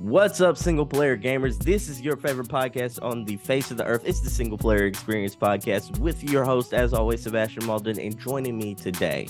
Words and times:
What's 0.00 0.40
up, 0.40 0.56
single 0.56 0.86
player 0.86 1.16
gamers? 1.18 1.58
This 1.58 1.88
is 1.88 2.00
your 2.00 2.16
favorite 2.16 2.46
podcast 2.46 3.02
on 3.02 3.24
the 3.24 3.36
face 3.36 3.72
of 3.72 3.78
the 3.78 3.84
earth. 3.84 4.02
It's 4.04 4.20
the 4.20 4.30
Single 4.30 4.56
Player 4.56 4.86
Experience 4.86 5.34
Podcast 5.34 5.98
with 5.98 6.22
your 6.22 6.44
host, 6.44 6.72
as 6.72 6.94
always, 6.94 7.24
Sebastion 7.24 7.64
Mauldin. 7.64 7.98
And 7.98 8.16
joining 8.16 8.56
me 8.56 8.76
today 8.76 9.26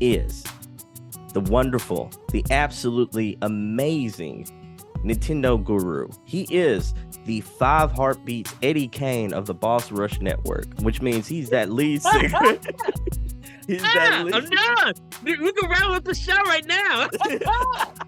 is 0.00 0.42
the 1.34 1.42
wonderful, 1.42 2.10
the 2.32 2.42
absolutely 2.50 3.36
amazing 3.42 4.46
Nintendo 5.04 5.62
guru. 5.62 6.08
He 6.24 6.44
is 6.44 6.94
the 7.26 7.42
five 7.42 7.92
heartbeats 7.92 8.54
Eddie 8.62 8.88
King 8.88 9.34
of 9.34 9.44
the 9.44 9.54
Boss 9.54 9.92
Rush 9.92 10.18
Network, 10.22 10.64
which 10.80 11.02
means 11.02 11.26
he's 11.26 11.50
that 11.50 11.70
lead 11.70 12.00
singer. 12.02 12.22
he's 13.66 13.82
that 13.82 14.12
ah, 14.14 14.22
lead 14.24 14.34
I'm 14.34 14.48
done. 14.48 14.94
We 15.22 15.52
can 15.52 15.68
round 15.68 15.92
with 15.92 16.04
the 16.04 16.14
show 16.14 16.36
right 16.44 16.64
now. 16.64 17.08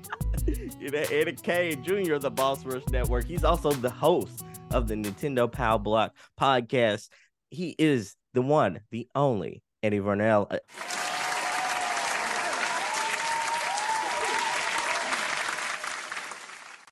Eddie 0.95 1.33
King 1.33 1.83
Jr. 1.83 2.15
of 2.15 2.23
the 2.23 2.31
Boss 2.31 2.65
Rush 2.65 2.87
Network. 2.91 3.27
He's 3.27 3.45
also 3.45 3.73
the 3.73 3.91
host 3.91 4.45
of 4.71 4.89
the 4.89 4.95
Nintendo 4.95 5.51
Power 5.51 5.79
Block 5.79 6.15
podcast. 6.41 7.09
He 7.51 7.75
is 7.79 8.17
the 8.35 8.43
one, 8.43 8.81
the 8.91 9.09
only 9.15 9.63
Eddie 9.83 10.01
Varnell. 10.01 10.47
Uh, 10.51 10.59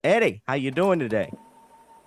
Eddie, 0.05 0.43
how 0.47 0.55
you 0.55 0.71
doing 0.71 0.99
today? 0.99 1.33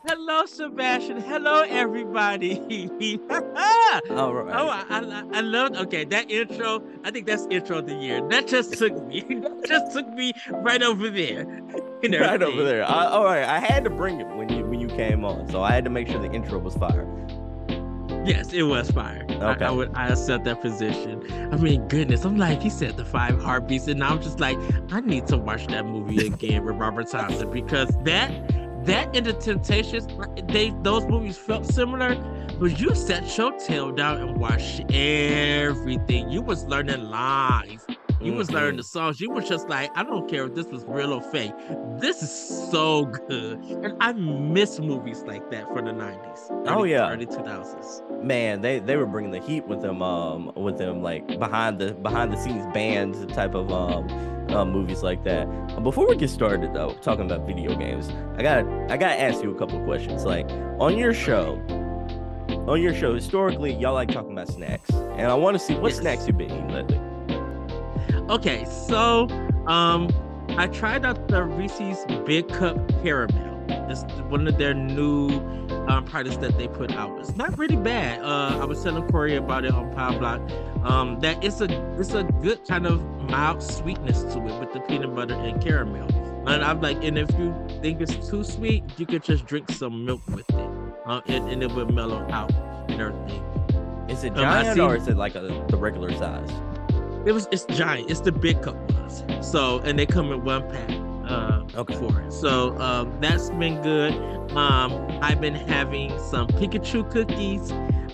Hello, 0.08 0.46
Sebastion. 0.46 1.20
Hello, 1.20 1.64
everybody. 1.64 2.58
All 3.30 4.34
right. 4.34 4.56
Oh, 4.56 4.70
I, 4.70 4.86
I, 4.90 5.24
I 5.34 5.42
love. 5.42 5.76
Okay, 5.76 6.06
that 6.06 6.32
intro. 6.32 6.82
I 7.04 7.12
think 7.12 7.28
that's 7.28 7.46
intro 7.52 7.80
of 7.80 7.88
the 7.88 7.96
year. 7.96 8.26
That 8.30 8.48
just 8.48 8.78
took 8.78 9.06
me. 9.08 9.22
that 9.30 9.66
just 9.68 9.92
took 9.92 10.08
me 10.14 10.32
right 10.52 10.82
over 10.82 11.10
there. 11.10 11.46
right 12.04 12.42
over 12.42 12.64
there. 12.64 12.86
I, 12.86 13.08
all 13.08 13.26
right. 13.26 13.44
I 13.44 13.60
had 13.60 13.84
to 13.84 13.90
bring 13.90 14.22
it 14.22 14.28
when 14.38 14.48
you 14.48 14.64
when 14.66 14.80
you 14.80 14.88
came 14.88 15.26
on, 15.26 15.50
so 15.50 15.64
I 15.64 15.74
had 15.74 15.84
to 15.84 15.90
make 15.90 16.08
sure 16.08 16.22
the 16.22 16.32
intro 16.32 16.60
was 16.60 16.76
fire. 16.76 17.06
Yes, 18.26 18.54
it 18.54 18.64
was 18.64 18.90
fire. 18.92 19.26
Okay. 19.30 19.66
I, 19.66 19.68
I 19.68 19.72
would 19.72 19.92
I 19.96 20.08
accept 20.08 20.46
that 20.46 20.62
position. 20.62 21.26
I 21.52 21.58
mean, 21.58 21.88
goodness, 21.90 22.24
I'm 22.24 22.38
like, 22.38 22.62
he 22.62 22.70
said 22.70 22.96
the 22.96 23.04
five 23.06 23.42
heartbeats, 23.42 23.88
and 23.88 24.02
I'm 24.02 24.22
just 24.22 24.40
like, 24.40 24.58
I 24.94 25.02
need 25.02 25.28
to 25.28 25.38
watch 25.38 25.68
that 25.68 25.86
movie 25.86 26.28
again 26.28 26.64
with 26.64 26.76
Robert 26.76 27.10
Thompson 27.10 27.52
because 27.52 27.90
that 28.04 28.32
that 28.86 29.16
and 29.16 29.26
the 29.26 29.34
Temptations, 29.34 30.08
they 30.48 30.74
those 30.82 31.06
movies 31.06 31.38
felt 31.38 31.66
similar, 31.66 32.16
but 32.60 32.80
you 32.80 32.96
set 32.96 33.38
your 33.38 33.52
tail 33.60 33.92
down 33.92 34.18
and 34.18 34.38
watched 34.38 34.82
everything. 34.92 36.30
You 36.30 36.42
was 36.42 36.66
learning 36.66 37.04
lines. 37.04 37.86
You 38.22 38.34
was 38.34 38.52
learning 38.52 38.76
the 38.76 38.84
songs. 38.84 39.22
You 39.22 39.30
was 39.32 39.48
just 39.48 39.70
like, 39.70 39.90
I 39.96 40.04
don't 40.04 40.30
care 40.30 40.46
if 40.46 40.54
this 40.54 40.66
was 40.68 40.84
real 40.86 41.14
or 41.14 41.22
fake. 41.22 41.54
This 42.00 42.22
is 42.22 42.70
so 42.70 43.06
good, 43.06 43.60
and 43.60 43.94
I 44.02 44.12
miss 44.12 44.78
movies 44.80 45.24
like 45.24 45.50
that 45.52 45.68
from 45.68 45.86
the 45.86 45.92
'90s. 45.92 46.68
Oh 46.68 46.84
yeah, 46.84 47.10
early 47.10 47.26
2000s. 47.26 48.24
Man, 48.24 48.62
they 48.62 48.80
they 48.80 48.98
were 48.98 49.06
bringing 49.06 49.32
the 49.32 49.40
heat 49.40 49.66
with 49.68 49.82
them. 49.82 50.02
Um, 50.02 50.52
with 50.56 50.78
them 50.78 51.02
like 51.02 51.40
behind 51.40 51.80
the 51.80 51.94
behind 51.94 52.34
the 52.34 52.38
scenes 52.38 52.66
bands 52.74 53.26
type 53.34 53.56
of 53.56 53.72
um. 53.72 54.39
Uh, 54.50 54.66
movies 54.66 55.04
like 55.04 55.24
that. 55.24 55.46
Before 55.84 56.08
we 56.08 56.16
get 56.16 56.30
started, 56.30 56.74
though, 56.74 56.94
talking 57.02 57.26
about 57.26 57.46
video 57.46 57.76
games, 57.76 58.10
I 58.36 58.42
got 58.42 58.68
I 58.92 58.98
got 58.98 59.10
to 59.10 59.22
ask 59.22 59.44
you 59.44 59.52
a 59.52 59.56
couple 59.56 59.78
of 59.78 59.86
questions. 59.86 60.26
Like 60.26 60.50
on 60.80 60.98
your 60.98 61.14
show, 61.14 61.62
on 62.68 62.82
your 62.82 62.96
show, 62.96 63.14
historically, 63.14 63.74
y'all 63.74 63.94
like 63.94 64.10
talking 64.10 64.32
about 64.32 64.48
snacks, 64.48 64.90
and 64.90 65.28
I 65.28 65.36
want 65.36 65.56
to 65.56 65.60
see 65.60 65.76
what 65.76 65.90
yes. 65.92 66.00
snacks 66.00 66.28
you've 66.28 66.38
been 66.38 66.52
eating 66.52 66.70
lately. 66.70 67.00
Okay, 68.30 68.66
so 68.66 69.28
um, 69.68 70.10
I 70.58 70.68
tried 70.68 71.06
out 71.06 71.28
the 71.28 71.44
Reese's 71.44 72.06
Big 72.26 72.48
Cup 72.50 72.78
Caramel. 73.04 73.49
It's 73.90 74.04
one 74.30 74.48
of 74.48 74.58
their 74.58 74.74
new 74.74 75.30
um, 75.88 76.06
products 76.06 76.38
that 76.38 76.58
they 76.58 76.68
put 76.68 76.92
out. 76.92 77.20
It's 77.20 77.36
not 77.36 77.58
really 77.58 77.76
bad. 77.76 78.22
Uh, 78.22 78.60
I 78.62 78.66
was 78.66 78.84
telling 78.84 79.08
Corey 79.08 79.36
about 79.36 79.66
it 79.66 79.74
on 79.74 79.94
Power 79.94 80.18
Block. 80.18 80.42
Um, 80.84 81.20
that 81.20 81.44
it's 81.44 81.62
a 81.62 81.66
it's 82.00 82.14
a 82.14 82.24
good 82.42 82.66
kind 82.68 82.86
of 82.86 83.02
mild 83.30 83.62
sweetness 83.62 84.24
to 84.34 84.40
it 84.48 84.60
with 84.60 84.74
the 84.74 84.80
peanut 84.82 85.14
butter 85.16 85.36
and 85.36 85.62
caramel. 85.62 86.08
And 86.48 86.64
I'm 86.64 86.82
like, 86.82 87.04
and 87.04 87.18
if 87.18 87.30
you 87.38 87.54
think 87.82 88.02
it's 88.02 88.30
too 88.30 88.44
sweet, 88.44 88.84
you 88.98 89.06
could 89.06 89.24
just 89.24 89.46
drink 89.46 89.70
some 89.72 90.06
milk 90.06 90.22
with 90.28 90.50
it, 90.50 90.70
uh, 91.06 91.22
and, 91.28 91.50
and 91.50 91.62
it 91.62 91.72
would 91.72 91.94
mellow 91.94 92.26
out 92.32 92.52
and 92.90 93.02
everything. 93.02 93.44
Is 94.10 94.24
it 94.24 94.30
um, 94.30 94.38
giant 94.38 94.80
um, 94.80 94.90
or 94.90 94.96
is 94.96 95.08
it 95.08 95.18
like 95.18 95.36
a, 95.36 95.66
the 95.70 95.78
regular 95.78 96.12
size? 96.14 96.50
It 97.26 97.34
was 97.34 97.48
it's 97.52 97.66
giant. 97.66 98.10
It's 98.10 98.22
the 98.22 98.32
big 98.32 98.62
cup 98.62 98.76
ones. 98.94 99.24
So 99.42 99.80
and 99.80 100.00
they 100.00 100.06
come 100.06 100.32
in 100.32 100.44
one 100.44 100.68
pack. 100.70 101.09
Uh, 101.30 101.64
okay. 101.76 101.96
For 101.96 102.22
it. 102.22 102.34
So 102.34 102.78
um, 102.80 103.16
that's 103.22 103.50
been 103.52 103.82
good. 103.82 104.14
Um, 104.58 105.20
I've 105.22 105.40
been 105.40 105.56
having 105.56 106.10
some 106.20 106.48
Pikachu 106.48 107.10
cookies 107.12 107.72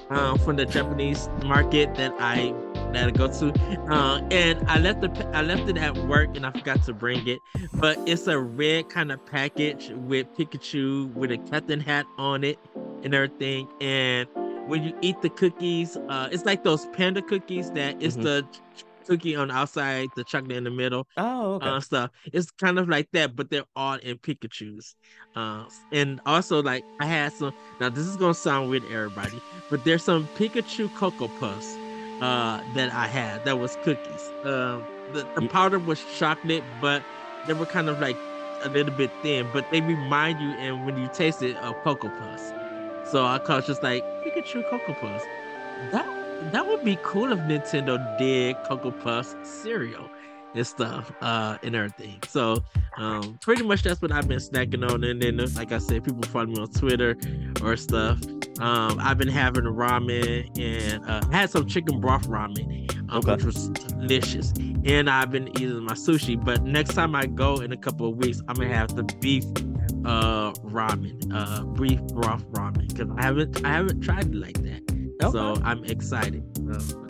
um, 0.09 0.37
from 0.37 0.57
the 0.57 0.65
Japanese 0.65 1.29
market 1.43 1.95
that 1.95 2.13
I 2.19 2.53
that 2.91 3.07
I 3.07 3.11
go 3.11 3.27
to, 3.27 3.51
uh, 3.91 4.21
and 4.31 4.67
I 4.69 4.79
left 4.79 5.01
the 5.01 5.29
I 5.33 5.41
left 5.41 5.69
it 5.69 5.77
at 5.77 5.97
work 6.07 6.35
and 6.35 6.45
I 6.45 6.51
forgot 6.51 6.83
to 6.83 6.93
bring 6.93 7.27
it. 7.27 7.41
But 7.73 7.97
it's 8.05 8.27
a 8.27 8.39
red 8.39 8.89
kind 8.89 9.11
of 9.11 9.25
package 9.25 9.91
with 9.95 10.27
Pikachu 10.37 11.13
with 11.13 11.31
a 11.31 11.37
captain 11.37 11.79
hat 11.79 12.05
on 12.17 12.43
it 12.43 12.59
and 13.03 13.13
everything. 13.13 13.67
And 13.79 14.27
when 14.67 14.83
you 14.83 14.93
eat 15.01 15.21
the 15.21 15.29
cookies, 15.29 15.95
uh, 16.09 16.29
it's 16.31 16.45
like 16.45 16.63
those 16.63 16.85
panda 16.87 17.21
cookies 17.21 17.71
that 17.71 18.01
is 18.01 18.15
mm-hmm. 18.15 18.23
the 18.23 18.47
cookie 19.05 19.35
on 19.35 19.49
the 19.49 19.53
outside, 19.53 20.09
the 20.15 20.23
chocolate 20.23 20.57
in 20.57 20.63
the 20.63 20.71
middle. 20.71 21.07
Oh, 21.17 21.55
okay. 21.55 21.67
Uh, 21.67 21.79
stuff. 21.79 22.11
It's 22.33 22.51
kind 22.51 22.79
of 22.79 22.89
like 22.89 23.09
that, 23.13 23.35
but 23.35 23.49
they're 23.49 23.65
all 23.75 23.95
in 23.95 24.17
Pikachu's. 24.17 24.95
Uh, 25.35 25.65
and 25.91 26.21
also, 26.25 26.61
like 26.61 26.83
I 26.99 27.05
had 27.05 27.33
some. 27.33 27.53
Now 27.79 27.89
this 27.89 28.05
is 28.05 28.17
gonna 28.17 28.33
sound 28.33 28.69
weird, 28.69 28.83
to 28.83 28.93
everybody, 28.93 29.41
but 29.69 29.83
there's 29.83 30.03
some 30.03 30.27
Pikachu 30.37 30.93
Cocoa 30.95 31.27
Puffs 31.39 31.75
uh, 32.21 32.61
that 32.75 32.93
I 32.93 33.07
had. 33.07 33.43
That 33.45 33.59
was 33.59 33.77
cookies. 33.83 34.29
Um, 34.43 34.83
the, 35.13 35.27
the 35.35 35.47
powder 35.47 35.79
was 35.79 36.03
chocolate, 36.17 36.63
but 36.81 37.03
they 37.47 37.53
were 37.53 37.65
kind 37.65 37.89
of 37.89 37.99
like 37.99 38.17
a 38.63 38.69
little 38.69 38.93
bit 38.93 39.11
thin, 39.21 39.47
but 39.53 39.69
they 39.71 39.81
remind 39.81 40.39
you, 40.39 40.49
and 40.51 40.85
when 40.85 40.97
you 40.97 41.09
taste 41.13 41.41
it, 41.41 41.55
of 41.57 41.75
Cocoa 41.83 42.09
Puffs. 42.09 42.51
So 43.11 43.25
I 43.25 43.39
call 43.39 43.59
it 43.59 43.65
just 43.65 43.83
like 43.83 44.03
Pikachu 44.23 44.67
Cocoa 44.69 44.93
Puffs. 44.93 45.25
That 45.91 46.07
that 46.51 46.65
would 46.67 46.83
be 46.83 46.97
cool 47.03 47.31
if 47.31 47.39
Nintendo 47.39 48.17
did 48.17 48.55
Cocoa 48.67 48.91
Puffs 48.91 49.35
cereal 49.43 50.09
and 50.55 50.65
stuff 50.65 51.11
uh 51.21 51.57
and 51.63 51.75
everything. 51.75 52.19
So 52.27 52.63
um 52.97 53.37
pretty 53.41 53.63
much 53.63 53.83
that's 53.83 54.01
what 54.01 54.11
i've 54.11 54.27
been 54.27 54.39
snacking 54.39 54.89
on. 54.89 55.03
And 55.03 55.21
then 55.21 55.37
like 55.55 55.71
i 55.71 55.77
said 55.77 56.03
people 56.03 56.23
follow 56.23 56.45
me 56.45 56.57
on 56.59 56.67
twitter 56.69 57.17
or 57.61 57.75
stuff. 57.75 58.19
Um 58.59 58.99
i've 58.99 59.17
been 59.17 59.27
having 59.27 59.65
ramen 59.65 60.49
and 60.59 61.05
uh 61.09 61.21
I 61.31 61.37
had 61.37 61.49
some 61.49 61.67
chicken 61.67 61.99
broth 61.99 62.27
ramen 62.27 62.89
um, 63.11 63.19
okay. 63.19 63.35
which 63.35 63.43
was 63.43 63.69
delicious. 63.69 64.53
And 64.85 65.09
i've 65.09 65.31
been 65.31 65.49
eating 65.49 65.83
my 65.83 65.93
sushi. 65.93 66.43
But 66.43 66.63
next 66.63 66.93
time 66.93 67.15
i 67.15 67.25
go 67.25 67.55
in 67.55 67.71
a 67.71 67.77
couple 67.77 68.07
of 68.09 68.15
weeks 68.17 68.41
i'm 68.47 68.55
gonna 68.55 68.73
have 68.73 68.95
the 68.95 69.03
beef 69.19 69.43
uh 70.05 70.51
ramen 70.63 71.33
uh 71.33 71.63
beef 71.65 72.01
broth 72.13 72.45
ramen. 72.51 72.87
Because 72.87 73.09
i 73.17 73.23
haven't 73.23 73.65
i 73.65 73.73
haven't 73.73 74.01
tried 74.01 74.27
it 74.27 74.35
like 74.35 74.61
that 74.63 74.94
Okay. 75.25 75.37
So 75.37 75.61
I'm 75.63 75.83
excited. 75.85 76.43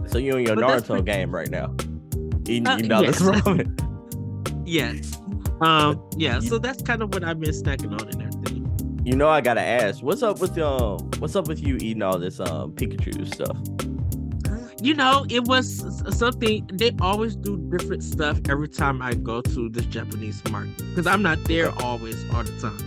So 0.07 0.17
you're 0.17 0.39
in 0.39 0.45
your 0.45 0.55
Naruto 0.55 1.03
game 1.03 1.33
right 1.33 1.49
now. 1.49 1.73
Eating, 2.47 2.67
uh, 2.67 2.77
eating 2.77 2.91
all 2.91 3.03
yes. 3.03 3.19
this 3.19 3.27
ramen. 3.41 4.63
yes. 4.65 5.19
Um. 5.61 6.01
Yeah. 6.17 6.39
So 6.39 6.57
that's 6.57 6.81
kind 6.81 7.01
of 7.01 7.13
what 7.13 7.23
I've 7.23 7.39
been 7.39 7.51
snacking 7.51 7.99
on 7.99 8.07
and 8.07 8.21
everything. 8.21 9.01
You 9.05 9.15
know, 9.15 9.29
I 9.29 9.41
gotta 9.41 9.61
ask, 9.61 10.01
what's 10.03 10.23
up 10.23 10.39
with 10.39 10.57
um, 10.57 10.97
what's 11.19 11.35
up 11.35 11.47
with 11.47 11.61
you 11.61 11.75
eating 11.77 12.01
all 12.01 12.19
this 12.19 12.39
um 12.39 12.73
Pikachu 12.73 13.33
stuff? 13.33 13.57
You 14.81 14.93
know, 14.93 15.25
it 15.29 15.45
was 15.45 15.83
something 16.15 16.69
they 16.73 16.91
always 17.01 17.35
do 17.35 17.57
different 17.69 18.03
stuff 18.03 18.39
every 18.49 18.67
time 18.67 19.01
I 19.01 19.13
go 19.15 19.41
to 19.41 19.69
this 19.69 19.85
Japanese 19.85 20.43
market 20.51 20.77
because 20.89 21.07
I'm 21.07 21.21
not 21.21 21.43
there 21.45 21.71
always 21.81 22.23
all 22.31 22.43
the 22.43 22.59
time. 22.59 22.77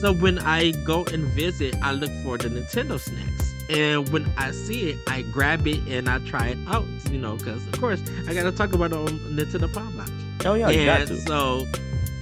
So 0.00 0.12
when 0.14 0.38
I 0.40 0.72
go 0.84 1.04
and 1.06 1.24
visit, 1.28 1.76
I 1.82 1.92
look 1.92 2.10
for 2.24 2.36
the 2.36 2.48
Nintendo 2.48 2.98
snacks. 2.98 3.45
And 3.68 4.08
when 4.10 4.30
I 4.36 4.52
see 4.52 4.90
it, 4.90 4.98
I 5.08 5.22
grab 5.22 5.66
it 5.66 5.80
and 5.88 6.08
I 6.08 6.18
try 6.20 6.48
it 6.48 6.58
out, 6.68 6.84
you 7.10 7.18
know, 7.18 7.36
because 7.36 7.66
of 7.66 7.80
course 7.80 8.00
I 8.28 8.34
gotta 8.34 8.52
talk 8.52 8.72
about 8.72 8.92
it 8.92 8.98
on 8.98 9.18
Nintendo 9.36 9.72
Power 9.72 9.90
Block. 9.90 10.10
Oh 10.44 10.54
yeah, 10.54 10.70
you 10.70 10.84
got 10.84 11.06
to. 11.08 11.16
so 11.20 11.66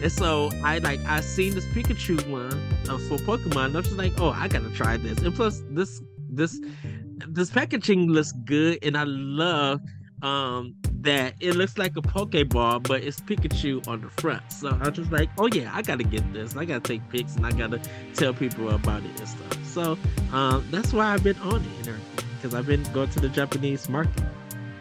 and 0.03 0.13
so 0.13 0.51
I 0.63 0.79
like 0.79 1.01
I 1.07 1.21
seen 1.21 1.55
this 1.55 1.67
Pikachu 1.67 2.27
one 2.29 2.53
uh, 2.89 2.99
for 2.99 3.17
Pokemon. 3.19 3.67
And 3.67 3.77
I'm 3.77 3.83
just 3.83 3.97
like, 3.97 4.13
oh, 4.21 4.31
I 4.31 4.49
gotta 4.49 4.71
try 4.71 4.97
this. 4.97 5.19
And 5.21 5.35
plus, 5.35 5.63
this 5.71 6.03
this 6.31 6.61
this 7.29 7.51
packaging 7.51 8.09
looks 8.09 8.33
good, 8.45 8.79
and 8.83 8.97
I 8.97 9.05
love 9.05 9.81
um 10.23 10.75
that 11.05 11.35
it 11.41 11.55
looks 11.55 11.79
like 11.79 11.97
a 11.97 12.03
Pokeball, 12.03 12.83
but 12.83 13.03
it's 13.03 13.21
Pikachu 13.21 13.87
on 13.87 14.01
the 14.01 14.09
front. 14.09 14.43
So 14.51 14.71
I 14.71 14.89
was 14.89 14.97
just 14.97 15.13
like, 15.13 15.31
oh 15.39 15.47
yeah, 15.47 15.71
I 15.73 15.83
gotta 15.83 16.05
get 16.05 16.31
this. 16.33 16.57
I 16.57 16.65
gotta 16.65 16.81
take 16.81 17.09
pics 17.11 17.37
and 17.37 17.47
I 17.47 17.53
gotta 17.53 17.81
tell 18.15 18.35
people 18.35 18.71
about 18.71 19.03
it 19.05 19.19
and 19.19 19.29
stuff. 19.29 19.65
So 19.67 19.99
um, 20.33 20.67
that's 20.71 20.93
why 20.93 21.13
I've 21.13 21.23
been 21.23 21.39
on 21.39 21.61
it 21.61 21.67
and 21.79 21.89
everything 21.89 22.25
because 22.37 22.55
I've 22.55 22.67
been 22.67 22.83
going 22.93 23.11
to 23.11 23.21
the 23.21 23.29
Japanese 23.29 23.89
market. 23.89 24.23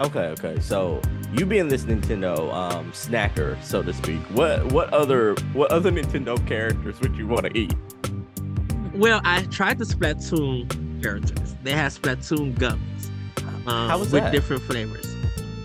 Okay, 0.02 0.28
okay. 0.40 0.60
So 0.60 1.02
you 1.34 1.46
being 1.46 1.68
this 1.68 1.84
Nintendo 1.84 2.54
um, 2.54 2.92
snacker, 2.92 3.62
so 3.64 3.84
to 3.84 3.94
speak, 3.94 4.20
what 4.32 4.72
what 4.72 4.92
other 4.94 5.36
what 5.54 5.72
other 5.72 5.92
Nintendo 6.00 6.46
characters 6.48 7.00
would 7.02 7.16
you 7.16 7.28
want 7.28 7.46
to 7.46 7.58
eat? 7.58 7.76
Well, 8.94 9.22
I 9.24 9.44
tried 9.44 9.80
the 9.80 9.86
Splatoon 9.86 11.02
characters. 11.02 11.56
They 11.64 11.72
have 11.72 11.94
Splatoon 12.00 12.56
gummies. 12.56 13.10
Um, 13.66 13.90
How 13.90 13.98
was 13.98 14.12
with 14.12 14.24
that? 14.24 14.32
different 14.32 14.62
flavors. 14.64 15.13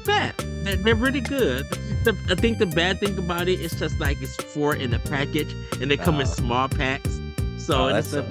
Bad. 0.09 0.35
They're, 0.65 0.77
they're 0.77 0.95
really 0.97 1.21
good. 1.21 1.69
The, 2.05 2.17
I 2.31 2.35
think 2.35 2.59
the 2.59 2.67
bad 2.67 2.99
thing 3.01 3.17
about 3.19 3.49
it 3.49 3.61
is 3.61 3.73
just 3.73 3.99
like 4.01 4.21
it's 4.23 4.37
four 4.37 4.75
in 4.75 4.93
a 4.95 4.99
package 4.99 5.55
and 5.81 5.91
they 5.91 5.97
come 5.97 6.17
in 6.21 6.27
Oh. 6.27 6.31
small 6.31 6.69
packs. 6.69 7.21
So 7.57 7.85
oh, 7.85 7.95
it's 7.95 8.13
like, 8.15 8.27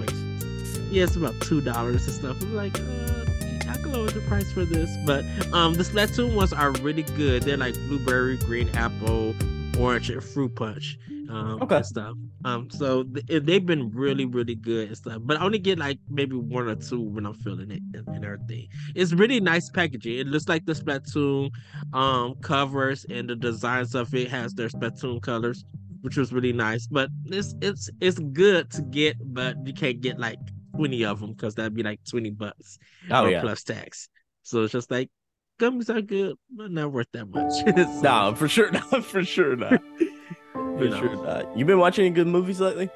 yeah, 0.90 1.04
it's 1.04 1.16
about 1.16 1.40
two 1.42 1.62
dollars 1.62 2.06
and 2.08 2.16
stuff. 2.16 2.42
I'm 2.42 2.56
like, 2.56 2.78
uh, 2.80 3.26
I 3.70 3.76
can 3.76 3.92
lower 3.94 4.10
the 4.10 4.22
price 4.28 4.52
for 4.52 4.66
this, 4.66 4.90
but 5.06 5.24
um, 5.54 5.74
the 5.76 5.84
Splatoon 5.84 6.34
ones 6.34 6.54
are 6.54 6.72
really 6.82 7.04
good. 7.04 7.44
They're 7.44 7.58
like 7.58 7.76
blueberry, 7.88 8.38
green 8.38 8.70
apple, 8.76 9.36
orange, 9.78 10.10
and 10.10 10.24
fruit 10.24 10.56
punch. 10.56 10.98
Um, 11.30 11.60
Okay. 11.62 11.82
stuff. 11.84 12.16
Um, 12.46 12.70
so 12.70 13.04
th- 13.04 13.44
they've 13.44 13.66
been 13.66 13.90
really, 13.92 14.26
really 14.26 14.56
good 14.56 14.88
and 14.90 14.98
stuff. 14.98 15.20
But 15.24 15.38
I 15.38 15.44
only 15.46 15.60
get 15.60 15.78
like 15.80 16.00
maybe 16.10 16.36
one 16.36 16.68
or 16.68 16.76
two 16.76 17.02
when 17.02 17.26
I'm 17.26 17.34
feeling 17.34 17.72
it 17.72 17.82
and, 17.94 18.08
and 18.08 18.26
everything. 18.26 18.68
It's 18.96 19.14
really 19.14 19.40
nice 19.40 19.70
packaging. 19.70 20.20
It 20.20 20.28
looks 20.28 20.48
like 20.48 20.66
the 20.66 20.74
Splatoon 20.74 21.50
um 21.94 22.36
covers 22.42 23.06
and 23.10 23.30
the 23.30 23.36
designs 23.36 23.96
of 23.96 24.14
it 24.14 24.30
has 24.30 24.54
their 24.54 24.70
Splatoon 24.70 25.22
colors, 25.22 25.66
which 26.02 26.18
was 26.18 26.32
really 26.32 26.54
nice. 26.54 26.88
But 26.88 27.10
it's 27.26 27.56
it's 27.62 27.90
it's 28.00 28.20
good 28.20 28.70
to 28.72 28.82
get, 28.84 29.18
but 29.34 29.56
you 29.66 29.74
can't 29.74 30.02
get 30.02 30.20
like 30.20 30.40
20 30.76 31.04
of 31.06 31.20
them 31.20 31.32
because 31.32 31.56
that'd 31.56 31.74
be 31.74 31.84
like 31.84 32.00
20 32.10 32.30
bucks 32.32 32.78
Oh 33.12 33.26
yeah. 33.28 33.42
plus 33.42 33.64
tax. 33.64 34.10
So 34.44 34.64
it's 34.64 34.72
just 34.72 34.92
like 34.92 35.10
gummies 35.60 35.90
are 35.94 36.02
good, 36.02 36.36
but 36.50 36.72
not 36.72 36.92
worth 36.92 37.08
that 37.14 37.26
much. 37.26 37.54
So, 37.66 38.02
No, 38.02 38.36
for 38.36 38.48
sure 38.48 38.72
not. 38.72 39.04
For 39.06 39.24
sure 39.24 39.56
not. 39.56 39.82
For 40.54 40.84
You 40.84 40.90
know. 40.90 41.00
sure 41.00 41.16
not. 41.26 41.58
You 41.58 41.66
been 41.66 41.80
watching 41.80 42.06
any 42.06 42.14
good 42.16 42.28
movies 42.28 42.60
lately? 42.60 42.90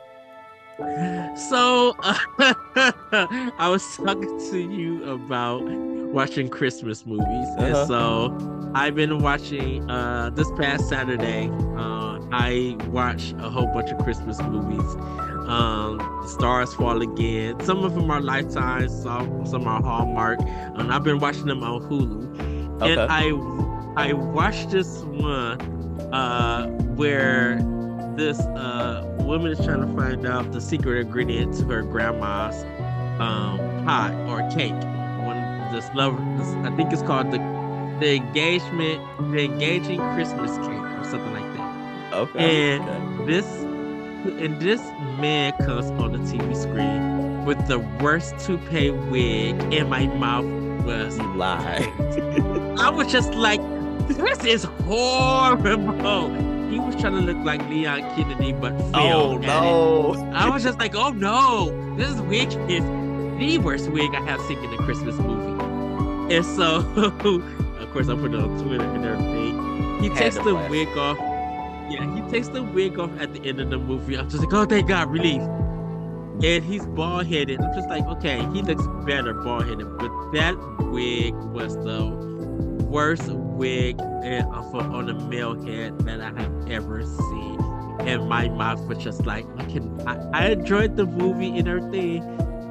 So 1.35 1.95
I 2.03 3.67
was 3.69 3.83
talking 3.97 4.37
to 4.51 4.59
you 4.59 5.03
about 5.11 5.63
watching 5.63 6.49
Christmas 6.49 7.05
movies, 7.05 7.47
and 7.57 7.73
Uh-huh. 7.73 7.85
so 7.85 8.71
I've 8.75 8.95
been 8.95 9.19
watching. 9.19 9.89
Uh, 9.89 10.29
this 10.33 10.49
past 10.57 10.87
Saturday, 10.89 11.49
uh, 11.77 12.19
I 12.31 12.77
watched 12.87 13.33
a 13.39 13.49
whole 13.49 13.67
bunch 13.67 13.91
of 13.91 13.97
Christmas 13.99 14.39
movies. 14.41 14.95
Um, 15.47 15.99
Stars 16.27 16.73
Fall 16.73 17.01
Again. 17.01 17.59
Some 17.61 17.83
of 17.83 17.93
them 17.95 18.09
are 18.11 18.21
Lifetime, 18.21 18.87
some 18.89 19.45
some 19.45 19.67
are 19.67 19.81
Hallmark, 19.81 20.39
and 20.41 20.91
I've 20.93 21.03
been 21.03 21.19
watching 21.19 21.45
them 21.45 21.63
on 21.63 21.81
Hulu. 21.81 22.81
Okay. 22.81 22.93
And 22.93 23.01
I 23.11 23.31
I 24.09 24.13
watched 24.13 24.69
this 24.71 25.01
one 25.03 25.59
uh, 26.13 26.67
where 26.95 27.59
this 28.15 28.39
uh, 28.39 29.03
woman 29.19 29.51
is 29.51 29.63
trying 29.63 29.81
to 29.81 29.95
find 30.01 30.25
out 30.25 30.51
the 30.51 30.61
secret 30.61 30.99
ingredient 30.99 31.55
to 31.59 31.65
her 31.65 31.81
grandma's 31.83 32.63
um, 33.19 33.57
pie 33.85 34.13
or 34.27 34.49
cake. 34.51 34.73
One 35.23 35.39
this 35.71 35.89
love, 35.93 36.17
this, 36.37 36.47
I 36.65 36.75
think 36.75 36.91
it's 36.91 37.01
called 37.01 37.31
the 37.31 37.39
the 37.99 38.15
engagement, 38.15 38.99
the 39.31 39.43
engaging 39.45 39.99
Christmas 40.15 40.57
cake 40.57 40.69
or 40.69 41.03
something 41.03 41.31
like 41.33 41.53
that. 41.55 42.13
okay. 42.13 42.75
and- 42.75 42.89
okay. 42.89 43.25
This 43.25 43.45
and 44.23 44.59
this 44.61 44.81
man 45.19 45.53
comes 45.53 45.85
on 45.91 46.11
the 46.11 46.19
TV 46.19 46.55
screen 46.55 47.45
with 47.45 47.67
the 47.67 47.79
worst 47.79 48.37
toupee 48.39 48.91
wig, 48.91 49.55
and 49.73 49.89
my 49.89 50.07
mouth 50.07 50.45
was 50.85 51.17
You 51.17 51.33
lied. 51.35 51.83
I 52.79 52.89
was 52.89 53.11
just 53.11 53.33
like, 53.35 53.61
this 54.07 54.43
is 54.45 54.63
horrible. 54.87 56.50
He 56.71 56.79
was 56.79 56.95
trying 56.95 57.15
to 57.15 57.19
look 57.21 57.43
like 57.43 57.61
Leon 57.67 57.99
Kennedy, 58.15 58.53
but 58.53 58.71
oh 58.93 59.41
failed 59.41 59.43
it. 59.43 59.47
no. 59.47 60.31
I 60.33 60.49
was 60.49 60.63
just 60.63 60.79
like, 60.79 60.95
oh 60.95 61.09
no, 61.09 61.95
this 61.97 62.17
wig 62.21 62.47
is 62.71 62.83
the 63.37 63.57
worst 63.57 63.89
wig 63.89 64.15
I 64.15 64.21
have 64.21 64.39
seen 64.43 64.57
in 64.63 64.73
a 64.73 64.77
Christmas 64.77 65.17
movie. 65.17 66.33
And 66.33 66.45
so, 66.45 66.77
of 66.95 67.91
course, 67.91 68.07
I 68.07 68.15
put 68.15 68.33
it 68.33 68.39
on 68.39 68.57
Twitter 68.63 68.85
and 68.85 69.03
everything. 69.03 70.01
He 70.01 70.07
Had 70.09 70.17
takes 70.17 70.37
the 70.37 70.55
wig 70.55 70.87
off. 70.97 71.17
Yeah, 71.89 72.15
he 72.15 72.21
takes 72.31 72.47
the 72.47 72.63
wig 72.63 72.97
off 72.97 73.11
at 73.19 73.33
the 73.33 73.45
end 73.45 73.59
of 73.59 73.69
the 73.69 73.77
movie. 73.77 74.17
I'm 74.17 74.29
just 74.29 74.41
like, 74.41 74.53
oh, 74.53 74.65
thank 74.65 74.87
God, 74.87 75.11
relief. 75.11 75.41
And 75.41 76.63
he's 76.63 76.85
bald 76.85 77.27
headed. 77.27 77.59
I'm 77.59 77.73
just 77.73 77.89
like, 77.89 78.05
okay, 78.05 78.39
he 78.53 78.61
looks 78.61 78.87
better 79.05 79.33
bald 79.33 79.67
headed, 79.67 79.97
but 79.97 80.09
that 80.31 80.55
wig 80.89 81.33
was 81.33 81.75
the 81.75 82.05
worst 82.85 83.27
wig 83.61 84.01
and 84.23 84.45
of 84.55 84.73
a- 84.73 84.79
on 84.97 85.07
a 85.09 85.13
male 85.29 85.53
head 85.65 85.97
that 85.99 86.19
I 86.19 86.31
have 86.41 86.67
ever 86.69 87.03
seen. 87.05 87.57
And 87.99 88.27
my 88.27 88.49
mouth 88.49 88.81
was 88.87 88.97
just 88.97 89.25
like, 89.27 89.45
I 89.59 89.65
can. 89.65 89.83
I, 90.07 90.15
I 90.33 90.47
enjoyed 90.49 90.95
the 90.97 91.05
movie 91.05 91.55
and 91.59 91.67
everything, 91.67 92.21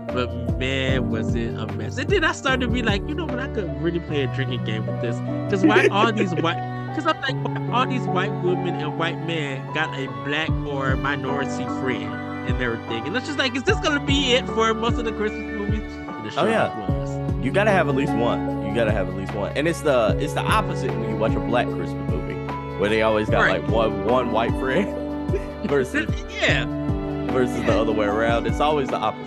but 0.08 0.28
man, 0.58 1.08
was 1.10 1.34
it 1.36 1.54
a 1.54 1.66
mess. 1.78 1.96
And 1.98 2.10
then 2.10 2.24
I 2.24 2.32
started 2.32 2.62
to 2.66 2.68
be 2.68 2.82
like, 2.82 3.06
you 3.08 3.14
know 3.14 3.26
what? 3.26 3.38
I 3.38 3.46
could 3.46 3.70
really 3.80 4.00
play 4.00 4.22
a 4.24 4.34
drinking 4.34 4.64
game 4.64 4.84
with 4.86 5.00
this. 5.00 5.16
Because 5.44 5.64
why 5.64 5.86
all 5.92 6.12
these 6.12 6.34
white? 6.34 6.58
Because 6.88 7.06
I'm 7.06 7.20
like, 7.20 7.38
why 7.70 7.78
all 7.78 7.86
these 7.86 8.02
white 8.08 8.32
women 8.42 8.74
and 8.74 8.98
white 8.98 9.24
men 9.24 9.62
got 9.72 9.96
a 9.96 10.08
black 10.24 10.50
or 10.66 10.96
minority 10.96 11.64
friend 11.80 12.12
and 12.50 12.60
everything, 12.60 13.06
and 13.06 13.16
it's 13.16 13.26
just 13.26 13.38
like, 13.38 13.54
is 13.54 13.62
this 13.62 13.78
gonna 13.78 14.04
be 14.04 14.32
it 14.32 14.44
for 14.48 14.74
most 14.74 14.98
of 14.98 15.04
the 15.04 15.12
Christmas 15.12 15.42
movies? 15.56 15.82
It 16.26 16.34
Oh, 16.36 16.46
yeah. 16.46 16.76
was. 16.88 17.44
You 17.44 17.52
gotta 17.52 17.70
have 17.70 17.88
at 17.88 17.94
least 17.94 18.12
one. 18.14 18.59
You 18.70 18.76
gotta 18.76 18.92
have 18.92 19.08
at 19.08 19.16
least 19.16 19.34
one. 19.34 19.52
And 19.56 19.66
it's 19.66 19.80
the 19.80 20.16
it's 20.20 20.32
the 20.34 20.40
opposite 20.42 20.90
when 20.92 21.10
you 21.10 21.16
watch 21.16 21.34
a 21.34 21.40
black 21.40 21.66
Christmas 21.66 22.08
movie, 22.10 22.34
where 22.78 22.88
they 22.88 23.02
always 23.02 23.28
got 23.28 23.40
Right. 23.40 23.60
like 23.62 23.70
one 23.70 24.04
one 24.04 24.30
white 24.30 24.52
friend 24.52 24.88
versus 25.68 26.08
yeah. 26.40 26.64
versus 27.32 27.56
the 27.64 27.72
other 27.72 27.92
way 27.92 28.06
around. 28.06 28.46
It's 28.46 28.60
always 28.60 28.88
the 28.88 28.96
opposite. 28.96 29.26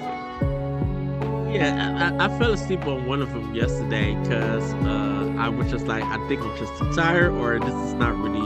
Yeah, 1.53 2.15
I, 2.19 2.25
I, 2.25 2.25
I 2.33 2.39
fell 2.39 2.53
asleep 2.53 2.85
on 2.87 3.05
one 3.05 3.21
of 3.21 3.31
them 3.33 3.53
yesterday 3.53 4.15
because 4.15 4.73
uh, 4.85 5.35
I 5.37 5.49
was 5.49 5.69
just 5.69 5.85
like, 5.85 6.03
I 6.03 6.17
think 6.27 6.41
I'm 6.41 6.57
just 6.57 6.75
too 6.79 6.91
tired, 6.95 7.31
or 7.33 7.59
this 7.59 7.73
is 7.75 7.93
not 7.93 8.17
really 8.17 8.41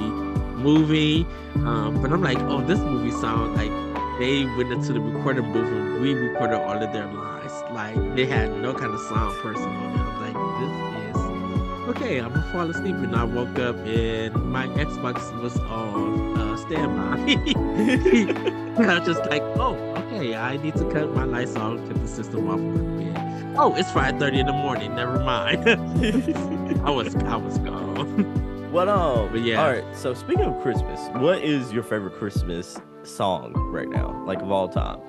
movie. 0.58 1.26
Um, 1.56 2.02
but 2.02 2.12
I'm 2.12 2.22
like, 2.22 2.38
oh, 2.40 2.62
this 2.62 2.80
movie 2.80 3.12
sounds 3.12 3.56
like 3.56 3.72
they 4.20 4.44
went 4.58 4.72
into 4.74 4.92
the 4.94 5.00
recording 5.00 5.54
booth 5.54 5.70
and 5.72 6.02
we 6.02 6.14
recorded 6.16 6.56
all 6.60 6.72
of 6.84 6.92
their 6.92 7.06
lines. 7.06 7.54
Like 7.72 8.16
they 8.16 8.26
had 8.26 8.52
no 8.58 8.74
kind 8.74 8.94
of 8.94 9.00
sound 9.02 9.38
person 9.42 9.64
on 9.64 10.00
it. 10.02 10.07
Okay. 11.88 12.20
I'm 12.20 12.34
gonna 12.34 12.52
fall 12.52 12.70
asleep, 12.70 12.96
and 12.96 13.16
I 13.16 13.24
woke 13.24 13.58
up 13.60 13.76
and 13.78 14.34
my 14.52 14.68
Xbox 14.68 15.42
was 15.42 15.58
on 15.60 16.38
uh, 16.38 16.58
standby. 16.58 18.54
And 18.78 18.92
I 18.92 19.00
was 19.00 19.08
just 19.08 19.28
like, 19.28 19.42
oh, 19.58 19.74
okay, 19.98 20.36
I 20.36 20.58
need 20.58 20.76
to 20.76 20.88
cut 20.92 21.12
my 21.16 21.24
lights 21.24 21.56
off, 21.56 21.80
cut 21.88 22.00
the 22.00 22.08
system 22.08 22.48
off. 22.48 22.60
Oh, 23.60 23.74
it's 23.76 23.90
5:30 23.90 24.40
in 24.40 24.46
the 24.46 24.54
morning. 24.54 24.94
Never 24.96 25.20
mind. 25.20 25.68
I 26.86 26.92
was 26.92 27.16
I 27.16 27.36
was 27.38 27.58
gone. 27.58 28.72
What 28.72 28.88
um? 28.88 29.32
But 29.32 29.42
yeah. 29.42 29.64
All 29.64 29.72
right. 29.72 29.96
So 29.96 30.14
speaking 30.14 30.46
of 30.46 30.62
Christmas, 30.62 31.00
what 31.16 31.42
is 31.42 31.74
your 31.74 31.82
favorite 31.82 32.14
Christmas 32.20 32.78
song 33.02 33.54
right 33.72 33.90
now, 33.90 34.24
like 34.28 34.42
of 34.44 34.52
all 34.52 34.70
time? 34.70 35.00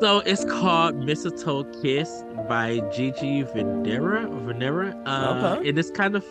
So 0.00 0.20
it's 0.20 0.44
called 0.46 0.96
Mistletoe 0.96 1.64
Kiss 1.82 2.24
by 2.48 2.80
Gigi 2.92 3.44
Venera. 3.44 4.26
Venera. 4.46 4.94
Uh, 5.06 5.56
Okay. 5.56 5.68
and 5.68 5.78
it's 5.78 5.90
kind 5.90 6.16
of 6.16 6.24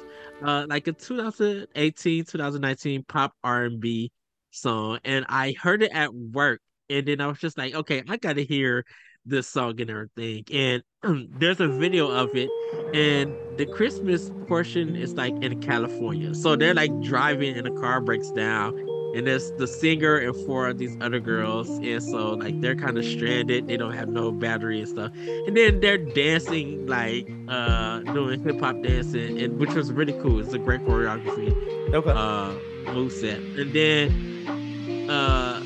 uh 0.44 0.66
like 0.68 0.88
a 0.88 0.94
2018, 0.94 2.26
2019 2.26 3.04
pop 3.04 3.34
R&B 3.44 4.12
song. 4.52 5.00
And 5.06 5.26
I 5.30 5.54
heard 5.62 5.84
it 5.84 5.92
at 5.94 6.14
work, 6.14 6.62
and 6.90 7.06
then 7.08 7.22
I 7.22 7.28
was 7.28 7.40
just 7.40 7.58
like, 7.58 7.76
okay, 7.76 8.04
I 8.08 8.18
gotta 8.18 8.42
hear 8.42 8.86
this 9.26 9.48
song 9.48 9.80
and 9.80 9.90
everything. 9.92 10.44
And 10.52 10.84
there's 11.40 11.60
a 11.60 11.68
video 11.68 12.10
of 12.10 12.36
it, 12.36 12.52
and 12.94 13.36
the 13.58 13.66
Christmas 13.68 14.32
portion 14.48 14.96
is 14.96 15.14
like 15.14 15.36
in 15.42 15.60
California. 15.62 16.34
So 16.34 16.56
they're 16.56 16.74
like 16.74 16.92
driving, 17.02 17.56
and 17.56 17.68
the 17.68 17.72
car 17.72 18.02
breaks 18.02 18.32
down, 18.32 18.74
and 19.16 19.28
there's 19.28 19.52
the 19.54 19.68
singer 19.68 20.18
and 20.18 20.36
four 20.46 20.68
of 20.68 20.78
these 20.78 20.96
other 21.02 21.20
girls. 21.20 21.70
And 21.70 22.02
so 22.02 22.34
like 22.34 22.60
they're 22.62 22.76
kind 22.76 22.98
of 22.98 23.06
stranded. 23.06 23.68
They 23.68 23.78
don't 23.78 23.94
have 23.94 24.10
no 24.10 24.32
battery 24.32 24.80
and 24.80 24.88
stuff. 24.90 25.12
And 25.48 25.56
then 25.56 25.80
they're 25.80 25.98
dancing 25.98 26.88
like 26.88 27.30
uh 27.48 28.00
doing 28.00 28.44
hip-hop 28.44 28.82
dancing 28.84 29.40
and 29.40 29.60
which 29.60 29.74
was 29.74 29.92
really 29.92 30.14
cool. 30.22 30.40
It's 30.40 30.54
a 30.54 30.60
great 30.60 30.82
choreography. 30.82 31.54
Okay. 31.94 32.12
uh 32.12 32.54
moveset 32.94 33.60
and 33.60 33.72
then 33.74 35.10
uh 35.10 35.62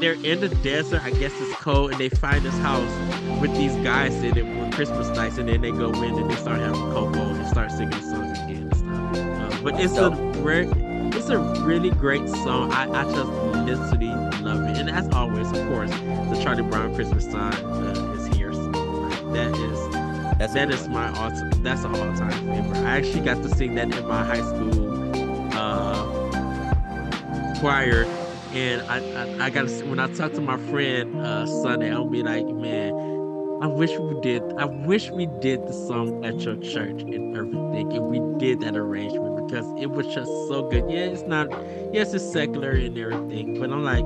they're 0.00 0.20
in 0.24 0.40
the 0.40 0.48
desert 0.56 1.00
i 1.04 1.10
guess 1.10 1.32
it's 1.40 1.54
cold 1.60 1.92
and 1.92 2.00
they 2.00 2.08
find 2.08 2.44
this 2.44 2.58
house 2.58 2.90
with 3.40 3.54
these 3.56 3.76
guys 3.84 4.12
in 4.24 4.36
it 4.36 4.44
for 4.44 4.64
christmas 4.74 5.08
nights. 5.16 5.38
And 5.38 5.48
then 5.48 5.60
they 5.60 5.70
go 5.70 5.90
in 5.90 6.14
and 6.18 6.30
they 6.30 6.34
start 6.36 6.58
having 6.58 6.80
cocoa 6.90 7.20
and 7.20 7.46
start 7.46 7.70
singing 7.70 7.92
songs 7.92 8.38
again 8.40 8.68
and 8.70 8.76
stuff. 8.76 9.52
Uh, 9.56 9.62
but 9.62 9.80
it's 9.80 9.96
a 9.96 10.10
great 10.42 10.68
it's 11.16 11.30
a 11.30 11.38
really 11.64 11.90
great 11.90 12.28
song. 12.28 12.72
I, 12.72 12.90
I 12.90 13.04
just 13.04 13.30
literally 13.30 14.08
love 14.42 14.64
it. 14.68 14.78
And 14.78 14.90
as 14.90 15.08
always, 15.14 15.50
of 15.52 15.66
course, 15.68 15.90
the 15.90 16.40
Charlie 16.42 16.62
Brown 16.62 16.94
Christmas 16.94 17.24
song 17.24 17.54
uh, 17.54 18.16
is 18.18 18.26
here. 18.36 18.52
So, 18.52 18.60
like, 18.60 19.32
that 19.32 19.54
is 19.56 20.38
That's 20.38 20.54
that 20.54 20.70
is 20.70 20.88
my 20.88 21.08
all 21.18 21.30
that's 21.62 21.84
an 21.84 21.94
all 21.94 22.14
time 22.16 22.32
favorite. 22.32 22.78
I 22.78 22.98
actually 22.98 23.20
got 23.24 23.42
to 23.42 23.48
sing 23.54 23.74
that 23.76 23.94
in 23.94 24.08
my 24.08 24.24
high 24.24 24.42
school 24.42 24.84
choir, 27.60 28.04
and 28.52 28.82
I 28.82 28.98
I, 29.22 29.46
I 29.46 29.50
got 29.50 29.70
when 29.86 29.98
I 29.98 30.12
talk 30.12 30.32
to 30.34 30.40
my 30.42 30.58
friend 30.70 31.20
uh, 31.20 31.46
Sunday, 31.46 31.90
I'll 31.92 32.06
be 32.06 32.22
like, 32.22 32.46
man, 32.46 32.92
I 33.62 33.66
wish 33.66 33.96
we 33.98 34.20
did. 34.20 34.42
I 34.58 34.66
wish 34.66 35.10
we 35.10 35.26
did 35.40 35.66
the 35.66 35.72
song 35.72 36.24
at 36.24 36.40
your 36.40 36.56
church 36.56 37.02
and 37.02 37.36
everything, 37.36 37.92
and 37.94 38.04
we 38.06 38.20
did 38.38 38.60
that 38.60 38.76
arrangement 38.76 39.33
because 39.46 39.66
it 39.80 39.90
was 39.90 40.06
just 40.06 40.30
so 40.48 40.68
good. 40.68 40.90
Yeah, 40.90 41.06
it's 41.06 41.22
not. 41.22 41.48
Yes, 41.92 42.12
it's 42.14 42.24
secular 42.32 42.70
and 42.72 42.96
everything, 42.98 43.60
but 43.60 43.70
I'm 43.70 43.84
like, 43.84 44.04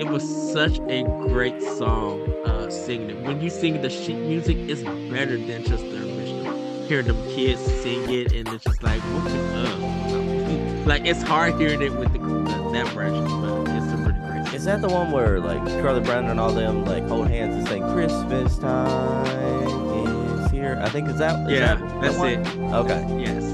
it 0.00 0.08
was 0.10 0.22
such 0.52 0.78
a 0.88 1.02
great 1.28 1.60
song. 1.62 2.20
Uh, 2.44 2.70
singing 2.70 3.10
it. 3.10 3.20
When 3.26 3.40
you 3.40 3.50
sing 3.50 3.80
the 3.82 3.90
sheet 3.90 4.16
music, 4.16 4.56
it's 4.58 4.82
better 5.12 5.36
than 5.36 5.64
just 5.64 5.84
the 5.84 5.96
original. 5.96 6.84
Hearing 6.86 7.06
them 7.06 7.22
kids 7.34 7.60
sing 7.82 8.08
it, 8.10 8.32
and 8.32 8.48
it's 8.48 8.64
just 8.64 8.82
like, 8.82 9.00
what 9.00 9.24
the, 9.24 9.38
uh, 9.54 10.84
like 10.86 11.04
it's 11.04 11.22
hard 11.22 11.54
hearing 11.60 11.82
it 11.82 11.92
with 11.92 12.12
the, 12.12 12.20
uh, 12.20 12.70
that 12.72 12.86
version, 12.88 13.24
but 13.24 13.68
it's 13.74 13.92
a 13.92 13.96
pretty 14.04 14.18
great. 14.20 14.46
Song. 14.46 14.54
Is 14.54 14.64
that 14.64 14.80
the 14.80 14.88
one 14.88 15.10
where 15.12 15.38
like 15.40 15.62
Charlie 15.66 16.00
Brown 16.00 16.26
and 16.26 16.40
all 16.40 16.52
them 16.52 16.84
like 16.86 17.06
hold 17.06 17.28
hands 17.28 17.56
and 17.56 17.68
say 17.68 17.80
Christmas 17.92 18.56
time 18.58 19.66
is 20.06 20.50
here? 20.50 20.78
I 20.82 20.88
think 20.88 21.08
is 21.08 21.18
that 21.18 21.46
is 21.50 21.58
Yeah, 21.58 21.74
that, 21.74 22.00
that's 22.00 22.16
that 22.16 22.32
it. 22.40 22.58
Okay, 22.72 23.22
Yes. 23.22 23.47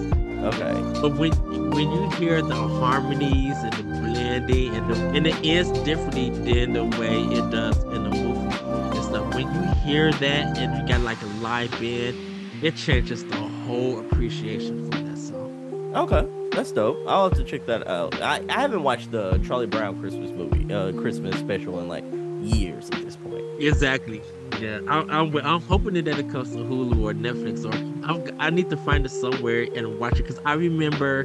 Okay. 0.44 1.00
But 1.00 1.16
when 1.16 1.32
when 1.70 1.90
you 1.90 2.10
hear 2.12 2.42
the 2.42 2.54
harmonies 2.54 3.56
and 3.56 3.72
the 3.72 3.82
blending 3.82 4.74
and 4.74 4.88
the 4.88 5.08
and 5.16 5.26
it 5.26 5.44
is 5.44 5.70
differently 5.84 6.30
than 6.30 6.72
the 6.72 6.84
way 6.98 7.22
it 7.22 7.50
does 7.50 7.82
in 7.84 8.04
the 8.04 8.10
movie 8.10 8.56
and 8.56 9.04
stuff. 9.04 9.34
When 9.34 9.52
you 9.54 9.74
hear 9.84 10.12
that 10.12 10.58
and 10.58 10.76
you 10.76 10.86
got 10.88 11.00
like 11.00 11.20
a 11.22 11.26
live 11.40 11.70
band, 11.72 12.16
it 12.62 12.76
changes 12.76 13.24
the 13.24 13.36
whole 13.36 14.00
appreciation 14.00 14.90
for 14.90 14.98
that 14.98 15.18
song. 15.18 15.92
Okay, 15.94 16.26
that's 16.52 16.72
dope. 16.72 16.98
I'll 17.06 17.28
have 17.28 17.38
to 17.38 17.44
check 17.44 17.66
that 17.66 17.86
out. 17.86 18.20
I, 18.20 18.42
I 18.48 18.60
haven't 18.60 18.82
watched 18.82 19.10
the 19.10 19.38
Charlie 19.46 19.66
Brown 19.66 19.98
Christmas 20.00 20.30
movie, 20.30 20.72
uh, 20.72 20.92
Christmas 20.92 21.36
special 21.38 21.80
in 21.80 21.88
like 21.88 22.04
years 22.42 22.90
at 22.90 23.02
this 23.02 23.16
point. 23.16 23.44
Exactly. 23.58 24.22
Yeah, 24.64 24.80
I'm, 24.88 25.10
I'm, 25.10 25.36
I'm 25.36 25.60
hoping 25.62 25.94
that 25.94 26.08
it 26.18 26.30
comes 26.30 26.50
to 26.52 26.58
Hulu 26.58 27.02
or 27.02 27.12
Netflix, 27.12 27.64
or 27.64 27.74
I'm, 28.08 28.40
I 28.40 28.48
need 28.50 28.70
to 28.70 28.76
find 28.78 29.04
it 29.04 29.10
somewhere 29.10 29.66
and 29.74 29.98
watch 29.98 30.14
it 30.18 30.22
because 30.26 30.40
I 30.46 30.54
remember 30.54 31.24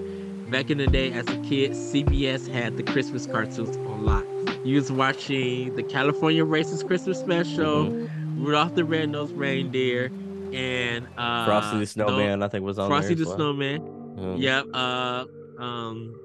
back 0.50 0.70
in 0.70 0.78
the 0.78 0.88
day 0.88 1.12
as 1.14 1.26
a 1.30 1.38
kid, 1.38 1.72
CBS 1.72 2.48
had 2.48 2.76
the 2.76 2.84
Christmas 2.84 3.26
cartoons 3.26 3.78
on 3.78 4.06
lock. 4.06 4.26
You 4.66 4.76
was 4.76 4.92
watching 4.92 5.74
the 5.76 5.84
California 5.84 6.44
Raisins 6.44 6.84
Christmas 6.84 7.20
special, 7.20 7.86
Mm-hmm. 7.86 8.44
Rudolph 8.46 8.76
the 8.76 8.84
Red-Nosed 8.86 9.36
Reindeer, 9.36 10.06
and 10.54 11.08
uh, 11.18 11.46
Frosty 11.46 11.74
the 11.76 11.80
no- 12.00 12.08
Snowman, 12.08 12.42
I 12.44 12.48
think, 12.48 12.64
was 12.66 12.78
on 12.80 12.90
Frosty 12.90 13.14
the 13.14 13.26
well. 13.26 13.36
Snowman. 13.36 13.82
Mhm. 13.82 14.40
Yep. 14.42 14.66
Uh, 14.74 15.26
um, 15.62 16.20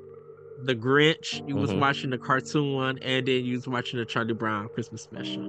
the 0.62 0.74
Grinch. 0.74 1.46
You 1.48 1.56
was 1.56 1.72
Mhm. 1.72 1.80
watching 1.80 2.10
the 2.10 2.18
cartoon 2.18 2.74
one, 2.74 2.98
and 2.98 3.26
then 3.26 3.44
you 3.44 3.56
was 3.56 3.66
watching 3.66 3.98
the 3.98 4.04
Charlie 4.04 4.34
Brown 4.34 4.68
Christmas 4.68 5.02
special. 5.02 5.42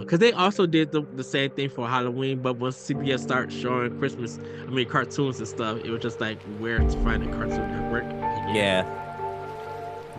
Because 0.00 0.18
they 0.18 0.32
also 0.32 0.66
did 0.66 0.92
the, 0.92 1.00
the 1.14 1.24
same 1.24 1.50
thing 1.50 1.70
for 1.70 1.88
Halloween, 1.88 2.40
but 2.40 2.58
once 2.58 2.76
CBS 2.76 3.22
started 3.22 3.50
showing 3.50 3.98
Christmas, 3.98 4.38
I 4.66 4.70
mean 4.70 4.86
cartoons 4.86 5.38
and 5.38 5.48
stuff, 5.48 5.78
it 5.82 5.90
was 5.90 6.02
just 6.02 6.20
like 6.20 6.38
where 6.58 6.78
to 6.78 6.90
find 7.02 7.22
a 7.22 7.26
Cartoon 7.34 7.70
Network. 7.70 8.04
Yeah. 8.54 8.84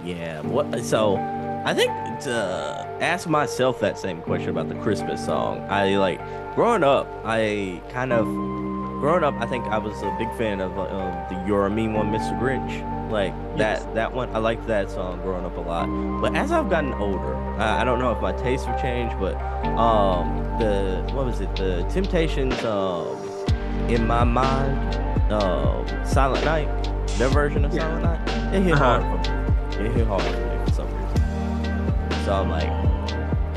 Yeah. 0.03 0.41
What? 0.41 0.83
So, 0.83 1.17
I 1.65 1.73
think 1.75 1.91
to 2.21 2.97
ask 3.01 3.27
myself 3.27 3.79
that 3.81 3.99
same 3.99 4.21
question 4.21 4.49
about 4.49 4.69
the 4.69 4.75
Christmas 4.75 5.23
song. 5.23 5.59
I 5.69 5.97
like 5.97 6.19
growing 6.55 6.83
up. 6.83 7.07
I 7.23 7.81
kind 7.89 8.11
of 8.11 8.25
growing 8.25 9.23
up. 9.23 9.35
I 9.39 9.45
think 9.45 9.65
I 9.65 9.77
was 9.77 10.01
a 10.01 10.15
big 10.17 10.33
fan 10.35 10.61
of 10.61 10.77
uh, 10.79 10.85
the 11.29 11.43
"You're 11.45 11.65
a 11.67 11.69
Mean 11.69 11.93
One, 11.93 12.11
Mr. 12.11 12.39
Grinch." 12.39 12.98
Like 13.09 13.33
Yes. 13.57 13.83
that. 13.83 13.95
That 13.95 14.13
one. 14.13 14.29
I 14.35 14.39
liked 14.39 14.67
that 14.67 14.89
song 14.91 15.19
growing 15.21 15.45
up 15.45 15.57
a 15.57 15.61
lot. 15.61 15.87
But 16.21 16.35
as 16.35 16.51
I've 16.51 16.69
gotten 16.69 16.93
older, 16.93 17.35
I, 17.57 17.81
I 17.81 17.83
don't 17.83 17.99
know 17.99 18.11
if 18.11 18.21
my 18.21 18.31
tastes 18.33 18.65
have 18.67 18.79
changed, 18.81 19.15
but 19.19 19.35
um, 19.77 20.27
the 20.59 21.01
what 21.13 21.25
was 21.25 21.41
it? 21.41 21.53
The 21.55 21.83
Temptations. 21.89 22.63
Um, 22.63 23.17
in 23.87 24.05
my 24.05 24.23
mind, 24.23 24.77
um, 25.33 25.85
Silent 26.05 26.45
Night. 26.45 26.67
Their 27.17 27.29
version 27.29 27.65
of 27.65 27.73
Yeah. 27.73 27.81
Silent 27.81 28.03
Night. 28.27 28.53
It 28.55 28.61
hit 28.63 28.73
Uh-huh. 28.73 28.99
hard 29.01 29.25
for 29.25 29.33
me. 29.81 29.85
It 29.87 29.91
hit 29.95 30.07
hard 30.07 30.21
for 30.21 30.29
me 30.31 30.65
for 30.65 30.71
some 30.71 30.87
reason. 30.87 32.23
So 32.25 32.33
I'm 32.33 32.49
like, 32.49 32.69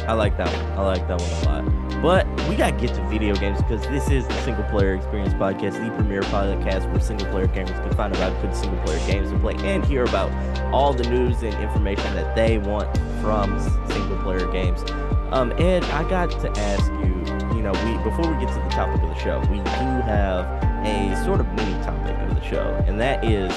I 0.08 0.14
like 0.14 0.36
that 0.38 0.48
one. 0.48 0.78
I 0.78 0.82
like 0.86 1.06
that 1.08 1.20
one 1.20 1.30
a 1.30 1.62
lot. 1.68 1.81
But 2.02 2.26
we 2.48 2.56
gotta 2.56 2.76
get 2.76 2.92
to 2.96 3.02
video 3.08 3.32
games 3.36 3.62
because 3.62 3.80
this 3.86 4.10
is 4.10 4.26
the 4.26 4.34
Single 4.42 4.64
Player 4.64 4.96
Experience 4.96 5.34
Podcast, 5.34 5.74
the 5.74 5.94
premier 5.94 6.22
podcast 6.22 6.90
where 6.90 7.00
single 7.00 7.28
player 7.28 7.46
gamers 7.46 7.80
can 7.80 7.94
find 7.94 8.16
out 8.16 8.42
good 8.42 8.56
single 8.56 8.82
player 8.82 8.98
games 9.06 9.30
to 9.30 9.38
play 9.38 9.54
and 9.58 9.84
hear 9.84 10.02
about 10.02 10.32
all 10.74 10.92
the 10.92 11.08
news 11.08 11.44
and 11.44 11.54
information 11.62 12.12
that 12.16 12.34
they 12.34 12.58
want 12.58 12.88
from 13.20 13.56
single 13.88 14.18
player 14.18 14.50
games. 14.50 14.82
Um, 15.30 15.52
I 15.52 16.04
got 16.10 16.32
to 16.32 16.50
ask 16.58 16.90
you, 16.90 17.56
you 17.56 17.62
know, 17.62 17.70
we 17.70 18.10
before 18.10 18.34
we 18.34 18.44
get 18.44 18.52
to 18.52 18.60
the 18.60 18.70
topic 18.70 19.00
of 19.00 19.08
the 19.08 19.18
show, 19.20 19.38
we 19.42 19.58
do 19.58 19.62
have 19.62 20.44
a 20.84 21.24
sort 21.24 21.38
of 21.38 21.46
mini 21.54 21.72
topic 21.84 22.18
of 22.18 22.34
the 22.34 22.44
show, 22.44 22.84
and 22.88 23.00
that 23.00 23.24
is 23.24 23.56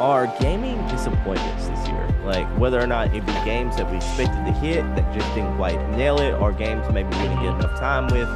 our 0.00 0.26
gaming 0.38 0.86
disappointments 0.88 1.66
this 1.68 1.88
year. 1.88 2.05
Like 2.26 2.46
whether 2.58 2.80
or 2.80 2.88
not 2.88 3.14
it 3.14 3.24
be 3.24 3.32
games 3.44 3.76
that 3.76 3.88
we 3.88 3.98
expected 3.98 4.44
to 4.46 4.52
hit 4.52 4.82
that 4.96 5.14
just 5.14 5.32
didn't 5.34 5.56
quite 5.56 5.78
nail 5.90 6.18
it, 6.20 6.32
or 6.34 6.52
games 6.52 6.84
maybe 6.92 7.08
we 7.10 7.22
didn't 7.22 7.36
get 7.36 7.54
enough 7.54 7.78
time 7.78 8.06
with. 8.08 8.28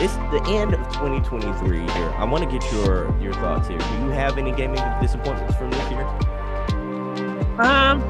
It's 0.00 0.14
the 0.30 0.40
end 0.46 0.72
of 0.72 0.80
2023 0.92 1.80
here. 1.80 1.88
I 2.16 2.24
want 2.24 2.44
to 2.44 2.50
get 2.50 2.62
your 2.72 3.20
your 3.20 3.32
thoughts 3.34 3.66
here. 3.66 3.78
Do 3.78 3.94
you 3.96 4.10
have 4.10 4.38
any 4.38 4.52
gaming 4.52 4.80
disappointments 5.02 5.56
from 5.56 5.72
this 5.72 5.90
year? 5.90 6.06
Um, 7.60 8.04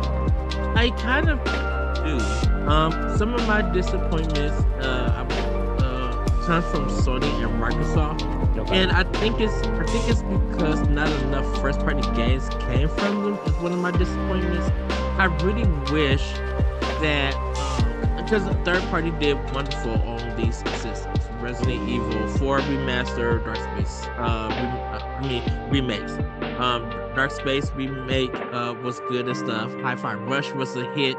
I 0.77 0.93
kind 0.99 1.31
of 1.31 1.43
do. 2.05 2.19
Um, 2.69 3.17
some 3.17 3.33
of 3.33 3.47
my 3.49 3.63
disappointments, 3.73 4.63
uh, 4.85 5.25
uh, 5.81 6.27
come 6.45 6.63
from 6.65 6.91
Sony 6.91 7.33
and 7.43 7.59
Microsoft. 7.59 8.38
Okay. 8.57 8.83
And 8.83 8.91
I 8.91 9.05
think 9.05 9.41
it's 9.41 9.53
I 9.53 9.85
think 9.87 10.09
it's 10.09 10.23
because 10.23 10.81
not 10.89 11.09
enough 11.23 11.61
first 11.61 11.81
party 11.81 12.03
games 12.17 12.49
came 12.67 12.89
from 12.89 13.25
them 13.25 13.39
is 13.47 13.53
one 13.61 13.73
of 13.73 13.79
my 13.79 13.91
disappointments. 13.91 14.71
I 15.19 15.27
really 15.43 15.67
wish 15.93 16.23
that 17.01 17.35
um, 17.35 18.17
because 18.17 18.45
third 18.65 18.83
party 18.85 19.11
did 19.13 19.37
wonderful 19.53 19.93
on 20.03 20.37
these 20.37 20.59
systems. 20.81 21.19
Resident 21.41 21.89
Evil 21.89 22.27
4 22.39 22.61
remaster, 22.61 23.45
Dark 23.45 23.57
Space, 23.57 24.05
uh, 24.19 24.49
I 25.21 25.27
mean 25.27 25.43
remakes. 25.71 26.13
Um, 26.59 26.89
Dark 27.15 27.31
Space 27.31 27.71
remake 27.73 28.35
uh, 28.53 28.75
was 28.83 29.01
good 29.09 29.27
and 29.29 29.37
stuff. 29.37 29.73
Hi-Fi 29.83 30.15
Rush 30.15 30.53
was 30.53 30.77
a 30.77 30.93
hit, 30.95 31.17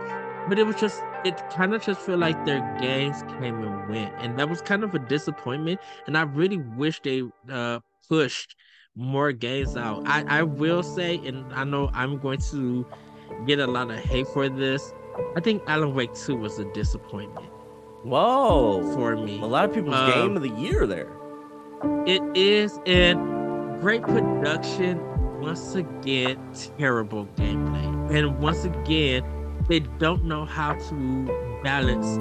but 0.50 0.58
it 0.58 0.65
was 0.65 0.75
just 0.75 1.03
it 1.24 1.38
kind 1.51 1.74
of 1.74 1.84
just 1.84 2.01
feel 2.01 2.18
like 2.18 2.44
their 2.46 2.60
games 2.82 3.22
came 3.39 3.62
and 3.62 3.89
went, 3.89 4.13
and 4.18 4.38
that 4.39 4.50
was 4.50 4.62
kind 4.62 4.84
of 4.84 4.94
a 4.96 5.00
disappointment. 5.00 5.79
And 6.08 6.18
I 6.18 6.24
really 6.24 6.58
wish 6.58 7.00
they 7.01 7.24
uh, 7.50 7.79
pushed 8.10 8.56
more 8.96 9.32
games 9.32 9.77
out. 9.77 10.03
I 10.08 10.25
I 10.27 10.44
will 10.44 10.82
say, 10.84 11.18
and 11.25 11.46
I 11.53 11.63
know 11.63 11.89
I'm 11.94 12.18
going 12.18 12.39
to 12.51 12.86
get 13.46 13.60
a 13.60 13.68
lot 13.68 13.91
of 13.91 13.98
hate 13.98 14.27
for 14.27 14.50
this. 14.50 14.91
I 15.36 15.39
think 15.39 15.62
Alan 15.68 15.94
Wake 15.94 16.13
2 16.15 16.36
was 16.36 16.60
a 16.60 16.65
disappointment 16.74 17.48
Whoa. 18.03 18.94
for 18.94 19.15
me. 19.18 19.39
A 19.41 19.46
lot 19.46 19.65
of 19.65 19.74
people's 19.74 19.96
Um, 19.96 20.12
game 20.12 20.36
of 20.36 20.41
the 20.41 20.50
year 20.50 20.88
there. 20.88 21.12
It 22.06 22.22
is, 22.36 22.79
and 22.86 23.20
great 23.82 24.01
production. 24.01 25.00
Once 25.39 25.75
again, 25.75 26.38
terrible 26.77 27.25
gameplay, 27.38 28.15
and 28.18 28.39
once 28.39 28.65
again, 28.65 29.24
they 29.69 29.81
don't 29.81 30.25
know 30.25 30.45
how 30.45 30.73
to 30.75 31.31
balance 31.63 32.17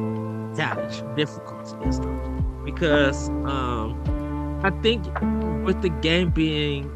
challenge, 0.57 1.03
difficulty, 1.17 1.77
and 1.83 1.95
stuff. 1.95 2.21
Because 2.65 3.31
um, 3.47 4.61
I 4.63 4.71
think 4.83 5.07
with 5.65 5.83
the 5.83 5.91
game 5.91 6.31
being 6.31 6.93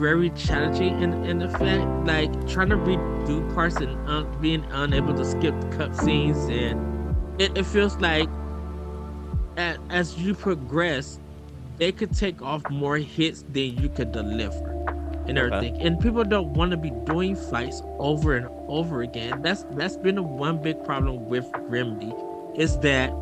very 0.00 0.30
challenging 0.30 1.00
in, 1.02 1.14
in 1.24 1.42
effect, 1.42 1.84
like 2.06 2.30
trying 2.48 2.70
to 2.70 2.76
redo 2.76 3.54
parts 3.54 3.76
and 3.76 3.98
un- 4.08 4.28
being 4.40 4.64
unable 4.70 5.14
to 5.14 5.24
skip 5.24 5.54
cutscenes, 5.70 6.50
and 6.50 6.80
it, 7.40 7.56
it 7.58 7.66
feels 7.66 7.96
like 8.00 8.30
a- 9.58 9.78
as 9.90 10.18
you 10.18 10.34
progress, 10.34 11.20
they 11.78 11.92
could 11.92 12.12
take 12.16 12.42
off 12.42 12.62
more 12.70 12.98
hits 12.98 13.44
than 13.48 13.76
you 13.78 13.88
could 13.90 14.12
deliver 14.12 14.78
and 15.26 15.38
Okay. 15.38 15.56
everything. 15.56 15.80
And 15.80 15.98
people 16.00 16.24
don't 16.24 16.52
want 16.54 16.70
to 16.72 16.76
be 16.76 16.90
doing 16.90 17.36
fights 17.36 17.82
over 17.98 18.36
and 18.36 18.48
over 18.68 19.02
again. 19.02 19.42
That's 19.42 19.64
that's 19.70 19.96
been 19.96 20.16
the 20.16 20.22
one 20.22 20.58
big 20.62 20.82
problem 20.84 21.26
with 21.26 21.50
Remedy 21.68 22.12
is 22.54 22.78
that 22.78 23.12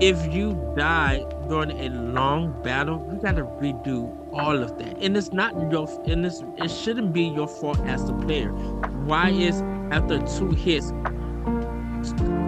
if 0.00 0.32
you 0.32 0.72
die 0.76 1.24
during 1.48 1.72
a 1.72 1.88
long 1.90 2.60
battle, 2.62 3.06
you 3.12 3.18
gotta 3.20 3.42
redo 3.42 4.14
all 4.32 4.62
of 4.62 4.78
that. 4.78 4.96
And 5.00 5.16
it's 5.16 5.32
not 5.32 5.54
your 5.70 5.88
and 6.06 6.24
it's, 6.26 6.42
it 6.56 6.68
shouldn't 6.70 7.12
be 7.12 7.22
your 7.24 7.48
fault 7.48 7.80
as 7.86 8.04
the 8.06 8.14
player. 8.14 8.50
Why 9.04 9.30
is 9.30 9.62
after 9.90 10.18
two 10.20 10.50
hits, 10.52 10.90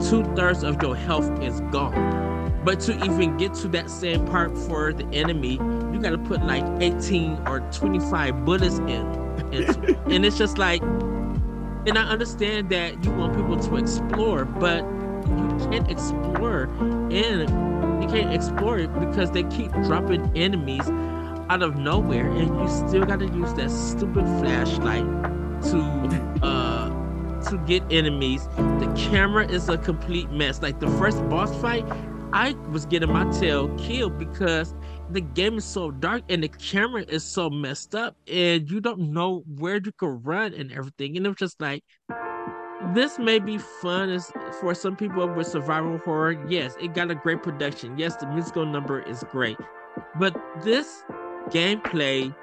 two 0.08 0.24
thirds 0.36 0.62
of 0.62 0.80
your 0.82 0.96
health 0.96 1.42
is 1.42 1.60
gone? 1.72 2.41
But 2.64 2.80
to 2.80 3.04
even 3.04 3.36
get 3.36 3.54
to 3.54 3.68
that 3.68 3.90
same 3.90 4.26
part 4.26 4.56
for 4.56 4.92
the 4.92 5.04
enemy, 5.06 5.54
you 5.92 6.00
gotta 6.00 6.18
put 6.18 6.42
like 6.44 6.64
18 6.80 7.42
or 7.46 7.60
25 7.72 8.44
bullets 8.44 8.78
in. 8.78 9.22
it. 9.52 9.76
and 10.06 10.24
it's 10.24 10.38
just 10.38 10.58
like 10.58 10.82
and 11.84 11.98
I 11.98 12.02
understand 12.02 12.70
that 12.70 13.04
you 13.04 13.10
want 13.10 13.34
people 13.34 13.58
to 13.58 13.76
explore, 13.76 14.44
but 14.44 14.84
you 15.26 15.68
can't 15.70 15.90
explore 15.90 16.64
and 17.10 18.02
you 18.02 18.08
can't 18.08 18.32
explore 18.32 18.78
it 18.78 18.92
because 19.00 19.32
they 19.32 19.42
keep 19.44 19.72
dropping 19.84 20.30
enemies 20.36 20.88
out 21.50 21.62
of 21.62 21.76
nowhere, 21.76 22.30
and 22.30 22.48
you 22.48 22.68
still 22.88 23.04
got 23.04 23.18
to 23.18 23.26
use 23.26 23.52
that 23.54 23.70
stupid 23.70 24.24
flashlight 24.40 25.04
to 25.64 26.38
uh 26.42 26.88
to 27.50 27.58
get 27.66 27.82
enemies. 27.90 28.46
The 28.56 28.92
camera 28.96 29.46
is 29.46 29.68
a 29.68 29.76
complete 29.76 30.30
mess. 30.30 30.62
Like 30.62 30.78
the 30.78 30.88
first 30.90 31.18
boss 31.28 31.54
fight, 31.60 31.84
I 32.32 32.52
was 32.70 32.86
getting 32.86 33.12
my 33.12 33.30
tail 33.30 33.68
killed 33.76 34.18
because 34.18 34.74
the 35.10 35.20
game 35.20 35.58
is 35.58 35.64
so 35.66 35.90
dark 35.90 36.22
and 36.30 36.42
the 36.42 36.48
camera 36.48 37.04
is 37.06 37.22
so 37.22 37.50
messed 37.50 37.94
up 37.94 38.16
and 38.26 38.70
you 38.70 38.80
don't 38.80 39.12
know 39.12 39.44
where 39.58 39.76
you 39.76 39.92
can 39.92 40.22
run 40.22 40.54
and 40.54 40.72
everything. 40.72 41.16
And 41.16 41.26
it 41.26 41.28
was 41.28 41.36
just 41.38 41.60
like 41.60 41.84
this 42.94 43.18
may 43.18 43.38
be 43.38 43.58
fun 43.58 44.08
as 44.08 44.32
for 44.60 44.74
some 44.74 44.96
people 44.96 45.28
with 45.28 45.46
survival 45.46 45.98
horror. 45.98 46.42
Yes, 46.48 46.74
it 46.80 46.94
got 46.94 47.10
a 47.10 47.14
great 47.14 47.42
production. 47.42 47.98
Yes, 47.98 48.16
the 48.16 48.26
musical 48.26 48.64
number 48.64 49.02
is 49.02 49.22
great. 49.30 49.58
But 50.18 50.34
this 50.64 51.04
gameplay 51.50 52.34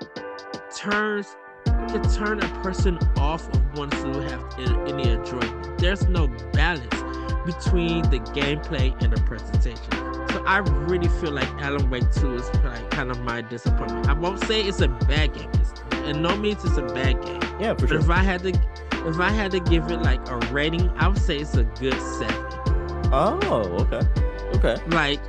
turns 0.76 1.36
can 1.66 2.04
turn 2.14 2.44
a 2.44 2.62
person 2.62 3.00
off 3.18 3.50
of 3.50 3.78
wanting 3.78 4.14
to 4.14 4.22
have 4.22 4.60
any 4.88 5.10
enjoyment. 5.10 5.80
There's 5.80 6.08
no 6.08 6.28
balance 6.54 7.09
between 7.54 8.04
the 8.10 8.20
gameplay 8.20 8.88
and 9.02 9.12
the 9.14 9.22
presentation. 9.22 9.92
So 10.30 10.44
I 10.46 10.58
really 10.60 11.08
feel 11.08 11.32
like 11.32 11.50
Alan 11.62 11.90
Wake 11.90 12.10
2 12.12 12.36
is 12.36 12.50
like 12.64 12.90
kind 12.92 13.10
of 13.12 13.20
my 13.22 13.42
disappointment. 13.42 14.08
I 14.08 14.14
won't 14.14 14.40
say 14.44 14.62
it's 14.62 14.82
a 14.82 14.88
bad 14.88 15.34
game. 15.34 15.50
It's, 15.56 15.74
in 16.08 16.22
no 16.22 16.36
means 16.38 16.64
it's 16.64 16.78
a 16.78 16.84
bad 16.84 17.22
game. 17.26 17.42
Yeah, 17.60 17.74
for 17.74 17.88
But 17.88 17.90
sure. 17.90 18.00
if 18.00 18.10
I 18.10 18.20
had 18.24 18.44
to 18.44 18.54
if 19.08 19.20
I 19.20 19.30
had 19.30 19.52
to 19.52 19.60
give 19.60 19.90
it 19.90 20.02
like 20.02 20.22
a 20.30 20.38
rating, 20.52 20.90
I 20.98 21.08
would 21.08 21.18
say 21.18 21.38
it's 21.38 21.56
a 21.56 21.64
good 21.64 22.00
seven. 22.02 22.46
Oh, 23.12 23.68
okay. 23.82 24.02
Okay. 24.56 24.76
Like 24.88 25.22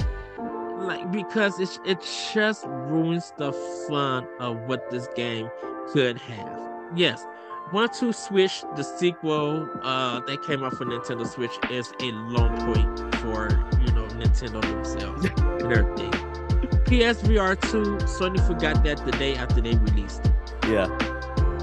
like 0.79 1.11
because 1.13 1.59
it 1.61 1.79
it 1.87 2.01
just 2.35 2.65
ruins 2.67 3.33
the 3.39 3.53
fun 3.89 4.27
of 4.39 4.59
what 4.69 4.91
this 4.91 5.09
game 5.15 5.49
could 5.93 6.19
have. 6.19 6.61
Yes. 6.95 7.25
One 7.73 7.89
Two 7.89 8.13
Switch, 8.13 8.65
the 8.75 8.83
sequel 8.83 9.69
uh 9.83 10.19
that 10.21 10.43
came 10.43 10.65
out 10.65 10.77
for 10.77 10.85
Nintendo 10.85 11.25
Switch 11.25 11.57
is 11.71 11.93
a 12.01 12.11
long 12.11 12.57
point 12.67 13.15
for 13.17 13.49
you 13.81 13.93
know 13.93 14.07
Nintendo 14.19 14.61
themselves 14.61 15.25
and 15.63 15.73
everything. 15.73 16.11
PSVR 16.91 17.61
2, 17.71 18.05
Sony 18.07 18.45
forgot 18.45 18.83
that 18.83 19.05
the 19.07 19.13
day 19.13 19.37
after 19.37 19.61
they 19.61 19.77
released. 19.77 20.27
it. 20.65 20.71
Yeah. 20.71 20.87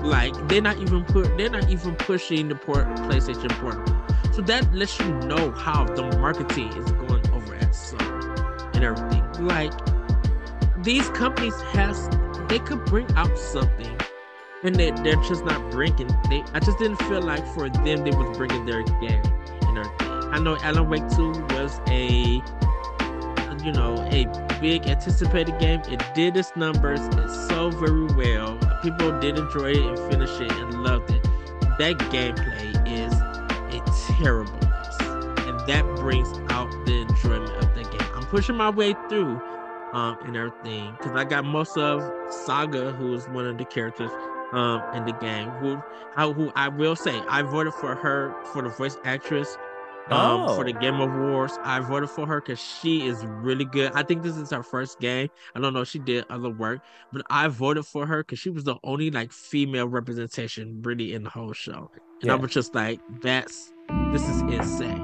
Like 0.02 0.34
they're 0.48 0.62
not 0.62 0.78
even 0.78 1.04
put 1.04 1.38
they're 1.38 1.50
not 1.50 1.70
even 1.70 1.96
pushing 1.96 2.48
the 2.48 2.56
port 2.56 2.88
PlayStation 3.00 3.50
Portable. 3.60 3.94
So 4.32 4.42
that 4.44 4.74
lets 4.74 4.98
you 5.00 5.14
know 5.28 5.52
how 5.52 5.84
the 5.84 6.04
marketing 6.20 6.70
is 6.70 6.90
going 6.94 7.30
over 7.32 7.56
at 7.56 7.72
Sony 7.72 8.76
and 8.76 8.84
everything. 8.86 9.46
Like 9.46 9.74
these 10.84 11.10
companies 11.10 11.60
has 11.74 12.08
they 12.48 12.60
could 12.60 12.86
bring 12.86 13.12
out 13.18 13.38
something 13.38 13.98
and 14.64 14.76
they, 14.76 14.92
they're 14.92 15.22
just 15.24 15.46
not 15.46 15.72
bringing 15.72 16.08
they 16.30 16.44
I 16.54 16.60
just 16.60 16.80
didn't 16.80 16.98
feel 17.04 17.22
like 17.22 17.46
for 17.48 17.70
them 17.70 18.04
they 18.04 18.12
was 18.12 18.38
bringing 18.38 18.66
their 18.66 18.84
game 18.84 19.22
and 19.62 19.78
everything. 19.78 20.12
I 20.34 20.40
know 20.40 20.58
Alan 20.64 20.90
Wake 20.90 21.08
2 21.10 21.32
was 21.52 21.80
a 21.88 22.42
you 23.64 23.72
know 23.74 23.96
a 24.12 24.26
big 24.62 24.88
anticipated 24.88 25.60
game. 25.60 25.82
It 25.90 26.02
did 26.16 26.38
its 26.38 26.56
numbers 26.56 27.02
it's 27.02 27.48
so 27.48 27.70
very 27.70 28.06
well. 28.14 28.58
People 28.82 29.20
did 29.20 29.38
enjoy 29.38 29.72
it 29.72 29.78
and 29.78 29.98
finish 30.12 30.40
it 30.40 30.52
and 30.52 30.84
loved 30.84 31.12
it. 31.12 31.24
That 31.78 31.98
gameplay 32.12 32.74
is 32.88 33.14
a 33.14 34.16
terrible. 34.16 34.54
And 35.48 35.60
that 35.68 35.86
brings 35.98 36.28
out 36.50 36.70
the 36.86 37.06
enjoyment 37.08 37.52
of 37.64 37.76
the 37.76 37.84
game. 37.84 38.10
I'm 38.16 38.26
pushing 38.26 38.56
my 38.56 38.70
way 38.70 38.94
through 39.10 39.40
um 39.94 40.18
and 40.26 40.36
everything. 40.36 40.96
Cause 41.00 41.16
I 41.16 41.24
got 41.24 41.46
most 41.46 41.78
of 41.78 42.02
Saga, 42.34 42.92
who 42.94 43.14
is 43.14 43.28
one 43.30 43.46
of 43.48 43.58
the 43.58 43.66
characters 43.66 44.12
um 44.54 44.82
in 44.94 45.06
the 45.06 45.14
game, 45.14 45.50
who 45.60 45.82
how 46.16 46.34
who 46.34 46.52
I 46.56 46.70
will 46.70 46.96
say 46.96 47.22
I 47.28 47.42
voted 47.42 47.74
for 47.74 47.96
her 47.96 48.36
for 48.54 48.62
the 48.62 48.70
voice 48.70 48.98
actress 49.04 49.58
um, 50.10 50.48
for 50.56 50.64
the 50.64 50.74
Oh. 50.76 50.80
Game 50.80 51.00
Awards. 51.02 51.60
I 51.64 51.80
voted 51.82 52.10
for 52.10 52.26
her 52.26 52.40
because 52.42 52.60
she 52.60 53.06
is 53.06 53.26
really 53.26 53.66
good. 53.66 53.92
I 53.94 54.04
think 54.04 54.24
this 54.24 54.38
is 54.38 54.52
her 54.52 54.64
first 54.64 55.00
game. 55.00 55.28
I 55.54 55.60
don't 55.60 55.74
know 55.74 55.82
if 55.82 55.90
she 55.90 56.00
did 56.00 56.26
other 56.30 56.50
work, 56.50 56.82
but 57.12 57.24
I 57.30 57.48
voted 57.50 57.86
for 57.86 58.06
her 58.06 58.24
because 58.24 58.40
she 58.40 58.50
was 58.50 58.64
the 58.64 58.78
only 58.84 59.12
like 59.12 59.34
female 59.34 59.88
representation 59.88 60.82
really 60.82 61.14
in 61.14 61.24
the 61.24 61.30
whole 61.30 61.54
show. 61.54 61.92
And 62.22 62.32
I 62.32 62.36
was 62.36 62.52
just 62.52 62.74
like, 62.74 63.02
that's 63.22 63.74
this 64.12 64.28
is 64.28 64.42
insane. 64.42 65.02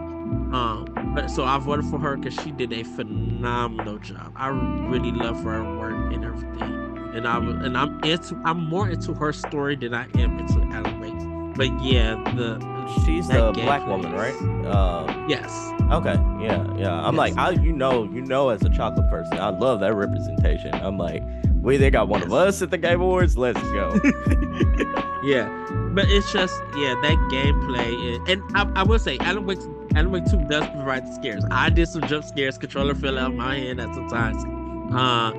Um, 0.53 0.85
but 1.15 1.29
so 1.29 1.43
I 1.43 1.57
voted 1.57 1.85
for 1.85 1.99
her 1.99 2.15
because 2.15 2.39
she 2.41 2.51
did 2.51 2.71
a 2.71 2.83
phenomenal 2.83 3.97
job. 3.97 4.31
I 4.35 4.47
really 4.47 5.11
love 5.11 5.43
her 5.43 5.63
work 5.77 6.13
and 6.13 6.23
everything. 6.23 6.92
And 7.15 7.27
I 7.27 7.37
was, 7.37 7.55
and 7.55 7.77
I'm 7.77 8.03
into, 8.03 8.39
I'm 8.45 8.63
more 8.63 8.89
into 8.89 9.13
her 9.13 9.31
story 9.33 9.75
than 9.75 9.93
I 9.93 10.07
am 10.17 10.39
into 10.39 10.61
Alan 10.73 10.99
Wake. 10.99 11.55
But 11.55 11.83
yeah, 11.83 12.15
the 12.35 12.57
She's 13.05 13.27
the 13.27 13.51
black 13.53 13.85
woman, 13.87 14.11
right? 14.11 14.35
Um, 14.65 15.29
yes, 15.29 15.71
okay. 15.91 16.15
Yeah, 16.41 16.65
yeah. 16.77 17.07
I'm 17.07 17.15
like, 17.15 17.37
I, 17.37 17.51
you 17.51 17.71
know, 17.71 18.03
you 18.03 18.21
know, 18.21 18.49
as 18.49 18.61
a 18.63 18.69
chocolate 18.69 19.09
person, 19.09 19.39
I 19.39 19.49
love 19.49 19.79
that 19.79 19.93
representation. 19.93 20.73
I'm 20.73 20.97
like, 20.97 21.23
we 21.61 21.77
they 21.77 21.89
got 21.89 22.09
one 22.09 22.23
of 22.23 22.33
us 22.33 22.61
at 22.61 22.71
the 22.71 22.77
Game 22.77 23.01
Awards. 23.01 23.37
Let's 23.37 23.61
go. 23.61 23.93
yeah, 25.23 25.47
but 25.93 26.09
it's 26.09 26.31
just 26.31 26.61
yeah 26.75 26.95
that 27.01 27.17
gameplay 27.31 28.13
is, 28.13 28.29
and 28.29 28.43
I, 28.55 28.81
I 28.81 28.83
will 28.83 28.99
say 28.99 29.17
Alan 29.19 29.45
Wake 29.45 29.59
Alan 29.95 30.11
Wake 30.11 30.25
Two 30.29 30.45
does 30.49 30.67
provide 30.69 31.05
the 31.07 31.13
scares. 31.15 31.43
I 31.51 31.69
did 31.69 31.87
some 31.87 32.01
jump 32.07 32.25
scares. 32.25 32.57
Controller 32.57 32.95
fell 32.95 33.17
out 33.17 33.31
of 33.31 33.37
my 33.37 33.55
hand 33.55 33.79
at 33.79 33.93
some 33.95 34.09
times, 34.09 34.43
uh, 34.93 35.31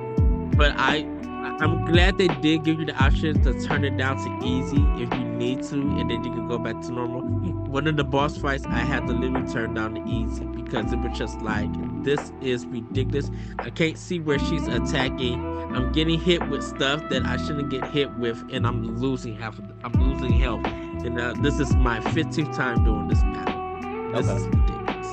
but 0.57 0.73
I 0.77 1.01
I'm 1.45 1.85
glad 1.85 2.17
they 2.17 2.27
did 2.27 2.63
give 2.63 2.79
you 2.79 2.85
the 2.85 2.95
option 3.03 3.41
to 3.43 3.59
turn 3.65 3.83
it 3.85 3.97
down 3.97 4.17
to 4.17 4.45
easy 4.45 4.83
if 5.01 5.13
you 5.13 5.23
need 5.25 5.63
to, 5.63 5.75
and 5.75 6.09
then 6.09 6.23
you 6.23 6.31
can 6.31 6.47
go 6.47 6.57
back 6.57 6.81
to 6.81 6.91
normal. 6.91 7.21
One 7.69 7.87
of 7.87 7.97
the 7.97 8.03
boss 8.03 8.37
fights 8.37 8.65
I 8.67 8.79
had 8.79 9.05
to 9.07 9.13
literally 9.13 9.51
turn 9.51 9.73
down 9.73 9.95
to 9.95 10.01
easy 10.09 10.45
because 10.45 10.91
it 10.93 10.97
was 10.99 11.17
just 11.17 11.41
like 11.41 11.69
this 12.03 12.31
is 12.41 12.65
ridiculous. 12.65 13.29
I 13.59 13.69
can't 13.69 13.97
see 13.97 14.19
where 14.19 14.39
she's 14.39 14.67
attacking. 14.67 15.43
I'm 15.75 15.91
getting 15.91 16.19
hit 16.19 16.47
with 16.49 16.63
stuff 16.63 17.07
that 17.09 17.25
I 17.25 17.37
shouldn't 17.37 17.69
get 17.69 17.85
hit 17.87 18.13
with, 18.17 18.41
and 18.51 18.65
I'm 18.65 18.97
losing 18.97 19.35
half. 19.35 19.59
Of 19.59 19.65
I'm 19.83 19.93
losing 19.93 20.33
health, 20.33 20.65
and 20.65 21.19
uh, 21.19 21.33
this 21.41 21.59
is 21.59 21.75
my 21.75 21.99
15th 21.99 22.55
time 22.55 22.83
doing 22.83 23.07
this 23.07 23.21
battle. 23.21 24.11
This 24.13 24.27
Okay. 24.29 24.37
is 24.37 24.47
ridiculous. 24.47 25.07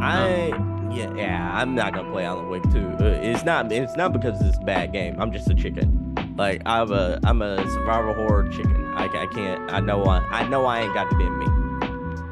I 0.00 0.52
yeah 0.90 1.12
yeah 1.14 1.50
I'm 1.54 1.74
not 1.74 1.94
gonna 1.94 2.10
play 2.10 2.24
Alan 2.24 2.48
Wake 2.48 2.62
2. 2.72 2.78
Uh, 2.78 3.04
it's 3.22 3.44
not 3.44 3.70
it's 3.72 3.96
not 3.96 4.12
because 4.12 4.40
it's 4.42 4.58
a 4.58 4.60
bad 4.60 4.92
game. 4.92 5.20
I'm 5.20 5.32
just 5.32 5.50
a 5.50 5.54
chicken. 5.54 6.14
Like 6.36 6.62
I'm 6.66 6.92
a 6.92 7.18
I'm 7.24 7.42
a 7.42 7.58
survival 7.70 8.14
horror 8.14 8.48
chicken. 8.48 8.92
I, 8.94 9.04
I 9.04 9.26
can't 9.26 9.72
I 9.72 9.80
know 9.80 10.04
I 10.04 10.18
I 10.30 10.48
know 10.48 10.66
I 10.66 10.80
ain't 10.80 10.94
got 10.94 11.12
it 11.12 11.20
in 11.20 11.38
me. 11.38 11.46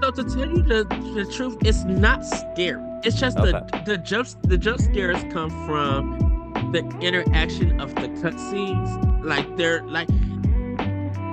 So 0.03 0.11
to 0.11 0.25
tell 0.25 0.49
you 0.49 0.63
the, 0.63 0.85
the 1.15 1.31
truth, 1.33 1.57
it's 1.63 1.85
not 1.85 2.25
scary. 2.25 2.83
It's 3.03 3.19
just 3.19 3.37
the 3.37 3.65
the 3.87 3.99
jumps 3.99 4.37
the 4.43 4.59
jump 4.59 4.81
scares 4.81 5.23
come 5.33 5.51
from 5.67 6.73
the 6.73 6.81
interaction 7.01 7.81
of 7.81 7.95
the 7.95 8.09
cutscenes. 8.21 9.25
Like 9.25 9.57
they're 9.57 9.83
like 9.85 10.09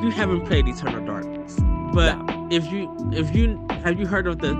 you 0.02 0.10
haven't 0.10 0.46
played 0.46 0.68
Eternal 0.68 1.06
Darkness, 1.06 1.58
but 1.94 2.18
if 2.52 2.72
you 2.72 2.96
if 3.12 3.36
you 3.36 3.68
have 3.84 4.00
you 4.00 4.08
heard 4.08 4.28
of 4.28 4.40
the 4.40 4.54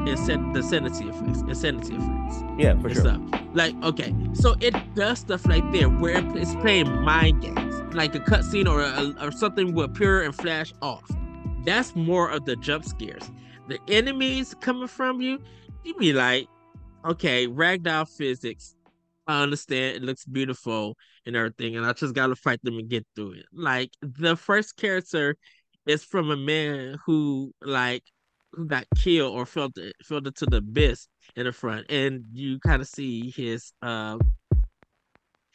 the 0.54 0.62
sanity 0.64 1.06
effects 1.08 1.42
insanity 1.42 1.96
effects 1.96 2.44
Yeah, 2.58 2.80
for 2.80 2.90
sure. 2.90 3.02
stuff 3.04 3.22
like 3.54 3.74
okay 3.84 4.14
so 4.34 4.56
it 4.60 4.76
does 4.96 5.20
stuff 5.20 5.46
like 5.46 5.64
there 5.72 5.90
where 5.90 6.22
it's 6.38 6.56
playing 6.56 6.92
mind 7.02 7.42
games 7.42 7.82
like 7.94 8.14
a 8.16 8.20
cutscene 8.20 8.68
or 8.68 8.82
a, 8.82 9.26
or 9.26 9.32
something 9.32 9.74
will 9.74 9.84
appear 9.86 10.24
and 10.24 10.34
flash 10.36 10.74
off. 10.82 11.04
That's 11.64 11.96
more 11.96 12.30
of 12.30 12.46
the 12.46 12.56
jump 12.56 12.84
scares. 12.84 13.32
The 13.68 13.80
enemies 13.88 14.56
coming 14.60 14.88
from 14.88 15.22
you 15.22 15.40
you 15.84 15.94
be 15.96 16.12
like 16.14 16.48
okay 17.06 17.48
ragdoll 17.48 18.08
physics 18.10 18.76
i 19.28 19.42
understand 19.44 19.98
it 19.98 20.02
looks 20.04 20.26
beautiful 20.26 20.98
and 21.26 21.36
everything 21.36 21.76
and 21.76 21.86
i 21.86 21.92
just 21.94 22.14
gotta 22.16 22.36
fight 22.36 22.60
them 22.64 22.78
and 22.78 22.90
get 22.90 23.06
through 23.16 23.34
it. 23.34 23.46
Like 23.54 23.92
the 24.02 24.36
first 24.36 24.76
character 24.78 25.38
is 25.86 26.04
from 26.04 26.32
a 26.32 26.38
man 26.38 26.98
who 27.06 27.54
like 27.62 28.04
who 28.54 28.66
got 28.66 28.86
killed 28.98 29.34
or 29.36 29.46
fell 29.46 29.72
to, 29.72 29.92
fell 30.04 30.20
into 30.20 30.46
the 30.46 30.58
abyss 30.58 31.08
in 31.36 31.46
the 31.46 31.52
front. 31.52 31.90
And 31.90 32.24
you 32.34 32.60
kind 32.60 32.82
of 32.82 32.88
see 32.88 33.32
his 33.32 33.74
uh 33.82 34.18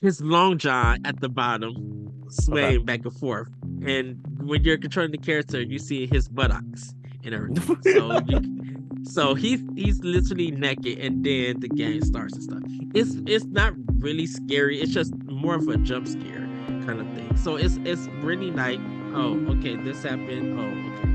his 0.00 0.20
long 0.20 0.58
john 0.58 1.00
at 1.04 1.20
the 1.20 1.28
bottom 1.28 2.12
swaying 2.28 2.84
back 2.84 3.00
and 3.04 3.14
forth. 3.14 3.48
And 3.84 4.18
when 4.40 4.62
you're 4.62 4.78
controlling 4.78 5.12
the 5.12 5.18
character 5.18 5.60
you 5.60 5.78
see 5.78 6.06
his 6.06 6.28
buttocks 6.28 6.94
and 7.24 7.34
everything. 7.34 7.78
So 7.84 8.20
you 8.26 8.58
so 9.04 9.34
he's 9.34 9.62
he's 9.76 10.00
literally 10.00 10.50
naked 10.50 10.98
and 10.98 11.24
then 11.24 11.60
the 11.60 11.68
game 11.68 12.02
starts 12.02 12.34
and 12.34 12.42
stuff. 12.42 12.62
It's 12.94 13.16
it's 13.26 13.44
not 13.46 13.72
really 13.98 14.26
scary. 14.26 14.80
It's 14.80 14.92
just 14.92 15.14
more 15.26 15.54
of 15.54 15.66
a 15.68 15.76
jump 15.78 16.08
scare 16.08 16.48
kind 16.84 17.00
of 17.00 17.08
thing. 17.14 17.36
So 17.36 17.56
it's 17.56 17.78
it's 17.84 18.06
really 18.22 18.50
like 18.50 18.80
oh 19.14 19.34
okay 19.50 19.76
this 19.76 20.02
happened. 20.02 20.58
Oh 20.58 21.02
okay 21.02 21.07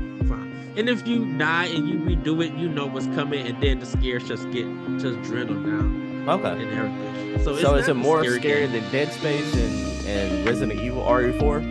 And 0.76 0.88
if 0.88 1.06
you 1.06 1.24
die 1.38 1.66
and 1.66 1.88
you 1.88 1.98
redo 2.00 2.44
it, 2.44 2.52
you 2.54 2.68
know 2.68 2.86
what's 2.86 3.06
coming, 3.08 3.46
and 3.46 3.62
then 3.62 3.78
the 3.80 3.86
scares 3.86 4.26
just 4.26 4.50
get 4.50 4.66
just 4.98 5.20
dwindle 5.22 5.56
down 5.62 6.24
Okay. 6.28 6.50
and 6.50 6.72
everything. 6.72 7.44
So, 7.44 7.56
So 7.58 7.74
is 7.76 7.88
it 7.88 7.94
more 7.94 8.22
scary 8.24 8.40
scary 8.40 8.66
than 8.66 8.90
Dead 8.90 9.12
Space 9.12 9.54
and, 9.54 10.06
and 10.08 10.46
Resident 10.46 10.80
Evil 10.80 11.02
RE4? 11.04 11.62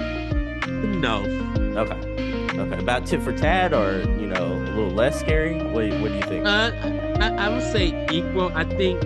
No, 1.00 1.22
Okay. 1.80 2.10
Okay. 2.60 2.78
About 2.80 3.06
tit 3.08 3.22
for 3.24 3.34
tat 3.36 3.74
or, 3.74 4.00
you 4.20 4.28
know, 4.28 4.46
a 4.54 4.70
little 4.76 4.92
less 4.92 5.20
scary? 5.20 5.58
What, 5.58 5.90
what 6.00 6.10
do 6.10 6.16
you 6.16 6.22
think? 6.22 6.46
uh, 6.46 6.72
I, 7.20 7.48
I 7.48 7.50
would 7.50 7.64
say 7.64 8.06
equal. 8.12 8.52
I 8.56 8.64
think 8.64 9.02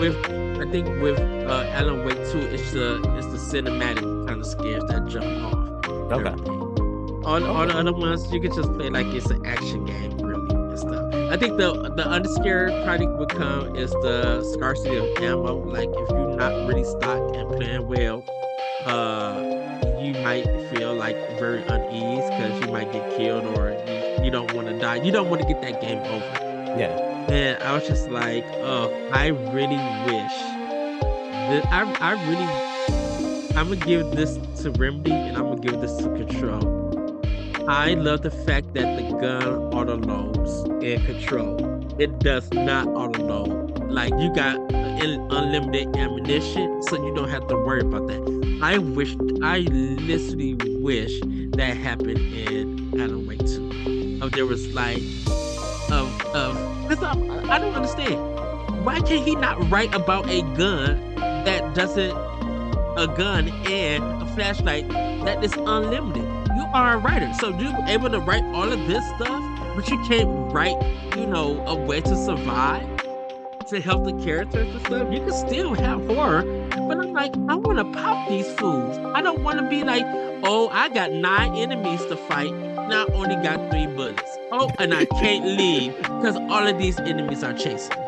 with 0.00 0.16
I 0.60 0.68
think 0.70 0.86
with 1.00 1.18
uh, 1.18 1.64
Alan 1.72 2.04
Wake 2.04 2.16
2, 2.32 2.38
it's 2.38 2.72
the 2.72 2.96
it's 3.16 3.26
the 3.28 3.38
cinematic 3.38 4.26
kind 4.26 4.40
of 4.40 4.46
scares 4.46 4.84
that 4.88 5.06
jump 5.06 5.26
off. 5.44 6.12
okay. 6.12 6.61
All 7.24 7.40
the 7.40 7.76
other 7.76 7.92
ones 7.92 8.30
you 8.32 8.40
can 8.40 8.54
just 8.54 8.72
play 8.74 8.90
like 8.90 9.06
it's 9.06 9.30
an 9.30 9.44
action 9.46 9.84
game, 9.84 10.18
really, 10.18 10.54
and 10.54 10.78
stuff. 10.78 11.14
I 11.14 11.36
think 11.36 11.56
the 11.56 11.72
the 11.96 12.02
underscared 12.02 12.84
probably 12.84 13.06
would 13.06 13.28
come 13.28 13.76
is 13.76 13.90
the 13.90 14.42
scarcity 14.52 14.96
of 14.96 15.06
ammo. 15.22 15.54
Like 15.58 15.88
if 15.88 16.10
you're 16.10 16.36
not 16.36 16.66
really 16.66 16.84
stocked 16.84 17.36
and 17.36 17.48
playing 17.50 17.86
well, 17.86 18.24
uh, 18.86 19.40
you 20.00 20.12
might 20.22 20.44
feel 20.70 20.94
like 20.94 21.16
very 21.38 21.62
unease 21.62 22.28
because 22.30 22.60
you 22.60 22.72
might 22.72 22.92
get 22.92 23.16
killed 23.16 23.44
or 23.56 23.70
you, 23.86 24.24
you 24.24 24.30
don't 24.30 24.52
want 24.54 24.68
to 24.68 24.78
die. 24.78 24.96
You 24.96 25.12
don't 25.12 25.30
want 25.30 25.42
to 25.42 25.48
get 25.48 25.62
that 25.62 25.80
game 25.80 25.98
over. 25.98 26.76
Yeah. 26.78 27.28
And 27.30 27.62
I 27.62 27.72
was 27.74 27.86
just 27.86 28.10
like, 28.10 28.44
oh, 28.62 28.90
I 29.12 29.28
really 29.28 29.78
wish 30.06 30.32
that 31.48 31.66
I 31.70 31.82
I 32.00 32.12
really 32.28 32.72
I'm 33.56 33.68
gonna 33.68 33.76
give 33.76 34.10
this 34.12 34.38
to 34.62 34.70
Remedy 34.72 35.12
and 35.12 35.36
I'm 35.36 35.44
gonna 35.44 35.60
give 35.60 35.80
this 35.80 35.96
to 35.98 36.04
Control. 36.04 36.81
I 37.68 37.94
love 37.94 38.22
the 38.22 38.30
fact 38.30 38.74
that 38.74 38.96
the 38.96 39.16
gun 39.18 39.72
auto 39.72 39.96
loads 39.96 40.84
in 40.84 41.04
Control. 41.04 41.56
It 42.00 42.18
does 42.18 42.50
not 42.52 42.88
auto 42.88 43.22
load. 43.22 43.78
Like 43.88 44.12
you 44.18 44.34
got 44.34 44.56
unlimited 44.72 45.96
ammunition, 45.96 46.82
so 46.82 47.04
you 47.04 47.14
don't 47.14 47.28
have 47.28 47.46
to 47.48 47.54
worry 47.56 47.82
about 47.82 48.08
that. 48.08 48.60
I 48.62 48.78
wish 48.78 49.16
I 49.42 49.60
literally 49.60 50.54
wish 50.80 51.20
that 51.52 51.76
happened 51.76 52.18
in 52.18 53.00
Alan 53.00 53.26
Wake 53.26 53.46
2. 53.46 54.20
Oh, 54.22 54.28
there 54.28 54.46
was 54.46 54.66
like 54.74 55.02
of 55.90 56.08
of 56.34 56.88
because 56.88 57.02
I, 57.04 57.12
I 57.48 57.58
don't 57.58 57.74
understand 57.74 58.16
why 58.84 59.00
can't 59.00 59.26
he 59.26 59.36
not 59.36 59.70
write 59.70 59.94
about 59.94 60.28
a 60.28 60.42
gun 60.56 61.14
that 61.16 61.74
doesn't 61.74 62.12
a 62.96 63.06
gun 63.16 63.48
and 63.66 64.22
a 64.22 64.26
flashlight 64.34 64.88
that 64.88 65.42
is 65.44 65.52
unlimited 65.54 66.31
are 66.74 66.94
a 66.94 66.98
writer 66.98 67.32
so 67.34 67.48
you're 67.58 67.74
able 67.86 68.10
to 68.10 68.20
write 68.20 68.44
all 68.54 68.70
of 68.70 68.86
this 68.86 69.04
stuff 69.16 69.74
but 69.76 69.88
you 69.88 70.02
can't 70.04 70.52
write 70.52 70.76
you 71.16 71.26
know 71.26 71.64
a 71.66 71.74
way 71.74 72.00
to 72.00 72.16
survive 72.16 72.86
to 73.66 73.80
help 73.80 74.04
the 74.04 74.12
characters 74.24 74.68
and 74.68 74.86
stuff 74.86 75.12
you 75.12 75.20
can 75.20 75.32
still 75.32 75.74
have 75.74 76.04
horror 76.06 76.42
but 76.70 76.98
i'm 76.98 77.12
like 77.12 77.32
i 77.48 77.54
want 77.54 77.78
to 77.78 77.84
pop 78.00 78.28
these 78.28 78.50
fools 78.54 78.98
i 79.14 79.22
don't 79.22 79.42
want 79.42 79.58
to 79.58 79.68
be 79.68 79.84
like 79.84 80.04
oh 80.44 80.68
i 80.72 80.88
got 80.88 81.12
nine 81.12 81.54
enemies 81.56 82.00
to 82.06 82.16
fight 82.16 82.52
now 82.92 83.06
I 83.06 83.12
only 83.14 83.36
got 83.36 83.70
three 83.70 83.86
bullets. 83.86 84.38
Oh, 84.50 84.70
and 84.78 84.92
I 84.92 85.06
can't 85.06 85.46
leave 85.58 85.96
because 85.96 86.36
all 86.36 86.66
of 86.66 86.76
these 86.76 86.98
enemies 86.98 87.42
are 87.42 87.54
chasing 87.54 87.96
me. 87.96 88.06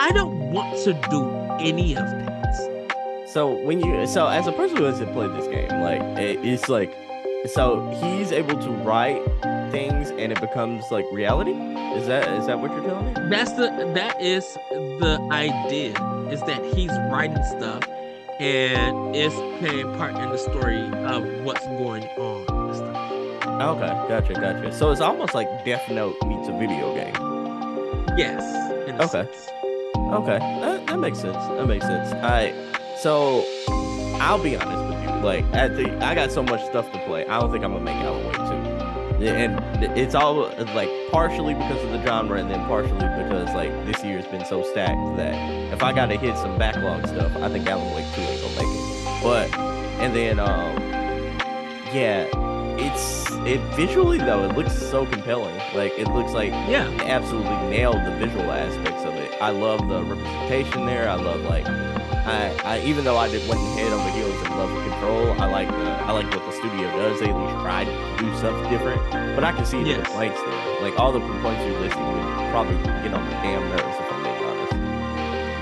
I 0.00 0.10
don't 0.12 0.50
want 0.50 0.76
to 0.84 0.92
do 1.08 1.30
any 1.60 1.92
of 1.92 2.04
that. 2.04 3.28
So 3.28 3.52
when 3.64 3.80
you 3.80 4.06
so 4.08 4.26
as 4.26 4.48
a 4.48 4.52
person 4.52 4.78
who 4.78 4.84
hasn't 4.84 5.12
played 5.12 5.30
this 5.34 5.46
game, 5.46 5.68
like 5.82 6.00
it, 6.18 6.44
it's 6.44 6.68
like 6.68 6.96
so 7.46 7.88
he's 8.00 8.32
able 8.32 8.58
to 8.60 8.70
write 8.70 9.22
things 9.70 10.10
and 10.10 10.32
it 10.32 10.40
becomes 10.40 10.84
like 10.90 11.04
reality. 11.12 11.52
Is 11.96 12.06
that 12.06 12.28
is 12.38 12.46
that 12.46 12.58
what 12.58 12.70
you're 12.70 12.82
telling 12.82 13.06
me? 13.06 13.12
That's 13.28 13.52
the 13.52 13.68
that 13.94 14.20
is 14.20 14.44
the 14.70 15.26
idea 15.30 15.90
is 16.30 16.40
that 16.42 16.64
he's 16.74 16.90
writing 17.10 17.42
stuff 17.44 17.88
and 18.40 19.14
it's 19.16 19.34
playing 19.58 19.96
part 19.96 20.14
in 20.16 20.30
the 20.30 20.38
story 20.38 20.82
of 21.06 21.24
what's 21.44 21.66
going 21.66 22.04
on. 22.18 22.58
Okay, 23.60 23.88
gotcha, 24.08 24.34
gotcha. 24.34 24.72
So 24.72 24.92
it's 24.92 25.00
almost 25.00 25.34
like 25.34 25.48
Death 25.64 25.88
Note 25.90 26.14
meets 26.26 26.48
a 26.48 26.52
video 26.52 26.94
game. 26.94 27.12
Yes. 28.16 28.40
Okay. 28.88 29.06
sense. 29.06 29.48
Okay, 29.96 30.38
that, 30.38 30.86
that 30.86 30.98
makes 31.00 31.18
sense. 31.18 31.36
That 31.36 31.66
makes 31.66 31.84
sense. 31.84 32.12
I 32.22 32.52
so 33.00 33.44
I'll 34.20 34.42
be 34.42 34.56
honest. 34.56 34.87
Like 35.22 35.44
I 35.54 35.68
think 35.68 35.90
I 36.02 36.14
got 36.14 36.30
so 36.32 36.42
much 36.42 36.64
stuff 36.66 36.90
to 36.92 36.98
play. 37.06 37.26
I 37.26 37.40
don't 37.40 37.50
think 37.50 37.64
I'm 37.64 37.72
gonna 37.72 37.84
make 37.84 37.96
Alan 37.96 38.24
Wake 38.26 38.36
two. 38.36 39.24
Yeah, 39.24 39.32
And 39.32 39.98
it's 39.98 40.14
all 40.14 40.48
like 40.76 40.88
partially 41.10 41.52
because 41.54 41.82
of 41.82 41.90
the 41.90 42.00
genre, 42.06 42.38
and 42.38 42.48
then 42.48 42.64
partially 42.66 42.92
because 42.98 43.52
like 43.54 43.72
this 43.84 44.04
year's 44.04 44.26
been 44.26 44.44
so 44.44 44.62
stacked 44.62 45.16
that 45.16 45.34
if 45.72 45.82
I 45.82 45.92
gotta 45.92 46.16
hit 46.16 46.36
some 46.36 46.56
backlog 46.56 47.06
stuff, 47.08 47.34
I 47.36 47.48
think 47.48 47.66
Alan 47.66 47.92
Wake 47.96 48.06
two 48.14 48.20
ain't 48.20 48.40
gonna 48.40 48.54
make 48.54 48.78
it. 48.78 49.22
But 49.22 49.58
and 50.00 50.14
then 50.14 50.38
um 50.38 50.76
yeah, 51.92 52.28
it's 52.78 53.26
it 53.46 53.60
visually 53.74 54.18
though 54.18 54.44
it 54.44 54.56
looks 54.56 54.72
so 54.78 55.04
compelling. 55.06 55.56
Like 55.74 55.98
it 55.98 56.06
looks 56.08 56.32
like 56.32 56.52
Yeah. 56.68 56.88
absolutely 57.02 57.56
nailed 57.70 57.96
the 57.96 58.12
visual 58.24 58.52
aspects 58.52 59.02
of 59.04 59.14
it. 59.14 59.32
I 59.42 59.50
love 59.50 59.88
the 59.88 60.02
representation 60.04 60.86
there. 60.86 61.08
I 61.08 61.14
love 61.16 61.40
like 61.42 61.66
I, 62.28 62.54
I 62.64 62.80
even 62.84 63.04
though 63.04 63.16
I 63.16 63.28
did 63.28 63.48
went 63.48 63.60
head 63.78 63.92
over 63.92 64.10
heels 64.10 64.34
in 64.46 64.50
love 64.58 64.70
with 64.72 64.82
control, 64.84 65.32
I 65.40 65.46
like 65.46 65.68
the 65.68 65.76
I 66.08 66.12
like 66.12 66.26
what 66.30 66.44
the 66.44 66.52
studio 66.52 66.90
does. 66.96 67.20
They 67.20 67.30
at 67.30 67.36
least 67.36 67.54
tried 67.62 67.84
to 67.86 68.16
do 68.22 68.28
something 68.36 68.70
different. 68.70 69.00
But 69.34 69.44
I 69.44 69.52
can 69.52 69.64
see 69.64 69.82
the 69.82 69.90
Yes. 69.90 70.06
complaints 70.06 70.40
there. 70.40 70.80
Like 70.82 70.98
all 70.98 71.12
the 71.12 71.20
complaints 71.20 71.64
you're 71.64 71.80
listing 71.80 72.04
would 72.12 72.50
probably 72.52 72.76
get 73.02 73.14
on 73.14 73.24
my 73.24 73.30
damn 73.42 73.68
nerves 73.70 73.96
if 73.98 74.12
I'm 74.12 74.22
being 74.22 74.44
honest. 74.44 74.72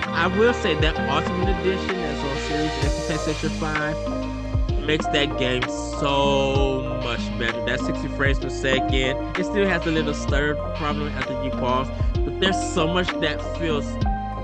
I 0.08 0.26
will 0.38 0.54
say 0.54 0.74
that 0.74 0.98
Ultimate 1.08 1.60
Edition 1.60 1.96
that's 1.96 2.20
on 2.20 2.36
Series 2.48 2.70
X 2.84 3.10
and 3.10 3.20
PlayStation 3.20 3.50
5 3.60 4.82
makes 4.86 5.06
that 5.08 5.38
game 5.38 5.62
so 6.00 7.00
much 7.04 7.20
better. 7.38 7.64
That 7.66 7.80
60 7.80 8.08
frames 8.16 8.38
per 8.38 8.48
second. 8.50 9.16
It 9.38 9.44
still 9.44 9.66
has 9.66 9.86
a 9.86 9.90
little 9.90 10.14
stutter 10.14 10.54
problem 10.76 11.08
after 11.08 11.34
you 11.44 11.50
pause, 11.50 11.88
but 12.14 12.40
there's 12.40 12.58
so 12.74 12.86
much 12.86 13.08
that 13.20 13.40
feels 13.58 13.84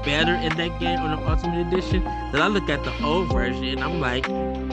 better 0.04 0.34
in 0.34 0.56
that 0.56 0.78
game 0.80 0.98
on 1.00 1.10
the 1.20 1.28
Ultimate 1.28 1.66
Edition 1.68 2.04
that 2.04 2.40
I 2.42 2.46
look 2.48 2.68
at 2.68 2.82
the 2.84 2.92
old 3.04 3.32
version 3.32 3.64
and 3.64 3.80
I'm 3.84 4.00
like, 4.00 4.26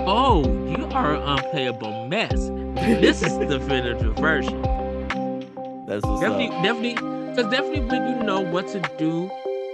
oh, 0.07 0.43
you 0.65 0.85
are 0.91 1.15
an 1.15 1.21
unplayable 1.23 2.07
mess. 2.07 2.49
This 2.75 3.21
is 3.21 3.37
the 3.37 3.45
definitive 3.45 4.15
version 4.17 4.61
That's 5.87 6.05
what's 6.05 6.21
definitely, 6.21 6.47
up. 6.49 6.63
definitely, 6.63 6.93
because 6.95 7.51
definitely 7.51 7.81
when 7.81 8.07
you 8.07 8.23
know 8.23 8.41
what 8.41 8.67
to 8.69 8.79
do, 8.97 9.29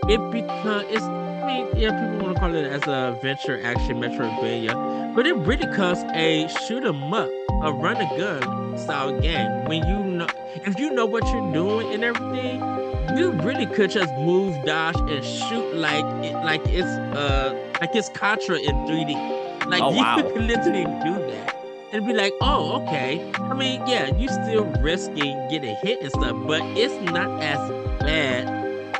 it 0.08 0.20
becomes. 0.32 0.86
It's. 0.90 1.04
I 1.06 1.48
mean, 1.48 1.68
yeah, 1.76 1.92
people 1.92 2.26
want 2.26 2.36
to 2.36 2.40
call 2.40 2.56
it 2.56 2.66
as 2.66 2.88
a 2.88 3.20
venture 3.22 3.62
action 3.64 3.98
Metroidvania, 4.02 5.14
but 5.16 5.28
it 5.28 5.36
really 5.36 5.66
becomes 5.68 6.04
a 6.16 6.48
shoot 6.66 6.84
'em 6.84 7.14
up, 7.14 7.30
a 7.62 7.72
run 7.72 7.98
a 7.98 8.18
gun 8.18 8.78
style 8.78 9.20
game. 9.20 9.66
When 9.66 9.86
you 9.88 9.98
know, 10.04 10.28
if 10.66 10.80
you 10.80 10.90
know 10.92 11.06
what 11.06 11.24
you're 11.32 11.54
doing 11.54 11.94
and 11.94 12.04
everything, 12.04 12.62
you 13.18 13.32
really 13.32 13.66
could 13.68 13.92
just 13.92 14.14
move, 14.16 14.56
dodge, 14.66 14.96
and 14.98 15.24
shoot 15.24 15.76
like 15.76 16.06
it, 16.24 16.34
like 16.44 16.62
it's 16.66 16.86
uh 17.16 17.54
like 17.82 17.96
it's 17.96 18.10
Contra 18.10 18.58
in 18.58 18.76
3D. 18.88 19.68
Like 19.68 19.82
Oh, 19.82 19.92
you 19.92 19.98
wow. 19.98 20.16
could 20.18 20.42
literally 20.42 20.84
do 21.04 21.14
that 21.32 21.56
and 21.92 22.06
be 22.06 22.14
like, 22.14 22.34
oh, 22.42 22.82
okay. 22.84 23.32
I 23.36 23.54
mean, 23.54 23.82
yeah, 23.88 24.14
you 24.16 24.28
still 24.28 24.66
risking 24.82 25.48
getting 25.50 25.76
hit 25.78 26.02
and 26.02 26.10
stuff, 26.12 26.36
but 26.46 26.62
it's 26.78 26.94
not 27.12 27.42
as 27.42 27.58
bad 28.00 28.48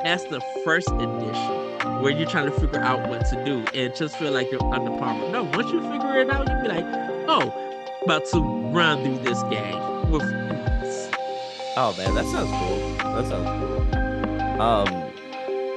as 0.06 0.24
the 0.26 0.40
first 0.64 0.90
edition, 0.92 2.02
where 2.02 2.12
you're 2.12 2.30
trying 2.30 2.46
to 2.46 2.52
figure 2.60 2.80
out 2.80 3.08
what 3.10 3.26
to 3.32 3.44
do 3.44 3.66
and 3.74 3.96
just 3.96 4.18
feel 4.18 4.32
like 4.32 4.50
you're 4.52 4.62
underpowered. 4.62 5.32
No, 5.32 5.44
once 5.44 5.72
you 5.72 5.82
figure 5.92 6.20
it 6.20 6.30
out, 6.30 6.48
you 6.48 6.62
be 6.62 6.68
like, 6.70 6.86
oh, 7.28 7.52
about 8.04 8.26
to 8.28 8.40
run 8.72 9.04
through 9.04 9.18
this 9.24 9.42
game 9.44 10.12
with. 10.12 10.22
Oh 11.78 11.94
man, 11.98 12.16
that 12.16 12.26
sounds 12.28 12.50
cool. 12.52 13.14
That 13.14 13.26
sounds 13.28 13.66
cool. 13.66 13.75
Um, 14.60 14.88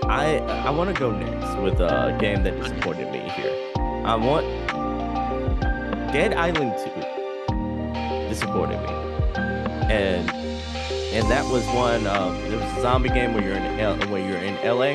I 0.09 0.39
I 0.67 0.71
want 0.71 0.95
to 0.95 0.99
go 0.99 1.11
next 1.11 1.57
with 1.61 1.81
a 1.81 2.17
game 2.21 2.43
that 2.45 2.57
disappointed 2.61 3.11
me 3.13 3.19
here. 3.31 3.53
I 4.05 4.15
want 4.15 4.47
Dead 6.13 6.33
Island 6.35 6.75
Two 6.79 7.01
disappointed 8.29 8.81
me, 8.81 8.93
and 9.93 10.31
and 10.31 11.31
that 11.31 11.45
was 11.51 11.67
one. 11.69 12.07
Um, 12.07 12.37
it 12.45 12.53
was 12.53 12.79
a 12.79 12.81
zombie 12.83 13.09
game 13.09 13.35
where 13.35 13.43
you're 13.43 13.57
in 13.57 13.81
L, 13.81 13.97
where 14.09 14.21
you're 14.25 14.39
in 14.39 14.55
LA. 14.65 14.93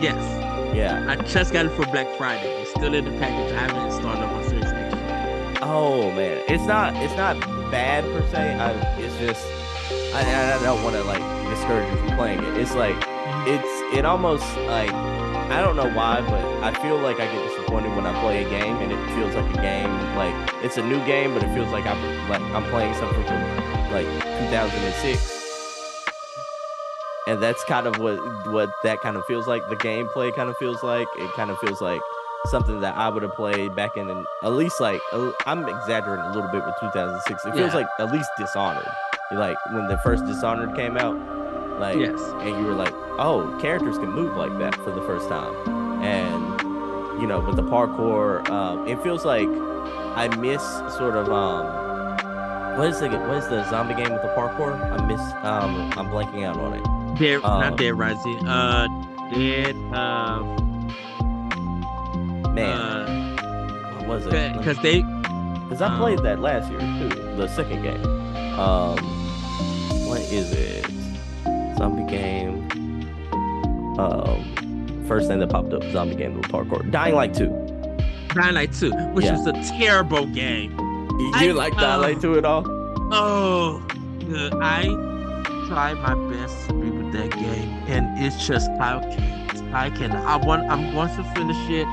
Yes, 0.00 0.74
Yeah. 0.76 1.04
I 1.08 1.16
just 1.24 1.52
got 1.52 1.64
it 1.66 1.70
for 1.70 1.86
Black 1.86 2.06
Friday. 2.18 2.48
It's 2.60 2.70
still 2.70 2.92
in 2.94 3.04
the 3.06 3.10
package. 3.18 3.52
I 3.52 3.60
haven't 3.60 3.86
installed 3.86 4.18
it 4.18 4.22
on 4.24 4.44
Series 4.44 4.64
X. 4.66 4.94
yet. 4.94 5.58
Oh 5.62 6.10
man, 6.12 6.44
it's 6.48 6.64
not 6.66 6.94
it's 7.02 7.16
not 7.16 7.40
bad 7.70 8.04
per 8.04 8.26
se. 8.30 8.54
I, 8.54 8.70
it's 9.00 9.16
just 9.18 9.44
I, 10.16 10.54
I 10.58 10.62
don't 10.62 10.82
want 10.82 10.96
to 10.96 11.04
like 11.04 11.22
discourage 11.50 11.90
you 11.92 11.98
from 12.08 12.16
playing 12.16 12.38
it. 12.42 12.56
It's 12.56 12.74
like 12.74 12.96
it's 13.46 13.96
it 13.96 14.04
almost 14.04 14.44
like 14.66 14.90
I 14.92 15.60
don't 15.60 15.76
know 15.76 15.90
why, 15.92 16.22
but 16.22 16.42
I 16.62 16.72
feel 16.82 16.98
like 16.98 17.20
I 17.20 17.26
get 17.26 17.48
disappointed 17.48 17.94
when 17.94 18.06
I 18.06 18.18
play 18.20 18.44
a 18.44 18.48
game 18.48 18.76
and 18.76 18.90
it 18.92 19.14
feels 19.14 19.34
like 19.34 19.48
a 19.56 19.60
game 19.60 19.90
like 20.16 20.34
it's 20.64 20.76
a 20.78 20.82
new 20.82 20.98
game, 21.06 21.34
but 21.34 21.42
it 21.42 21.52
feels 21.54 21.70
like 21.70 21.86
I'm 21.86 22.28
like 22.28 22.42
I'm 22.42 22.64
playing 22.70 22.94
something 22.94 23.22
from 23.24 23.42
like 23.92 24.06
2006 24.50 25.34
and 27.28 27.42
that's 27.42 27.62
kind 27.64 27.86
of 27.86 27.98
what 27.98 28.16
what 28.48 28.70
that 28.84 29.00
kind 29.00 29.16
of 29.16 29.24
feels 29.26 29.46
like 29.46 29.68
the 29.68 29.76
gameplay 29.76 30.34
kind 30.34 30.48
of 30.48 30.56
feels 30.56 30.82
like 30.82 31.06
it 31.18 31.30
kind 31.34 31.50
of 31.50 31.58
feels 31.58 31.80
like 31.80 32.00
something 32.46 32.80
that 32.80 32.96
i 32.96 33.08
would 33.08 33.22
have 33.24 33.34
played 33.34 33.74
back 33.74 33.96
in 33.96 34.08
at 34.44 34.52
least 34.52 34.80
like 34.80 35.00
i'm 35.46 35.68
exaggerating 35.68 36.24
a 36.26 36.32
little 36.32 36.50
bit 36.50 36.64
with 36.64 36.74
2006 36.80 37.44
it 37.46 37.54
feels 37.54 37.72
Yeah. 37.72 37.78
like 37.80 37.86
at 37.98 38.12
least 38.12 38.28
dishonored 38.38 38.86
like 39.32 39.56
when 39.72 39.88
the 39.88 39.98
first 39.98 40.24
dishonored 40.26 40.74
came 40.76 40.96
out 40.96 41.16
like 41.80 41.98
Yes. 41.98 42.20
and 42.40 42.50
you 42.58 42.64
were 42.64 42.74
like 42.74 42.92
oh 43.18 43.56
characters 43.60 43.98
can 43.98 44.10
move 44.12 44.36
like 44.36 44.56
that 44.58 44.74
for 44.76 44.90
the 44.92 45.02
first 45.02 45.28
time 45.28 45.54
and 46.02 47.20
you 47.20 47.26
know 47.26 47.40
with 47.40 47.56
the 47.56 47.62
parkour 47.62 48.48
um 48.50 48.86
it 48.86 49.02
feels 49.02 49.24
like 49.24 49.48
i 50.16 50.28
miss 50.38 50.62
sort 50.96 51.16
of 51.16 51.28
um 51.30 51.66
what 52.78 52.88
is 52.88 53.00
the 53.00 53.08
what 53.08 53.36
is 53.38 53.48
the 53.48 53.68
zombie 53.68 53.94
game 53.94 54.12
with 54.12 54.22
the 54.22 54.28
parkour 54.28 54.72
i 54.92 55.04
miss 55.06 55.20
um 55.44 55.90
i'm 55.98 56.08
blanking 56.08 56.44
out 56.44 56.56
on 56.58 56.74
it 56.74 56.82
Dead, 57.18 57.42
Um, 57.44 57.60
not 57.62 57.76
Dead 57.78 57.94
Rising. 57.98 58.46
Uh, 58.46 58.88
Dead. 59.32 59.74
Uh, 59.94 60.42
man 62.52 62.78
uh, 62.78 64.04
what 64.04 64.06
was 64.08 64.26
it 64.26 64.52
because 64.58 64.76
they. 64.82 65.02
Because 65.68 65.82
i 65.82 65.96
played 65.98 66.18
that 66.20 66.38
last 66.40 66.70
year 66.70 66.80
too 66.80 67.08
the 67.36 67.46
second 67.48 67.82
game 67.82 68.04
um 68.58 68.96
what 70.08 70.20
is 70.32 70.52
it 70.52 70.86
zombie 71.76 72.04
game 72.10 72.66
um 73.98 75.04
first 75.08 75.28
thing 75.28 75.38
that 75.38 75.48
popped 75.50 75.72
up 75.72 75.82
zombie 75.92 76.14
game 76.16 76.34
with 76.36 76.46
parkour 76.46 76.88
dying 76.90 77.14
light 77.14 77.34
2 77.34 77.62
Dying 78.34 78.54
Light 78.54 78.70
2, 78.74 78.90
which 79.14 79.24
Yeah. 79.24 79.32
was 79.38 79.46
a 79.46 79.52
terrible 79.78 80.26
game. 80.26 80.76
you 81.18 81.30
I- 81.34 81.52
like 81.52 81.74
dying 81.78 82.02
light 82.02 82.18
uh, 82.18 82.20
2 82.20 82.36
at 82.38 82.44
all 82.44 82.64
Oh, 83.10 83.82
good. 84.28 84.52
I 84.60 84.82
tried 85.68 85.94
my 85.94 86.14
best 86.30 86.66
to 86.68 86.74
be 86.74 86.90
with 86.90 87.12
that 87.14 87.30
game, 87.30 87.70
and 87.88 88.22
it's 88.22 88.46
just 88.46 88.68
I 88.72 88.98
can't. 89.16 89.74
I 89.74 89.88
can. 89.88 90.12
I 90.12 90.36
want. 90.36 90.70
I'm 90.70 90.92
going 90.92 91.08
to 91.16 91.24
finish 91.34 91.56
it, 91.70 91.86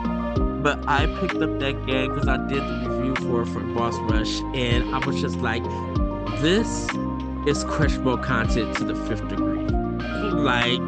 but 0.64 0.80
I 0.88 1.06
picked 1.20 1.36
up 1.36 1.60
that 1.60 1.86
game 1.86 2.14
because 2.14 2.28
I 2.28 2.38
did 2.48 2.62
the 2.62 2.90
review 2.90 3.16
for 3.28 3.46
for 3.46 3.60
Boss 3.60 3.96
Rush, 4.10 4.40
and 4.56 4.96
I 4.96 5.06
was 5.06 5.20
just 5.20 5.38
like, 5.40 5.64
this 6.42 6.88
is 7.46 7.66
questionable 7.66 8.18
content 8.18 8.78
to 8.78 8.86
the 8.86 8.96
fifth 8.96 9.28
degree. 9.28 9.60
Like, 10.32 10.80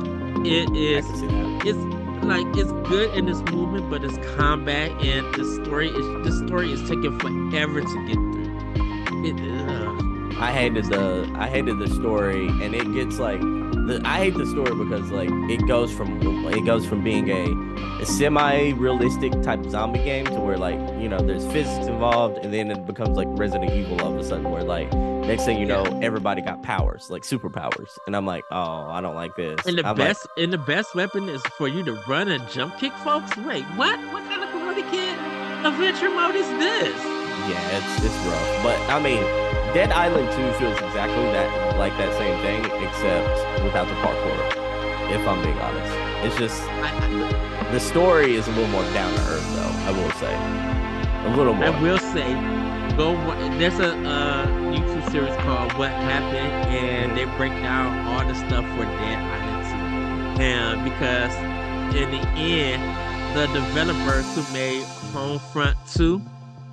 it 0.46 0.74
is 0.76 1.06
can 1.06 1.16
see 1.18 1.28
that. 1.28 1.62
it's 1.66 2.24
like 2.24 2.48
it's 2.56 2.72
good 2.90 3.14
in 3.16 3.28
its 3.28 3.42
movement, 3.52 3.90
but 3.90 4.04
it's 4.04 4.18
combat 4.38 4.92
and 5.04 5.36
the 5.36 5.64
story 5.64 5.90
is 5.90 6.26
this 6.26 6.40
story 6.48 6.72
is 6.72 6.82
taking 6.90 7.20
forever 7.20 7.82
to 7.82 8.08
get 8.08 8.16
through. 8.16 8.46
It, 9.26 9.36
uh, 9.42 10.42
I 10.42 10.52
hated 10.52 10.86
the 10.86 11.32
I 11.36 11.50
hated 11.50 11.80
the 11.80 11.90
story, 11.90 12.48
and 12.48 12.74
it 12.74 12.94
gets 12.94 13.20
like 13.20 13.42
the 13.88 14.02
I 14.06 14.18
hate 14.18 14.34
the 14.36 14.46
story 14.46 14.76
because 14.76 15.10
like 15.12 15.30
it 15.50 15.66
goes 15.68 15.92
from 15.92 16.20
it 16.48 16.66
goes 16.66 16.86
from 16.86 17.04
being 17.04 17.30
a, 17.30 18.02
a 18.02 18.06
semi-realistic 18.06 19.42
type 19.42 19.64
zombie 19.70 20.04
game 20.04 20.26
to 20.26 20.40
where 20.40 20.58
like 20.58 20.80
you 21.00 21.08
know 21.10 21.20
there's 21.20 21.46
physics 21.48 21.88
involved, 21.88 22.38
and 22.44 22.54
then 22.54 22.72
it 22.72 22.86
becomes 22.86 23.16
like 23.18 23.28
Resident 23.32 23.72
Evil 23.72 24.02
all 24.02 24.14
of 24.14 24.20
a 24.20 24.24
sudden, 24.24 24.50
where 24.50 24.64
like 24.64 24.92
next 24.94 25.46
thing 25.46 25.58
you 25.60 25.66
know 25.66 25.84
everybody 26.02 26.42
got 26.42 26.62
powers 26.64 27.10
like 27.10 27.24
superpowers, 27.24 27.98
and 28.08 28.16
I'm 28.16 28.26
like 28.26 28.44
oh 28.52 28.90
I 28.90 29.02
don't 29.02 29.16
like 29.16 29.36
this. 29.36 29.66
and 29.66 29.78
the 29.78 29.88
I'm 29.88 29.96
like, 29.98 30.10
best 30.10 30.28
and 30.38 30.52
the 30.52 30.58
best 30.58 30.96
weapon 30.96 31.30
is 31.30 31.42
for 31.58 31.68
you 31.68 31.84
to 31.84 31.94
run 32.08 32.30
and 32.30 32.48
jump 32.50 32.78
kick 32.78 32.94
folks. 33.04 33.36
Wait, 33.38 33.64
what? 33.76 34.00
What 34.14 34.24
kind 34.30 34.44
of 34.44 34.50
Karate 34.50 34.90
Kid 34.92 35.18
adventure 35.66 36.10
mode 36.10 36.36
is 36.36 36.48
this? 36.60 36.96
yeah, 37.50 37.78
it's 37.78 38.06
it's 38.06 38.16
rough, 38.26 38.64
but 38.64 38.80
I 38.90 39.02
mean. 39.02 39.45
Dead 39.76 39.92
Island 39.92 40.32
2 40.32 40.54
feels 40.54 40.80
exactly 40.88 41.22
that 41.36 41.76
like 41.78 41.92
that 41.98 42.14
same 42.14 42.40
thing, 42.40 42.64
except 42.82 43.28
without 43.62 43.86
the 43.90 43.94
parkour. 43.96 44.40
If 45.12 45.28
I'm 45.28 45.44
being 45.44 45.60
honest, 45.60 45.92
it's 46.24 46.38
just 46.40 46.64
The 47.74 47.80
story 47.82 48.36
is 48.36 48.48
a 48.48 48.52
little 48.52 48.70
more 48.70 48.86
down 48.94 49.14
to 49.14 49.20
earth, 49.20 49.44
though. 49.54 49.76
I 49.84 49.92
will 49.92 50.12
say, 50.12 50.34
a 51.28 51.36
little 51.36 51.54
more. 51.54 51.66
I 51.66 51.82
will 51.82 51.98
say, 51.98 52.32
go. 52.96 53.20
There's 53.60 53.78
a 53.80 53.92
uh, 54.08 54.48
YouTube 54.72 55.12
series 55.12 55.36
called 55.44 55.74
"What 55.74 55.92
Happened," 55.92 56.72
and 56.72 57.18
they 57.18 57.26
break 57.36 57.52
down 57.62 58.08
all 58.08 58.26
the 58.26 58.34
stuff 58.34 58.64
for 58.78 58.86
Dead 58.86 59.20
Island 59.20 60.38
2. 60.38 60.42
And 60.42 60.86
because 60.86 61.36
in 61.94 62.12
the 62.12 62.24
end, 62.40 62.80
the 63.36 63.48
developers 63.48 64.24
who 64.36 64.54
made 64.54 64.84
Homefront 65.12 65.76
2, 65.94 66.22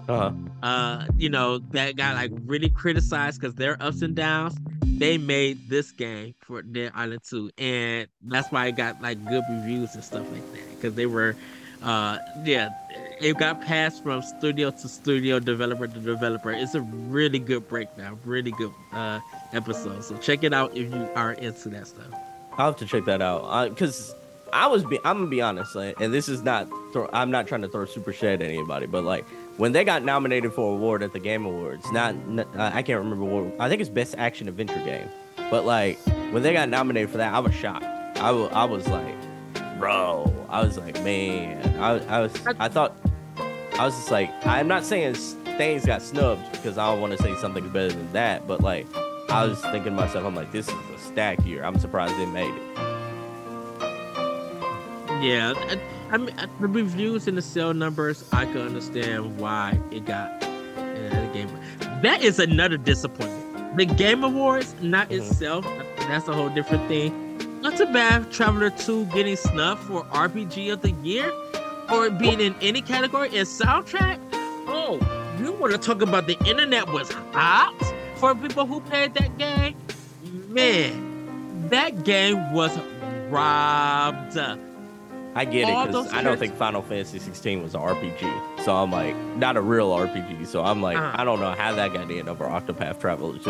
Uh-huh. 0.08 0.32
uh, 0.62 1.06
you 1.16 1.28
know, 1.28 1.58
that 1.58 1.96
got 1.96 2.14
like 2.16 2.32
really 2.44 2.68
criticized 2.68 3.40
because 3.40 3.54
their 3.54 3.80
ups 3.82 4.02
and 4.02 4.14
downs. 4.14 4.56
They 4.84 5.18
made 5.18 5.68
this 5.68 5.90
game 5.90 6.34
for 6.40 6.62
Dead 6.62 6.92
Island 6.94 7.22
2, 7.28 7.50
and 7.58 8.08
that's 8.22 8.52
why 8.52 8.66
it 8.66 8.76
got 8.76 9.02
like 9.02 9.24
good 9.26 9.42
reviews 9.50 9.94
and 9.94 10.04
stuff 10.04 10.30
like 10.30 10.52
that. 10.52 10.70
Because 10.76 10.94
they 10.94 11.06
were, 11.06 11.34
uh, 11.82 12.18
yeah, 12.44 12.68
it 13.20 13.36
got 13.36 13.60
passed 13.62 14.02
from 14.04 14.22
studio 14.22 14.70
to 14.70 14.88
studio, 14.88 15.40
developer 15.40 15.88
to 15.88 15.98
developer. 15.98 16.52
It's 16.52 16.74
a 16.74 16.82
really 16.82 17.40
good 17.40 17.66
breakdown, 17.68 18.20
really 18.24 18.52
good 18.52 18.72
uh 18.92 19.18
episode. 19.52 20.04
So 20.04 20.16
check 20.18 20.44
it 20.44 20.52
out 20.52 20.76
if 20.76 20.92
you 20.92 21.08
are 21.16 21.32
into 21.32 21.68
that 21.70 21.88
stuff. 21.88 22.06
I'll 22.52 22.66
have 22.66 22.76
to 22.76 22.86
check 22.86 23.04
that 23.06 23.22
out. 23.22 23.70
Because 23.70 24.14
I 24.52 24.66
was, 24.66 24.84
be- 24.84 25.00
I'm 25.04 25.16
gonna 25.18 25.26
be 25.30 25.40
honest, 25.40 25.74
like, 25.74 25.98
and 26.00 26.12
this 26.12 26.28
is 26.28 26.42
not, 26.42 26.68
throw- 26.92 27.10
I'm 27.12 27.30
not 27.30 27.48
trying 27.48 27.62
to 27.62 27.68
throw 27.68 27.86
super 27.86 28.12
shade 28.12 28.42
at 28.42 28.48
anybody, 28.48 28.86
but 28.86 29.02
like 29.04 29.24
when 29.56 29.72
they 29.72 29.84
got 29.84 30.04
nominated 30.04 30.52
for 30.52 30.72
an 30.72 30.78
award 30.78 31.02
at 31.02 31.12
the 31.12 31.20
Game 31.20 31.44
Awards, 31.44 31.90
not, 31.92 32.14
uh, 32.38 32.44
I 32.56 32.82
can't 32.82 32.98
remember 32.98 33.24
what, 33.24 33.60
I 33.60 33.68
think 33.68 33.80
it's 33.80 33.90
Best 33.90 34.14
Action 34.18 34.48
Adventure 34.48 34.82
Game, 34.84 35.08
but 35.50 35.64
like 35.64 35.98
when 36.32 36.42
they 36.42 36.52
got 36.52 36.68
nominated 36.68 37.10
for 37.10 37.18
that, 37.18 37.32
I 37.34 37.38
was 37.38 37.54
shocked. 37.54 37.84
I 37.84 38.30
I 38.30 38.64
was 38.64 38.86
like, 38.88 39.14
bro, 39.78 40.32
I 40.48 40.62
was 40.62 40.78
like, 40.78 41.02
man, 41.02 41.76
I, 41.78 41.98
I 42.06 42.20
was, 42.20 42.46
I 42.58 42.68
thought, 42.68 42.96
I 43.78 43.84
was 43.84 43.94
just 43.94 44.10
like, 44.10 44.30
I'm 44.46 44.68
not 44.68 44.84
saying 44.84 45.14
things 45.14 45.84
got 45.84 46.02
snubbed 46.02 46.50
because 46.52 46.78
I 46.78 46.90
don't 46.90 47.00
want 47.00 47.16
to 47.16 47.22
say 47.22 47.34
something's 47.36 47.70
better 47.72 47.92
than 47.92 48.12
that, 48.12 48.46
but 48.46 48.60
like 48.62 48.86
I 49.28 49.44
was 49.46 49.60
thinking 49.60 49.84
to 49.84 49.90
myself, 49.90 50.24
I'm 50.24 50.34
like, 50.34 50.52
this 50.52 50.68
is 50.68 50.74
a 50.74 50.98
stacked 50.98 51.42
year. 51.42 51.64
I'm 51.64 51.78
surprised 51.78 52.16
they 52.16 52.26
made 52.26 52.54
it. 52.54 52.62
Yeah, 55.22 55.54
I, 55.56 55.80
I 56.12 56.18
mean 56.18 56.38
uh, 56.38 56.46
the 56.60 56.68
reviews 56.68 57.26
and 57.26 57.36
the 57.38 57.42
sale 57.42 57.72
numbers, 57.74 58.24
I 58.32 58.44
can 58.44 58.58
understand 58.58 59.38
why 59.38 59.78
it 59.90 60.04
got 60.04 60.42
in 60.76 61.08
the 61.10 61.30
game. 61.32 61.48
That 62.02 62.22
is 62.22 62.38
another 62.38 62.76
disappointment. 62.76 63.76
The 63.78 63.86
Game 63.86 64.22
Awards, 64.22 64.74
not 64.82 65.08
Mhm. 65.08 65.20
itself, 65.30 65.66
that's 65.96 66.28
a 66.28 66.34
whole 66.34 66.50
different 66.50 66.86
thing. 66.88 67.12
Octopath 67.62 68.30
Traveler 68.30 68.70
2 68.70 69.06
getting 69.06 69.36
snubbed 69.36 69.80
for 69.82 70.04
RPG 70.12 70.68
of 70.68 70.82
the 70.82 70.90
year 71.02 71.32
or 71.90 72.10
being 72.10 72.40
in 72.40 72.54
any 72.60 72.82
category 72.82 73.28
and 73.28 73.46
soundtrack. 73.48 74.18
Oh, 74.68 74.98
you 75.40 75.52
want 75.52 75.72
to 75.72 75.78
talk 75.78 76.02
about 76.02 76.26
the 76.26 76.36
internet 76.44 76.92
was 76.92 77.10
hot 77.32 77.74
for 78.16 78.34
people 78.34 78.66
who 78.66 78.80
played 78.80 79.14
that 79.14 79.38
game? 79.38 79.76
Man, 80.48 81.68
that 81.70 82.04
game 82.04 82.52
was 82.52 82.76
robbed. 83.30 84.36
I 85.34 85.44
get 85.46 85.68
it 85.68 85.86
because 85.86 86.12
I 86.12 86.22
don't 86.22 86.38
think 86.38 86.54
Final 86.56 86.82
Fantasy 86.82 87.18
16 87.18 87.62
was 87.62 87.74
an 87.74 87.80
RPG. 87.80 88.64
So 88.64 88.74
I'm 88.76 88.90
like, 88.92 89.16
not 89.36 89.56
a 89.56 89.62
real 89.62 89.90
RPG. 89.90 90.46
So 90.46 90.62
I'm 90.62 90.82
like, 90.82 90.98
Uh. 90.98 91.12
I 91.14 91.24
don't 91.24 91.40
know 91.40 91.52
how 91.52 91.74
that 91.74 91.92
got 91.94 92.10
in 92.10 92.28
over 92.28 92.44
Octopath 92.44 93.00
Traveler 93.00 93.38
2. 93.38 93.42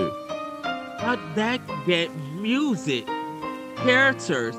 But 1.00 1.18
that 1.34 1.60
game, 1.84 2.12
music, 2.40 3.06
characters, 3.78 4.54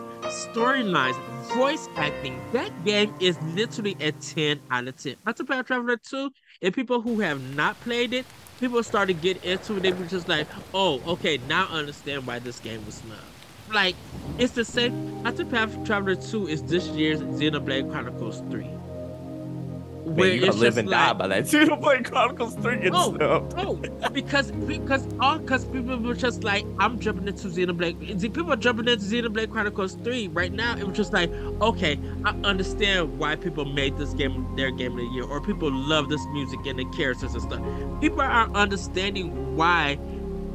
storylines, 0.53 1.15
voice 1.55 1.87
acting, 1.95 2.41
that 2.51 2.71
game 2.83 3.13
is 3.19 3.41
literally 3.53 3.95
a 4.01 4.11
10 4.11 4.59
out 4.71 4.87
of 4.87 4.97
10. 4.97 5.15
Octopath 5.25 5.65
Traveler 5.67 5.97
2, 5.97 6.29
and 6.61 6.73
people 6.73 7.01
who 7.01 7.19
have 7.21 7.41
not 7.55 7.79
played 7.81 8.13
it, 8.13 8.25
people 8.59 8.83
started 8.83 9.21
getting 9.21 9.43
into 9.49 9.77
it. 9.77 9.83
They 9.83 9.93
were 9.93 10.05
just 10.05 10.27
like, 10.27 10.47
oh, 10.73 11.01
okay, 11.07 11.39
now 11.47 11.67
I 11.69 11.79
understand 11.79 12.27
why 12.27 12.39
this 12.39 12.59
game 12.59 12.85
was 12.85 12.95
snubbed. 12.95 13.21
Like, 13.73 13.95
it's 14.37 14.53
the 14.53 14.65
same. 14.65 14.93
Octopath 15.23 15.85
Traveler 15.85 16.15
2 16.15 16.47
is 16.47 16.63
this 16.63 16.87
year's 16.89 17.21
Xenoblade 17.21 17.91
Chronicles 17.91 18.41
3. 18.51 18.67
Man, 20.05 20.17
you 20.33 20.39
gonna 20.41 20.47
it's 20.51 20.57
live 20.57 20.77
and 20.77 20.89
die 20.89 21.13
by 21.13 21.27
that. 21.27 21.43
Xenoblade 21.45 22.05
Chronicles 22.11 22.55
3 22.55 22.79
gets 22.79 22.95
Oh, 22.95 23.15
snubbed. 23.15 23.53
Oh, 23.57 23.75
because 24.11 24.51
because 24.51 25.07
all 25.21 25.39
because 25.39 25.63
people 25.65 25.97
were 25.97 26.13
just 26.13 26.43
like, 26.43 26.65
I'm 26.77 26.99
jumping 26.99 27.27
into 27.27 27.47
Xenoblade. 27.47 28.21
People 28.21 28.51
are 28.51 28.57
jumping 28.57 28.87
into 28.87 29.03
Xenoblade 29.03 29.49
Chronicles 29.49 29.93
3 30.03 30.27
right 30.29 30.51
now. 30.51 30.75
It 30.77 30.85
was 30.85 30.97
just 30.97 31.13
like, 31.13 31.31
okay, 31.61 31.97
I 32.25 32.31
understand 32.43 33.17
why 33.17 33.37
people 33.37 33.63
made 33.65 33.97
this 33.97 34.13
game 34.13 34.53
their 34.57 34.71
game 34.71 34.91
of 34.91 34.97
the 34.97 35.05
year, 35.05 35.23
or 35.23 35.39
people 35.39 35.71
love 35.71 36.09
this 36.09 36.23
music 36.33 36.59
and 36.65 36.77
the 36.79 36.85
characters 36.97 37.33
and 37.33 37.41
stuff. 37.41 37.61
People 38.01 38.21
are 38.21 38.51
understanding 38.53 39.55
why 39.55 39.97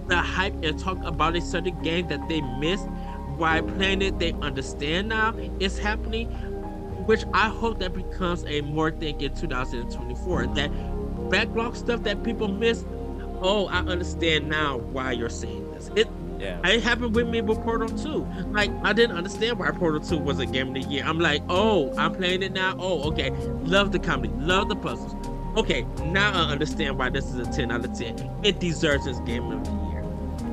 the 0.09 0.17
hype 0.17 0.55
and 0.63 0.79
talk 0.79 0.99
about 1.05 1.37
a 1.37 1.41
certain 1.41 1.81
game 1.83 2.07
that 2.09 2.29
they 2.29 2.43
missed. 2.43 2.87
Why 3.39 3.61
playing 3.61 4.03
it, 4.03 4.19
they 4.19 4.33
understand 4.43 5.09
now. 5.09 5.35
It's 5.61 5.79
happening, 5.79 6.29
which 7.07 7.25
I 7.33 7.49
hope 7.49 7.79
that 7.79 7.95
becomes 7.95 8.45
a 8.47 8.61
more 8.63 8.91
thing 8.91 9.21
in 9.21 9.35
2024. 9.35 10.47
That 10.49 11.31
backlog 11.31 11.77
stuff 11.77 12.03
that 12.03 12.23
people 12.23 12.49
miss 12.49 12.85
oh, 13.43 13.67
I 13.69 13.79
understand 13.79 14.49
now 14.49 14.79
why 14.79 15.13
you're 15.13 15.29
saying 15.29 15.71
this. 15.73 15.91
It 15.97 16.09
Yeah. 16.39 16.61
it 16.65 16.83
happened 16.83 17.15
with 17.15 17.29
me 17.29 17.41
with 17.41 17.61
Portal 17.63 17.89
2. 17.89 18.27
Like 18.53 18.71
I 18.85 18.93
didn't 18.93 19.17
understand 19.17 19.59
why 19.59 19.71
Portal 19.71 20.01
2 20.01 20.19
was 20.19 20.39
a 20.39 20.47
game 20.47 20.69
of 20.69 20.75
the 20.75 20.89
year. 20.89 21.05
I'm 21.05 21.19
like, 21.19 21.43
oh, 21.49 21.93
I'm 21.97 22.15
playing 22.15 22.43
it 22.43 22.53
now. 22.53 22.77
Oh, 22.79 23.03
okay. 23.11 23.31
Love 23.65 23.93
the 23.93 23.99
comedy, 23.99 24.33
love 24.39 24.69
the 24.69 24.77
puzzles. 24.77 25.15
Okay, 25.57 25.85
now 26.05 26.31
I 26.33 26.51
understand 26.53 26.99
why 26.99 27.11
this 27.11 27.25
is 27.27 27.49
a 27.49 27.51
10 27.51 27.73
out 27.73 27.85
of 27.85 27.97
10. 27.99 28.31
It 28.45 28.61
deserves 28.61 29.07
this 29.07 29.19
game 29.21 29.51
of 29.51 29.65
the 29.65 29.71
year. 29.71 29.88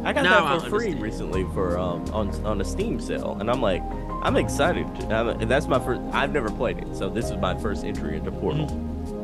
I 0.06 0.14
got 0.14 0.24
Now 0.24 0.58
that 0.58 0.70
for 0.70 0.80
free 0.80 0.94
recently 0.94 1.44
for 1.54 1.78
um 1.78 2.06
on 2.14 2.30
on 2.46 2.62
a 2.62 2.66
Steam 2.66 3.00
sale, 3.00 3.38
and 3.40 3.50
I'm 3.50 3.62
like, 3.62 3.82
I'm 4.22 4.38
excited. 4.38 4.86
I'm, 5.12 5.30
and 5.30 5.50
that's 5.50 5.68
my 5.68 5.80
first. 5.80 6.02
I've 6.14 6.32
never 6.32 6.52
played 6.52 6.78
it, 6.78 6.96
so 6.96 7.10
this 7.10 7.26
is 7.26 7.38
my 7.38 7.58
first 7.58 7.84
entry 7.84 8.18
into 8.18 8.32
Portal. 8.32 8.68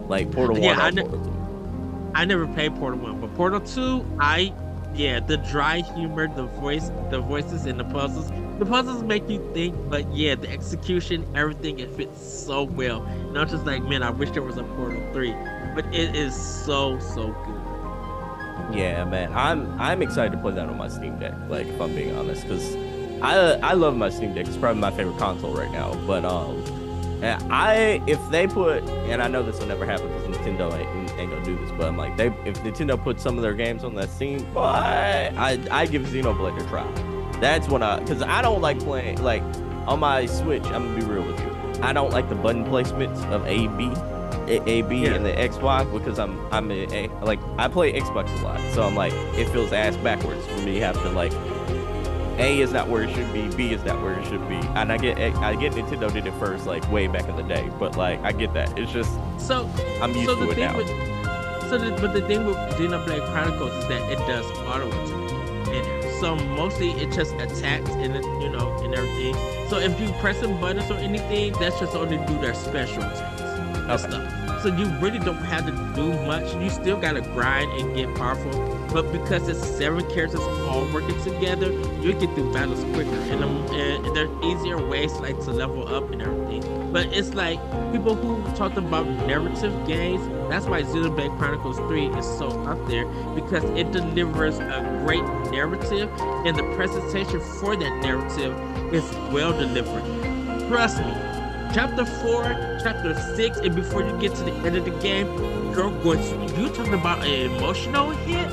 Like 0.08 0.32
Portal 0.32 0.56
Mm-hmm. 0.56 0.64
Yeah, 0.64 0.78
One 0.78 0.80
I 0.82 0.92
kn- 0.92 1.08
Portal 1.08 1.26
Two. 1.26 1.38
I 2.14 2.26
never 2.26 2.46
played 2.48 2.76
Portal 2.76 3.00
1, 3.00 3.22
but 3.22 3.34
Portal 3.36 3.62
2, 3.62 4.18
I 4.20 4.54
yeah, 4.94 5.22
the 5.22 5.38
dry 5.38 5.80
humor, 5.80 6.28
the 6.28 6.44
voice, 6.44 6.92
the 7.10 7.22
voices 7.22 7.66
and 7.66 7.80
the 7.80 7.86
puzzles. 7.86 8.30
The 8.60 8.66
puzzles 8.66 9.04
make 9.04 9.28
you 9.30 9.40
think, 9.54 9.76
but 9.90 10.12
yeah, 10.14 10.36
the 10.36 10.50
execution, 10.50 11.26
everything 11.36 11.80
it 11.80 11.90
fits 11.92 12.22
so 12.22 12.64
well. 12.64 13.04
And 13.04 13.40
I'm 13.40 13.48
just 13.48 13.66
like, 13.66 13.84
man, 13.84 14.04
I 14.04 14.10
wish 14.10 14.32
there 14.32 14.42
was 14.42 14.58
a 14.58 14.64
Portal 14.64 15.02
3. 15.14 15.34
But 15.74 15.86
it 15.94 16.16
is 16.16 16.36
so 16.36 17.00
so 17.00 17.28
good. 17.46 17.61
Yeah, 18.74 19.04
man, 19.06 19.34
I'm 19.34 19.80
I'm 19.80 20.02
excited 20.02 20.32
to 20.32 20.38
play 20.38 20.54
that 20.54 20.70
on 20.70 20.78
my 20.78 20.88
Steam 20.88 21.20
Deck. 21.20 21.34
Like, 21.50 21.68
if 21.68 21.80
I'm 21.80 21.94
being 21.94 22.16
honest, 22.16 22.44
because 22.44 22.76
I 23.22 23.60
I 23.62 23.74
love 23.74 23.96
my 23.96 24.10
Steam 24.10 24.34
Deck. 24.34 24.48
It's 24.48 24.58
probably 24.58 24.82
my 24.82 24.92
favorite 24.92 25.18
console 25.18 25.54
right 25.54 25.72
now. 25.72 25.94
But 26.08 26.26
um, 26.26 26.64
I 27.24 28.02
if 28.08 28.20
they 28.32 28.48
put 28.48 28.84
and 28.84 29.22
I 29.22 29.28
know 29.28 29.44
this 29.44 29.60
will 29.60 29.68
never 29.68 29.86
happen 29.86 30.08
because 30.08 30.38
Nintendo 30.38 30.74
ain't, 30.74 31.12
ain't 31.20 31.32
gonna 31.32 31.46
do 31.46 31.58
this. 31.58 31.72
But 31.78 31.88
I'm 31.88 31.98
like, 31.98 32.18
they 32.18 32.28
if 32.46 32.58
Nintendo 32.64 33.02
put 33.02 33.20
some 33.20 33.38
of 33.38 33.44
their 33.44 33.54
games 33.54 33.84
on 33.84 33.94
that 33.96 34.10
Steam, 34.10 34.46
I 34.58 35.60
I 35.70 35.86
give 35.86 36.04
Xenoblade 36.04 36.60
a 36.60 36.68
try. 36.68 36.90
That's 37.40 37.68
when 37.68 37.84
I 37.84 38.00
because 38.00 38.22
I 38.24 38.42
don't 38.42 38.62
like 38.62 38.80
playing 38.80 39.22
like 39.22 39.44
on 39.86 40.00
my 40.00 40.26
Switch. 40.26 40.64
I'm 40.66 40.86
gonna 40.86 41.00
be 41.00 41.06
real 41.06 41.24
with 41.24 41.40
you. 41.40 41.84
I 41.84 41.94
don't 41.94 42.12
like 42.12 42.30
the 42.30 42.36
button 42.36 42.66
placements 42.66 43.24
of 43.32 43.46
A 43.46 43.68
B. 43.78 43.92
A, 44.60 44.70
A 44.70 44.82
B 44.84 45.04
Yeah. 45.04 45.14
and 45.14 45.26
the 45.26 45.32
Xbox 45.32 45.92
because 45.92 46.20
I'm 46.20 46.40
I'm 46.54 46.72
a, 46.72 46.86
a, 46.92 47.08
like 47.24 47.40
I 47.58 47.68
play 47.68 47.94
Xbox 47.94 48.32
a 48.40 48.44
lot, 48.44 48.60
so 48.74 48.84
I'm 48.84 48.96
like 48.96 49.14
it 49.38 49.48
feels 49.50 49.72
ass 49.72 49.96
backwards 49.98 50.46
for 50.48 50.58
me 50.62 50.78
having 50.78 51.02
to 51.04 51.10
like 51.10 51.34
A 52.40 52.60
is 52.60 52.72
not 52.74 52.88
where 52.90 53.04
it 53.04 53.14
should 53.16 53.32
be, 53.34 53.48
B 53.56 53.72
is 53.74 53.84
not 53.84 54.02
where 54.02 54.20
it 54.20 54.26
should 54.28 54.48
be, 54.50 54.56
and 54.56 54.92
I 54.92 54.98
get 54.98 55.18
I 55.20 55.56
get 55.56 55.74
Nintendo 55.74 56.12
did 56.12 56.26
it 56.28 56.34
first 56.34 56.66
like 56.66 56.90
way 56.92 57.08
back 57.08 57.28
in 57.30 57.36
the 57.36 57.44
day, 57.44 57.70
but 57.80 57.96
like 57.98 58.20
I 58.24 58.32
get 58.32 58.54
that 58.54 58.78
it's 58.78 58.92
just 58.92 59.12
So 59.38 59.70
I'm 60.02 60.14
used 60.14 60.26
so 60.28 60.36
to 60.36 60.46
the 60.46 60.52
it 60.52 60.56
thing 60.56 60.72
now. 60.72 60.78
with 60.78 60.88
so 61.70 61.78
the, 61.78 61.92
but 62.02 62.12
the 62.14 62.22
thing 62.28 62.46
with 62.46 62.58
Xenoblade 62.58 63.26
Chronicles 63.32 63.72
is 63.74 63.88
that 63.88 64.02
it 64.12 64.18
does 64.28 64.46
auto 64.68 64.88
attack 64.90 65.74
in. 65.74 66.20
So 66.20 66.36
mostly 66.36 66.92
it 66.92 67.12
just 67.14 67.34
attacks 67.36 67.90
and 67.92 68.16
it, 68.16 68.26
you 68.42 68.50
know 68.50 68.76
and 68.84 68.94
everything. 68.94 69.34
So 69.70 69.78
if 69.78 69.98
you 70.02 70.08
press 70.20 70.40
pressing 70.40 70.60
buttons 70.60 70.92
or 70.92 70.96
anything, 70.98 71.54
that's 71.54 71.80
just 71.80 71.96
only 71.96 72.18
do 72.28 72.38
their 72.42 72.54
special 72.54 73.04
attacks 73.04 73.42
and 73.42 73.90
Okay. 73.92 74.04
stuff. 74.04 74.41
So 74.62 74.68
you 74.68 74.86
really 75.00 75.18
don't 75.18 75.38
have 75.38 75.66
to 75.66 75.72
do 75.96 76.14
much. 76.28 76.54
You 76.54 76.70
still 76.70 76.96
gotta 76.96 77.22
grind 77.22 77.72
and 77.82 77.96
get 77.96 78.14
powerful. 78.16 78.52
But 78.94 79.12
because 79.12 79.48
it's 79.48 79.66
seven 79.66 80.08
characters 80.12 80.40
all 80.40 80.86
working 80.94 81.20
together, 81.24 81.72
you 82.00 82.14
get 82.14 82.32
through 82.36 82.54
battles 82.54 82.84
quicker, 82.94 83.10
and, 83.10 83.44
um, 83.44 83.56
and, 83.74 84.16
there 84.16 84.28
are 84.28 84.44
easier 84.44 84.78
ways 84.78 85.14
like 85.14 85.40
to 85.46 85.52
level 85.52 85.88
up 85.88 86.12
and 86.12 86.22
everything. 86.22 86.92
But 86.92 87.08
it's 87.08 87.34
like 87.34 87.60
people 87.92 88.14
who 88.14 88.44
talked 88.56 88.78
about 88.78 89.08
narrative 89.26 89.74
games. 89.88 90.28
That's 90.48 90.68
why 90.68 90.84
Xenoblade 90.84 91.36
Chronicles 91.40 91.78
3 91.78 92.08
is 92.10 92.26
so 92.38 92.50
up 92.66 92.86
there 92.88 93.06
because 93.34 93.64
it 93.64 93.92
delivers 93.92 94.60
a 94.60 95.02
great 95.06 95.24
narrative, 95.52 96.08
and 96.46 96.56
the 96.56 96.64
presentation 96.76 97.40
for 97.40 97.76
that 97.76 98.02
narrative 98.04 98.54
is 98.94 99.10
well 99.32 99.54
delivered. 99.54 100.04
Trust 100.68 101.00
me, 101.00 101.31
chapter 101.74 102.04
4, 102.06 102.44
chapter 102.84 103.16
6, 103.36 103.58
and 103.60 103.76
before 103.76 104.04
you 104.04 104.18
get 104.20 104.36
to 104.36 104.44
the 104.44 104.52
end 104.68 104.76
of 104.76 104.84
the 104.84 104.92
game, 105.00 105.28
you're 105.72 105.92
going 106.04 106.20
to, 106.20 106.60
you're 106.60 106.70
talking 106.70 106.94
about 106.94 107.26
an 107.26 107.52
emotional 107.52 108.10
hit, 108.10 108.50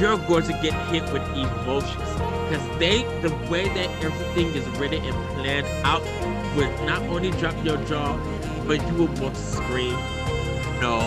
you're 0.00 0.16
going 0.28 0.44
to 0.44 0.52
get 0.62 0.72
hit 0.90 1.02
with 1.12 1.22
emotions. 1.36 2.08
Because 2.48 2.78
they, 2.78 3.02
the 3.20 3.34
way 3.50 3.66
that 3.68 3.90
everything 4.04 4.54
is 4.54 4.66
written 4.78 5.04
and 5.04 5.14
planned 5.34 5.66
out, 5.84 6.02
will 6.56 6.70
not 6.86 7.02
only 7.02 7.30
drop 7.32 7.54
your 7.64 7.78
jaw, 7.84 8.16
but 8.66 8.80
you 8.86 8.94
will 8.94 9.20
want 9.20 9.34
to 9.34 9.40
scream 9.40 9.96
no 10.80 10.98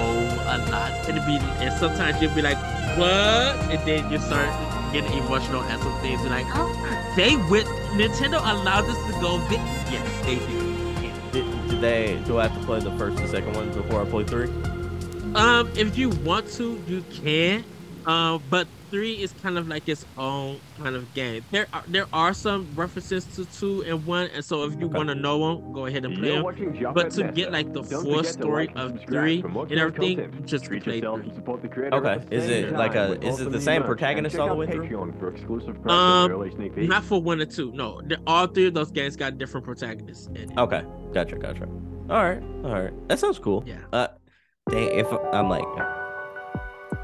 a 0.47 0.57
lot. 0.69 0.91
It'll 1.07 1.25
be, 1.25 1.37
and 1.63 1.73
sometimes 1.79 2.21
you'll 2.21 2.35
be 2.35 2.41
like, 2.41 2.57
what? 2.97 3.55
And 3.71 3.79
then 3.87 4.11
you 4.11 4.19
start 4.19 4.49
getting 4.91 5.13
emotional 5.13 5.61
at 5.63 5.79
some 5.79 6.01
things. 6.01 6.21
You're 6.21 6.31
like, 6.31 6.47
oh, 6.49 7.13
they 7.15 7.37
went, 7.49 7.67
Nintendo 7.95 8.39
allowed 8.39 8.83
this 8.83 8.97
to 9.05 9.21
go 9.21 9.37
this. 9.47 9.59
Yes, 9.91 10.25
they 10.25 10.35
did. 10.35 10.74
Do 11.81 12.39
I 12.39 12.47
have 12.47 12.59
to 12.59 12.65
play 12.65 12.79
the 12.79 12.91
first 12.97 13.19
and 13.19 13.29
second 13.29 13.53
ones 13.55 13.75
before 13.75 14.01
I 14.01 14.05
play 14.05 14.23
three? 14.23 14.49
Um, 15.35 15.69
if 15.75 15.97
you 15.97 16.09
want 16.09 16.51
to, 16.53 16.81
you 16.87 17.03
can. 17.11 17.63
Um, 18.05 18.41
but 18.49 18.67
three 18.91 19.13
is 19.13 19.33
kind 19.41 19.57
of 19.57 19.67
like 19.67 19.87
its 19.89 20.05
own 20.17 20.59
kind 20.77 20.95
of 20.95 21.13
game. 21.13 21.43
There 21.51 21.67
are 21.73 21.83
there 21.87 22.05
are 22.13 22.33
some 22.33 22.67
references 22.75 23.25
to 23.35 23.45
two 23.45 23.83
and 23.83 24.05
one, 24.05 24.29
and 24.33 24.43
so 24.43 24.63
if 24.63 24.79
you 24.79 24.85
Okay. 24.87 24.97
want 24.97 25.09
to 25.09 25.15
know 25.15 25.37
them, 25.55 25.73
go 25.73 25.85
ahead 25.85 26.05
and 26.05 26.15
play 26.17 26.31
them. 26.35 26.93
But 26.93 27.11
to 27.11 27.23
get 27.31 27.51
like 27.51 27.73
the 27.73 27.81
Don't 27.83 28.03
full 28.03 28.23
story 28.23 28.67
like 28.67 28.77
of 28.77 28.99
three 29.05 29.41
and 29.43 29.71
everything, 29.73 30.17
content. 30.17 30.45
just 30.45 30.65
Treat 30.65 30.83
play 30.83 30.95
yourself 30.97 31.19
three. 31.19 31.27
and 31.29 31.35
support 31.35 31.61
the 31.61 31.67
creator 31.67 31.95
Okay. 31.97 32.23
Is 32.35 32.45
it 32.49 32.73
like 32.73 32.95
a- 32.95 33.19
is 33.25 33.39
it 33.39 33.51
the 33.51 33.61
same 33.61 33.83
protagonist 33.83 34.37
all 34.37 34.47
the 34.49 34.55
way 34.55 34.67
through? 34.67 35.13
For 35.19 35.29
exclusive 35.29 35.81
perks 35.81 35.91
Um, 35.93 36.51
sneak. 36.55 36.77
Not 36.77 37.03
for 37.03 37.21
one 37.21 37.41
or 37.41 37.45
two. 37.45 37.71
No, 37.73 38.01
the, 38.01 38.17
all 38.27 38.47
three 38.47 38.67
of 38.67 38.73
those 38.73 38.91
games 38.91 39.15
got 39.15 39.37
different 39.37 39.65
protagonists. 39.65 40.27
In 40.27 40.51
it. 40.51 40.57
Okay, 40.57 40.83
gotcha, 41.13 41.35
gotcha. 41.37 41.67
All 42.09 42.23
right, 42.23 42.41
all 42.63 42.71
right. 42.83 43.07
That 43.09 43.19
sounds 43.19 43.39
cool. 43.39 43.63
Yeah. 43.65 43.77
Uh, 43.91 44.07
dang, 44.69 44.89
if 44.99 45.07
I'm 45.33 45.49
like, 45.49 45.65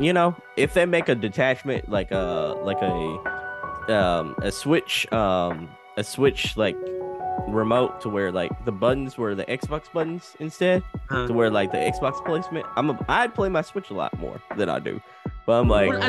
you 0.01 0.13
know, 0.13 0.35
if 0.57 0.73
they 0.73 0.85
make 0.85 1.07
a 1.09 1.15
detachment 1.15 1.89
like 1.89 2.11
a 2.11 2.55
like 2.63 2.81
a 2.81 3.93
um 3.93 4.35
a 4.41 4.51
switch 4.51 5.11
um 5.13 5.69
a 5.97 6.03
switch 6.03 6.55
like 6.57 6.75
remote 7.47 8.01
to 8.01 8.09
where 8.09 8.31
like 8.31 8.51
the 8.65 8.71
buttons 8.71 9.17
were 9.17 9.33
the 9.35 9.45
Xbox 9.45 9.91
buttons 9.91 10.35
instead 10.39 10.83
Uh, 11.09 11.27
to 11.27 11.33
where 11.33 11.49
like 11.49 11.71
the 11.71 11.77
Xbox 11.77 12.23
placement. 12.25 12.65
I'm 12.77 12.89
a, 12.91 13.05
I'd 13.09 13.33
play 13.33 13.49
my 13.49 13.61
Switch 13.61 13.89
a 13.89 13.93
lot 13.93 14.17
more 14.19 14.41
than 14.57 14.69
I 14.69 14.79
do, 14.79 15.01
but 15.45 15.53
I'm 15.59 15.67
like, 15.67 15.89
well, 15.89 16.01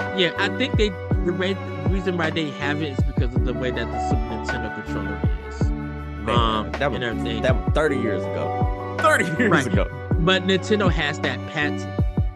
I, 0.00 0.16
yeah, 0.18 0.32
I 0.38 0.48
think 0.56 0.76
they 0.76 0.88
the 1.24 1.32
way 1.38 1.54
the 1.54 1.88
reason 1.90 2.16
why 2.16 2.30
they 2.30 2.50
have 2.52 2.82
it 2.82 2.98
is 2.98 3.04
because 3.04 3.34
of 3.34 3.44
the 3.44 3.52
way 3.54 3.70
that 3.70 3.86
the 3.90 4.08
Super 4.08 4.20
Nintendo 4.20 4.74
controller 4.84 5.20
is. 5.48 5.62
man, 5.70 6.30
um, 6.38 6.72
that 6.72 6.90
was 6.90 7.00
that 7.42 7.54
was 7.56 7.74
30 7.74 7.98
years 7.98 8.22
ago. 8.22 8.96
30 9.00 9.24
years 9.38 9.50
Right. 9.50 9.66
ago. 9.66 10.08
But 10.20 10.44
Nintendo 10.44 10.90
has 10.90 11.20
that 11.20 11.38
patent. 11.50 11.82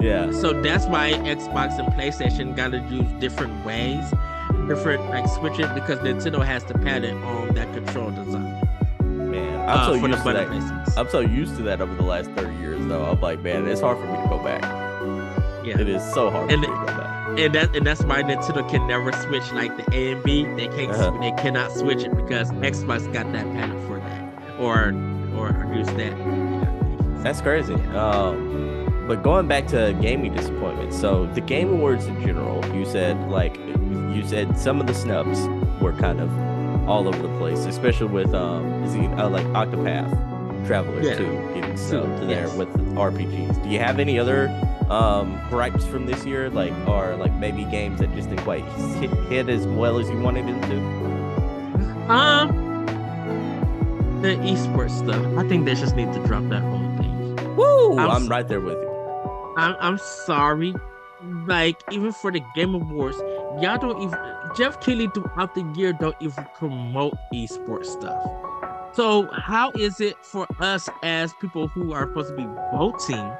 Yeah. 0.01 0.31
So 0.31 0.53
that's 0.63 0.87
why 0.87 1.13
Xbox 1.13 1.79
and 1.79 1.89
PlayStation 1.95 2.55
got 2.55 2.71
to 2.71 2.79
use 2.79 3.11
different 3.21 3.65
ways, 3.67 4.05
different 4.69 5.05
like 5.11 5.27
switch 5.29 5.59
it 5.59 5.75
because 5.75 5.99
Nintendo 6.01 6.45
has 6.45 6.65
the 6.65 6.75
patent 6.75 7.23
on 7.25 7.55
that 7.55 7.73
control 7.75 8.11
design 8.11 8.65
Man, 9.01 9.61
I'm 9.69 9.79
uh, 9.81 9.87
so 9.87 9.95
used 9.95 10.23
to 10.25 10.33
that. 10.33 10.95
I'm 10.97 11.09
so 11.11 11.21
used 11.21 11.57
to 11.57 11.63
that 11.65 11.81
over 11.81 11.95
the 11.95 12.03
last 12.03 12.31
30 12.31 12.55
years, 12.57 12.87
though. 12.87 13.05
I'm 13.05 13.21
like, 13.21 13.41
man, 13.41 13.67
it's 13.69 13.81
hard 13.83 13.99
for 13.99 14.07
me 14.07 14.17
to 14.23 14.29
go 14.29 14.39
back. 14.43 14.63
Yeah. 15.67 15.79
It 15.81 15.89
is 15.89 16.03
so 16.15 16.31
hard 16.31 16.51
And 16.51 16.65
for 16.65 16.71
me 16.71 16.79
to 16.79 16.87
go 16.93 16.97
back. 16.99 17.39
and 17.39 17.55
that 17.55 17.77
and 17.77 17.87
that's 17.87 18.03
why 18.05 18.23
Nintendo 18.23 18.67
can 18.71 18.87
never 18.87 19.13
switch 19.13 19.53
like 19.53 19.77
the 19.77 19.85
A 19.95 20.13
and 20.13 20.23
B. 20.23 20.45
They 20.57 20.69
can't 20.69 20.93
Uh-huh. 20.93 21.11
they 21.21 21.33
cannot 21.43 21.73
switch 21.73 22.03
it 22.05 22.15
because 22.17 22.51
Xbox 22.53 23.13
got 23.13 23.31
that 23.33 23.45
patent 23.53 23.87
for 23.87 23.99
that 23.99 24.61
or 24.61 24.95
or 25.37 25.75
use 25.75 25.87
that. 25.89 27.23
That's 27.23 27.41
crazy. 27.43 27.75
Um, 27.75 28.67
but 29.09 29.23
going 29.23 29.49
back 29.49 29.66
to 29.68 29.97
gaming 30.01 30.35
disappointments, 30.35 31.01
so 31.01 31.27
the 31.27 31.40
Game 31.40 31.71
Awards 31.73 32.07
in 32.07 32.21
general, 32.21 32.65
you 32.77 32.85
said 32.85 33.17
like 33.31 33.56
you 33.56 34.23
said 34.27 34.56
some 34.59 34.81
of 34.81 34.87
the 34.87 34.94
snubs 34.94 35.40
were 35.81 35.92
kind 35.94 36.21
of 36.21 36.31
all 36.88 37.09
over 37.09 37.21
the 37.21 37.38
place, 37.38 37.65
especially 37.67 38.06
with 38.09 38.33
um, 38.35 38.83
is 38.85 38.92
he, 38.94 39.06
uh, 39.06 39.29
like 39.29 39.46
Octopath 39.48 40.67
Traveler 40.67 41.02
Yeah. 41.02 41.17
2 41.17 41.50
getting 41.54 41.77
snubbed 41.77 42.29
there 42.29 42.46
Yes. 42.46 42.56
with 42.56 42.69
RPGs. 42.96 43.63
Do 43.63 43.69
you 43.69 43.79
have 43.79 43.98
any 43.98 44.19
other 44.19 44.48
um 44.90 45.38
gripes 45.50 45.85
from 45.85 46.06
this 46.06 46.25
year, 46.25 46.48
like 46.50 46.73
or 46.88 47.17
like 47.17 47.33
maybe 47.35 47.65
games 47.65 48.00
that 48.00 48.15
just 48.15 48.29
didn't 48.31 48.44
quite 48.44 48.65
hit, 49.00 49.11
hit 49.29 49.48
as 49.48 49.67
well 49.67 49.98
as 49.98 50.09
you 50.11 50.19
wanted 50.19 50.46
them 50.46 50.61
to? 50.63 50.77
Um, 52.13 52.48
the 54.23 54.29
esports 54.37 54.96
stuff. 54.98 55.25
I 55.37 55.46
think 55.46 55.65
they 55.67 55.75
just 55.75 55.94
need 55.94 56.11
to 56.15 56.21
drop 56.27 56.48
that 56.48 56.63
whole 56.63 56.79
thing. 56.96 57.54
Woo! 57.56 57.98
I'm 57.98 58.11
I'm, 58.11 58.29
right 58.29 58.48
there 58.48 58.61
with 58.61 58.79
you. 58.79 58.88
I'm 59.59 59.77
I'm 59.81 59.98
sorry. 59.98 60.75
Like 61.46 61.83
even 61.90 62.13
for 62.13 62.31
the 62.31 62.40
Game 62.54 62.75
Awards, 62.75 63.19
y'all 63.61 63.77
don't 63.77 64.00
even 64.00 64.19
Geoff 64.56 64.81
Keighley 64.81 65.09
throughout 65.09 65.54
the 65.54 65.63
year 65.77 65.92
don't 65.92 66.17
even 66.21 66.46
promote 66.56 67.15
esports 67.35 67.87
stuff. 67.87 68.23
So 68.94 69.29
how 69.33 69.73
is 69.73 70.00
it 70.00 70.17
for 70.25 70.46
us 70.61 70.88
as 71.02 71.35
people 71.35 71.67
who 71.69 71.92
are 71.92 72.06
supposed 72.09 72.31
to 72.31 72.37
be 72.37 72.46
voting 72.73 73.33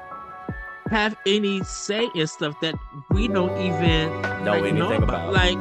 have 0.89 1.15
any 1.25 1.63
say 1.63 2.09
in 2.15 2.27
stuff 2.27 2.59
that 2.61 2.75
we 3.09 3.27
don't 3.27 3.57
even 3.61 4.09
Know 4.43 4.59
like, 4.59 4.63
anything 4.63 5.03
about. 5.03 5.31
Like, 5.33 5.57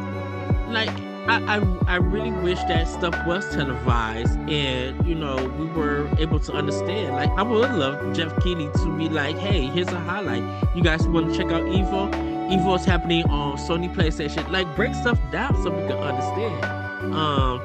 like 0.68 1.07
I, 1.28 1.56
I, 1.58 1.76
I 1.86 1.96
really 1.96 2.30
wish 2.32 2.58
that 2.64 2.88
stuff 2.88 3.14
was 3.26 3.48
televised 3.54 4.38
and 4.48 5.06
you 5.06 5.14
know 5.14 5.36
we 5.58 5.66
were 5.66 6.08
able 6.18 6.40
to 6.40 6.52
understand. 6.52 7.14
Like, 7.14 7.30
I 7.30 7.42
would 7.42 7.70
love 7.70 8.14
Geoff 8.16 8.34
Keighley 8.42 8.70
to 8.82 8.96
be 8.96 9.08
like, 9.08 9.36
"Hey, 9.36 9.66
here's 9.66 9.88
a 9.88 10.00
highlight. 10.00 10.42
You 10.74 10.82
guys 10.82 11.06
want 11.06 11.28
to 11.30 11.36
check 11.36 11.52
out 11.52 11.62
Evo? 11.64 12.10
Evo's 12.50 12.84
happening 12.86 13.24
on 13.24 13.58
Sony 13.58 13.92
PlayStation. 13.94 14.48
Like, 14.50 14.74
break 14.74 14.94
stuff 14.94 15.18
down 15.30 15.54
so 15.62 15.70
we 15.70 15.86
can 15.86 15.98
understand." 15.98 17.14
Um, 17.14 17.60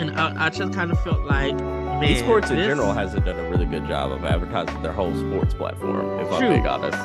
and 0.00 0.18
I, 0.18 0.46
I 0.46 0.50
just 0.50 0.72
kind 0.72 0.90
of 0.90 1.00
felt 1.02 1.24
like, 1.24 1.54
man, 1.54 2.02
Esports 2.02 2.50
in 2.50 2.56
this- 2.56 2.66
general 2.66 2.92
hasn't 2.92 3.24
done 3.24 3.38
a 3.38 3.48
really 3.50 3.66
good 3.66 3.86
job 3.86 4.10
of 4.10 4.24
advertising 4.24 4.82
their 4.82 4.92
whole 4.92 5.14
sports 5.16 5.54
platform, 5.54 6.18
if 6.20 6.32
I'm 6.32 6.40
True. 6.40 6.48
being 6.50 6.66
honest. 6.66 6.98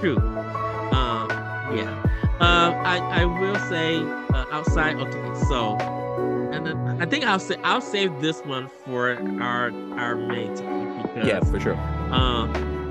True. 0.00 0.16
Um, 0.96 1.28
yeah. 1.76 2.06
Um, 2.40 2.72
I 2.86 2.98
I 3.20 3.24
will 3.26 3.58
say 3.68 3.98
uh, 4.32 4.46
outside. 4.50 4.96
Okay, 4.96 5.40
so, 5.48 5.76
and 6.52 6.66
then 6.66 6.76
I 7.00 7.04
think 7.06 7.24
I'll 7.24 7.38
say 7.38 7.56
I'll 7.62 7.82
save 7.82 8.20
this 8.20 8.40
one 8.44 8.68
for 8.84 9.18
our 9.42 9.70
our 9.98 10.16
main 10.16 10.54
topic 10.56 11.12
because 11.14 11.26
Yeah, 11.28 11.40
for 11.40 11.60
sure. 11.60 11.76
um, 12.10 12.48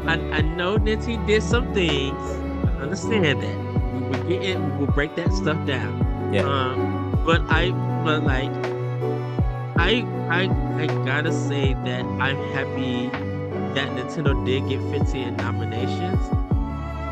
I 0.07 0.13
I 0.37 0.41
know 0.41 0.77
Ninty 0.77 1.17
did 1.25 1.41
some 1.41 1.73
things. 1.73 2.19
I 2.67 2.83
understand 2.83 3.41
that. 3.41 3.57
We 3.93 4.01
will 4.01 4.29
get 4.29 4.41
it. 4.43 4.59
We 4.59 4.71
will 4.85 4.93
break 4.93 5.15
that 5.15 5.33
stuff 5.33 5.57
down. 5.65 5.97
Yeah. 6.33 6.45
Um, 6.45 7.21
but 7.25 7.41
I 7.49 7.71
but 8.05 8.23
like 8.23 8.51
I 9.77 10.05
I 10.29 10.41
I 10.77 10.85
gotta 11.05 11.31
say 11.33 11.73
that 11.73 12.05
I'm 12.21 12.37
happy 12.53 13.09
that 13.73 13.89
Nintendo 13.97 14.33
did 14.45 14.67
get 14.69 14.79
15 14.91 15.37
nominations. 15.37 16.21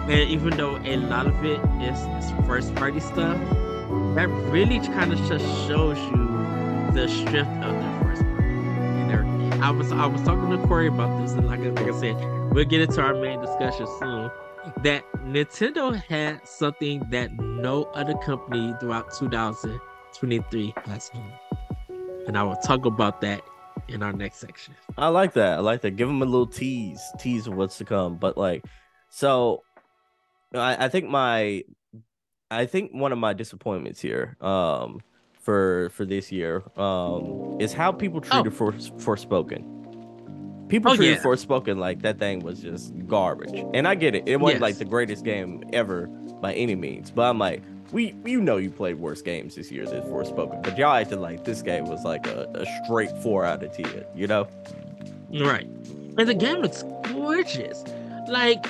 And 0.10 0.30
even 0.30 0.55
though 0.55 0.78
a 0.78 0.97
lot 0.97 1.28
of 1.28 1.43
it 1.43 1.60
is, 1.82 1.99
is 2.24 2.32
first 2.47 2.74
party 2.76 2.99
stuff, 2.99 3.38
that 4.16 4.28
really 4.49 4.80
kind 4.80 5.12
of 5.12 5.20
just 5.28 5.45
shows 5.68 5.97
you 5.97 6.91
the 6.93 7.08
strength 7.08 7.64
of 7.64 7.74
their 7.74 8.03
first 8.03 8.22
party. 8.22 8.43
And. 8.43 9.64
I 9.64 9.72
was 9.72 9.91
I 9.91 10.05
was 10.05 10.22
talking 10.22 10.51
to 10.51 10.68
Corey 10.68 10.88
about 10.88 11.20
this, 11.22 11.32
and 11.34 11.47
like, 11.47 11.60
like 11.60 11.91
I 11.91 11.99
said, 11.99 12.16
we'll 12.53 12.64
get 12.64 12.80
into 12.80 13.01
our 13.01 13.16
main 13.16 13.41
discussion 13.41 13.88
soon. 13.99 14.30
That 14.84 15.03
Nintendo 15.26 15.95
had 15.95 16.47
something 16.47 17.01
that 17.10 17.34
no 17.34 17.86
other 17.95 18.14
company 18.16 18.76
throughout 18.80 19.14
2023 19.18 20.74
has. 20.86 21.12
And 22.28 22.38
I 22.38 22.43
will 22.43 22.55
talk 22.58 22.86
about 22.86 23.20
that 23.22 23.41
in 23.88 24.03
our 24.03 24.14
next 24.14 24.38
section. 24.38 24.76
I 24.97 25.08
like 25.08 25.34
that. 25.34 25.58
I 25.58 25.62
like 25.62 25.82
that. 25.82 25.95
Give 25.95 26.08
them 26.08 26.22
a 26.22 26.26
little 26.26 26.47
tease, 26.47 27.01
tease 27.18 27.47
of 27.47 27.55
what's 27.55 27.78
to 27.80 27.86
come. 27.86 28.18
But 28.18 28.38
like, 28.38 28.64
so 29.10 29.64
I, 30.54 30.86
I 30.86 30.89
think 30.89 31.10
my, 31.10 31.64
I 32.50 32.66
think 32.66 32.93
one 32.93 33.12
of 33.12 33.18
my 33.18 33.34
disappointments 33.34 34.00
here, 34.02 34.38
um, 34.41 35.02
for 35.41 35.89
for 35.91 36.06
this 36.06 36.32
year, 36.32 36.64
um, 36.78 37.58
is 37.60 37.74
how 37.74 37.91
people 37.91 38.22
treated 38.22 38.54
for 38.54 38.72
Forspoken. 38.74 39.76
People 40.70 40.91
Oh, 40.91 40.95
treated 40.95 41.18
yeah. 41.18 41.24
Forspoken 41.24 41.78
like 41.78 42.02
that 42.02 42.20
thing 42.20 42.39
was 42.39 42.62
just 42.62 42.93
garbage, 43.08 43.64
and 43.74 43.88
I 43.88 43.95
get 43.95 44.16
it. 44.16 44.24
It 44.28 44.38
wasn't 44.41 44.62
like 44.62 44.78
the 44.78 44.86
greatest 44.86 45.24
game 45.24 45.64
ever 45.74 46.08
by 46.41 46.54
any 46.54 46.76
means, 46.76 47.12
but 47.12 47.24
I'm 47.24 47.39
like. 47.39 47.62
We, 47.93 48.14
you 48.26 48.41
know, 48.41 48.58
you 48.58 48.70
played 48.70 49.00
worse 49.00 49.22
games 49.22 49.56
this 49.56 49.72
year 49.72 49.86
than 49.86 50.02
Forspoken, 50.02 50.62
but 50.62 50.78
y'all 50.78 50.93
acted 50.93 51.20
like 51.20 51.45
this 51.45 51.62
game 51.62 51.86
was 51.86 52.04
like 52.04 52.28
a, 52.28 52.45
a 52.54 52.66
straight 52.84 53.10
four 53.24 53.45
out 53.45 53.64
of 53.64 53.72
ten. 53.72 54.04
You 54.14 54.28
know? 54.28 54.45
Right. 55.32 55.66
And 56.18 56.28
the 56.28 56.34
game 56.34 56.58
looks 56.58 56.84
gorgeous. 57.14 57.86
Like 58.28 58.66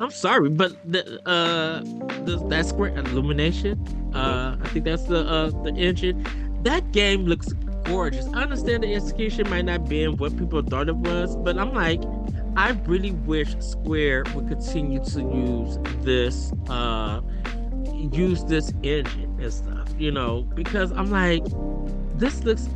I'm 0.00 0.10
sorry, 0.10 0.48
but 0.50 0.72
the 0.90 1.20
uh 1.28 1.80
the, 2.24 2.44
that 2.48 2.66
Square 2.66 2.98
Illumination, 2.98 3.74
uh 4.14 4.56
I 4.62 4.68
think 4.68 4.84
that's 4.84 5.04
the 5.04 5.26
uh 5.26 5.50
the 5.64 5.72
engine. 5.76 6.24
That 6.62 6.92
game 6.92 7.24
looks 7.24 7.52
gorgeous. 7.84 8.26
I 8.28 8.42
understand 8.42 8.82
the 8.82 8.94
execution 8.94 9.48
might 9.50 9.64
not 9.64 9.88
be 9.88 10.06
what 10.06 10.36
people 10.36 10.62
thought 10.62 10.88
it 10.88 10.96
was, 10.96 11.36
but 11.36 11.58
I'm 11.58 11.74
like 11.74 12.02
I 12.56 12.70
really 12.86 13.12
wish 13.12 13.56
Square 13.60 14.24
would 14.34 14.48
continue 14.48 15.02
to 15.04 15.20
use 15.20 15.78
this 16.02 16.52
uh 16.68 17.20
use 18.12 18.44
this 18.44 18.72
engine 18.82 19.36
and 19.40 19.52
stuff, 19.52 19.88
you 19.98 20.12
know, 20.12 20.42
because 20.54 20.92
I'm 20.92 21.10
like 21.10 21.44
this 22.16 22.44
looks 22.44 22.68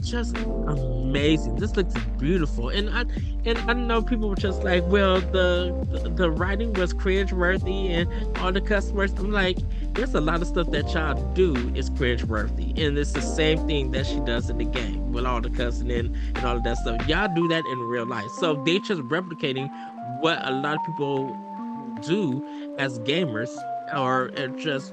just 0.00 0.36
amazing. 0.36 1.56
This 1.56 1.76
looks 1.76 1.94
beautiful, 2.18 2.68
and 2.68 2.90
I 2.90 3.04
and 3.44 3.58
I 3.70 3.72
know 3.72 4.02
people 4.02 4.28
were 4.28 4.36
just 4.36 4.62
like, 4.62 4.86
well, 4.86 5.20
the 5.20 5.74
the, 5.90 6.10
the 6.10 6.30
writing 6.30 6.72
was 6.74 6.92
cringe 6.92 7.32
worthy, 7.32 7.88
and 7.88 8.38
all 8.38 8.52
the 8.52 8.60
customers. 8.60 9.12
I'm 9.12 9.32
like, 9.32 9.58
there's 9.94 10.14
a 10.14 10.20
lot 10.20 10.42
of 10.42 10.48
stuff 10.48 10.70
that 10.70 10.92
y'all 10.92 11.14
do 11.34 11.54
is 11.74 11.90
cringe 11.90 12.24
worthy, 12.24 12.70
and 12.76 12.96
it's 12.98 13.12
the 13.12 13.22
same 13.22 13.66
thing 13.66 13.90
that 13.92 14.06
she 14.06 14.20
does 14.20 14.50
in 14.50 14.58
the 14.58 14.64
game 14.64 15.12
with 15.12 15.24
all 15.24 15.40
the 15.40 15.50
cussing 15.50 15.90
and 15.90 16.14
and 16.34 16.44
all 16.44 16.56
of 16.56 16.64
that 16.64 16.76
stuff. 16.78 17.06
Y'all 17.08 17.32
do 17.34 17.48
that 17.48 17.64
in 17.66 17.78
real 17.80 18.06
life, 18.06 18.30
so 18.38 18.62
they 18.64 18.78
just 18.80 19.02
replicating 19.02 19.70
what 20.20 20.40
a 20.46 20.50
lot 20.50 20.76
of 20.76 20.84
people 20.84 21.36
do 22.02 22.74
as 22.78 22.98
gamers 23.00 23.50
or 23.96 24.30
just 24.58 24.92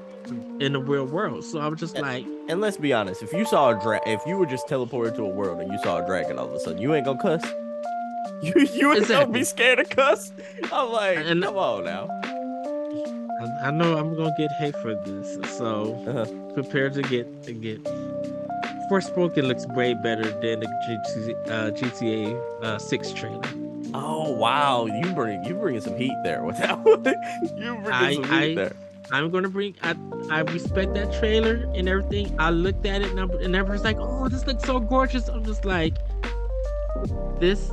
in 0.60 0.72
the 0.72 0.80
real 0.80 1.04
world. 1.06 1.44
So 1.44 1.58
I 1.60 1.68
was 1.68 1.80
just 1.80 1.96
like. 1.98 2.24
And 2.48 2.60
let's 2.60 2.76
be 2.76 2.92
honest, 2.92 3.22
if 3.22 3.32
you 3.32 3.44
saw 3.44 3.70
a 3.76 3.80
dra- 3.82 4.00
if 4.06 4.20
you 4.26 4.36
were 4.38 4.46
just 4.46 4.66
teleported 4.68 5.16
to 5.16 5.22
a 5.24 5.28
world 5.28 5.60
and 5.60 5.70
you 5.72 5.78
saw 5.82 6.02
a 6.02 6.06
dragon 6.06 6.38
all 6.38 6.46
of 6.48 6.52
a 6.54 6.60
sudden, 6.60 6.80
you 6.80 6.94
ain't 6.94 7.04
gonna 7.06 7.18
cuss. 7.20 7.44
You 8.42 8.52
you 8.54 8.62
ain't 8.62 8.74
gonna 8.74 8.96
Exactly. 8.98 9.32
be 9.40 9.44
scared 9.44 9.78
to 9.78 9.84
cuss. 9.84 10.30
I'm 10.70 10.92
like, 10.92 11.16
And- 11.16 11.42
come 11.42 11.56
on 11.56 11.84
now. 11.84 12.06
I, 13.40 13.68
I 13.68 13.70
know 13.70 13.96
I'm 13.96 14.14
gonna 14.14 14.34
get 14.36 14.50
hate 14.58 14.76
for 14.82 14.94
this, 14.94 15.38
so 15.56 15.94
Uh-huh. 16.06 16.26
prepare 16.52 16.90
to 16.90 17.02
get 17.02 17.42
to 17.44 17.52
get. 17.52 17.82
Forspoken 18.90 19.44
looks 19.48 19.66
way 19.68 19.94
better 19.94 20.24
than 20.24 20.60
the 20.60 20.66
GT, 20.66 21.50
uh, 21.50 21.70
GTA 21.72 22.62
uh, 22.62 22.78
Six 22.78 23.12
trailer. 23.12 23.42
Oh 23.94 24.30
wow, 24.32 24.86
you 24.86 25.12
bring 25.12 25.42
you 25.44 25.54
bringing 25.54 25.80
some 25.80 25.96
heat 25.96 26.12
there 26.22 26.42
with 26.44 26.58
that 26.58 26.78
one. 26.84 27.04
you 27.56 27.74
bringing 27.74 27.86
I- 27.92 28.14
some 28.14 28.24
heat 28.24 28.32
I- 28.32 28.54
there. 28.54 28.72
I'm 29.10 29.30
gonna 29.30 29.48
bring. 29.48 29.74
I 29.82 29.94
I 30.30 30.40
respect 30.40 30.94
that 30.94 31.12
trailer 31.18 31.70
and 31.74 31.88
everything. 31.88 32.34
I 32.38 32.50
looked 32.50 32.86
at 32.86 33.02
it 33.02 33.10
and, 33.10 33.20
I'm, 33.20 33.30
and 33.30 33.54
everyone's 33.54 33.84
like, 33.84 33.98
"Oh, 33.98 34.28
this 34.28 34.46
looks 34.46 34.64
so 34.64 34.80
gorgeous." 34.80 35.28
I'm 35.28 35.44
just 35.44 35.64
like, 35.64 35.96
this. 37.40 37.70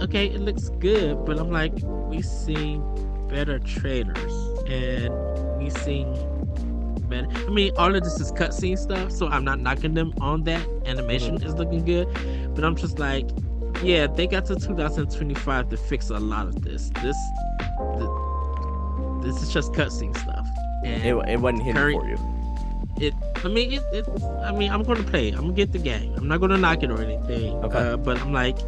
Okay, 0.00 0.26
it 0.26 0.40
looks 0.40 0.68
good, 0.68 1.24
but 1.24 1.38
I'm 1.38 1.50
like, 1.50 1.72
we 1.82 2.22
seen 2.22 2.82
better 3.28 3.58
trailers 3.58 4.32
and 4.68 5.12
we 5.58 5.70
seen 5.70 6.14
better. 7.08 7.26
I 7.46 7.50
mean, 7.50 7.72
all 7.76 7.94
of 7.94 8.04
this 8.04 8.20
is 8.20 8.32
cutscene 8.32 8.78
stuff, 8.78 9.10
so 9.10 9.26
I'm 9.28 9.44
not 9.44 9.60
knocking 9.60 9.94
them 9.94 10.14
on 10.20 10.44
that. 10.44 10.66
Animation 10.86 11.36
mm-hmm. 11.36 11.46
is 11.46 11.54
looking 11.54 11.84
good, 11.84 12.08
but 12.54 12.64
I'm 12.64 12.76
just 12.76 12.98
like, 12.98 13.28
yeah, 13.82 14.06
they 14.06 14.26
got 14.26 14.46
to 14.46 14.56
2025 14.56 15.68
to 15.68 15.76
fix 15.76 16.10
a 16.10 16.18
lot 16.18 16.46
of 16.46 16.62
this. 16.62 16.90
This, 17.02 17.16
th- 17.98 18.27
this 19.22 19.42
is 19.42 19.52
just 19.52 19.72
cutscene 19.72 20.16
stuff. 20.18 20.46
And 20.84 21.02
It, 21.04 21.14
it 21.28 21.40
wasn't 21.40 21.62
hitting 21.62 21.74
Curry- 21.76 21.94
for 21.94 22.08
you. 22.08 22.18
it 23.00 23.14
I 23.44 23.48
mean 23.48 23.72
it, 23.72 23.82
it 23.92 24.06
I 24.44 24.52
mean 24.52 24.70
I'm 24.70 24.82
gonna 24.82 25.02
play. 25.02 25.30
I'm 25.30 25.42
gonna 25.42 25.52
get 25.52 25.72
the 25.72 25.78
game. 25.78 26.14
I'm 26.16 26.26
not 26.28 26.40
gonna 26.40 26.58
knock 26.58 26.82
it 26.82 26.90
or 26.90 27.00
anything. 27.02 27.54
Okay. 27.64 27.78
Uh, 27.78 27.96
but 27.96 28.20
I'm 28.20 28.32
like 28.32 28.58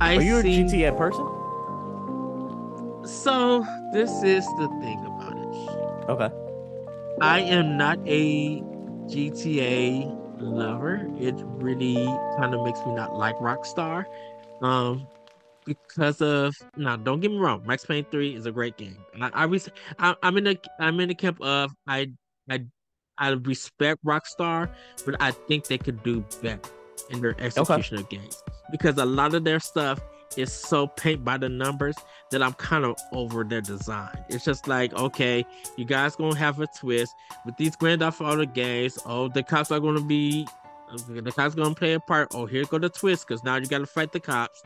I 0.00 0.16
Are 0.16 0.22
you 0.22 0.38
a 0.38 0.42
GTA 0.42 0.96
person? 0.96 1.26
so 3.04 3.66
this 3.92 4.10
is 4.22 4.44
the 4.58 4.68
thing 4.80 4.98
about 5.06 5.32
it. 5.32 6.08
Okay. 6.10 6.30
I 7.20 7.40
am 7.40 7.76
not 7.76 7.98
a 8.06 8.60
GTA 9.08 10.14
lover. 10.38 11.08
It 11.18 11.34
really 11.58 11.96
kind 12.38 12.54
of 12.54 12.62
makes 12.64 12.78
me 12.86 12.92
not 12.94 13.14
like 13.16 13.36
Rockstar. 13.38 14.04
Um 14.62 15.06
because 15.68 16.20
of 16.20 16.54
now 16.76 16.96
don't 16.96 17.20
get 17.20 17.30
me 17.30 17.38
wrong, 17.38 17.62
Max 17.66 17.84
Payne 17.84 18.06
3 18.10 18.34
is 18.34 18.46
a 18.46 18.52
great 18.52 18.76
game. 18.76 18.96
I, 19.20 19.30
I 19.34 19.44
res- 19.44 19.68
I 19.98 20.14
I'm 20.22 20.36
in 20.36 20.44
the 20.44 20.58
I'm 20.80 20.98
in 21.00 21.08
the 21.08 21.14
camp 21.14 21.40
of 21.40 21.70
I 21.86 22.10
I 22.50 22.64
I 23.18 23.30
respect 23.30 24.04
Rockstar, 24.04 24.70
but 25.04 25.20
I 25.20 25.32
think 25.32 25.66
they 25.66 25.78
could 25.78 26.02
do 26.02 26.24
better 26.42 26.60
in 27.10 27.20
their 27.20 27.40
execution 27.40 27.98
of 27.98 28.08
games. 28.08 28.42
Because 28.70 28.96
a 28.98 29.04
lot 29.04 29.34
of 29.34 29.44
their 29.44 29.60
stuff 29.60 30.00
is 30.36 30.52
so 30.52 30.86
paint 30.86 31.24
by 31.24 31.36
the 31.38 31.48
numbers 31.48 31.96
that 32.30 32.42
I'm 32.42 32.52
kind 32.54 32.84
of 32.84 32.96
over 33.12 33.44
their 33.44 33.60
design. 33.60 34.16
It's 34.28 34.44
just 34.44 34.68
like, 34.68 34.92
okay, 34.94 35.44
you 35.76 35.84
guys 35.84 36.16
gonna 36.16 36.36
have 36.36 36.60
a 36.60 36.66
twist 36.78 37.14
with 37.44 37.56
these 37.56 37.74
Grand 37.76 38.00
Theft 38.00 38.20
Auto 38.20 38.44
games. 38.44 38.98
Oh, 39.06 39.28
the 39.28 39.42
cops 39.42 39.70
are 39.70 39.80
gonna 39.80 40.02
be, 40.02 40.46
the 41.08 41.32
cops 41.32 41.54
gonna 41.54 41.74
play 41.74 41.94
a 41.94 42.00
part. 42.00 42.28
Oh, 42.34 42.46
here 42.46 42.64
go 42.64 42.78
the 42.78 42.88
twist, 42.88 43.26
because 43.26 43.42
now 43.42 43.56
you 43.56 43.66
gotta 43.66 43.86
fight 43.86 44.12
the 44.12 44.20
cops. 44.20 44.62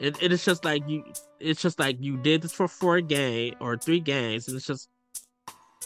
It, 0.00 0.22
it 0.22 0.32
is 0.32 0.44
just 0.44 0.64
like 0.64 0.88
you. 0.88 1.04
It's 1.40 1.60
just 1.60 1.78
like 1.78 1.96
you 2.00 2.16
did 2.16 2.42
this 2.42 2.52
for 2.52 2.68
four 2.68 3.00
game 3.00 3.54
or 3.60 3.76
three 3.76 4.00
games, 4.00 4.48
and 4.48 4.56
it's 4.56 4.66
just, 4.66 4.88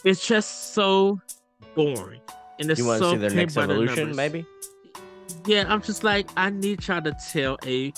it's 0.04 0.26
just 0.26 0.74
so 0.74 1.20
boring. 1.74 2.20
And 2.58 2.70
it's 2.70 2.78
You 2.78 2.86
want 2.86 3.00
to 3.00 3.04
so 3.04 3.12
see 3.12 3.18
their 3.18 3.30
next 3.30 3.56
evolution, 3.56 3.96
numbers. 3.96 4.16
maybe? 4.16 4.46
Yeah, 5.44 5.64
I'm 5.68 5.82
just 5.82 6.04
like 6.04 6.28
I 6.36 6.50
need 6.50 6.86
y'all 6.86 7.02
to 7.02 7.16
tell 7.30 7.58
a 7.66 7.92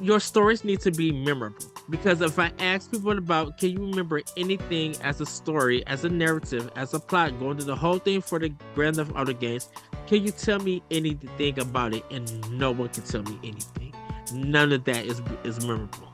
your 0.00 0.20
stories 0.20 0.64
need 0.64 0.80
to 0.80 0.90
be 0.90 1.12
memorable 1.12 1.66
because 1.88 2.20
if 2.20 2.38
I 2.38 2.50
ask 2.58 2.90
people 2.90 3.16
about, 3.16 3.58
can 3.58 3.70
you 3.70 3.78
remember 3.78 4.22
anything 4.36 4.96
as 5.02 5.20
a 5.20 5.26
story, 5.26 5.86
as 5.86 6.04
a 6.04 6.08
narrative, 6.08 6.70
as 6.76 6.94
a 6.94 7.00
plot, 7.00 7.38
going 7.38 7.58
to 7.58 7.64
the 7.64 7.76
whole 7.76 7.98
thing 7.98 8.20
for 8.20 8.38
the 8.38 8.48
Grand 8.74 8.96
Theft 8.96 9.12
Auto 9.14 9.32
games, 9.32 9.68
can 10.06 10.24
you 10.24 10.30
tell 10.30 10.58
me 10.58 10.82
anything 10.90 11.58
about 11.58 11.94
it? 11.94 12.04
And 12.10 12.58
no 12.58 12.72
one 12.72 12.88
can 12.88 13.04
tell 13.04 13.22
me 13.22 13.38
anything. 13.44 13.83
None 14.32 14.72
of 14.72 14.84
that 14.84 15.04
is 15.04 15.22
is 15.44 15.64
memorable. 15.66 16.08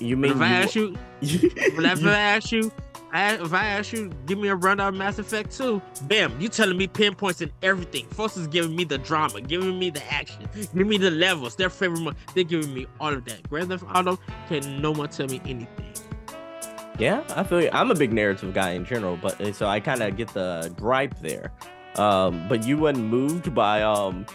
You 0.00 0.16
mean 0.16 0.32
if 0.32 0.40
I 0.40 0.48
ask 0.48 0.74
you, 0.74 0.96
if 1.20 2.06
I 2.06 2.18
ask 2.18 2.50
you, 2.50 2.72
I, 3.12 3.34
if 3.34 3.52
I 3.52 3.66
ask 3.66 3.92
you, 3.92 4.10
give 4.26 4.38
me 4.38 4.48
a 4.48 4.54
rundown 4.54 4.88
of 4.88 4.94
Mass 4.94 5.18
Effect 5.18 5.56
2, 5.56 5.80
bam, 6.02 6.38
you 6.40 6.48
telling 6.48 6.76
me 6.76 6.86
pinpoints 6.86 7.40
and 7.40 7.52
everything. 7.62 8.06
Force 8.08 8.36
is 8.36 8.46
giving 8.46 8.74
me 8.74 8.84
the 8.84 8.98
drama, 8.98 9.40
giving 9.40 9.78
me 9.78 9.90
the 9.90 10.02
action, 10.12 10.48
giving 10.54 10.88
me 10.88 10.98
the 10.98 11.10
levels, 11.10 11.56
their 11.56 11.70
favorite 11.70 12.14
They're 12.34 12.44
giving 12.44 12.74
me 12.74 12.86
all 13.00 13.12
of 13.12 13.24
that. 13.26 13.48
Grand 13.48 13.68
Theft 13.68 13.84
Auto, 13.94 14.18
can 14.48 14.80
no 14.80 14.90
one 14.90 15.08
tell 15.08 15.26
me 15.28 15.40
anything? 15.44 15.68
Yeah, 16.98 17.22
I 17.36 17.44
feel 17.44 17.62
you. 17.62 17.70
I'm 17.72 17.90
a 17.90 17.94
big 17.94 18.12
narrative 18.12 18.54
guy 18.54 18.70
in 18.70 18.84
general, 18.84 19.18
but 19.18 19.54
so 19.54 19.66
I 19.66 19.80
kind 19.80 20.02
of 20.02 20.16
get 20.16 20.28
the 20.28 20.72
gripe 20.76 21.18
there. 21.20 21.52
Um, 21.96 22.46
but 22.48 22.64
you 22.64 22.76
weren't 22.78 22.98
moved 22.98 23.54
by 23.54 23.82
um, 23.82 24.26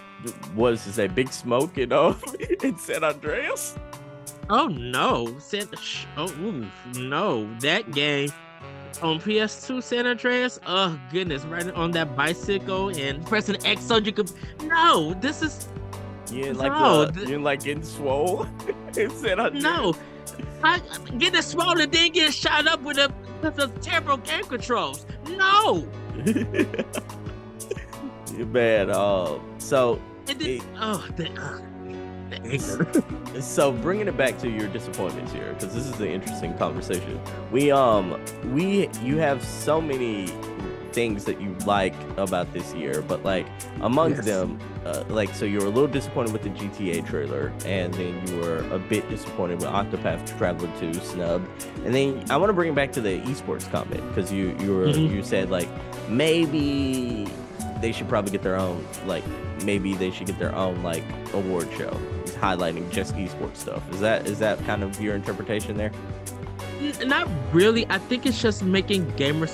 was 0.56 0.84
to 0.84 0.92
say 0.92 1.08
Big 1.08 1.32
Smoke, 1.32 1.78
you 1.78 1.86
know, 1.86 2.16
in 2.64 2.78
San 2.78 3.04
Andreas. 3.04 3.78
Oh 4.50 4.68
no, 4.68 5.38
San, 5.40 5.68
oh 6.18 6.30
ooh, 6.42 6.66
no, 7.00 7.48
that 7.60 7.92
game 7.92 8.30
on 9.02 9.20
PS2 9.20 9.82
San 9.82 10.06
Andreas. 10.08 10.60
Oh 10.66 11.00
goodness, 11.12 11.46
riding 11.46 11.72
on 11.72 11.92
that 11.92 12.16
bicycle 12.16 12.90
and 12.90 13.26
pressing 13.26 13.64
X 13.66 13.84
so 13.84 13.98
you 13.98 14.12
could. 14.12 14.32
No, 14.64 15.14
this 15.22 15.42
is 15.42 15.70
You 16.32 16.44
didn't 16.44 16.58
like 16.58 16.72
No, 16.72 17.06
the, 17.06 17.12
th- 17.12 17.30
you 17.30 17.40
like 17.40 17.64
getting 17.64 17.84
swole 17.84 18.46
in 18.98 19.10
San 19.12 19.40
Andreas. 19.40 19.64
No, 19.64 19.96
I 20.64 20.82
getting 21.18 21.42
swollen 21.42 21.82
and 21.82 21.92
then 21.92 22.12
getting 22.12 22.32
shot 22.32 22.68
up 22.68 22.82
with 22.82 22.98
a 22.98 23.14
with 23.42 23.56
the 23.56 23.68
terrible 23.82 24.18
game 24.18 24.44
controls. 24.44 25.06
No, 25.30 25.88
man. 28.46 28.92
Um, 28.92 29.42
so 29.58 30.00
then, 30.26 30.40
Hey. 30.40 30.62
oh, 30.80 31.08
the, 31.16 31.30
uh, 31.40 31.60
the 32.30 33.42
so 33.42 33.72
bringing 33.74 34.08
it 34.08 34.16
back 34.18 34.38
to 34.40 34.50
your 34.50 34.68
disappointments 34.70 35.34
here 35.34 35.54
because 35.54 35.74
this 35.76 35.86
is 35.86 36.00
an 36.00 36.08
interesting 36.08 36.58
conversation 36.58 37.20
we 37.52 37.70
um 37.72 38.18
we 38.54 38.88
you 39.04 39.18
have 39.18 39.44
so 39.44 39.82
many 39.82 40.28
things 40.94 41.26
that 41.26 41.42
you 41.42 41.54
like 41.66 41.94
about 42.18 42.52
this 42.54 42.74
year 42.74 43.02
but 43.02 43.24
like 43.26 43.46
among 43.82 44.12
Yes. 44.16 44.26
them 44.26 44.58
uh, 44.86 45.04
like 45.10 45.34
so 45.36 45.44
you 45.44 45.60
were 45.60 45.66
a 45.66 45.70
little 45.70 45.88
disappointed 45.90 46.32
with 46.32 46.44
the 46.44 46.50
gta 46.52 47.06
trailer 47.06 47.52
and 47.66 47.94
then 47.96 48.26
you 48.28 48.38
were 48.38 48.60
a 48.74 48.80
bit 48.80 49.10
disappointed 49.10 49.56
with 49.60 49.68
octopath 49.68 50.38
traveler 50.38 50.70
2 50.80 50.94
snub, 50.94 51.46
and 51.84 51.94
then 51.94 52.24
i 52.30 52.38
want 52.38 52.50
to 52.50 52.54
bring 52.54 52.70
it 52.72 52.76
back 52.76 52.94
to 52.94 53.02
the 53.02 53.20
esports 53.24 53.70
comment 53.72 54.02
because 54.08 54.32
you 54.32 54.56
you 54.62 54.74
were 54.74 54.88
Mhm. 54.88 55.10
you 55.14 55.22
said 55.24 55.50
like 55.50 55.68
maybe 56.10 57.28
they 57.82 57.92
should 57.92 58.08
probably 58.08 58.32
get 58.32 58.44
their 58.44 58.56
own 58.56 58.86
like 59.06 59.24
maybe 59.64 59.94
they 59.94 60.12
should 60.12 60.28
get 60.28 60.40
their 60.40 60.56
own 60.56 60.82
like 60.84 61.04
award 61.34 61.68
show 61.78 61.92
highlighting 62.40 62.90
just 62.90 63.16
esports 63.16 63.58
stuff. 63.58 63.84
Is 63.92 64.00
that 64.00 64.28
is 64.28 64.40
that 64.40 64.64
kind 64.66 64.84
of 64.84 65.00
your 65.02 65.16
interpretation 65.16 65.78
there 65.78 65.92
Not 67.06 67.30
really. 67.54 67.86
I 67.90 68.00
think 68.00 68.26
it's 68.26 68.42
just 68.42 68.64
making 68.64 69.06
gamers 69.14 69.54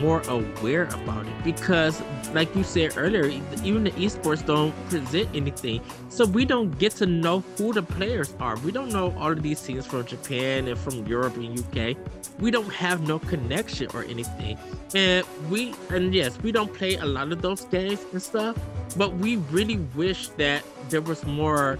more 0.00 0.22
aware 0.28 0.84
about 0.84 1.26
it 1.26 1.44
because, 1.44 2.00
like 2.32 2.54
you 2.54 2.62
said 2.62 2.96
earlier, 2.96 3.26
even 3.64 3.84
the 3.84 3.90
esports 3.92 4.46
don't 4.46 4.72
present 4.88 5.28
anything, 5.34 5.80
so 6.08 6.24
we 6.24 6.44
don't 6.44 6.78
get 6.78 6.92
to 6.96 7.06
know 7.06 7.40
who 7.56 7.72
the 7.72 7.82
players 7.82 8.32
are. 8.38 8.56
We 8.58 8.70
don't 8.70 8.90
know 8.90 9.12
all 9.18 9.32
of 9.32 9.42
these 9.42 9.60
teams 9.60 9.86
from 9.86 10.04
Japan 10.04 10.68
and 10.68 10.78
from 10.78 11.04
Europe 11.06 11.36
and 11.36 11.58
UK. 11.58 11.96
We 12.38 12.52
don't 12.52 12.72
have 12.72 13.00
no 13.08 13.18
connection 13.18 13.88
or 13.92 14.04
anything, 14.04 14.56
and 14.94 15.26
we 15.50 15.74
and 15.90 16.14
yes, 16.14 16.38
we 16.42 16.52
don't 16.52 16.72
play 16.72 16.94
a 16.94 17.04
lot 17.06 17.32
of 17.32 17.42
those 17.42 17.64
games 17.64 18.04
and 18.12 18.22
stuff. 18.22 18.56
But 18.96 19.14
we 19.16 19.36
really 19.50 19.78
wish 19.96 20.28
that 20.38 20.62
there 20.90 21.02
was 21.02 21.24
more, 21.26 21.78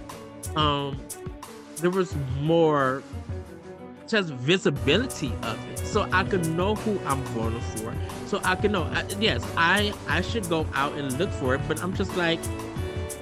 um, 0.56 1.00
there 1.76 1.90
was 1.90 2.14
more 2.40 3.02
just 4.08 4.30
visibility 4.30 5.32
of 5.42 5.70
it. 5.70 5.78
So 5.78 6.08
i 6.12 6.24
could 6.24 6.46
know 6.50 6.74
who 6.74 6.98
i'm 7.06 7.22
voting 7.26 7.60
for. 7.60 7.94
So 8.26 8.40
i 8.44 8.54
can 8.56 8.72
know 8.72 8.84
I, 8.84 9.04
yes 9.20 9.42
i 9.56 9.92
i 10.08 10.20
should 10.20 10.48
go 10.48 10.66
out 10.74 10.92
and 10.94 11.16
look 11.18 11.30
for 11.30 11.54
it 11.54 11.60
but 11.68 11.82
i'm 11.82 11.94
just 11.94 12.16
like 12.16 12.40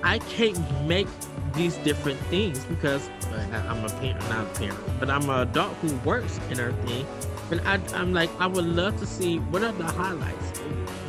i 0.02 0.18
can't 0.18 0.58
make 0.86 1.08
these 1.54 1.76
different 1.78 2.18
things 2.26 2.64
because 2.64 3.08
uh, 3.32 3.62
i'm 3.68 3.84
a 3.84 3.88
parent 3.88 4.20
not 4.28 4.46
a 4.46 4.58
parent 4.58 4.78
but 5.00 5.10
i'm 5.10 5.28
an 5.30 5.48
adult 5.48 5.72
who 5.76 5.94
works 5.98 6.38
and 6.50 6.60
everything. 6.60 7.06
And 7.50 7.60
I, 7.62 7.80
i'm 7.94 8.12
like 8.12 8.30
i 8.40 8.46
would 8.46 8.64
love 8.64 8.98
to 8.98 9.06
see 9.06 9.38
what 9.38 9.62
are 9.62 9.72
the 9.72 9.84
highlights. 9.84 10.52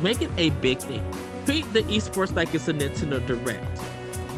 Make 0.00 0.22
it 0.22 0.30
a 0.36 0.50
big 0.50 0.78
thing. 0.78 1.04
Treat 1.44 1.72
the 1.72 1.82
esports 1.84 2.34
like 2.36 2.54
it's 2.54 2.68
a 2.68 2.72
nintendo 2.72 3.24
direct. 3.26 3.64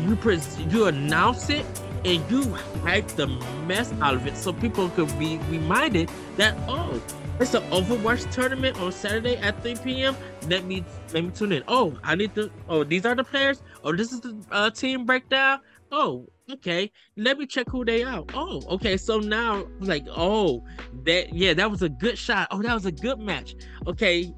You 0.01 0.17
pres- 0.17 0.59
you 0.59 0.87
announce 0.87 1.51
it 1.51 1.67
and 2.05 2.31
you 2.31 2.53
hype 2.83 3.07
the 3.09 3.27
mess 3.67 3.93
out 4.01 4.15
of 4.15 4.27
it. 4.27 4.37
So 4.37 4.53
people 4.53 4.89
could 4.91 5.17
be 5.19 5.39
reminded 5.49 6.11
that 6.37 6.57
oh 6.69 7.01
it's 7.39 7.55
an 7.55 7.63
overwatch 7.71 8.31
tournament 8.33 8.79
on 8.81 8.93
saturday 8.93 9.37
at 9.39 9.63
3 9.63 9.75
p.m 9.77 10.15
let 10.49 10.65
me 10.65 10.85
let 11.15 11.25
me 11.25 11.31
tune 11.31 11.53
in. 11.53 11.63
Oh 11.69 11.97
i 12.05 12.15
need 12.15 12.35
to 12.35 12.51
oh 12.69 12.85
these 12.85 13.07
are 13.07 13.15
the 13.15 13.25
players? 13.25 13.63
Oh 13.85 13.95
this 13.95 14.13
is 14.13 14.21
the 14.21 14.37
uh, 14.51 14.71
team 14.71 15.05
breakdown? 15.05 15.61
Oh 15.93 16.27
okay. 16.53 16.91
Let 17.17 17.39
me 17.39 17.47
check 17.47 17.69
who 17.69 17.85
they 17.85 18.03
are. 18.03 18.25
Oh 18.35 18.63
okay. 18.71 18.97
So 18.97 19.19
now 19.19 19.67
like 19.81 20.07
oh 20.09 20.65
that 21.05 21.35
yeah 21.35 21.55
that 21.55 21.71
was 21.71 21.83
a 21.83 21.89
good 21.89 22.19
shot. 22.19 22.49
Oh 22.51 22.63
that 22.63 22.75
was 22.75 22.87
a 22.87 22.93
good 22.93 23.19
match. 23.19 23.55
Okay. 23.87 24.33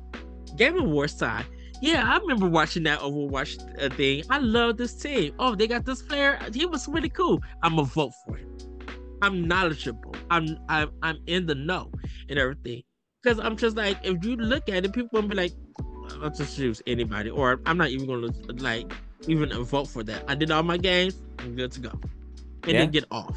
Game 0.57 0.79
awards 0.79 1.17
side 1.17 1.47
yeah, 1.83 2.05
I 2.11 2.19
remember 2.19 2.49
watching 2.49 2.85
that 2.85 3.01
Overwatch 3.01 3.59
uh, 3.83 3.95
thing. 3.95 4.23
I 4.31 4.39
love 4.39 4.77
this 4.77 4.95
team. 4.95 5.35
Oh, 5.39 5.55
they 5.57 5.67
got 5.67 5.85
this 5.85 6.01
player. 6.01 6.39
He 6.55 6.65
was 6.65 6.87
really 6.87 7.09
cool. 7.09 7.41
I'm 7.63 7.75
gonna 7.75 7.89
vote 7.89 8.13
for 8.25 8.37
him. 8.37 8.49
I'm 9.21 9.47
knowledgeable. 9.47 10.15
I'm 10.31 10.59
I'm 10.69 10.91
I'm 11.03 11.19
in 11.27 11.47
the 11.47 11.57
know 11.57 11.91
and 12.29 12.39
everything. 12.39 12.83
Because 13.23 13.39
I'm 13.41 13.57
just 13.57 13.77
like, 13.77 13.99
if 14.05 14.25
you 14.25 14.37
look 14.37 14.69
at 14.69 14.85
it, 14.85 14.93
people 14.93 15.09
gonna 15.13 15.29
be 15.29 15.35
like, 15.35 15.53
I'll 16.23 16.31
just 16.31 16.57
choose 16.57 16.81
anybody, 16.87 17.31
or 17.31 17.61
I'm 17.67 17.79
not 17.79 17.91
even 17.91 18.07
gonna 18.07 18.33
like 18.63 18.93
even 19.27 19.51
vote 19.65 19.89
for 19.89 20.05
that. 20.05 20.25
I 20.29 20.35
did 20.37 20.51
all 20.53 20.63
my 20.63 20.77
games. 20.77 21.21
I'm 21.41 21.57
good 21.57 21.73
to 21.73 21.81
go, 21.81 21.91
and 21.91 22.73
Yeah. 22.73 22.79
then 22.79 22.91
get 22.93 23.05
off 23.11 23.37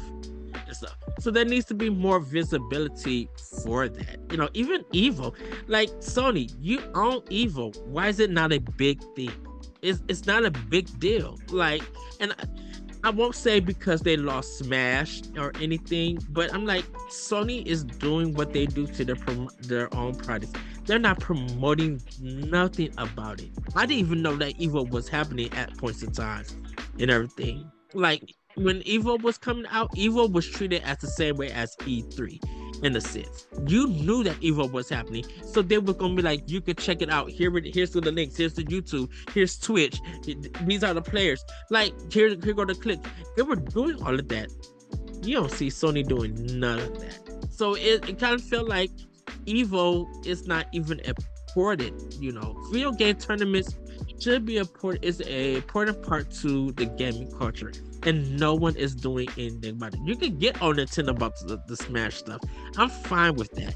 stuff. 0.76 0.96
So 1.18 1.30
there 1.30 1.44
needs 1.44 1.66
to 1.66 1.74
be 1.74 1.90
more 1.90 2.20
visibility 2.20 3.28
for 3.62 3.88
that. 3.88 4.18
You 4.30 4.36
know, 4.36 4.48
even 4.52 4.82
Evo, 4.92 5.34
like 5.66 5.88
Sony, 6.00 6.54
you 6.60 6.80
own 6.94 7.20
Evo. 7.22 7.76
Why 7.86 8.08
is 8.08 8.20
it 8.20 8.30
not 8.30 8.52
a 8.52 8.60
big 8.60 9.02
thing? 9.14 9.32
It's 9.82 10.02
it's 10.08 10.26
not 10.26 10.44
a 10.44 10.50
big 10.50 10.86
deal. 10.98 11.38
Like, 11.50 11.82
and 12.20 12.32
I, 12.32 12.44
I 13.04 13.10
won't 13.10 13.34
say 13.34 13.60
because 13.60 14.00
they 14.00 14.16
lost 14.16 14.58
Smash 14.58 15.22
or 15.38 15.52
anything, 15.60 16.18
but 16.30 16.52
I'm 16.52 16.66
like, 16.66 16.84
Sony 17.10 17.64
is 17.64 17.84
doing 17.84 18.34
what 18.34 18.52
they 18.52 18.66
do 18.66 18.86
to 18.86 19.04
their 19.04 19.16
prom- 19.16 19.50
their 19.60 19.94
own 19.94 20.14
products. 20.14 20.52
They're 20.86 20.98
not 20.98 21.20
promoting 21.20 22.00
nothing 22.20 22.92
about 22.96 23.40
it. 23.40 23.50
I 23.74 23.86
didn't 23.86 24.00
even 24.00 24.22
know 24.22 24.36
that 24.36 24.58
Evo 24.58 24.88
was 24.88 25.08
happening 25.08 25.52
at 25.52 25.76
points 25.78 26.02
in 26.02 26.12
time 26.12 26.44
and 26.98 27.10
everything. 27.10 27.70
Like 27.94 28.34
when 28.56 28.80
Evo 28.82 29.20
was 29.20 29.36
coming 29.36 29.66
out, 29.70 29.94
Evo 29.94 30.30
was 30.30 30.48
treated 30.48 30.82
as 30.82 30.98
the 30.98 31.06
same 31.06 31.36
way 31.36 31.50
as 31.50 31.76
E3 31.80 32.40
in 32.82 32.96
a 32.96 33.00
sense. 33.00 33.46
You 33.66 33.86
knew 33.86 34.24
that 34.24 34.40
Evo 34.40 34.70
was 34.70 34.88
happening, 34.88 35.24
so 35.44 35.62
they 35.62 35.78
were 35.78 35.92
gonna 35.92 36.14
be 36.14 36.22
like, 36.22 36.48
you 36.48 36.60
could 36.60 36.78
check 36.78 37.02
it 37.02 37.10
out. 37.10 37.30
Here, 37.30 37.50
here's 37.64 37.90
the 37.90 38.00
links. 38.00 38.36
Here's 38.36 38.54
the 38.54 38.64
YouTube. 38.64 39.10
Here's 39.32 39.58
Twitch. 39.58 40.00
These 40.64 40.84
are 40.84 40.94
the 40.94 41.02
players. 41.02 41.44
Like 41.70 41.92
here, 42.12 42.28
here 42.28 42.54
go 42.54 42.64
the 42.64 42.74
clips. 42.74 43.06
They 43.36 43.42
were 43.42 43.56
doing 43.56 44.02
all 44.02 44.14
of 44.14 44.28
that. 44.28 44.50
You 45.22 45.36
don't 45.36 45.50
see 45.50 45.68
Sony 45.68 46.06
doing 46.06 46.34
none 46.58 46.78
of 46.78 47.00
that. 47.00 47.18
So 47.50 47.74
it, 47.74 48.08
it 48.08 48.18
kind 48.18 48.34
of 48.34 48.42
felt 48.42 48.68
like 48.68 48.90
Evo 49.46 50.06
is 50.26 50.46
not 50.46 50.66
even 50.72 51.00
important. 51.00 52.16
You 52.20 52.32
know, 52.32 52.56
video 52.70 52.92
game 52.92 53.16
tournaments 53.16 53.74
should 54.18 54.46
be 54.46 54.56
important. 54.56 55.04
Is 55.04 55.20
a 55.26 55.56
important 55.56 56.02
part 56.02 56.30
to 56.42 56.72
the 56.72 56.86
gaming 56.86 57.30
culture 57.38 57.72
and 58.06 58.38
no 58.38 58.54
one 58.54 58.76
is 58.76 58.94
doing 58.94 59.28
anything 59.36 59.72
about 59.72 59.94
it. 59.94 60.00
You 60.04 60.16
can 60.16 60.38
get 60.38 60.62
on 60.62 60.76
Nintendo 60.76 61.10
about 61.10 61.34
the, 61.46 61.60
the 61.66 61.76
Smash 61.76 62.14
stuff. 62.14 62.40
I'm 62.76 62.88
fine 62.88 63.34
with 63.34 63.50
that. 63.52 63.74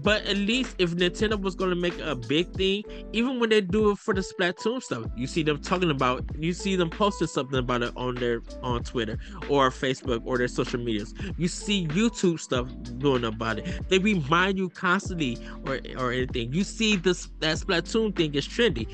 But 0.00 0.24
at 0.26 0.36
least 0.36 0.76
if 0.78 0.92
Nintendo 0.92 1.40
was 1.40 1.56
going 1.56 1.70
to 1.70 1.76
make 1.76 1.98
a 1.98 2.14
big 2.14 2.52
thing, 2.52 2.84
even 3.12 3.40
when 3.40 3.50
they 3.50 3.60
do 3.60 3.90
it 3.90 3.98
for 3.98 4.14
the 4.14 4.20
Splatoon 4.20 4.80
stuff, 4.80 5.04
you 5.16 5.26
see 5.26 5.42
them 5.42 5.60
talking 5.60 5.90
about, 5.90 6.24
you 6.38 6.52
see 6.52 6.76
them 6.76 6.88
posting 6.88 7.26
something 7.26 7.58
about 7.58 7.82
it 7.82 7.92
on 7.96 8.14
their 8.14 8.40
on 8.62 8.84
Twitter 8.84 9.18
or 9.48 9.70
Facebook 9.70 10.22
or 10.24 10.38
their 10.38 10.46
social 10.46 10.78
medias. 10.78 11.14
You 11.36 11.48
see 11.48 11.88
YouTube 11.88 12.38
stuff 12.38 12.68
doing 12.98 13.24
about 13.24 13.58
it. 13.58 13.88
They 13.88 13.98
remind 13.98 14.56
you 14.56 14.68
constantly 14.68 15.36
or 15.66 15.80
or 15.98 16.12
anything. 16.12 16.52
You 16.52 16.62
see 16.62 16.94
this 16.94 17.28
that 17.40 17.56
Splatoon 17.56 18.14
thing 18.14 18.34
is 18.34 18.46
trendy. 18.46 18.86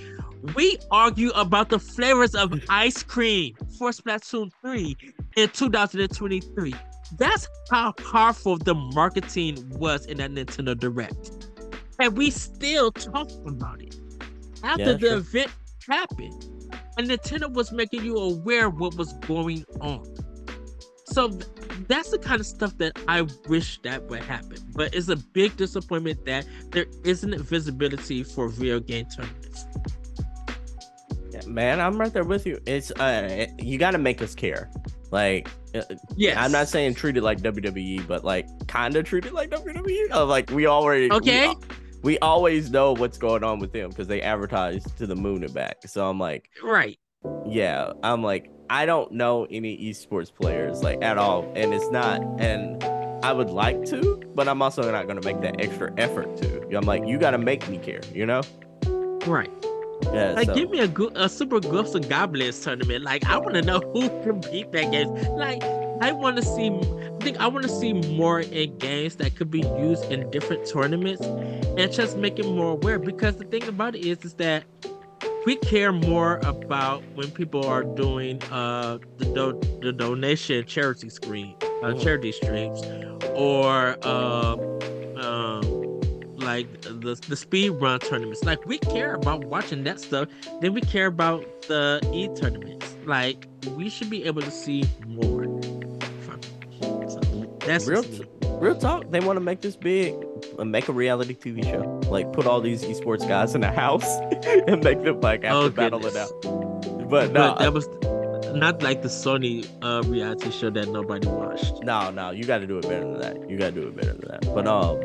We 0.53 0.76
argue 0.90 1.30
about 1.30 1.70
the 1.70 1.78
flavors 1.78 2.34
of 2.34 2.53
ice 2.68 3.03
cream 3.03 3.55
for 3.78 3.90
Splatoon 3.90 4.51
3, 4.61 4.97
in 5.36 5.49
2023. 5.49 6.74
That's 7.18 7.49
how 7.70 7.92
powerful 7.92 8.59
the 8.59 8.74
marketing 8.74 9.66
was 9.70 10.07
in 10.07 10.18
that 10.18 10.30
Nintendo 10.32 10.78
Direct. 10.78 11.49
And 11.99 12.16
we 12.16 12.30
still 12.30 12.90
talk 12.92 13.30
about 13.47 13.80
it. 13.80 13.97
After 14.62 14.92
Yeah, 14.92 14.92
the 14.95 15.16
event 15.16 15.51
happened. 15.88 16.45
And 16.99 17.09
Nintendo 17.09 17.53
was 17.53 17.72
making 17.72 18.05
you 18.05 18.16
aware 18.16 18.66
of 18.66 18.78
what 18.78 18.97
was 18.97 19.12
going 19.14 19.64
on. 19.80 20.05
So 21.07 21.28
th- 21.28 21.45
that's 21.88 22.11
the 22.11 22.18
kind 22.18 22.40
of 22.40 22.47
stuff 22.47 22.76
that 22.78 22.99
I 23.09 23.26
wish 23.49 23.80
that 23.82 24.03
would 24.05 24.22
happen. 24.22 24.59
But 24.74 24.95
it's 24.95 25.09
a 25.09 25.16
big 25.16 25.57
disappointment 25.57 26.24
that 26.26 26.47
there 26.70 26.86
isn't 27.05 27.40
visibility 27.40 28.22
for 28.24 28.49
video 28.49 28.80
game 28.80 29.07
tournaments. 29.07 29.66
Man, 31.47 31.80
I'm 31.80 31.99
right 31.99 32.12
there 32.12 32.24
with 32.24 32.47
you. 32.47 32.61
It's 32.66 32.90
uh, 32.92 33.47
you 33.59 33.78
got 33.78 33.92
to 33.92 33.99
make 33.99 34.22
us 34.22 34.34
care. 34.34 34.70
Like, 35.11 35.49
yeah, 36.16 36.42
I'm 36.42 36.51
not 36.51 36.68
saying 36.68 36.95
treat 36.95 37.16
it 37.16 37.22
like 37.22 37.40
WWE, 37.40 38.07
but 38.07 38.24
like 38.24 38.47
kind 38.66 38.97
of 38.97 39.05
treat 39.05 39.24
it 39.26 39.32
like 39.32 39.51
WWE. 39.51 40.11
Uh, 40.11 40.24
like 40.24 40.51
we 40.51 40.66
already 40.66 41.11
Okay. 41.12 41.47
al- 41.47 41.62
We, 42.03 42.18
always 42.18 42.70
know 42.70 42.92
what's 42.95 43.16
going 43.18 43.45
on 43.45 43.59
with 43.61 43.72
them 43.72 43.90
because 43.90 44.09
they 44.09 44.20
advertise 44.22 44.82
to 44.99 45.07
the 45.07 45.14
moon 45.16 45.45
and 45.45 45.55
back. 45.55 45.86
So 45.86 46.09
I'm 46.09 46.18
like, 46.18 46.51
right. 46.64 46.99
yeah, 47.47 47.92
I'm 48.03 48.22
like, 48.22 48.51
I 48.70 48.86
don't 48.86 49.12
know 49.12 49.47
any 49.51 49.76
esports 49.88 50.34
players 50.34 50.82
like 50.82 51.03
at 51.03 51.16
all, 51.18 51.51
and 51.55 51.72
it's 51.72 51.90
not, 51.90 52.20
and 52.40 52.82
I 53.24 53.32
would 53.32 53.51
like 53.51 53.84
to, 53.86 54.20
but 54.34 54.49
I'm 54.49 54.62
also 54.62 54.90
not 54.90 55.07
gonna 55.07 55.22
make 55.24 55.40
that 55.42 55.61
extra 55.61 55.92
effort 55.97 56.36
to. 56.38 56.76
I'm 56.76 56.84
like, 56.86 57.07
you 57.07 57.18
got 57.18 57.30
to 57.32 57.38
make 57.38 57.68
me 57.68 57.78
care, 57.78 58.01
you 58.12 58.26
know? 58.26 58.42
Right. 59.26 59.51
Yeah. 60.12 60.32
Like, 60.32 60.47
so- 60.47 60.55
give 60.55 60.70
me 60.70 60.80
a, 60.80 60.88
go- 60.88 61.12
a 61.14 61.28
Super 61.28 61.61
Ghosts 61.61 61.95
and 61.95 62.09
Goblins 62.09 62.61
tournament. 62.61 63.05
Like, 63.05 63.24
I 63.26 63.38
want 63.38 63.55
to 63.55 63.62
know 63.62 63.80
who 63.92 64.09
can 64.22 64.40
beat 64.53 64.72
that 64.72 64.90
game. 64.90 65.12
Like, 65.36 65.62
I 66.01 66.12
want 66.12 66.36
to 66.36 66.42
see. 66.42 66.68
I 66.70 67.18
think 67.24 67.38
I 67.40 67.47
want 67.47 67.62
to 67.64 67.70
see 67.70 67.92
more 67.95 68.40
in 68.40 68.76
games 68.78 69.16
that 69.16 69.34
could 69.36 69.51
be 69.51 69.61
used 69.78 70.05
in 70.12 70.30
different 70.30 70.66
tournaments, 70.68 71.24
and 71.24 71.90
just 71.92 72.16
make 72.18 72.38
it 72.38 72.47
more 72.47 72.72
aware. 72.72 72.99
Because 72.99 73.36
the 73.36 73.45
thing 73.45 73.66
about 73.66 73.95
it 73.95 74.05
is, 74.05 74.24
is 74.24 74.34
that 74.34 74.64
we 75.47 75.57
care 75.57 75.92
more 75.92 76.38
about 76.42 77.03
when 77.14 77.30
people 77.30 77.64
are 77.66 77.82
doing 77.84 78.42
uh 78.51 78.99
the 79.18 79.24
do- 79.26 79.61
the 79.80 79.92
donation 79.92 80.64
charity 80.66 81.09
screen, 81.09 81.55
uh, 81.82 81.92
Mm. 81.92 82.03
charity 82.03 82.32
streams, 82.32 82.82
or 83.34 83.97
uh, 84.03 84.57
um 85.16 85.73
like 86.45 86.82
the 86.82 87.18
the 87.28 87.36
speed 87.36 87.70
run 87.70 87.99
tournaments. 88.01 88.45
Like 88.45 88.64
we 88.66 88.78
care 88.78 89.14
about 89.14 89.45
watching 89.45 89.84
that 89.84 90.01
stuff. 90.01 90.28
Then 90.61 90.72
we 90.74 90.80
care 90.80 91.07
about 91.07 91.45
the 91.62 92.01
e 92.12 92.28
tournaments. 92.40 92.95
Like 93.07 93.47
we 93.76 93.88
should 93.90 94.11
be 94.11 94.24
able 94.24 94.42
to 94.42 94.51
see 94.51 94.84
more. 95.07 95.45
From. 96.24 96.40
So 97.09 97.20
that's 97.66 97.86
Real, 97.86 98.03
me. 98.03 98.20
real 98.61 98.74
talk. 98.76 99.11
They 99.11 99.20
want 99.20 99.36
to 99.36 99.40
make 99.40 99.61
this 99.62 99.76
big, 99.76 100.14
uh, 100.59 100.64
make 100.64 100.88
a 100.88 100.92
reality 100.92 101.34
TV 101.34 101.64
show. 101.64 102.01
Like 102.11 102.32
put 102.32 102.47
all 102.47 102.61
these 102.61 102.82
esports 102.84 103.26
guys 103.26 103.55
in 103.55 103.62
a 103.64 103.72
house 103.72 104.07
and 104.68 104.82
make 104.84 105.03
them 105.03 105.20
like 105.20 105.42
have 105.45 105.57
Oh, 105.57 105.68
to 105.68 105.74
battle 105.74 106.05
it 106.07 106.16
out. 106.16 106.30
But 107.11 107.32
no, 107.32 107.55
but 107.55 107.59
that 107.59 107.72
was 107.72 107.86
not 108.55 108.82
like 108.82 109.03
the 109.03 109.09
Sony 109.09 109.66
uh 109.82 110.03
reality 110.09 110.51
show 110.51 110.70
that 110.70 110.88
nobody 110.88 111.26
watched. 111.26 111.82
no, 111.82 112.11
no. 112.11 112.30
You 112.30 112.45
got 112.45 112.59
to 112.59 112.66
do 112.66 112.78
it 112.78 112.82
better 112.82 113.01
than 113.05 113.18
that. 113.20 113.51
You 113.51 113.59
got 113.59 113.74
to 113.74 113.80
do 113.80 113.88
it 113.88 113.97
better 113.97 114.12
than 114.14 114.28
that. 114.30 114.55
But 114.55 114.66
um, 114.68 114.97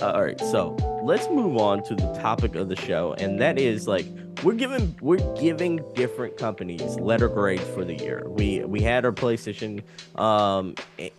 uh, 0.00 0.12
all 0.12 0.22
right. 0.22 0.40
So 0.40 0.76
let's 1.04 1.28
move 1.28 1.56
on 1.56 1.82
to 1.84 1.94
the 1.94 2.12
topic 2.14 2.54
of 2.54 2.68
the 2.68 2.76
show, 2.76 3.14
and 3.18 3.40
that 3.40 3.58
is 3.58 3.86
like 3.86 4.06
we're 4.42 4.54
giving 4.54 4.96
we're 5.00 5.18
giving 5.36 5.80
different 5.94 6.36
companies 6.36 6.96
letter 6.96 7.28
grades 7.28 7.64
for 7.74 7.84
the 7.84 7.94
year. 7.94 8.24
We 8.26 8.60
we 8.64 8.80
had 8.80 9.04
our 9.04 9.12
PlayStation 9.12 9.82
um 10.18 10.74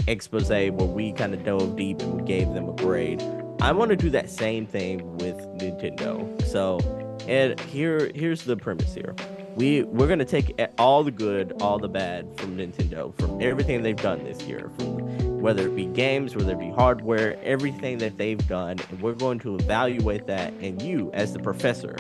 expose 0.07 0.49
where 0.49 0.69
we 0.69 1.13
kind 1.13 1.33
of 1.33 1.43
dove 1.43 1.75
deep 1.75 2.01
and 2.01 2.25
gave 2.25 2.53
them 2.53 2.69
a 2.69 2.73
grade. 2.73 3.21
I 3.61 3.71
want 3.71 3.89
to 3.91 3.95
do 3.95 4.09
that 4.09 4.29
same 4.29 4.65
thing 4.65 5.17
with 5.17 5.37
Nintendo. 5.59 6.43
So, 6.47 6.79
and 7.27 7.59
here 7.61 8.11
here's 8.15 8.43
the 8.43 8.57
premise 8.57 8.93
here. 8.93 9.15
We 9.55 9.83
we're 9.83 10.07
gonna 10.07 10.25
take 10.25 10.59
all 10.79 11.03
the 11.03 11.11
good, 11.11 11.53
all 11.61 11.77
the 11.77 11.89
bad 11.89 12.27
from 12.39 12.57
Nintendo, 12.57 13.15
from 13.19 13.41
everything 13.41 13.83
they've 13.83 13.95
done 13.95 14.23
this 14.23 14.41
year, 14.43 14.71
from 14.77 15.20
whether 15.41 15.67
it 15.67 15.75
be 15.75 15.85
games, 15.85 16.35
whether 16.35 16.53
it 16.53 16.59
be 16.59 16.69
hardware, 16.69 17.37
everything 17.43 17.97
that 17.97 18.17
they've 18.17 18.47
done, 18.47 18.77
and 18.89 19.01
we're 19.01 19.13
going 19.13 19.39
to 19.39 19.55
evaluate 19.55 20.27
that. 20.27 20.53
And 20.61 20.81
you, 20.81 21.09
as 21.13 21.33
the 21.33 21.39
professor, 21.39 21.95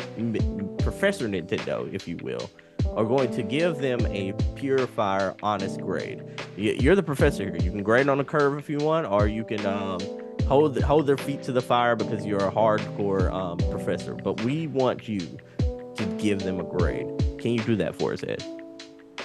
Professor 0.79 1.27
Nintendo, 1.27 1.91
if 1.93 2.07
you 2.07 2.17
will, 2.17 2.49
are 2.95 3.05
going 3.05 3.31
to 3.31 3.43
give 3.43 3.79
them 3.79 4.05
a 4.07 4.33
pure 4.55 4.85
fire, 4.87 5.35
honest 5.41 5.81
grade. 5.81 6.23
You're 6.55 6.95
the 6.95 7.03
professor 7.03 7.43
here. 7.43 7.57
You 7.57 7.71
can 7.71 7.83
grade 7.83 8.09
on 8.09 8.19
a 8.19 8.23
curve 8.23 8.57
if 8.57 8.69
you 8.69 8.77
want, 8.77 9.07
or 9.07 9.27
you 9.27 9.43
can 9.43 9.65
um, 9.65 9.99
hold 10.47 10.79
hold 10.81 11.07
their 11.07 11.17
feet 11.17 11.43
to 11.43 11.51
the 11.51 11.61
fire 11.61 11.95
because 11.95 12.25
you're 12.25 12.45
a 12.45 12.51
hardcore 12.51 13.31
um, 13.31 13.57
professor. 13.71 14.13
But 14.13 14.41
we 14.41 14.67
want 14.67 15.07
you 15.07 15.19
to 15.59 16.05
give 16.17 16.39
them 16.39 16.59
a 16.59 16.63
grade. 16.63 17.07
Can 17.39 17.51
you 17.51 17.63
do 17.63 17.75
that 17.77 17.95
for 17.95 18.13
us, 18.13 18.23
Ed? 18.23 18.43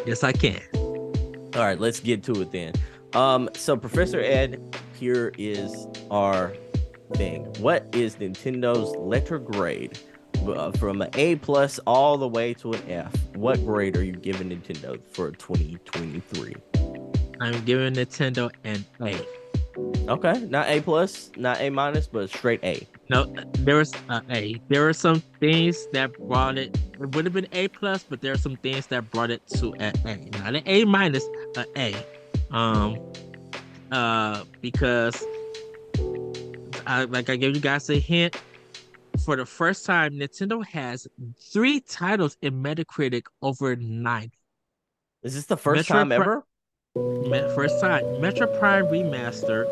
Yes, 0.07 0.23
I 0.23 0.33
can. 0.33 0.61
All 0.75 1.63
right, 1.63 1.81
let's 1.81 2.01
get 2.01 2.23
to 2.25 2.43
it 2.43 2.53
then. 2.53 2.73
Um, 3.15 3.49
so 3.55 3.77
Professor 3.77 4.21
Ed, 4.21 4.77
here 4.99 5.33
is 5.39 5.87
our 6.11 6.55
thing. 7.15 7.45
What 7.61 7.87
is 7.95 8.17
Nintendo's 8.17 8.95
letter 8.97 9.39
grade 9.39 9.99
uh, 10.47 10.73
from 10.73 11.03
an 11.03 11.11
A 11.15 11.37
plus 11.37 11.79
all 11.87 12.19
the 12.19 12.29
way 12.29 12.55
to 12.55 12.73
an 12.73 12.91
F? 12.91 13.15
What 13.35 13.65
grade 13.65 13.97
are 13.97 14.05
you 14.05 14.13
giving 14.13 14.51
Nintendo 14.51 15.01
for 15.13 15.31
2023? 15.33 16.57
I'm 17.41 17.65
giving 17.65 17.95
Nintendo 17.95 18.51
an 18.65 18.85
A. 19.01 19.17
Okay, 20.09 20.41
not 20.49 20.69
A 20.69 20.81
plus, 20.81 21.31
not 21.37 21.61
A 21.61 21.69
minus, 21.69 22.07
but 22.07 22.31
straight 22.31 22.61
A. 22.65 22.87
No, 23.11 23.25
there 23.59 23.77
was 23.77 23.93
uh, 24.09 24.21
A. 24.31 24.61
There 24.69 24.83
were 24.83 24.93
some 24.93 25.23
things 25.39 25.87
that 25.93 26.17
brought 26.19 26.59
it. 26.59 26.77
It 26.95 27.15
would 27.15 27.25
have 27.25 27.35
been 27.35 27.49
A 27.53 27.69
plus, 27.69 28.03
but 28.03 28.21
there 28.21 28.33
are 28.33 28.39
some 28.39 28.57
things 28.57 28.87
that 28.87 29.11
brought 29.11 29.31
it 29.31 29.47
to 29.49 29.75
an 29.75 29.93
A, 30.07 30.17
not 30.39 30.55
an 30.55 30.63
A 30.67 30.85
minus, 30.85 31.29
an 31.57 31.67
A. 31.77 31.95
Um, 32.57 32.97
uh, 33.93 34.45
because 34.63 35.23
I 36.87 37.05
like 37.05 37.29
I 37.29 37.37
gave 37.37 37.55
you 37.55 37.61
guys 37.61 37.91
a 37.91 37.99
hint. 37.99 38.41
For 39.25 39.37
the 39.37 39.45
first 39.45 39.85
time, 39.85 40.15
Nintendo 40.15 40.65
has 40.65 41.07
three 41.53 41.81
titles 41.81 42.39
in 42.43 42.63
Metacritic 42.63 43.25
over 43.43 43.75
nine. 43.77 44.31
Is 45.23 45.35
this 45.35 45.45
the 45.47 45.57
first 45.57 45.91
Metro 45.91 45.97
time 45.97 46.09
Pri- 46.09 46.17
ever? 46.17 46.45
Me- 47.29 47.55
First 47.55 47.79
time, 47.81 48.03
Metroid 48.23 48.59
Prime 48.59 48.87
Remaster, 48.87 49.67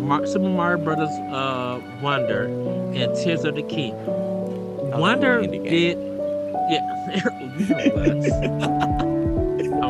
Mar- 0.00 0.26
Super 0.26 0.48
Mario 0.48 0.82
Brothers 0.82 1.10
uh, 1.30 1.80
Wonder, 2.02 2.46
and 2.92 3.14
Tears 3.14 3.44
of 3.44 3.54
the 3.54 3.62
King. 3.62 3.94
Wonder 4.90 5.38
an 5.38 5.50
indie 5.50 5.62
game. 5.62 5.70
did, 5.70 5.96
yeah, 6.70 6.82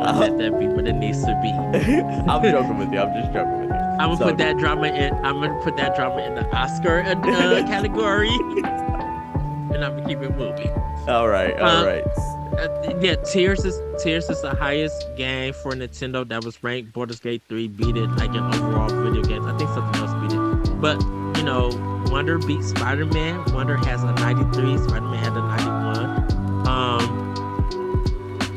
gonna 0.06 0.18
let 0.20 0.38
that 0.38 0.58
be 0.58 0.68
what 0.68 0.86
it 0.86 0.94
needs 0.94 1.20
to 1.24 1.38
be. 1.42 1.50
I'm 2.30 2.42
joking 2.42 2.78
with 2.78 2.92
you. 2.92 2.98
I'm 3.00 3.12
just 3.20 3.32
joking 3.32 3.60
with 3.60 3.68
you. 3.70 3.74
I'm 3.76 3.98
gonna 4.10 4.16
So- 4.16 4.24
put 4.24 4.38
that 4.38 4.58
drama 4.58 4.86
in. 4.88 5.14
I'm 5.24 5.40
gonna 5.40 5.60
put 5.62 5.76
that 5.76 5.94
drama 5.96 6.22
in 6.22 6.34
the 6.34 6.44
Oscar 6.56 7.00
uh, 7.02 7.14
uh, 7.14 7.66
category, 7.66 8.28
and 8.30 9.84
I'm 9.84 9.96
gonna 9.96 10.06
keep 10.08 10.18
it 10.20 10.36
moving. 10.36 10.70
All 11.08 11.28
right, 11.28 11.58
all 11.60 11.68
Uh, 11.68 11.86
right. 11.86 12.04
Uh, 12.58 12.94
yeah, 13.00 13.14
Tears 13.16 13.64
is 13.64 13.78
Tears 14.02 14.28
is 14.30 14.40
the 14.42 14.54
highest 14.54 15.04
game 15.16 15.52
for 15.52 15.72
Nintendo 15.72 16.26
that 16.28 16.44
was 16.44 16.62
ranked. 16.64 16.92
Baldur's 16.94 17.20
Gate 17.20 17.42
3 17.48 17.68
beat 17.68 17.96
it 17.96 18.08
like 18.16 18.30
in 18.30 18.38
overall 18.38 18.88
video 18.88 19.22
games. 19.22 19.46
I 19.46 19.56
think 19.58 19.68
something 19.70 20.00
else 20.02 20.14
beat 20.22 20.32
it. 20.36 20.80
But 20.80 21.00
you 21.36 21.42
know, 21.44 21.68
Wonder 22.10 22.38
beat 22.38 22.62
Spider-Man. 22.64 23.52
Wonder 23.52 23.76
has 23.76 24.02
a 24.02 24.12
93. 24.14 24.78
Spider-Man 24.78 25.18
had 25.22 25.32
a 25.36 25.40
91. 25.42 26.66
Um, 26.66 26.95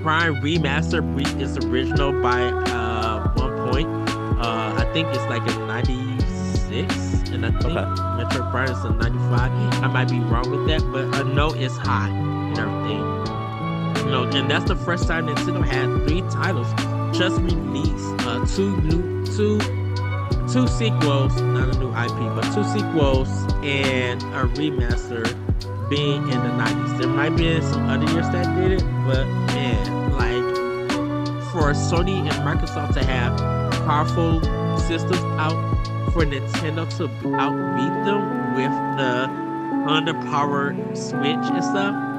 Prime 0.01 0.35
Remaster 0.37 1.01
beat 1.15 1.27
its 1.41 1.57
original 1.65 2.11
by 2.21 2.41
uh 2.41 3.31
one 3.35 3.71
point. 3.71 3.87
Uh, 4.39 4.73
I 4.77 4.89
think 4.93 5.07
it's 5.09 5.25
like 5.25 5.41
a 5.41 5.59
96, 5.67 7.29
and 7.31 7.45
I 7.45 7.51
think 7.51 7.65
Okay. 7.65 7.73
Metroid 7.75 8.51
Prime 8.51 8.71
is 8.71 8.83
a 8.85 8.89
95. 8.91 9.51
I 9.83 9.87
might 9.87 10.09
be 10.09 10.19
wrong 10.19 10.49
with 10.49 10.67
that, 10.67 10.81
but 10.91 11.13
I 11.15 11.23
know 11.33 11.49
it's 11.53 11.75
high 11.77 12.09
and 12.09 12.57
everything. 12.57 14.05
You 14.05 14.11
know, 14.11 14.23
and 14.23 14.49
that's 14.49 14.65
the 14.65 14.75
first 14.77 15.07
time 15.07 15.27
Nintendo 15.27 15.65
had 15.65 16.07
three 16.07 16.21
titles 16.31 16.67
just 17.17 17.39
released. 17.41 17.91
Uh, 18.25 18.45
two 18.47 18.77
new, 18.81 19.25
two, 19.25 19.59
two 20.51 20.67
sequels, 20.67 21.35
not 21.41 21.75
a 21.75 21.79
new 21.79 21.89
IP, 21.89 22.33
but 22.33 22.43
two 22.55 22.63
sequels 22.63 23.29
and 23.63 24.21
a 24.23 24.47
remaster 24.55 25.25
being 25.89 26.21
in 26.23 26.29
the 26.29 26.49
90s. 26.63 26.97
There 26.99 27.07
might 27.09 27.35
be 27.35 27.59
some 27.61 27.89
other 27.89 28.05
years 28.13 28.29
that 28.29 28.55
did 28.55 28.71
it, 28.81 28.83
but 29.05 29.25
for 31.51 31.73
Sony 31.73 32.19
and 32.19 32.31
Microsoft 32.45 32.93
to 32.93 33.03
have 33.03 33.37
powerful 33.85 34.41
systems 34.79 35.23
out 35.37 35.57
for 36.13 36.25
Nintendo 36.25 36.89
to 36.97 37.07
outbeat 37.37 38.05
them 38.05 38.55
with 38.55 38.71
the 38.97 39.27
underpowered 39.89 40.97
Switch 40.97 41.51
and 41.51 41.63
stuff 41.63 42.09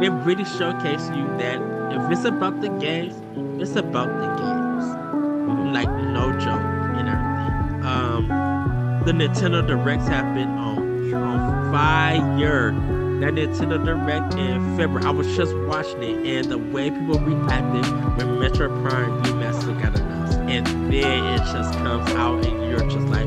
it 0.00 0.10
really 0.10 0.44
showcases 0.44 1.10
you 1.10 1.26
that 1.38 1.60
if 1.90 2.12
it's 2.12 2.24
about 2.24 2.60
the 2.60 2.68
games, 2.68 3.14
it's 3.60 3.74
about 3.74 4.06
the 4.06 4.28
games. 4.36 5.74
like 5.74 5.90
no 5.90 6.30
joke 6.38 6.60
and 6.98 7.08
everything. 7.08 7.84
Um, 7.84 9.02
the 9.04 9.12
Nintendo 9.12 9.66
Directs 9.66 10.06
have 10.06 10.34
been 10.34 10.50
on 10.50 11.14
on 11.14 11.72
fire. 11.72 12.97
That 13.20 13.34
Nintendo 13.34 13.84
Direct 13.84 14.34
in 14.34 14.76
February, 14.76 15.04
I 15.04 15.10
was 15.10 15.26
just 15.36 15.52
watching 15.66 16.02
it, 16.04 16.24
and 16.24 16.52
the 16.52 16.56
way 16.56 16.88
people 16.88 17.18
reacted 17.18 17.84
when 18.16 18.38
Metroid 18.38 18.88
Prime 18.88 19.20
Remastered 19.24 19.82
got 19.82 19.98
announced, 19.98 20.38
and 20.38 20.64
then 20.92 21.24
it 21.34 21.38
just 21.38 21.74
comes 21.78 22.08
out, 22.10 22.46
and 22.46 22.70
you're 22.70 22.88
just 22.88 23.08
like, 23.08 23.26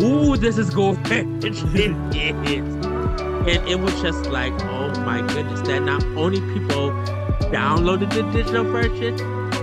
"Ooh, 0.00 0.36
this 0.36 0.56
is 0.56 0.70
going!" 0.70 0.96
it 1.10 1.44
is, 1.44 1.58
and 3.50 3.68
it 3.68 3.80
was 3.80 4.00
just 4.00 4.26
like, 4.26 4.52
"Oh 4.66 4.94
my 5.00 5.20
goodness!" 5.20 5.60
That 5.62 5.82
not 5.82 6.04
only 6.16 6.40
people 6.54 6.92
downloaded 7.50 8.14
the 8.14 8.22
digital 8.30 8.62
version, 8.62 9.16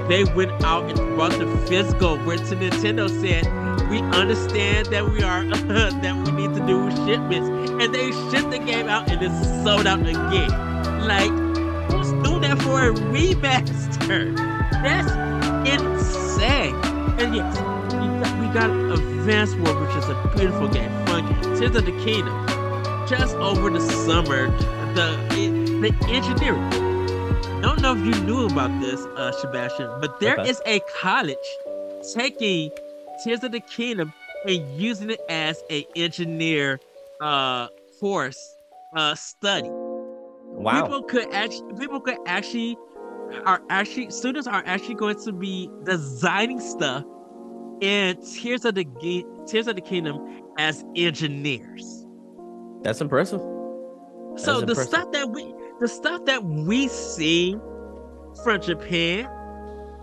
they 0.09 0.25
went 0.33 0.51
out 0.65 0.83
and 0.89 0.97
brought 1.15 1.31
the 1.39 1.47
physical. 1.69 2.17
Where 2.17 2.35
to 2.35 2.55
Nintendo 2.57 3.09
said, 3.21 3.45
"We 3.89 4.01
understand 4.01 4.87
that 4.87 5.09
we 5.09 5.23
are 5.23 5.45
that 5.45 6.13
we 6.25 6.31
need 6.33 6.53
to 6.55 6.67
do 6.67 6.91
shipments," 7.05 7.60
and 7.79 7.93
they 7.93 8.11
shipped 8.29 8.49
the 8.51 8.59
game 8.59 8.87
out 8.89 9.09
and 9.09 9.21
it's 9.21 9.63
sold 9.63 9.87
out 9.87 9.99
again. 10.01 10.49
Like, 11.07 11.31
who's 11.91 12.11
doing 12.23 12.41
that 12.41 12.61
for 12.61 12.89
a 12.89 12.93
remaster? 12.93 14.35
That's 14.83 15.11
insane. 15.69 16.75
And 17.19 17.35
yes, 17.35 17.57
we 17.93 18.07
got, 18.19 18.39
we 18.39 18.47
got 18.47 18.99
Advance 18.99 19.53
War, 19.55 19.79
which 19.85 19.95
is 19.95 20.09
a 20.09 20.31
beautiful 20.35 20.67
game, 20.67 20.89
fun 21.05 21.25
game. 21.27 21.41
Tears 21.57 21.75
of 21.75 21.85
the 21.85 22.03
Kingdom. 22.03 22.47
Just 23.07 23.35
over 23.35 23.69
the 23.69 23.79
summer, 23.81 24.47
the 24.95 25.17
the 25.81 25.91
engineering 26.09 26.91
don't 27.61 27.81
know 27.81 27.95
if 27.95 27.99
you 28.15 28.23
knew 28.23 28.47
about 28.47 28.71
this, 28.81 28.99
uh, 29.17 29.31
Sebastion, 29.31 29.87
but 30.01 30.19
there 30.19 30.39
Okay. 30.39 30.49
is 30.49 30.61
a 30.65 30.79
college 30.99 31.37
taking 32.13 32.71
Tears 33.23 33.43
of 33.43 33.51
the 33.51 33.59
Kingdom 33.59 34.11
and 34.47 34.67
using 34.81 35.11
it 35.11 35.21
as 35.29 35.63
a 35.69 35.85
engineer 35.95 36.79
uh 37.21 37.67
course 37.99 38.39
uh 38.95 39.15
study. 39.15 39.69
Wow. 39.69 40.81
People 40.83 41.03
could 41.03 41.31
actually 41.33 41.73
people 41.75 41.99
could 41.99 42.17
actually 42.25 42.77
are 43.45 43.61
actually 43.69 44.09
students 44.09 44.47
are 44.47 44.63
actually 44.65 44.95
going 44.95 45.19
to 45.23 45.31
be 45.31 45.69
designing 45.83 46.59
stuff 46.59 47.05
in 47.81 48.17
Tears 48.21 48.65
of 48.65 48.75
the 48.75 48.85
Gi- 49.01 49.25
Tears 49.47 49.67
of 49.67 49.75
the 49.75 49.81
Kingdom 49.81 50.43
as 50.57 50.83
engineers. 50.95 52.05
That's 52.81 53.01
impressive. 53.01 53.39
So 54.35 54.55
the 54.55 54.59
impressive. 54.59 54.87
stuff 54.87 55.11
that 55.11 55.29
we 55.29 55.53
the 55.79 55.87
stuff 55.87 56.25
that 56.25 56.43
we 56.43 56.87
see 56.87 57.57
from 58.43 58.61
Japan, 58.61 59.29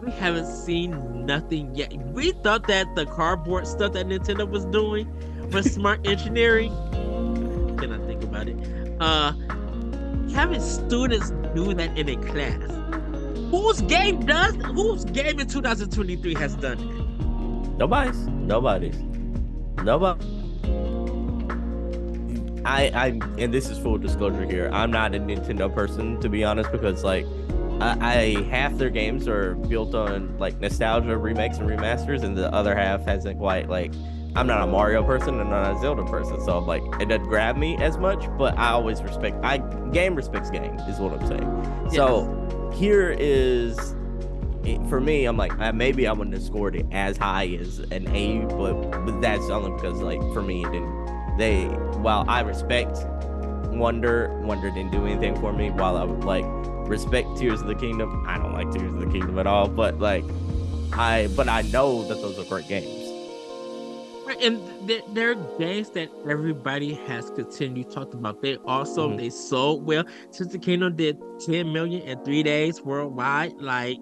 we 0.02 0.10
haven't 0.12 0.46
seen 0.46 1.26
nothing 1.26 1.74
yet. 1.74 1.92
We 2.12 2.32
thought 2.32 2.66
that 2.68 2.86
the 2.94 3.06
cardboard 3.06 3.66
stuff 3.66 3.92
that 3.92 4.06
Nintendo 4.06 4.48
was 4.48 4.64
doing 4.66 5.08
was 5.50 5.72
smart 5.72 6.06
engineering. 6.06 6.72
Then 7.80 7.92
I 7.92 8.06
think 8.06 8.22
about 8.22 8.48
it. 8.48 8.56
Uh 9.00 9.32
having 10.32 10.60
students 10.60 11.30
do 11.54 11.74
that 11.74 11.96
in 11.98 12.08
a 12.08 12.16
class. 12.16 12.60
Whose 13.50 13.80
game 13.82 14.26
does 14.26 14.54
whose 14.56 15.04
game 15.06 15.40
in 15.40 15.48
2023 15.48 16.34
has 16.34 16.54
done 16.56 16.78
it? 16.78 17.78
Nobody's. 17.78 18.26
Nobody's. 18.26 18.98
Nobody. 19.84 20.24
I, 22.64 22.90
I, 22.94 23.06
and 23.38 23.54
this 23.54 23.70
is 23.70 23.78
full 23.78 23.96
disclosure 23.96 24.44
here. 24.44 24.68
I'm 24.72 24.90
not 24.90 25.14
a 25.14 25.18
Nintendo 25.18 25.72
person 25.72 26.20
to 26.20 26.28
be 26.28 26.44
honest, 26.44 26.70
because 26.70 27.02
like, 27.04 27.24
I, 27.80 27.96
I 28.00 28.42
half 28.50 28.76
their 28.76 28.90
games 28.90 29.26
are 29.26 29.54
built 29.54 29.94
on 29.94 30.36
like 30.38 30.58
nostalgia 30.60 31.16
remakes 31.16 31.58
and 31.58 31.70
remasters, 31.70 32.22
and 32.24 32.36
the 32.36 32.52
other 32.52 32.74
half 32.74 33.04
hasn't 33.06 33.38
quite 33.38 33.68
like. 33.68 33.92
I'm 34.34 34.46
not 34.46 34.62
a 34.62 34.66
Mario 34.66 35.02
person 35.02 35.40
and 35.40 35.50
not 35.50 35.76
a 35.76 35.80
Zelda 35.80 36.04
person, 36.04 36.40
so 36.40 36.58
I'm 36.58 36.66
like 36.66 36.82
it 37.00 37.08
doesn't 37.08 37.28
grab 37.28 37.56
me 37.56 37.76
as 37.78 37.98
much. 37.98 38.26
But 38.36 38.56
I 38.58 38.70
always 38.70 39.02
respect. 39.02 39.36
I 39.44 39.58
game 39.92 40.14
respects 40.14 40.50
game 40.50 40.74
is 40.80 40.98
what 40.98 41.12
I'm 41.12 41.26
saying. 41.26 41.90
So 41.92 42.70
here 42.74 43.16
is 43.18 43.94
for 44.88 45.00
me, 45.00 45.24
I'm 45.24 45.36
like 45.36 45.58
uh, 45.58 45.72
maybe 45.72 46.06
I 46.06 46.12
wouldn't 46.12 46.34
have 46.34 46.44
scored 46.44 46.76
it 46.76 46.86
as 46.92 47.16
high 47.16 47.46
as 47.60 47.78
an 47.90 48.08
A, 48.14 48.40
but 48.46 49.04
but 49.04 49.20
that's 49.20 49.48
only 49.50 49.70
because 49.72 50.00
like 50.00 50.20
for 50.32 50.42
me 50.42 50.64
it 50.64 50.72
didn't. 50.72 51.36
They 51.38 51.64
while 51.98 52.24
I 52.28 52.40
respect 52.40 53.06
Wonder, 53.70 54.28
Wonder 54.42 54.70
didn't 54.70 54.90
do 54.90 55.06
anything 55.06 55.38
for 55.40 55.52
me. 55.52 55.70
While 55.70 55.96
I 55.96 56.04
would 56.04 56.24
like 56.24 56.44
respect 56.88 57.36
Tears 57.36 57.60
of 57.60 57.68
the 57.68 57.74
Kingdom, 57.74 58.24
I 58.26 58.38
don't 58.38 58.52
like 58.52 58.70
Tears 58.72 58.92
of 58.92 59.00
the 59.00 59.06
Kingdom 59.06 59.38
at 59.38 59.46
all. 59.46 59.68
But 59.68 59.98
like 59.98 60.24
I, 60.92 61.28
but 61.36 61.48
I 61.48 61.62
know 61.62 62.02
that 62.08 62.20
those 62.20 62.38
are 62.38 62.44
great 62.44 62.66
games. 62.66 62.97
And 64.42 64.60
there, 65.12 65.30
are 65.30 65.34
games 65.58 65.90
that 65.90 66.10
everybody 66.28 66.94
has 67.06 67.30
continued 67.30 67.90
talked 67.90 68.14
about. 68.14 68.42
They 68.42 68.56
also 68.64 69.08
Mhm. 69.08 69.16
they 69.18 69.30
sold 69.30 69.86
well. 69.86 70.04
Since 70.30 70.52
the 70.52 70.58
Kingdom 70.58 70.96
did 70.96 71.18
10 71.46 71.72
million 71.72 72.02
in 72.02 72.22
three 72.24 72.42
days 72.42 72.82
worldwide, 72.82 73.52
like 73.58 73.98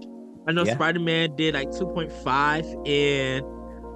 I 0.49 0.53
know 0.53 0.65
Yeah. 0.65 0.75
Spider 0.75 1.01
Man 1.01 1.35
did 1.37 1.55
like 1.55 1.71
2.5 1.73 2.67
in 2.85 3.45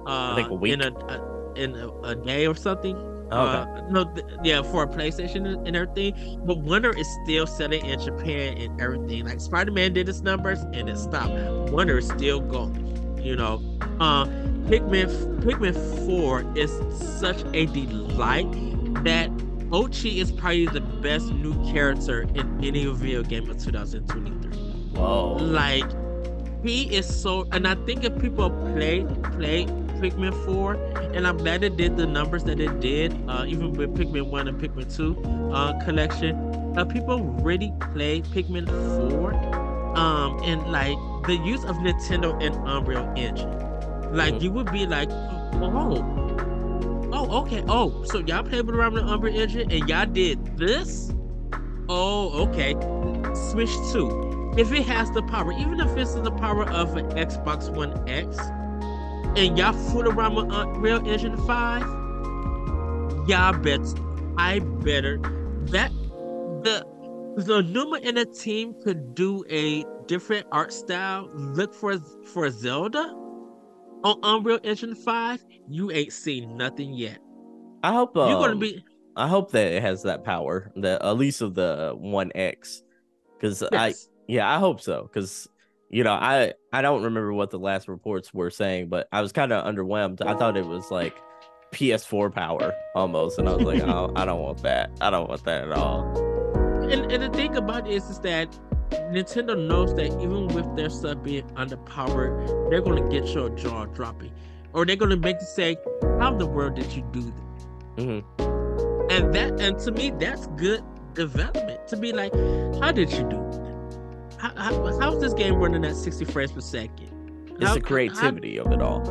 uh 0.07 0.35
think 0.35 0.49
a 0.49 0.53
week. 0.55 0.73
in 0.73 0.81
a, 0.81 0.91
a 0.91 1.53
in 1.55 1.75
a, 1.75 1.89
a 2.03 2.15
day 2.15 2.47
or 2.47 2.55
something. 2.55 2.95
Okay. 2.95 3.31
Uh, 3.31 3.65
no, 3.89 4.03
th- 4.13 4.25
yeah, 4.43 4.61
for 4.61 4.83
a 4.83 4.87
PlayStation 4.87 5.47
and, 5.47 5.65
and 5.65 5.75
everything. 5.75 6.13
But 6.45 6.57
Wonder 6.59 6.91
is 6.97 7.07
still 7.23 7.47
selling 7.47 7.85
in 7.85 7.97
Japan 7.99 8.57
and 8.57 8.81
everything. 8.81 9.25
Like 9.25 9.39
Spider 9.39 9.71
Man 9.71 9.93
did 9.93 10.09
its 10.09 10.21
numbers 10.21 10.59
and 10.73 10.89
it 10.89 10.97
stopped. 10.97 11.31
Wonder 11.71 11.97
is 11.99 12.07
still 12.07 12.39
going. 12.41 12.87
You 13.21 13.35
know, 13.37 13.61
uh, 14.01 14.25
Pikmin 14.67 15.41
Pikmin 15.41 15.75
Four 16.05 16.45
is 16.55 16.71
such 17.19 17.43
a 17.53 17.65
delight 17.67 18.51
that 19.03 19.29
Oatchi 19.71 20.17
is 20.17 20.31
probably 20.31 20.67
the 20.67 20.81
best 20.81 21.31
new 21.31 21.53
character 21.71 22.23
in 22.35 22.63
any 22.63 22.85
video 22.87 23.23
game 23.23 23.49
of 23.49 23.57
2023 23.63 24.99
Whoa. 24.99 25.35
like 25.35 25.85
he 26.63 26.93
is 26.95 27.07
so 27.07 27.47
and 27.53 27.67
i 27.67 27.73
think 27.85 28.03
if 28.03 28.17
people 28.19 28.49
play 28.73 29.03
play 29.37 29.65
pikmin 30.01 30.33
4 30.45 30.73
and 31.15 31.25
i'm 31.25 31.37
glad 31.37 31.63
it 31.63 31.77
did 31.77 31.97
the 31.97 32.05
numbers 32.05 32.43
that 32.43 32.59
it 32.59 32.79
did 32.81 33.17
uh 33.29 33.45
even 33.47 33.73
with 33.73 33.95
pikmin 33.95 34.29
1 34.29 34.47
and 34.47 34.61
pikmin 34.61 34.95
2 34.95 35.51
uh 35.53 35.79
collection 35.85 36.35
uh 36.77 36.85
people 36.85 37.23
really 37.41 37.73
play 37.93 38.21
pikmin 38.21 38.67
4 39.09 39.33
um 39.97 40.39
and 40.43 40.61
like 40.71 40.97
the 41.25 41.37
use 41.45 41.63
of 41.63 41.77
nintendo 41.77 42.33
and 42.43 42.55
unreal 42.67 43.11
engine 43.15 43.70
like 44.13 44.35
Mhm. 44.35 44.41
you 44.41 44.51
would 44.51 44.71
be 44.71 44.85
like 44.87 45.09
oh 45.11 46.03
oh 47.13 47.41
okay 47.41 47.63
oh 47.67 48.03
so 48.03 48.19
y'all 48.19 48.43
played 48.43 48.65
with 48.65 48.75
around 48.75 48.93
the 48.95 49.05
unreal 49.05 49.35
engine 49.35 49.71
and 49.71 49.87
y'all 49.89 50.05
did 50.05 50.57
this 50.57 51.13
oh 51.89 52.43
okay 52.47 52.73
switch 53.33 53.71
2 53.91 54.31
if 54.57 54.71
it 54.73 54.83
has 54.85 55.09
the 55.11 55.21
power, 55.23 55.53
even 55.53 55.79
if 55.79 55.95
it's 55.95 56.13
in 56.15 56.23
the 56.23 56.31
power 56.31 56.67
of 56.69 56.97
an 56.97 57.09
Xbox 57.11 57.73
One 57.73 57.93
X, 58.09 58.37
and 59.37 59.57
y'all 59.57 59.71
fool 59.71 60.09
around 60.09 60.35
with 60.35 60.53
Unreal 60.53 61.07
Engine 61.07 61.37
5, 61.47 61.81
y'all 63.27 63.53
bet 63.53 63.79
I 64.37 64.59
better 64.59 65.19
that 65.71 65.91
the 66.63 66.85
the 67.37 67.61
Numa 67.61 67.99
and 68.03 68.17
the 68.17 68.25
team 68.25 68.73
could 68.83 69.15
do 69.15 69.45
a 69.49 69.85
different 70.07 70.47
art 70.51 70.73
style. 70.73 71.29
Look 71.33 71.73
for 71.73 71.97
for 72.25 72.49
Zelda 72.49 73.15
on 74.03 74.19
Unreal 74.23 74.59
Engine 74.63 74.95
5. 74.95 75.45
You 75.69 75.91
ain't 75.91 76.13
seen 76.13 76.57
nothing 76.57 76.93
yet. 76.93 77.19
I 77.83 77.93
hope 77.93 78.15
uh, 78.15 78.27
You're 78.27 78.39
gonna 78.39 78.55
be 78.55 78.83
I 79.15 79.27
hope 79.27 79.51
that 79.51 79.71
it 79.71 79.81
has 79.81 80.03
that 80.03 80.23
power, 80.23 80.71
the 80.75 81.03
at 81.03 81.17
least 81.17 81.41
of 81.41 81.53
the 81.53 81.93
One 81.97 82.31
X, 82.35 82.83
because 83.35 83.63
I. 83.63 83.93
Yeah, 84.27 84.49
I 84.49 84.59
hope 84.59 84.79
so. 84.79 85.03
Because 85.03 85.47
you 85.89 86.03
know, 86.03 86.13
I 86.13 86.53
I 86.71 86.81
don't 86.81 87.03
remember 87.03 87.33
what 87.33 87.49
the 87.49 87.59
last 87.59 87.87
reports 87.87 88.33
were 88.33 88.49
saying, 88.49 88.87
but 88.87 89.07
I 89.11 89.21
was 89.21 89.31
kind 89.31 89.51
of 89.51 89.65
underwhelmed. 89.65 90.25
I 90.25 90.35
thought 90.35 90.55
it 90.55 90.65
was 90.65 90.89
like 90.89 91.15
PS4 91.73 92.33
power 92.33 92.73
almost, 92.95 93.39
and 93.39 93.49
I 93.49 93.55
was 93.55 93.65
like, 93.65 93.83
oh, 93.85 94.13
I 94.15 94.25
don't 94.25 94.41
want 94.41 94.63
that. 94.63 94.91
I 95.01 95.09
don't 95.09 95.27
want 95.27 95.43
that 95.43 95.63
at 95.65 95.71
all. 95.73 96.03
and, 96.89 97.11
and 97.11 97.23
the 97.23 97.29
thing 97.29 97.55
about 97.57 97.87
it 97.87 97.93
is, 97.93 98.09
is 98.09 98.19
that 98.19 98.57
Nintendo 98.91 99.57
knows 99.57 99.93
that 99.95 100.07
even 100.21 100.47
with 100.49 100.75
their 100.75 100.89
stuff 100.89 101.21
being 101.23 101.43
underpowered, 101.55 102.69
they're 102.69 102.81
gonna 102.81 103.07
get 103.09 103.25
your 103.33 103.49
jaw 103.49 103.85
dropping, 103.85 104.31
or 104.73 104.85
they're 104.85 104.95
gonna 104.95 105.17
make 105.17 105.37
you 105.39 105.47
say, 105.47 105.77
"How 106.19 106.31
in 106.33 106.37
the 106.37 106.45
world 106.45 106.75
did 106.75 106.91
you 106.93 107.03
do 107.11 107.21
that?" 107.21 108.03
Mhm. 108.03 109.11
And 109.11 109.33
that, 109.33 109.59
and 109.59 109.77
to 109.79 109.91
me, 109.91 110.11
that's 110.17 110.47
good 110.57 110.81
development. 111.13 111.87
To 111.87 111.97
be 111.97 112.13
like, 112.13 112.33
"How 112.81 112.91
did 112.91 113.11
you 113.11 113.23
do 113.23 113.37
that? 113.51 113.97
How, 114.37 114.51
how, 114.55 114.99
how's 114.99 115.19
this 115.19 115.33
game 115.33 115.55
running 115.55 115.83
at 115.85 115.95
60 115.95 116.25
frames 116.25 116.51
per 116.51 116.61
second?" 116.61 117.09
It's 117.57 117.65
How- 117.67 117.73
the 117.75 117.81
creativity 117.81 118.57
of 118.59 118.71
it 118.71 118.81
all, 118.81 119.01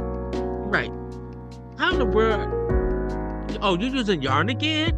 right? 0.70 0.90
how- 0.90 1.86
How 1.86 1.92
in 1.92 1.98
the 1.98 2.04
world? 2.06 2.48
Oh, 3.62 3.76
you're 3.78 3.94
using 3.94 4.22
yarn 4.22 4.48
again? 4.48 4.92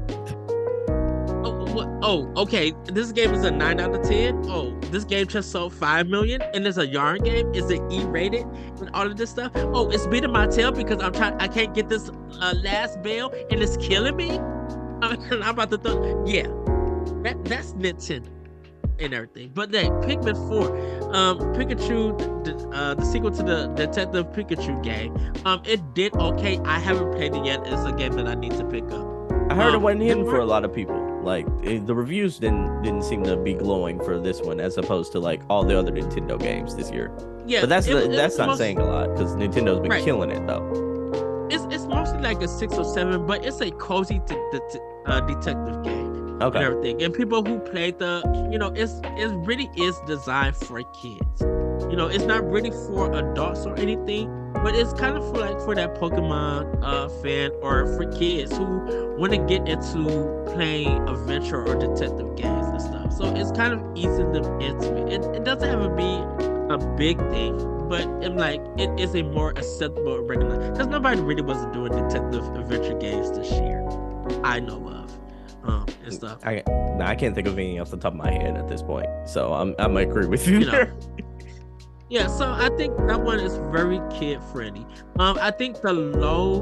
Oh, 1.73 1.77
what? 1.77 1.89
Oh, 2.03 2.33
okay. 2.43 2.73
This 2.85 3.12
game 3.12 3.33
is 3.35 3.45
a 3.45 3.51
nine 3.51 3.81
out 3.81 3.95
of 3.95 4.03
ten. 4.09 4.43
Oh, 4.47 4.79
this 4.91 5.05
game 5.05 5.27
just 5.27 5.51
sold 5.51 5.73
five 5.75 6.07
million, 6.09 6.43
and 6.55 6.66
it's 6.66 6.79
a 6.79 6.87
yarn 6.87 7.23
game. 7.23 7.53
Is 7.55 7.70
it 7.70 7.81
E-rated 7.91 8.47
and 8.81 8.91
all 8.95 9.07
of 9.07 9.16
this 9.16 9.31
stuff? 9.31 9.53
Oh, 9.57 9.91
it's 9.91 10.07
beating 10.07 10.33
my 10.33 10.47
tail 10.47 10.73
because 10.73 11.03
I'm 11.03 11.12
trying. 11.12 11.35
I 11.41 11.49
can't 11.49 11.75
get 11.75 11.89
this 11.89 12.11
uh, 12.41 12.55
last 12.62 13.03
bell, 13.03 13.33
and 13.51 13.62
it's 13.62 13.77
killing 13.79 14.16
me. 14.16 14.39
I'm 15.03 15.43
about 15.43 15.70
to 15.70 15.79
throw. 15.79 16.25
Yeah, 16.27 16.49
that 17.23 17.45
that's 17.45 17.73
Nintendo 17.73 18.29
and 18.99 19.14
everything. 19.14 19.51
But 19.55 19.73
then 19.73 19.91
Pikmin 20.03 20.37
4, 20.49 21.14
um, 21.14 21.39
Pikachu, 21.55 22.16
the, 22.45 22.68
uh, 22.68 22.95
the 22.95 23.05
sequel 23.05 23.31
to 23.33 23.43
the 23.43 23.66
Detective 23.68 24.27
Pikachu 24.27 24.81
game, 24.83 25.16
um, 25.45 25.62
it 25.64 25.95
did 25.95 26.14
okay. 26.14 26.59
I 26.64 26.79
haven't 26.79 27.12
played 27.12 27.35
it 27.35 27.45
yet. 27.45 27.62
It's 27.66 27.83
a 27.85 27.93
game 27.93 28.12
that 28.12 28.29
I 28.29 28.35
need 28.35 28.53
to 28.53 28.64
pick 28.64 28.85
up. 28.93 29.07
I 29.51 29.55
heard 29.55 29.70
Um, 29.70 29.75
it 29.75 29.79
wasn't 29.79 30.03
hidden 30.03 30.25
for 30.25 30.39
a 30.39 30.45
lot 30.45 30.64
of 30.64 30.73
people. 30.73 31.01
Like 31.23 31.47
it, 31.62 31.87
the 31.87 31.95
reviews 31.95 32.39
didn't 32.39 32.83
didn't 32.83 33.03
seem 33.05 33.23
to 33.25 33.37
be 33.37 33.55
glowing 33.55 33.99
for 34.03 34.18
this 34.18 34.41
one, 34.41 34.61
as 34.61 34.77
opposed 34.79 35.12
to 35.12 35.20
like 35.20 35.41
all 35.49 35.64
the 35.64 35.79
other 35.79 35.93
Nintendo 35.93 36.39
games 36.39 36.75
this 36.75 36.91
year. 36.91 37.11
Yeah, 37.47 37.61
But 37.61 37.68
that's 37.70 37.87
it- 37.89 38.11
the, 38.11 38.16
that's 38.16 38.39
not 38.39 38.49
most- 38.49 38.59
saying 38.59 38.79
a 38.79 38.85
lot 38.85 39.09
because 39.14 39.35
Nintendo's 39.37 39.81
been 39.81 39.91
Right. 39.91 40.05
killing 40.05 40.31
it 40.31 40.47
though. 40.47 40.66
It's 41.51 41.64
it's 41.75 41.87
mostly 41.87 42.20
like 42.20 42.41
a 42.43 42.49
six 42.49 42.77
or 42.79 42.85
seven, 42.85 43.27
but 43.27 43.45
it's 43.45 43.61
a 43.61 43.70
cozy 43.73 44.20
de- 44.27 44.35
de- 44.53 44.81
uh, 45.07 45.20
detective 45.20 45.83
game 45.83 46.39
Okay. 46.41 46.59
and 46.59 46.66
everything. 46.66 47.03
And 47.03 47.12
people 47.14 47.45
who 47.45 47.59
play 47.59 47.91
the, 47.91 48.23
you 48.51 48.59
know, 48.59 48.68
it's 48.75 49.01
it 49.18 49.29
really 49.47 49.70
is 49.77 49.95
designed 50.07 50.57
for 50.57 50.83
kids. 51.03 51.41
You 51.91 51.97
know, 51.97 52.07
it's 52.07 52.25
not 52.25 52.43
really 52.51 52.70
for 52.87 53.12
adults 53.12 53.66
or 53.66 53.79
anything, 53.79 54.31
but 54.55 54.74
it's 54.74 54.92
kind 54.92 55.16
of 55.16 55.24
for 55.30 55.38
like 55.38 55.61
for 55.61 55.74
that 55.74 55.94
Pokemon 55.96 56.82
uh 56.82 57.09
fan 57.22 57.50
or 57.61 57.86
for 57.96 58.11
kids 58.12 58.57
who 58.57 59.16
want 59.18 59.32
to 59.32 59.38
get 59.38 59.66
into 59.68 60.44
playing 60.55 61.09
adventure 61.09 61.64
or 61.66 61.74
detective 61.74 62.36
games 62.36 62.66
and 62.68 62.82
stuff. 62.82 63.12
So 63.12 63.34
it's 63.34 63.53
kind 63.53 63.72
of 63.72 63.96
easing 63.96 64.32
them 64.32 64.61
into 64.61 65.07
it. 65.07 65.12
It, 65.12 65.36
it 65.36 65.44
doesn't 65.44 65.68
have 65.68 65.82
to 65.82 65.94
be 65.96 66.72
a 66.72 66.78
big 66.96 67.18
thing, 67.30 67.57
but 67.88 68.03
I'm 68.24 68.36
like 68.36 68.61
it 68.78 68.90
is 68.98 69.14
a 69.14 69.22
more 69.22 69.50
acceptable 69.50 70.20
regular 70.20 70.70
because 70.70 70.86
nobody 70.86 71.20
really 71.20 71.42
wasn't 71.42 71.72
doing 71.72 71.92
detective 71.92 72.44
adventure 72.55 72.98
games 72.98 73.30
this 73.32 73.50
year. 73.53 73.86
I 74.44 74.61
know 74.61 74.88
of. 74.88 75.18
Um 75.64 75.86
and 76.05 76.12
stuff. 76.12 76.38
I 76.44 76.62
I 77.00 77.14
can't 77.14 77.34
think 77.34 77.46
of 77.46 77.59
any 77.59 77.78
off 77.78 77.90
the 77.90 77.96
top 77.96 78.12
of 78.12 78.18
my 78.18 78.30
head 78.30 78.57
at 78.57 78.68
this 78.68 78.82
point, 78.82 79.07
so 79.26 79.53
I'm 79.53 79.74
I 79.78 79.86
might 79.88 80.09
agree 80.09 80.26
with 80.26 80.46
you. 80.46 80.61
You 80.61 80.66
know, 80.66 80.72
there. 80.72 80.94
Yeah, 82.12 82.26
so 82.26 82.52
I 82.52 82.68
think 82.76 82.94
that 83.06 83.22
one 83.22 83.40
is 83.40 83.56
very 83.72 83.98
kid 84.10 84.42
friendly. 84.52 84.86
Um, 85.18 85.38
I 85.40 85.50
think 85.50 85.80
the 85.80 85.94
low, 85.94 86.60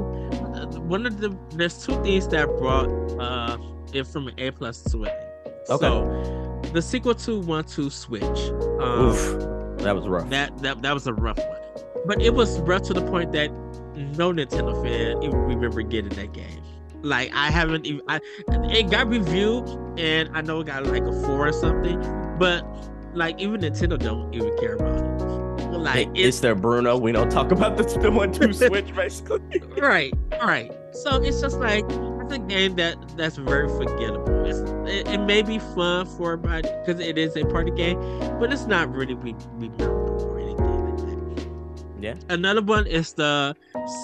uh, 0.55 0.79
one 0.79 1.05
of 1.05 1.19
the 1.19 1.37
there's 1.55 1.85
two 1.85 2.01
things 2.03 2.25
that 2.29 2.47
brought 2.57 2.87
uh 3.19 3.57
it 3.91 4.07
from 4.07 4.29
an 4.29 4.35
A 4.37 4.51
plus 4.51 4.81
to 4.83 5.03
an 5.03 5.09
A. 5.09 5.73
Okay. 5.73 5.85
So 5.85 6.61
the 6.71 6.81
sequel 6.81 7.15
to 7.15 7.41
One 7.41 7.65
Two 7.65 7.89
Switch. 7.89 8.23
Um, 8.79 9.07
Oof, 9.07 9.79
that 9.79 9.93
was 9.93 10.07
rough. 10.07 10.29
that 10.29 10.57
that 10.59 10.81
that 10.83 10.93
was 10.93 11.05
a 11.07 11.13
rough 11.13 11.37
one, 11.37 11.59
but 12.05 12.21
it 12.21 12.33
was 12.33 12.61
rough 12.61 12.83
to 12.83 12.93
the 12.93 13.01
point 13.01 13.33
that 13.33 13.51
no 13.97 14.31
Nintendo 14.31 14.81
fan 14.81 15.21
even 15.21 15.37
remember 15.37 15.81
getting 15.81 16.11
that 16.11 16.31
game. 16.31 16.63
Like 17.01 17.29
I 17.33 17.51
haven't 17.51 17.85
even 17.85 18.03
I 18.07 18.21
it 18.47 18.89
got 18.89 19.09
reviewed 19.09 19.67
and 19.99 20.29
I 20.33 20.39
know 20.43 20.61
it 20.61 20.67
got 20.67 20.85
like 20.85 21.03
a 21.03 21.21
four 21.23 21.49
or 21.49 21.51
something, 21.51 21.99
but 22.39 22.63
like 23.13 23.37
even 23.41 23.59
Nintendo 23.59 23.99
don't 23.99 24.33
even 24.33 24.57
care 24.57 24.75
about 24.75 25.01
it. 25.01 25.10
Like 25.79 26.09
it's 26.09 26.19
it's 26.27 26.39
their 26.41 26.55
Bruno. 26.55 26.97
We 26.97 27.11
don't 27.11 27.29
talk 27.31 27.51
about 27.51 27.77
the, 27.77 27.83
the 27.99 28.11
one 28.11 28.31
two 28.31 28.53
switch 28.67 28.93
basically. 28.95 29.59
right, 29.79 30.13
right. 30.43 30.71
So 30.93 31.21
it's 31.21 31.41
just 31.41 31.59
like 31.59 31.85
it's 31.89 32.33
a 32.33 32.39
game 32.39 32.75
that 32.75 32.95
that's 33.17 33.37
very 33.37 33.67
forgettable. 33.69 34.45
It's, 34.45 34.59
it, 34.91 35.07
it 35.07 35.17
may 35.19 35.41
be 35.41 35.59
fun 35.59 36.05
for 36.05 36.33
everybody 36.33 36.69
because 36.85 36.99
it 37.01 37.17
is 37.17 37.35
a 37.37 37.45
party 37.45 37.71
game, 37.71 37.99
but 38.39 38.51
it's 38.53 38.65
not 38.67 38.93
really 38.93 39.15
re- 39.15 39.35
memorable 39.57 40.23
or 40.25 40.39
anything 40.39 40.65
like 40.85 41.35
that. 41.37 42.03
Yeah. 42.03 42.15
Another 42.29 42.61
one 42.61 42.85
is 42.87 43.13
the 43.13 43.55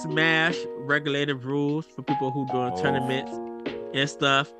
Smash 0.02 0.56
regulated 0.78 1.44
rules 1.44 1.86
for 1.86 2.02
people 2.02 2.30
who 2.30 2.46
doing 2.48 2.72
Oh. 2.74 2.82
tournaments 2.82 3.32
and 3.94 4.08
stuff. 4.08 4.52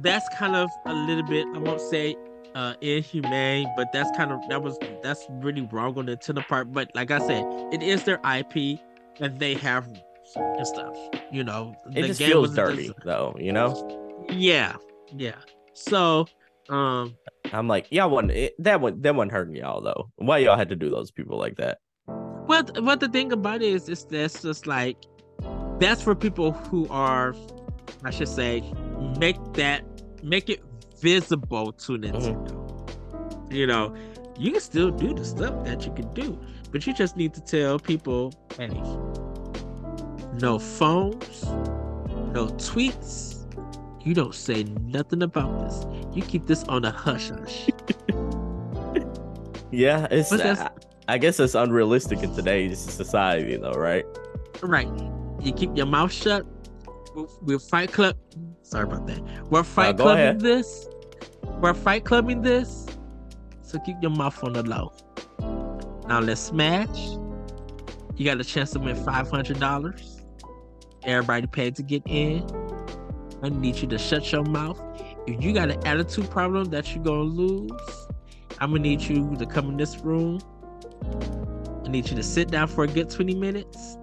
That's 0.00 0.26
kind 0.38 0.56
of 0.56 0.70
a 0.86 0.94
little 0.94 1.22
bit, 1.24 1.46
I 1.54 1.58
won't 1.58 1.80
say 1.80 2.16
uh 2.54 2.74
inhumane, 2.80 3.66
but 3.76 3.88
that's 3.92 4.10
kind 4.16 4.30
of 4.32 4.40
that 4.48 4.62
was 4.62 4.78
that's 5.02 5.24
really 5.30 5.62
wrong 5.72 5.96
on 5.98 6.06
the 6.06 6.16
Nintendo 6.16 6.46
part. 6.46 6.72
But 6.72 6.90
like 6.94 7.10
I 7.10 7.18
said, 7.26 7.44
it 7.72 7.82
is 7.82 8.04
their 8.04 8.20
IP 8.24 8.78
and 9.20 9.38
they 9.38 9.54
have 9.54 9.88
and 10.36 10.66
stuff. 10.66 10.96
You 11.30 11.44
know, 11.44 11.74
It 11.94 12.02
the 12.02 12.08
just 12.08 12.18
game 12.20 12.30
feels 12.30 12.48
was 12.48 12.56
dirty 12.56 12.86
just- 12.88 13.00
though, 13.04 13.36
you 13.38 13.52
know. 13.52 14.24
yeah, 14.30 14.76
yeah. 15.16 15.34
So, 15.74 16.26
um, 16.68 17.16
I'm 17.52 17.68
like, 17.68 17.86
y'all 17.90 18.08
wasn't 18.10 18.32
it, 18.32 18.54
that 18.58 18.80
one 18.80 19.00
that 19.02 19.14
wasn't 19.14 19.32
hurting 19.32 19.56
y'all 19.56 19.80
though. 19.82 20.10
Why 20.16 20.38
y'all 20.38 20.56
had 20.56 20.68
to 20.70 20.76
do 20.76 20.90
those 20.90 21.10
people 21.10 21.38
like 21.38 21.56
that? 21.56 21.78
What 22.46 22.82
what 22.82 23.00
the 23.00 23.08
thing 23.08 23.32
about 23.32 23.62
it 23.62 23.72
is 23.72 23.88
is 23.88 24.04
that's 24.04 24.42
just 24.42 24.66
like 24.66 24.96
that's 25.78 26.02
for 26.02 26.14
people 26.14 26.52
who 26.52 26.86
are 26.88 27.34
I 28.04 28.10
should 28.10 28.28
say 28.28 28.62
make 29.18 29.36
that 29.54 29.82
make 30.22 30.48
it 30.48 30.62
visible 31.02 31.72
to 31.72 31.92
Nintendo. 31.98 32.46
Mm-hmm. 32.46 33.52
You 33.52 33.66
know, 33.66 33.94
you 34.38 34.52
can 34.52 34.60
still 34.60 34.90
do 34.90 35.12
the 35.12 35.24
stuff 35.24 35.64
that 35.64 35.84
you 35.84 35.92
can 35.92 36.10
do, 36.14 36.38
but 36.70 36.86
you 36.86 36.94
just 36.94 37.16
need 37.16 37.34
to 37.34 37.40
tell 37.40 37.78
people, 37.78 38.32
hey, 38.56 38.68
no 40.40 40.58
phones, 40.58 41.44
no 42.32 42.46
tweets. 42.56 43.38
You 44.00 44.14
don't 44.14 44.34
say 44.34 44.64
nothing 44.64 45.22
about 45.22 45.60
this. 45.60 45.86
You 46.14 46.22
keep 46.22 46.46
this 46.46 46.64
on 46.64 46.84
a 46.84 46.90
hush 46.90 47.30
hush. 47.30 47.68
Yeah, 49.74 50.06
it's 50.10 50.28
that's- 50.28 50.68
I, 51.08 51.16
guess 51.16 51.40
it's 51.40 51.54
unrealistic 51.54 52.22
in 52.22 52.34
today's 52.34 52.78
society 52.78 53.56
though, 53.56 53.72
right? 53.72 54.04
Right. 54.62 54.86
You 55.40 55.52
keep 55.52 55.74
your 55.74 55.86
mouth 55.86 56.12
shut. 56.12 56.44
We're, 57.14 57.26
we're 57.40 57.58
Fight 57.58 57.90
Club. 57.90 58.16
Sorry 58.62 58.84
about 58.84 59.06
that. 59.06 59.20
We're 59.50 59.62
Fight 59.64 59.96
Clubbing 59.96 60.20
ahead. 60.20 60.40
this. 60.40 60.86
We're 61.60 61.74
Fight 61.74 62.04
Clubbing 62.04 62.42
this. 62.42 62.86
So 63.62 63.78
keep 63.78 63.96
your 64.02 64.10
mouth 64.10 64.42
on 64.44 64.52
the 64.52 64.62
low. 64.62 64.92
Now 66.08 66.20
let's 66.20 66.40
smash. 66.40 67.16
You 68.16 68.24
got 68.24 68.40
a 68.40 68.44
chance 68.44 68.72
to 68.72 68.78
win 68.78 68.96
five 68.96 69.30
hundred 69.30 69.60
dollars. 69.60 70.22
Everybody 71.04 71.46
paid 71.46 71.76
to 71.76 71.82
get 71.82 72.02
in. 72.06 72.46
I 73.42 73.48
need 73.48 73.76
you 73.76 73.88
to 73.88 73.98
shut 73.98 74.30
your 74.30 74.44
mouth. 74.44 74.80
If 75.26 75.42
you 75.42 75.52
got 75.52 75.70
an 75.70 75.84
attitude 75.86 76.30
problem 76.30 76.66
that 76.66 76.94
you're 76.94 77.02
gonna 77.04 77.22
lose, 77.22 77.70
I'm 78.60 78.70
gonna 78.70 78.80
need 78.82 79.00
you 79.02 79.34
to 79.36 79.46
come 79.46 79.70
in 79.70 79.76
this 79.76 79.98
room. 79.98 80.40
I 81.84 81.88
need 81.88 82.08
you 82.08 82.16
to 82.16 82.22
sit 82.22 82.50
down 82.50 82.68
for 82.68 82.84
a 82.84 82.88
good 82.88 83.10
20 83.10 83.34
minutes. 83.34 83.96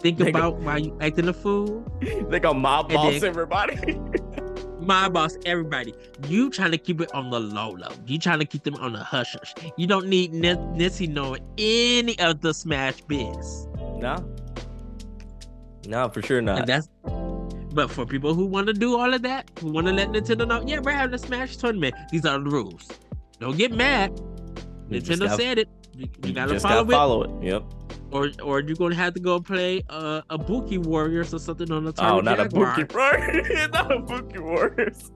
Think 0.00 0.20
about 0.20 0.56
why 0.56 0.78
you 0.78 0.96
acting 1.00 1.28
a 1.28 1.32
fool. 1.32 1.82
they 2.28 2.40
gonna 2.40 2.58
mob 2.58 2.92
boss 2.92 3.20
then- 3.20 3.24
everybody. 3.24 3.98
My 4.84 5.08
boss, 5.08 5.36
everybody. 5.46 5.94
You 6.28 6.50
trying 6.50 6.70
to 6.72 6.78
keep 6.78 7.00
it 7.00 7.12
on 7.14 7.30
the 7.30 7.40
low 7.40 7.70
low. 7.70 7.88
You 8.06 8.18
trying 8.18 8.38
to 8.40 8.44
keep 8.44 8.64
them 8.64 8.74
on 8.76 8.92
the 8.92 8.98
hush 9.02 9.34
hush. 9.34 9.54
You 9.76 9.86
don't 9.86 10.06
need 10.08 10.34
N- 10.44 10.56
Nissy 10.76 11.08
knowing 11.08 11.42
any 11.58 12.18
of 12.18 12.40
the 12.40 12.52
Smash 12.52 13.00
biz. 13.02 13.66
no. 13.98 14.16
No, 15.86 16.08
for 16.08 16.22
sure 16.22 16.38
And 16.38 16.46
not. 16.46 16.66
that's 16.66 16.88
but 17.74 17.90
for 17.90 18.06
people 18.06 18.32
who 18.34 18.46
want 18.46 18.68
to 18.68 18.72
do 18.72 18.96
all 18.98 19.12
of 19.12 19.20
that, 19.22 19.50
who 19.60 19.70
want 19.72 19.86
to 19.88 19.92
let 19.92 20.08
Nintendo 20.10 20.46
know, 20.46 20.62
yeah, 20.66 20.78
we're 20.78 20.92
having 20.92 21.12
a 21.14 21.18
Smash 21.18 21.56
tournament. 21.56 21.94
These 22.10 22.24
are 22.24 22.38
the 22.38 22.48
rules. 22.48 22.88
Don't 23.40 23.58
get 23.58 23.72
mad. 23.72 24.18
You 24.88 25.00
Nintendo 25.00 25.26
gotta- 25.26 25.42
said 25.42 25.58
it. 25.58 25.68
You, 25.92 26.06
you 26.22 26.28
you 26.28 26.32
gotta 26.34 26.58
follow 26.60 26.84
gotta 26.84 26.90
it. 26.90 26.92
follow 26.94 27.22
it. 27.40 27.44
Yep. 27.44 27.64
Or 28.14 28.30
or 28.42 28.60
you're 28.60 28.76
gonna 28.76 28.94
have 28.94 29.12
to 29.14 29.20
go 29.20 29.40
play 29.40 29.82
uh, 29.90 30.22
a 30.30 30.38
Buki 30.38 30.78
Warriors 30.78 31.34
or 31.34 31.38
something 31.40 31.70
on 31.72 31.84
the 31.84 31.92
Oh, 31.98 32.20
not 32.20 32.38
Jaguar. 32.38 32.72
a 32.80 32.84
Pookie 32.86 32.94
Warriors. 32.94 33.68
not 33.72 33.92
a 33.92 33.98
Pookie 33.98 34.38
Warriors. 34.50 35.10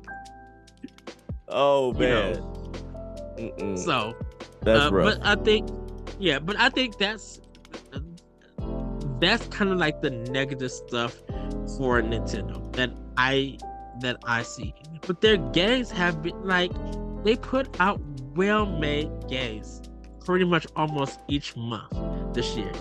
Oh 1.49 1.93
You 1.95 1.99
man. 2.01 2.33
know. 2.35 3.77
So, 3.77 4.17
That's 4.63 4.87
uh, 4.87 4.93
rough. 4.93 5.19
but 5.21 5.25
I 5.27 5.37
think, 5.37 5.71
yeah, 6.19 6.41
but 6.41 6.59
I 6.59 6.69
think 6.71 6.99
that's 6.99 7.41
that's 9.21 9.47
kind 9.49 9.71
of 9.71 9.79
like 9.79 10.01
the 10.03 10.11
negative 10.11 10.71
stuff 10.73 11.15
for 11.77 12.03
Nintendo 12.03 12.61
that 12.75 12.91
I 13.17 13.59
that 14.01 14.17
I 14.27 14.43
see. 14.43 14.75
But 15.07 15.21
their 15.21 15.37
games 15.37 15.91
have 15.93 16.21
been 16.23 16.41
like 16.45 16.73
they 17.25 17.37
put 17.37 17.81
out 17.81 18.01
well-made 18.35 19.11
games 19.29 19.83
pretty 20.25 20.45
much 20.45 20.67
almost 20.77 21.21
each 21.29 21.57
month 21.57 21.93
this 22.35 22.57
year. 22.57 22.73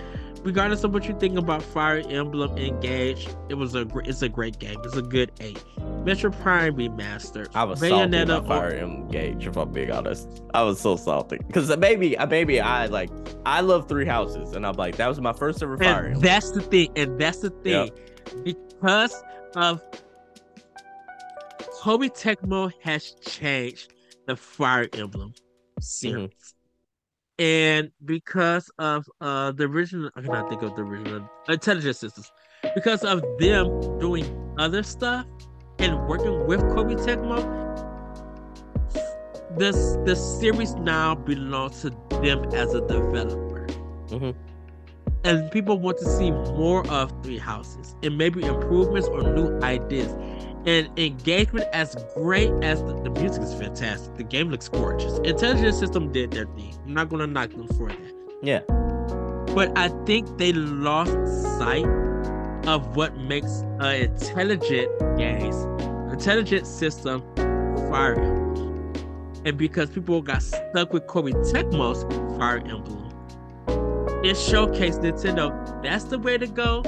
Regardless 0.43 0.83
of 0.83 0.93
what 0.93 1.05
you 1.07 1.17
think 1.19 1.37
about 1.37 1.61
Fire 1.61 2.01
Emblem 2.09 2.55
Engage, 2.57 3.27
it 3.49 3.55
was 3.55 3.75
a 3.75 3.83
gr- 3.83 4.01
it's 4.05 4.21
a 4.21 4.29
great 4.29 4.59
game. 4.59 4.79
It's 4.83 4.95
a 4.95 5.01
good 5.01 5.31
eight. 5.41 5.61
Metroid 6.05 6.39
Prime 6.41 6.75
remastered. 6.77 7.47
I 7.53 7.63
was 7.65 7.79
salty 7.79 8.15
Bayonetta 8.15 8.37
about 8.37 8.47
Fire 8.47 8.77
Engage, 8.77 9.47
if 9.47 9.57
I'm 9.57 9.73
being 9.73 9.91
honest. 9.91 10.41
I 10.53 10.61
was 10.63 10.79
so 10.79 10.95
salty 10.95 11.39
because 11.45 11.75
maybe, 11.77 12.15
maybe 12.29 12.61
I 12.61 12.85
like, 12.85 13.09
I 13.45 13.59
love 13.61 13.89
Three 13.89 14.05
Houses, 14.05 14.53
and 14.53 14.65
I'm 14.65 14.75
like, 14.75 14.95
that 14.97 15.07
was 15.07 15.19
my 15.19 15.33
first 15.33 15.61
ever 15.61 15.77
Fire 15.77 16.05
Emblem. 16.05 16.21
that's 16.21 16.51
the 16.51 16.61
thing, 16.61 16.91
and 16.95 17.19
that's 17.19 17.39
the 17.39 17.49
thing, 17.49 17.89
because 18.45 19.21
of 19.55 19.81
Koei 21.81 22.09
Tecmo 22.09 22.71
has 22.83 23.15
changed 23.21 23.91
the 24.27 24.35
Fire 24.35 24.87
Emblem 24.93 25.33
series. 25.81 26.29
Mm-hmm. 26.29 26.31
And 27.39 27.91
because 28.05 28.71
of 28.79 29.07
uh 29.21 29.51
the 29.51 29.65
original 29.65 30.09
I 30.15 30.21
cannot 30.21 30.49
think 30.49 30.63
of 30.63 30.75
the 30.75 30.81
original 30.81 31.29
Intelligent 31.47 31.95
Systems. 31.95 32.31
Because 32.73 33.03
of 33.03 33.21
them 33.39 33.99
doing 33.99 34.25
other 34.57 34.81
stuff 34.81 35.25
and 35.77 36.07
working 36.07 36.47
with 36.47 36.61
Koei 36.61 36.95
Tecmo, 36.97 37.37
this 39.57 39.97
the 40.05 40.15
series 40.15 40.73
now 40.75 41.13
belongs 41.13 41.81
to 41.81 41.91
them 42.21 42.43
as 42.53 42.73
a 42.73 42.81
developer. 42.81 43.67
Mm-hmm. 44.07 44.31
And 45.23 45.51
people 45.51 45.77
want 45.79 45.97
to 45.99 46.05
see 46.05 46.31
more 46.31 46.87
of 46.87 47.11
Three 47.23 47.37
Houses 47.37 47.95
and 48.01 48.17
maybe 48.17 48.43
improvements 48.43 49.07
or 49.07 49.21
new 49.21 49.59
ideas 49.61 50.11
and 50.67 50.89
engagement 50.99 51.65
as 51.71 51.95
great 52.13 52.51
as 52.61 52.83
the, 52.83 52.93
the, 53.01 53.09
music 53.09 53.41
is 53.41 53.53
fantastic. 53.53 54.13
The 54.15 54.23
game 54.23 54.49
looks 54.49 54.67
gorgeous. 54.67 55.17
Intelligent 55.19 55.73
System 55.73 56.11
did 56.11 56.31
their 56.31 56.45
thing. 56.45 56.77
I'm 56.85 56.93
not 56.93 57.09
gonna 57.09 57.25
knock 57.25 57.51
them 57.51 57.67
for 57.69 57.87
that. 57.87 58.13
Yeah. 58.43 58.59
But 59.55 59.75
I 59.77 59.87
think 60.05 60.37
they 60.37 60.51
lost 60.51 61.13
sight 61.57 61.85
of 62.67 62.97
what 62.97 63.15
makes 63.17 63.61
an 63.79 64.01
intelligent 64.01 64.91
games, 65.17 65.55
intelligent 66.11 66.67
system 66.67 67.23
Fire 67.89 68.19
Emblem. 68.19 68.93
And 69.45 69.57
because 69.57 69.89
people 69.89 70.21
got 70.21 70.43
stuck 70.43 70.91
with 70.91 71.07
Koei 71.07 71.31
Tecmo's 71.49 72.03
Fire 72.37 72.57
Emblem, 72.57 73.05
it 74.23 74.35
showcased 74.35 74.99
Nintendo. 74.99 75.81
That's 75.81 76.03
the 76.03 76.19
way 76.19 76.37
to 76.37 76.47
go. 76.47 76.83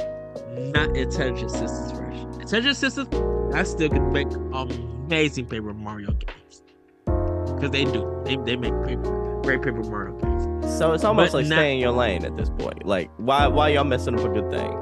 Not 0.74 0.98
Intelligent 0.98 1.52
Systems 1.52 1.92
version. 1.94 2.29
Intelligent 2.50 2.78
Systems 2.78 3.54
I 3.54 3.62
still 3.62 3.90
could 3.90 4.12
make 4.12 4.28
amazing 4.54 5.46
Paper 5.46 5.72
Mario 5.72 6.14
games 6.14 6.64
because 7.06 7.70
they 7.70 7.86
do. 7.86 8.24
They, 8.26 8.38
they 8.38 8.56
make 8.56 8.74
paper, 8.88 9.40
great 9.44 9.62
Paper 9.62 9.84
Mario 9.84 10.18
games. 10.18 10.76
So 10.76 10.94
it's 10.94 11.04
almost 11.04 11.34
but 11.34 11.44
like 11.44 11.46
not, 11.46 11.58
staying 11.58 11.76
in 11.76 11.82
your 11.84 11.92
lane 11.92 12.26
at 12.26 12.36
this 12.38 12.50
point. 12.50 12.88
Like 12.88 13.12
why 13.18 13.46
why 13.46 13.70
y'all 13.70 13.84
messing 13.84 14.20
up 14.20 14.26
a 14.26 14.30
good 14.30 14.50
thing? 14.50 14.76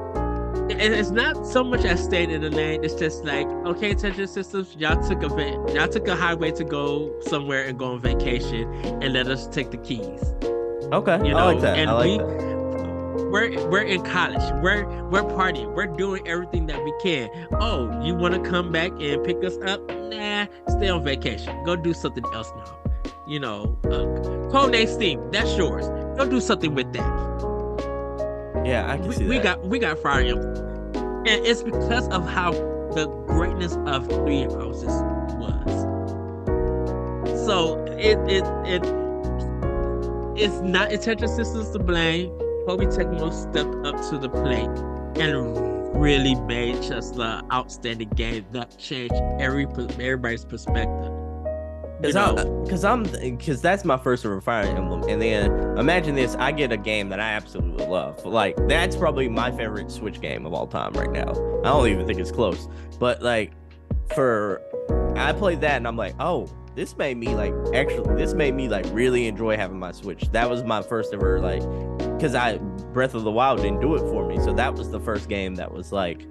It's 0.70 1.10
not 1.10 1.46
so 1.46 1.62
much 1.62 1.84
as 1.84 2.02
staying 2.02 2.30
in 2.30 2.40
the 2.40 2.48
lane. 2.48 2.82
It's 2.82 2.94
just 2.94 3.26
like 3.26 3.46
okay, 3.66 3.94
Tetris 3.94 4.30
Systems, 4.30 4.74
y'all 4.78 5.06
took 5.06 5.22
a 5.22 5.28
y'all 5.74 5.88
took 5.88 6.08
a 6.08 6.16
highway 6.16 6.52
to 6.52 6.64
go 6.64 7.14
somewhere 7.20 7.64
and 7.64 7.78
go 7.78 7.92
on 7.92 8.00
vacation, 8.00 8.62
and 9.02 9.12
let 9.12 9.26
us 9.26 9.46
take 9.46 9.72
the 9.72 9.76
keys. 9.76 10.22
Okay, 10.90 11.18
you 11.18 11.34
know, 11.34 11.36
I 11.36 11.52
like 11.52 11.60
that. 11.60 11.76
And 11.76 11.90
I 11.90 11.92
like 11.92 12.06
we, 12.06 12.16
that 12.16 12.57
we're 13.30 13.68
we're 13.68 13.82
in 13.82 14.02
college. 14.02 14.42
We're 14.62 14.86
we're 15.08 15.22
partying. 15.22 15.74
We're 15.74 15.86
doing 15.86 16.26
everything 16.26 16.66
that 16.66 16.82
we 16.82 16.92
can. 17.02 17.28
Oh, 17.60 18.02
you 18.02 18.14
want 18.14 18.34
to 18.34 18.50
come 18.50 18.72
back 18.72 18.92
and 19.00 19.22
pick 19.24 19.42
us 19.44 19.56
up? 19.66 19.80
Nah, 19.88 20.46
stay 20.68 20.88
on 20.88 21.04
vacation. 21.04 21.64
Go 21.64 21.76
do 21.76 21.92
something 21.92 22.24
else 22.32 22.50
now. 22.56 22.78
You 23.26 23.40
know, 23.40 23.78
uh, 23.84 24.50
Codename 24.50 24.88
Steam. 24.88 25.30
That's 25.30 25.56
yours. 25.56 25.86
Go 26.16 26.28
do 26.28 26.40
something 26.40 26.74
with 26.74 26.92
that. 26.94 27.28
Yeah, 28.64 28.90
I 28.90 28.98
can 28.98 29.08
we, 29.08 29.14
see 29.14 29.26
we 29.26 29.38
got 29.38 29.64
we 29.66 29.78
got 29.78 29.98
Fire 29.98 30.22
Emblem, 30.22 30.56
and 31.26 31.46
it's 31.46 31.62
because 31.62 32.08
of 32.08 32.28
how 32.28 32.52
the 32.52 33.06
greatness 33.26 33.76
of 33.86 34.06
Three 34.08 34.42
Houses 34.42 35.02
was. 35.36 35.86
So 37.44 37.84
it 37.98 38.18
it 38.28 38.44
it 38.66 38.82
it's 40.36 40.60
not 40.60 40.92
Intelligent 40.92 41.30
Systems 41.30 41.70
to 41.70 41.78
blame. 41.78 42.30
Koei 42.68 42.84
Tecmo 42.94 43.32
stepped 43.32 43.86
up 43.86 43.96
to 44.10 44.18
the 44.18 44.28
plate 44.28 44.68
and 45.18 45.98
really 45.98 46.34
made 46.34 46.82
just 46.82 47.16
an 47.16 47.42
outstanding 47.50 48.10
game 48.10 48.44
that 48.52 48.76
changed 48.76 49.14
every 49.40 49.64
everybody's 49.64 50.44
perspective. 50.44 51.10
Because 52.02 52.84
I'm, 52.84 53.04
because 53.04 53.62
that's 53.62 53.86
my 53.86 53.96
first 53.96 54.26
ever 54.26 54.42
Fire 54.42 54.64
Emblem, 54.64 55.02
and 55.08 55.20
then 55.22 55.50
imagine 55.78 56.14
this: 56.14 56.34
I 56.34 56.52
get 56.52 56.70
a 56.70 56.76
game 56.76 57.08
that 57.08 57.20
I 57.20 57.30
absolutely 57.32 57.86
love. 57.86 58.22
Like 58.26 58.54
that's 58.68 58.96
probably 58.96 59.30
my 59.30 59.50
favorite 59.50 59.90
Switch 59.90 60.20
game 60.20 60.44
of 60.44 60.52
all 60.52 60.66
time 60.66 60.92
right 60.92 61.10
now. 61.10 61.30
I 61.60 61.70
don't 61.70 61.88
even 61.88 62.06
think 62.06 62.20
it's 62.20 62.30
close. 62.30 62.68
But 63.00 63.22
like, 63.22 63.52
for 64.14 64.60
I 65.16 65.32
played 65.32 65.62
that, 65.62 65.78
and 65.78 65.88
I'm 65.88 65.96
like, 65.96 66.14
oh, 66.20 66.50
this 66.78 66.96
made 66.96 67.16
me 67.16 67.34
like 67.34 67.52
actually, 67.74 68.14
this 68.14 68.34
made 68.34 68.54
me 68.54 68.68
like 68.68 68.86
really 68.92 69.26
enjoy 69.26 69.56
having 69.56 69.80
my 69.80 69.90
Switch. 69.90 70.30
That 70.30 70.48
was 70.48 70.62
my 70.62 70.80
first 70.80 71.12
ever 71.12 71.40
like 71.40 71.62
because 72.16 72.36
I 72.36 72.58
Breath 72.92 73.14
of 73.14 73.24
the 73.24 73.32
Wild 73.32 73.60
didn't 73.62 73.80
do 73.80 73.96
it 73.96 74.00
for 74.10 74.24
me. 74.24 74.38
So 74.38 74.52
that 74.52 74.76
was 74.76 74.88
the 74.88 75.00
first 75.00 75.28
game 75.28 75.56
that 75.56 75.72
was 75.72 75.90
like, 75.90 76.24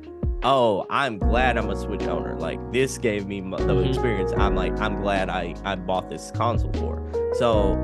oh, 0.43 0.85
I'm 0.89 1.17
glad 1.17 1.57
I'm 1.57 1.69
a 1.69 1.75
Switch 1.75 2.03
owner. 2.03 2.39
Like 2.39 2.59
this 2.71 2.97
gave 2.97 3.27
me 3.27 3.41
the 3.41 3.57
mm-hmm. 3.57 3.89
experience. 3.89 4.31
I'm 4.37 4.55
like, 4.55 4.79
I'm 4.79 5.01
glad 5.01 5.29
I 5.29 5.53
I 5.65 5.75
bought 5.75 6.09
this 6.09 6.31
console 6.31 6.71
for. 6.73 7.05
So 7.35 7.75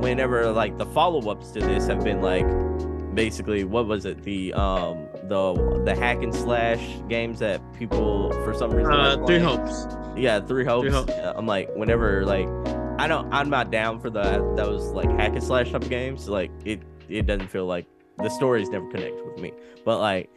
whenever 0.00 0.50
like 0.50 0.76
the 0.76 0.86
follow 0.86 1.30
ups 1.30 1.52
to 1.52 1.60
this 1.60 1.86
have 1.86 2.02
been 2.02 2.20
like, 2.20 2.48
basically, 3.14 3.62
what 3.62 3.86
was 3.86 4.04
it? 4.04 4.24
The 4.24 4.52
um 4.54 5.07
the 5.28 5.82
the 5.84 5.94
hack 5.94 6.22
and 6.22 6.34
slash 6.34 6.80
games 7.08 7.38
that 7.40 7.60
people 7.78 8.32
for 8.44 8.54
some 8.54 8.70
reason 8.70 8.92
uh, 8.92 9.24
three 9.26 9.38
hopes. 9.38 9.86
Yeah, 10.16 10.40
three 10.40 10.64
hopes. 10.64 10.82
Three 10.82 10.92
hopes. 10.92 11.12
I'm 11.36 11.46
like, 11.46 11.68
whenever 11.74 12.24
like 12.24 12.48
I 12.98 13.06
don't 13.06 13.32
I'm 13.32 13.48
not 13.50 13.70
down 13.70 14.00
for 14.00 14.10
the 14.10 14.54
those 14.56 14.86
like 14.92 15.10
hack 15.10 15.32
and 15.32 15.42
slash 15.42 15.70
type 15.70 15.88
games. 15.88 16.28
Like 16.28 16.50
it 16.64 16.82
it 17.08 17.26
doesn't 17.26 17.48
feel 17.48 17.66
like 17.66 17.86
the 18.18 18.28
stories 18.28 18.68
never 18.68 18.90
connect 18.90 19.24
with 19.24 19.38
me. 19.38 19.52
But 19.84 20.00
like 20.00 20.30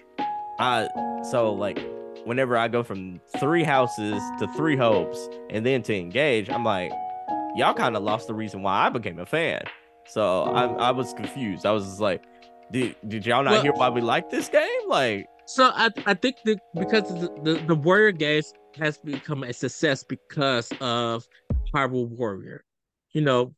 I 0.59 0.87
so 1.29 1.53
like 1.53 1.79
whenever 2.25 2.57
I 2.57 2.67
go 2.67 2.83
from 2.83 3.19
three 3.39 3.63
houses 3.63 4.21
to 4.39 4.47
three 4.55 4.77
hopes 4.77 5.29
and 5.49 5.65
then 5.65 5.81
to 5.83 5.95
engage, 5.95 6.49
I'm 6.49 6.63
like, 6.63 6.91
y'all 7.55 7.73
kind 7.73 7.95
of 7.95 8.03
lost 8.03 8.27
the 8.27 8.35
reason 8.35 8.61
why 8.61 8.85
I 8.85 8.89
became 8.89 9.17
a 9.19 9.25
fan. 9.25 9.63
So 10.05 10.43
I 10.43 10.65
I 10.65 10.91
was 10.91 11.13
confused. 11.13 11.65
I 11.65 11.71
was 11.71 11.85
just 11.85 11.99
like, 11.99 12.23
did 12.71 12.95
did 13.07 13.25
y'all 13.25 13.43
not 13.43 13.51
well, 13.51 13.61
hear 13.61 13.73
why 13.73 13.89
we 13.89 14.01
like 14.01 14.29
this 14.29 14.47
game? 14.47 14.87
Like 14.87 15.27
so 15.45 15.71
I 15.73 15.89
I 16.05 16.13
think 16.13 16.37
that 16.45 16.59
because 16.77 17.07
the, 17.09 17.29
the, 17.43 17.63
the 17.67 17.75
Warrior 17.75 18.11
games 18.11 18.53
has 18.77 18.97
become 18.97 19.43
a 19.43 19.53
success 19.53 20.03
because 20.03 20.71
of 20.79 21.27
Hyrule 21.73 22.07
Warrior. 22.07 22.63
You 23.11 23.21
know, 23.21 23.53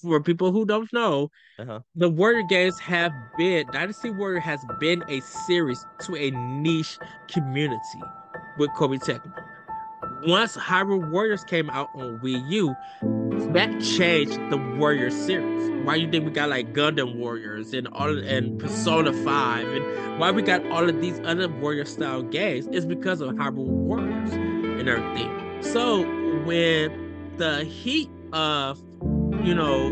for 0.00 0.20
people 0.20 0.52
who 0.52 0.64
don't 0.64 0.90
know, 0.92 1.30
uh-huh. 1.58 1.80
the 1.94 2.08
Warrior 2.08 2.44
games 2.48 2.78
have 2.78 3.12
been 3.36 3.66
Dynasty 3.72 4.10
Warrior 4.10 4.40
has 4.40 4.60
been 4.78 5.02
a 5.08 5.20
series 5.20 5.84
to 6.00 6.16
a 6.16 6.30
niche 6.30 6.98
community 7.28 8.00
with 8.58 8.70
Koei 8.70 9.00
Tecmo. 9.00 9.32
Once 10.26 10.56
Hyrule 10.56 11.10
Warriors 11.10 11.44
came 11.44 11.70
out 11.70 11.88
on 11.94 12.18
Wii 12.20 12.48
U, 12.50 12.74
that 13.48 13.80
changed 13.80 14.38
the 14.50 14.56
Warrior 14.78 15.10
series. 15.10 15.70
Why 15.84 15.96
you 15.96 16.10
think 16.10 16.24
we 16.24 16.30
got 16.30 16.50
like 16.50 16.72
Gundam 16.72 17.16
Warriors 17.16 17.72
and 17.72 17.88
all 17.88 18.16
and 18.18 18.58
Persona 18.58 19.12
5 19.12 19.68
and 19.68 20.20
why 20.20 20.30
we 20.30 20.42
got 20.42 20.64
all 20.66 20.88
of 20.88 21.00
these 21.00 21.20
other 21.24 21.48
Warrior 21.48 21.84
style 21.84 22.22
games 22.22 22.66
is 22.68 22.86
because 22.86 23.20
of 23.20 23.30
Hyrule 23.30 23.66
Warriors 23.66 24.32
and 24.32 24.88
everything. 24.88 25.62
So 25.62 26.02
when 26.44 27.36
the 27.36 27.64
heat 27.64 28.10
of 28.32 28.80
you 29.44 29.54
know, 29.54 29.88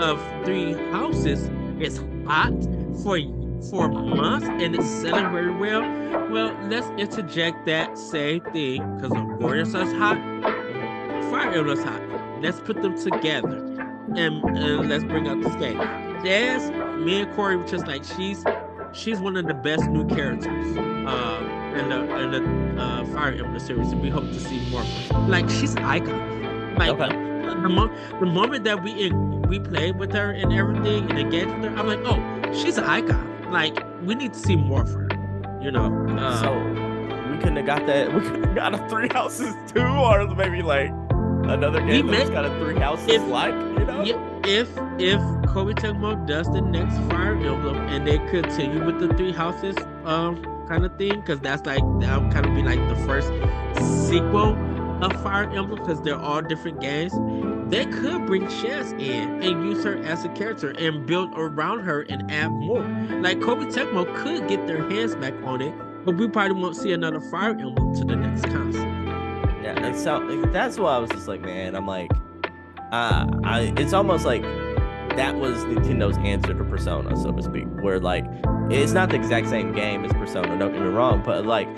of 0.00 0.20
three 0.44 0.72
houses 0.90 1.50
is 1.80 2.02
hot 2.26 2.52
for 3.02 3.18
for 3.70 3.88
months 3.88 4.46
and 4.46 4.74
it's 4.74 4.86
selling 4.86 5.32
very 5.32 5.54
well. 5.54 5.80
Well, 6.30 6.54
let's 6.68 6.86
interject 7.00 7.64
that 7.66 7.96
same 7.96 8.40
thing 8.52 8.96
because 8.96 9.10
the 9.10 9.22
Warriors 9.40 9.74
are 9.74 9.86
hot, 9.94 10.18
Fire 11.30 11.52
Emblem's 11.52 11.82
hot. 11.82 12.23
Let's 12.44 12.60
put 12.60 12.82
them 12.82 12.94
together 13.02 13.56
and, 14.14 14.44
and 14.44 14.88
let's 14.90 15.02
bring 15.02 15.28
out 15.28 15.42
this 15.42 15.54
game. 15.54 15.78
Jazz, 16.22 16.70
me 17.00 17.22
and 17.22 17.34
Corey 17.34 17.56
were 17.56 17.66
just 17.66 17.86
like 17.86 18.04
she's 18.04 18.44
she's 18.92 19.18
one 19.18 19.38
of 19.38 19.46
the 19.46 19.54
best 19.54 19.88
new 19.88 20.06
characters 20.06 20.76
uh, 20.76 21.74
in 21.74 21.88
the 21.88 22.18
in 22.18 22.30
the 22.32 22.82
uh, 22.82 23.06
Fire 23.06 23.32
Emblem 23.32 23.58
series, 23.58 23.92
and 23.92 24.02
we 24.02 24.10
hope 24.10 24.24
to 24.24 24.38
see 24.38 24.60
more. 24.70 24.84
Like 25.26 25.48
she's 25.48 25.74
an 25.74 25.84
icon. 25.84 26.74
Like 26.74 26.90
okay 26.90 27.08
the, 27.62 27.68
mo- 27.70 27.90
the 28.20 28.26
moment 28.26 28.64
that 28.64 28.82
we 28.82 28.92
in, 28.92 29.40
we 29.48 29.58
played 29.58 29.98
with 29.98 30.12
her 30.12 30.30
and 30.32 30.52
everything 30.52 31.08
and 31.08 31.18
engaged 31.18 31.46
with 31.46 31.64
her, 31.64 31.76
I'm 31.78 31.86
like, 31.86 32.00
oh, 32.04 32.52
she's 32.52 32.76
an 32.76 32.84
icon. 32.84 33.50
Like 33.50 33.74
we 34.02 34.14
need 34.14 34.34
to 34.34 34.38
see 34.38 34.56
more 34.56 34.82
of 34.82 34.92
her. 34.92 35.08
You 35.62 35.70
know. 35.70 36.06
Uh, 36.18 36.42
so 36.42 36.52
we 37.30 37.38
couldn't 37.38 37.56
have 37.56 37.66
got 37.66 37.86
that. 37.86 38.12
We 38.14 38.20
could 38.20 38.44
have 38.44 38.54
got 38.54 38.74
a 38.74 38.88
three 38.90 39.08
houses 39.08 39.54
too, 39.72 39.80
or 39.80 40.26
maybe 40.34 40.60
like 40.60 40.90
another 41.50 41.80
game 41.80 42.06
that's 42.08 42.30
got 42.30 42.44
a 42.44 42.50
three 42.58 42.78
houses 42.78 43.08
if, 43.08 43.22
like 43.28 43.54
you 43.54 43.84
know. 43.84 44.02
If 44.46 44.68
if 44.98 45.20
Koei 45.50 45.74
Tecmo 45.74 46.26
does 46.26 46.46
the 46.52 46.60
next 46.60 46.96
Fire 47.10 47.34
Emblem 47.34 47.76
and 47.88 48.06
they 48.06 48.18
continue 48.30 48.84
with 48.84 49.00
the 49.00 49.08
three 49.14 49.32
houses 49.32 49.76
um 50.04 50.44
kind 50.68 50.84
of 50.84 50.96
thing, 50.96 51.20
because 51.20 51.40
that's 51.40 51.64
like 51.66 51.82
that 52.00 52.22
would 52.22 52.32
kind 52.32 52.46
of 52.46 52.54
be 52.54 52.62
like 52.62 52.78
the 52.88 52.96
first 53.06 53.28
sequel 54.08 54.56
of 55.02 55.12
Fire 55.22 55.50
Emblem 55.50 55.78
because 55.80 56.00
they're 56.02 56.18
all 56.18 56.40
different 56.40 56.80
games, 56.80 57.12
they 57.70 57.84
could 57.86 58.26
bring 58.26 58.46
Shez 58.46 58.92
in 59.00 59.42
and 59.42 59.64
use 59.64 59.84
her 59.84 59.96
as 60.04 60.24
a 60.24 60.28
character 60.30 60.70
and 60.78 61.06
build 61.06 61.32
around 61.36 61.80
her 61.80 62.02
and 62.02 62.30
add 62.30 62.50
more. 62.50 62.82
Like 63.20 63.38
Koei 63.38 63.72
Tecmo 63.72 64.04
could 64.16 64.46
get 64.48 64.66
their 64.66 64.88
hands 64.90 65.14
back 65.16 65.34
on 65.44 65.60
it, 65.60 65.74
but 66.04 66.16
we 66.16 66.28
probably 66.28 66.60
won't 66.60 66.76
see 66.76 66.92
another 66.92 67.20
Fire 67.20 67.50
Emblem 67.50 67.94
to 67.96 68.04
the 68.04 68.16
next 68.16 68.44
console. 68.44 68.63
Yeah, 69.84 69.90
And 69.90 70.44
so 70.44 70.50
that's 70.52 70.78
why 70.78 70.96
I 70.96 70.98
was 70.98 71.10
just 71.10 71.28
like, 71.28 71.40
man, 71.42 71.74
I'm 71.74 71.86
like, 71.86 72.10
uh, 72.92 73.26
I 73.44 73.72
it's 73.76 73.92
almost 73.92 74.24
like 74.24 74.42
that 75.16 75.36
was 75.36 75.58
Nintendo's 75.64 76.18
answer 76.18 76.54
to 76.54 76.64
Persona, 76.64 77.16
so 77.16 77.32
to 77.32 77.42
speak, 77.42 77.66
where 77.82 78.00
like 78.00 78.24
it's 78.70 78.92
not 78.92 79.10
the 79.10 79.16
exact 79.16 79.48
same 79.48 79.72
game 79.72 80.04
as 80.04 80.12
Persona. 80.12 80.58
Don't 80.58 80.72
get 80.72 80.80
me 80.82 80.88
wrong, 80.88 81.22
but 81.24 81.46
like. 81.46 81.68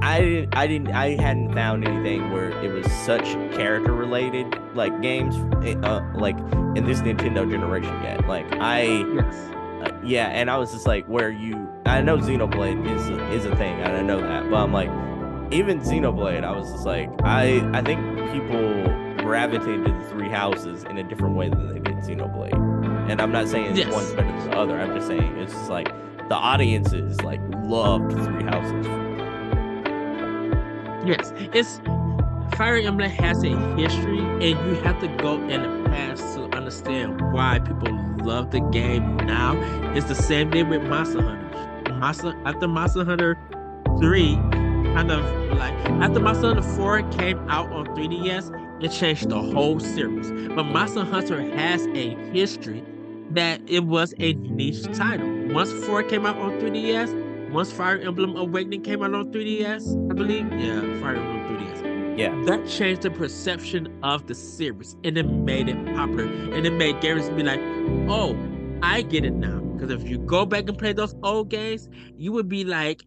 I 0.00 0.20
didn't, 0.20 0.56
I 0.56 0.66
didn't, 0.66 0.88
I 0.92 1.10
hadn't 1.20 1.52
found 1.52 1.86
anything 1.86 2.32
where 2.32 2.48
it 2.64 2.72
was 2.72 2.90
such 2.90 3.24
character 3.54 3.92
related 3.92 4.46
like 4.74 5.02
games, 5.02 5.36
uh, 5.84 6.00
like 6.14 6.38
in 6.74 6.84
this 6.86 7.00
Nintendo 7.00 7.48
generation 7.48 7.92
yet. 8.02 8.26
Like 8.26 8.46
I, 8.54 9.04
Yes. 9.14 9.34
uh, 9.82 9.90
yeah, 10.02 10.28
and 10.28 10.50
I 10.50 10.56
was 10.56 10.72
just 10.72 10.86
like, 10.86 11.04
where 11.06 11.30
you, 11.30 11.68
I 11.84 12.00
know 12.00 12.16
Xenoblade 12.16 12.90
is 12.90 13.08
a, 13.10 13.32
is 13.32 13.44
a 13.44 13.54
thing, 13.56 13.78
and 13.80 13.94
I 13.94 14.00
know 14.00 14.20
that, 14.22 14.48
but 14.48 14.56
I'm 14.56 14.72
like, 14.72 14.88
even 15.50 15.80
Xenoblade, 15.80 16.44
I 16.44 16.52
was 16.52 16.70
just 16.70 16.86
like, 16.86 17.08
I, 17.22 17.58
I 17.76 17.82
think 17.82 18.00
people 18.32 18.84
gravitated 19.18 19.84
to 19.86 19.92
the 19.92 20.04
three 20.10 20.28
houses 20.28 20.84
in 20.84 20.98
a 20.98 21.02
different 21.02 21.36
way 21.36 21.48
than 21.48 21.72
they 21.72 21.80
did 21.80 21.96
Xenoblade, 21.98 23.10
and 23.10 23.20
I'm 23.20 23.32
not 23.32 23.48
saying 23.48 23.76
Yes. 23.76 23.92
one's 23.92 24.12
better 24.12 24.26
than 24.28 24.50
the 24.50 24.56
other. 24.58 24.78
I'm 24.78 24.94
just 24.94 25.06
saying 25.08 25.36
it's 25.38 25.52
just 25.52 25.70
like 25.70 25.88
the 26.28 26.34
audiences 26.34 27.20
like 27.22 27.40
loved 27.64 28.12
three 28.12 28.44
houses. 28.44 28.86
Yes, 31.06 31.32
it's 31.54 31.80
Fire 32.56 32.76
Emblem 32.78 33.10
has 33.10 33.42
a 33.44 33.48
history, 33.76 34.18
and 34.18 34.42
you 34.42 34.74
have 34.82 35.00
to 35.00 35.08
go 35.18 35.34
in 35.48 35.62
the 35.62 35.88
past 35.90 36.22
to 36.36 36.44
understand 36.56 37.20
why 37.32 37.58
people 37.60 37.92
love 38.24 38.50
the 38.50 38.60
game 38.72 39.16
now. 39.18 39.56
It's 39.94 40.06
the 40.06 40.14
same 40.16 40.50
thing 40.50 40.68
with 40.68 40.82
Monster 40.82 41.22
Hunter. 41.22 41.92
Monster 41.94 42.34
after 42.44 42.66
Monster 42.68 43.04
Hunter 43.04 43.38
Three, 44.00 44.34
kind 44.96 45.10
of 45.10 45.58
like 45.58 45.74
after 46.00 46.20
Monster 46.20 46.46
Hunter 46.54 46.62
Four 46.62 47.02
came 47.10 47.38
out 47.50 47.70
on 47.70 47.84
3DS, 47.88 48.82
it 48.82 48.88
changed 48.88 49.28
the 49.28 49.38
whole 49.38 49.78
series. 49.78 50.30
But 50.54 50.62
Monster 50.64 51.04
Hunter 51.04 51.42
has 51.54 51.86
a 51.88 52.14
history 52.32 52.82
that 53.32 53.60
it 53.66 53.80
was 53.80 54.14
a 54.20 54.32
niche 54.32 54.84
title. 54.96 55.28
Once 55.52 55.70
Four 55.84 56.02
came 56.02 56.24
out 56.24 56.38
on 56.38 56.52
3DS, 56.52 57.50
once 57.50 57.70
Fire 57.70 57.98
Emblem 57.98 58.36
Awakening 58.36 58.84
came 58.84 59.02
out 59.02 59.12
on 59.12 59.30
3DS, 59.32 60.10
I 60.10 60.14
believe. 60.14 60.50
Yeah, 60.52 60.80
Fire 61.02 61.16
Emblem 61.16 61.58
3DS. 61.58 62.18
Yeah. 62.18 62.42
That 62.46 62.66
changed 62.66 63.02
the 63.02 63.10
perception 63.10 63.98
of 64.02 64.26
the 64.26 64.34
series 64.34 64.96
and 65.04 65.18
it 65.18 65.24
made 65.24 65.68
it 65.68 65.76
popular. 65.94 66.24
And 66.54 66.66
it 66.66 66.72
made 66.72 66.96
gamers 67.02 67.34
be 67.36 67.42
like, 67.42 67.60
oh, 68.10 68.34
I 68.82 69.02
get 69.02 69.26
it 69.26 69.34
now. 69.34 69.60
Because 69.60 69.90
if 69.90 70.08
you 70.08 70.16
go 70.16 70.46
back 70.46 70.70
and 70.70 70.78
play 70.78 70.94
those 70.94 71.14
old 71.22 71.50
games, 71.50 71.90
you 72.16 72.32
would 72.32 72.48
be 72.48 72.64
like, 72.64 73.02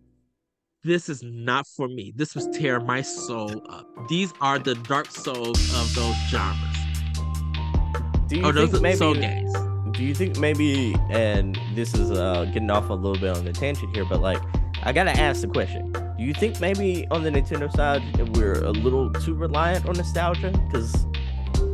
this 0.83 1.09
is 1.09 1.21
not 1.23 1.67
for 1.67 1.87
me. 1.87 2.13
This 2.15 2.35
was 2.35 2.47
tearing 2.53 2.85
my 2.85 3.01
soul 3.01 3.61
up. 3.69 3.85
These 4.07 4.31
are 4.41 4.57
the 4.59 4.75
dark 4.75 5.11
souls 5.11 5.59
of 5.75 5.93
those 5.95 6.15
genres. 6.29 6.77
Do 8.27 8.37
you 8.37 8.45
Oh, 8.45 8.51
those 8.51 8.69
think 8.71 8.79
are 8.79 8.81
maybe? 8.81 8.97
soul 8.97 9.13
games. 9.15 9.53
Do 9.97 10.03
you 10.05 10.13
think 10.15 10.37
maybe? 10.37 10.95
And 11.09 11.59
this 11.75 11.93
is 11.93 12.11
uh, 12.11 12.45
getting 12.45 12.69
off 12.71 12.89
a 12.89 12.93
little 12.93 13.19
bit 13.19 13.35
on 13.35 13.43
the 13.43 13.51
tangent 13.51 13.93
here, 13.93 14.05
but 14.05 14.21
like, 14.21 14.41
I 14.83 14.93
gotta 14.93 15.11
ask 15.11 15.41
the 15.41 15.47
question: 15.47 15.91
Do 15.91 16.23
you 16.23 16.33
think 16.33 16.61
maybe 16.61 17.05
on 17.11 17.23
the 17.23 17.29
Nintendo 17.31 17.69
side 17.75 18.01
we're 18.37 18.63
a 18.63 18.71
little 18.71 19.11
too 19.11 19.33
reliant 19.33 19.87
on 19.89 19.95
nostalgia? 19.97 20.51
Because 20.67 21.05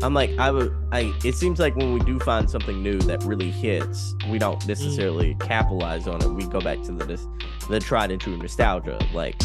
I'm 0.06 0.14
like, 0.14 0.38
I 0.38 0.52
would, 0.52 0.72
I. 0.92 1.16
It 1.24 1.34
seems 1.34 1.60
like 1.60 1.76
when 1.76 1.92
we 1.92 2.00
do 2.02 2.20
find 2.20 2.48
something 2.48 2.84
new 2.84 3.00
that 3.00 3.24
really 3.24 3.50
hits, 3.50 4.14
we 4.30 4.38
don't 4.38 4.62
mm. 4.62 4.68
necessarily 4.68 5.36
capitalize 5.40 6.08
on 6.08 6.22
it. 6.22 6.30
We 6.30 6.46
go 6.46 6.62
back 6.62 6.84
to 6.84 6.92
the 6.92 7.06
this, 7.06 7.26
the 7.70 7.80
tried 7.80 8.12
and 8.12 8.22
true 8.22 8.38
nostalgia 8.38 9.00
like 9.16 9.36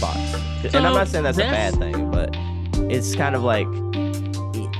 box. 0.00 0.18
and 0.64 0.76
I'm 0.76 0.92
not 0.94 1.06
saying 1.06 1.22
that's, 1.22 1.38
a 1.38 1.42
bad 1.42 1.74
thing, 1.76 2.10
but 2.10 2.30
it's 2.90 3.14
kind 3.14 3.36
of 3.36 3.44
like 3.44 3.68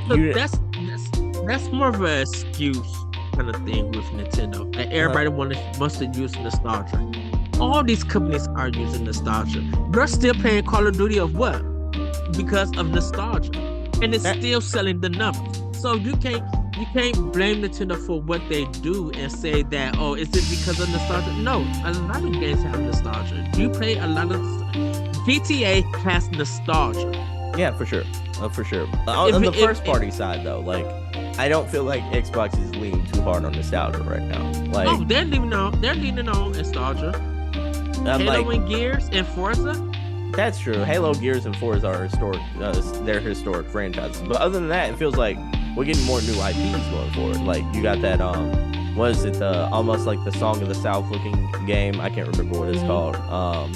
So 0.09 0.14
you. 0.14 0.34
that's, 0.34 0.59
that's 0.89 1.11
that's 1.47 1.72
more 1.72 1.91
of 1.91 2.03
an 2.03 2.22
excuse 2.22 2.97
kind 3.34 3.49
of 3.49 3.57
thing 3.64 3.93
with 3.93 4.07
Nintendo. 4.07 4.74
Like 4.74 4.86
uh-huh. 4.86 4.97
everybody 4.97 5.28
wanted 5.28 5.59
wants 5.78 5.99
to 5.99 6.07
use 6.07 6.34
nostalgia. 6.36 7.12
All 7.61 7.84
these 7.84 8.03
companies 8.03 8.49
are 8.49 8.70
using 8.70 9.05
nostalgia. 9.05 9.64
They're 9.93 10.09
still 10.09 10.34
playing 10.34 10.64
Call 10.64 10.86
of 10.89 10.97
Duty 10.97 11.18
of 11.18 11.36
what? 11.36 11.62
Because 12.36 12.76
of 12.76 12.89
nostalgia, 12.91 13.53
and 14.03 14.14
it's 14.14 14.24
That- 14.24 14.36
still 14.38 14.61
selling 14.61 15.01
the 15.01 15.09
numbers. 15.11 15.62
So 15.80 15.94
you 15.94 16.16
can't 16.16 16.42
you 16.76 16.86
can't 16.92 17.32
blame 17.32 17.62
Nintendo 17.62 17.96
for 18.07 18.20
what 18.20 18.40
they 18.49 18.64
do 18.82 19.11
and 19.12 19.30
say 19.32 19.62
that 19.64 19.96
oh 19.99 20.14
is 20.14 20.28
it 20.28 20.44
because 20.51 20.78
of 20.80 20.88
nostalgia? 20.90 21.32
No, 21.42 21.59
a 21.84 21.92
lot 22.09 22.22
of 22.24 22.32
games 22.32 22.62
have 22.62 22.80
nostalgia. 22.80 23.49
You 23.57 23.68
play 23.70 23.96
a 23.99 24.07
lot 24.07 24.30
of 24.32 24.40
GTA 25.26 25.82
has 26.05 26.30
nostalgia. 26.30 27.11
Yeah, 27.57 27.72
for 27.76 27.84
sure. 27.86 28.05
Uh, 28.40 28.49
for 28.49 28.62
sure. 28.64 28.86
Uh, 29.07 29.11
on, 29.11 29.28
If 29.30 29.34
on 29.34 29.42
the 29.42 29.49
if- 29.49 29.57
first 29.57 29.84
party 29.84 30.11
side, 30.12 30.44
though, 30.46 30.61
like, 30.61 30.86
I 31.38 31.49
don't 31.49 31.68
feel 31.68 31.82
like 31.84 32.03
Xbox 32.12 32.55
is 32.62 32.74
leaning 32.76 33.05
too 33.07 33.20
hard 33.22 33.44
on 33.44 33.53
nostalgia 33.53 34.01
right 34.03 34.22
now. 34.22 34.42
Like, 34.72 34.88
oh, 34.88 35.05
they're 35.05 35.24
leaning 35.24 35.53
on 35.53 35.80
they're 35.80 35.94
leaning 35.94 36.28
on 36.28 36.53
nostalgia. 36.53 37.12
I'm 38.07 38.20
Halo 38.20 38.42
like, 38.42 38.57
and 38.59 38.68
Gears 38.68 39.09
and 39.12 39.26
Forza. 39.26 39.74
That's 40.39 40.61
true. 40.61 40.84
Halo, 40.84 41.14
Gears, 41.14 41.47
and 41.47 41.57
Forza 41.57 41.89
are 41.89 42.05
historic. 42.05 42.41
Uh, 42.61 42.72
they're 43.03 43.18
historic 43.18 43.68
franchises. 43.68 44.22
But 44.22 44.36
other 44.36 44.61
than 44.61 44.68
that, 44.68 44.91
it 44.91 44.97
feels 44.97 45.16
like 45.16 45.36
we're 45.76 45.84
getting 45.84 46.05
more 46.05 46.22
new 46.22 46.34
IPs 46.34 46.86
going 46.91 47.11
forward. 47.11 47.41
Like, 47.41 47.64
you 47.74 47.82
got 47.82 48.01
that. 48.03 48.20
Um, 48.20 48.95
what 48.95 49.11
is 49.11 49.24
it? 49.24 49.34
The 49.34 49.68
almost 49.70 50.07
like 50.07 50.22
the 50.24 50.30
Song 50.30 50.62
of 50.62 50.68
the 50.68 50.76
South 50.76 51.11
looking 51.11 51.51
game. 51.66 52.01
I 52.01 52.09
can't 52.09 52.28
remember 52.28 52.61
what 52.61 52.68
it's 52.68 52.82
called. 52.82 53.16
Um, 53.16 53.72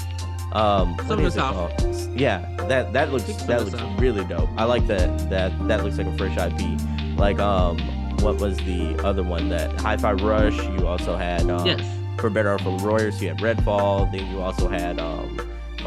um, 0.53 0.95
Song 1.05 1.19
of 1.19 1.23
the 1.23 1.31
South. 1.31 2.15
Yeah, 2.15 2.45
that 2.69 2.93
that 2.93 3.11
looks 3.11 3.25
that 3.25 3.65
looks 3.65 3.77
South. 3.77 3.99
really 3.99 4.23
dope. 4.23 4.49
I 4.55 4.63
like 4.63 4.87
that. 4.87 5.29
That 5.29 5.67
that 5.67 5.83
looks 5.83 5.97
like 5.97 6.07
a 6.07 6.17
fresh 6.17 6.37
IP. 6.37 6.79
Like 7.17 7.39
um, 7.39 7.77
what 8.21 8.37
was 8.37 8.55
the 8.59 8.97
other 9.03 9.23
one 9.23 9.49
that 9.49 9.81
Hi-Fi 9.81 10.13
Rush? 10.13 10.55
You 10.55 10.87
also 10.87 11.17
had 11.17 11.49
um, 11.49 11.65
yes. 11.65 11.81
for 12.19 12.29
Better 12.29 12.53
or 12.53 12.59
for 12.59 12.77
Warriors. 12.77 13.21
You 13.21 13.29
had 13.29 13.39
Redfall. 13.39 14.09
Then 14.13 14.31
you 14.31 14.41
also 14.41 14.69
had 14.69 14.99
um, 14.99 15.32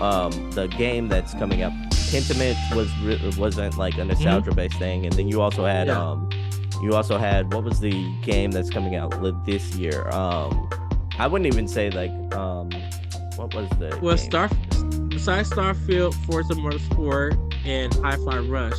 um, 0.00 0.50
the 0.52 0.66
game 0.68 1.08
that's 1.08 1.34
coming 1.34 1.62
up. 1.62 1.72
Pentiment 2.10 2.56
was 2.74 3.36
wasn't 3.36 3.76
like 3.76 3.98
a 3.98 4.04
nostalgia 4.04 4.52
based 4.54 4.78
thing, 4.78 5.04
and 5.06 5.12
then 5.14 5.28
you 5.28 5.40
also 5.42 5.64
had 5.64 5.88
Yeah. 5.88 6.00
um, 6.10 6.28
you 6.82 6.94
also 6.94 7.18
had 7.18 7.52
what 7.52 7.64
was 7.64 7.80
the 7.80 8.12
game 8.22 8.50
that's 8.50 8.70
coming 8.70 8.94
out 8.96 9.10
this 9.44 9.74
year? 9.74 10.08
Um, 10.10 10.68
I 11.18 11.26
wouldn't 11.26 11.46
even 11.52 11.66
say 11.66 11.90
like 11.90 12.10
um, 12.34 12.70
what 13.36 13.52
was 13.54 13.68
the 13.78 13.98
Well, 14.02 14.16
game? 14.16 14.24
Star 14.30 14.48
besides 15.08 15.50
Starfield, 15.50 16.14
Forza 16.26 16.54
Motorsport, 16.54 17.36
and 17.64 17.92
Hi-Fi 17.94 18.38
Rush. 18.40 18.78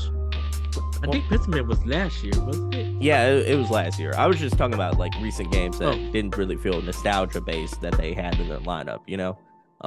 I 1.03 1.11
think 1.11 1.25
Pentiment 1.25 1.67
was 1.67 1.83
last 1.85 2.23
year, 2.23 2.33
wasn't 2.43 2.73
it? 2.73 3.01
Yeah, 3.01 3.27
it, 3.27 3.49
it 3.49 3.55
was 3.57 3.69
last 3.69 3.99
year. 3.99 4.13
I 4.17 4.25
was 4.25 4.39
just 4.39 4.57
talking 4.57 4.73
about 4.73 4.97
like 4.97 5.13
recent 5.21 5.51
games 5.51 5.77
that 5.79 5.89
Oh. 5.89 6.11
didn't 6.11 6.35
really 6.37 6.55
feel 6.57 6.81
nostalgia 6.81 7.41
based 7.41 7.81
that 7.81 7.97
they 7.97 8.13
had 8.13 8.39
in 8.39 8.47
their 8.47 8.59
lineup. 8.59 9.01
You 9.05 9.17
know, 9.17 9.37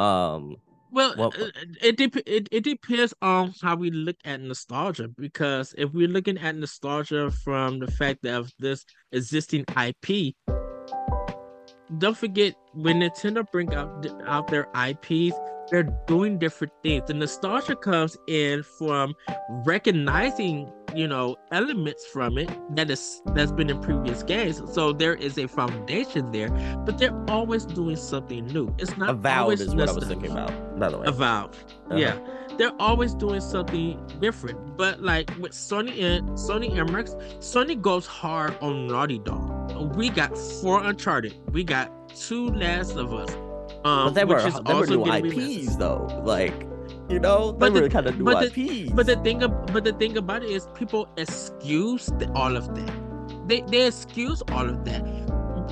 um, 0.01 0.57
Well, 0.91 1.15
Well- 1.17 1.33
uh, 1.39 1.51
it, 1.83 1.97
dep- 1.97 2.27
it 2.27 2.49
it 2.51 2.65
depends 2.65 3.15
on 3.23 3.55
how 3.63 3.77
we 3.77 3.91
look 3.91 4.17
at 4.25 4.41
nostalgia. 4.41 5.09
Because 5.09 5.75
if 5.79 5.93
we're 5.93 6.09
looking 6.09 6.39
at 6.39 6.57
nostalgia 6.57 7.31
from 7.31 7.79
the 7.79 7.91
fact 7.91 8.27
of 8.27 8.53
this 8.59 8.85
existing 9.13 9.65
IP, 9.77 10.35
don't 11.99 12.17
forget 12.17 12.55
when 12.73 13.01
Nintendo 13.01 13.45
bring 13.51 13.75
out 13.75 14.07
out 14.27 14.49
their 14.49 14.69
IPs, 14.75 15.35
they're 15.71 15.85
doing 16.07 16.39
different 16.39 16.73
things. 16.83 17.05
The 17.07 17.15
nostalgia 17.15 17.77
comes 17.77 18.17
in 18.27 18.63
from 18.63 19.15
recognizing, 19.65 20.71
you 20.95 21.07
know, 21.07 21.37
elements 21.53 22.07
from 22.07 22.39
it 22.39 22.51
that 22.77 22.91
is 22.91 23.23
that's 23.35 23.53
been 23.53 23.71
in 23.71 23.81
previous 23.81 24.23
games. 24.23 24.61
So 24.73 24.93
there 24.93 25.15
is 25.15 25.39
a 25.39 25.47
foundation 25.47 26.33
there, 26.33 26.51
but 26.85 26.99
they're 26.99 27.17
always 27.29 27.65
doing 27.65 27.97
something 27.97 28.47
new. 28.47 28.75
It's 28.79 28.97
not 28.97 29.11
Avowed 29.11 29.61
is 29.61 29.75
what 29.75 29.89
I 29.89 29.93
was 29.93 30.07
thinking 30.07 30.33
about. 30.33 30.79
By 30.79 30.89
the 30.89 30.99
way, 30.99 31.07
Avowed. 31.07 31.55
Uh-huh. 31.55 31.97
Yeah. 31.97 32.19
They're 32.59 32.73
always 32.79 33.15
doing 33.15 33.41
something 33.41 33.99
different. 34.21 34.77
But 34.77 35.01
like 35.01 35.31
with 35.39 35.53
Sony 35.53 36.03
and 36.03 36.29
Sony 36.31 36.71
Emirates, 36.73 37.15
Sony 37.39 37.81
goes 37.81 38.07
hard 38.07 38.55
on 38.61 38.87
Naughty 38.87 39.19
Dog. 39.19 39.97
We 39.97 40.11
got 40.11 40.37
four 40.37 40.83
Uncharted. 40.83 41.35
We 41.53 41.65
got 41.65 42.15
two 42.15 42.49
Last 42.51 42.97
of 42.97 43.15
Us. 43.15 43.35
Um, 43.85 44.09
but 44.09 44.15
they 44.15 44.25
were 44.25 44.41
they 44.41 44.75
were 44.75 44.87
new 44.87 45.05
IPs 45.07 45.77
though. 45.77 46.23
Like, 46.25 46.55
you 47.09 47.19
know, 47.19 47.53
they 47.53 47.59
But 47.59 47.75
the- 47.75 47.89
kind 47.89 48.07
of 48.07 48.19
new 48.19 48.25
but 48.25 48.57
IPs. 48.57 48.93
But 48.93 49.07
the 49.07 49.17
thing, 49.17 49.39
but 49.73 49.85
the 49.85 49.93
thing 49.93 50.17
about 50.17 50.43
it 50.43 50.51
is, 50.51 50.67
people 50.75 51.09
excuse 51.17 52.07
the, 52.19 52.31
all 52.33 52.57
of 52.57 52.75
that. 52.75 53.49
They 53.49 53.63
they 53.63 53.87
excuse 53.87 54.43
all 54.53 54.69
of 54.69 54.85
that. 54.85 55.05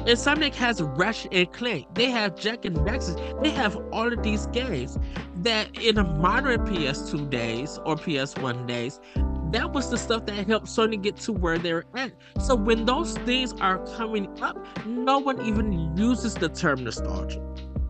Insomniac 0.06 0.54
has 0.54 0.80
Ratchet 0.80 1.32
and 1.34 1.52
Clank. 1.52 1.86
They 1.94 2.08
have 2.10 2.36
Jak 2.36 2.64
and 2.64 2.76
Daxter. 2.78 3.42
They 3.42 3.50
have 3.50 3.76
all 3.92 4.10
of 4.10 4.22
these 4.22 4.46
games 4.46 4.98
that 5.42 5.76
in 5.76 5.98
a 5.98 6.04
modern 6.04 6.60
PS2 6.66 7.28
days 7.28 7.78
or 7.84 7.96
PS1 7.96 8.66
days, 8.66 9.00
that 9.52 9.72
was 9.72 9.90
the 9.90 9.98
stuff 9.98 10.24
that 10.26 10.46
helped 10.46 10.66
Sony 10.66 11.00
get 11.00 11.16
to 11.18 11.32
where 11.32 11.58
they're 11.58 11.84
at. 11.94 12.12
So 12.40 12.54
when 12.54 12.84
those 12.86 13.18
things 13.18 13.52
are 13.60 13.78
coming 13.96 14.28
up, 14.40 14.56
no 14.86 15.18
one 15.18 15.40
even 15.42 15.96
uses 15.96 16.34
the 16.34 16.48
term 16.48 16.84
nostalgia. 16.84 17.40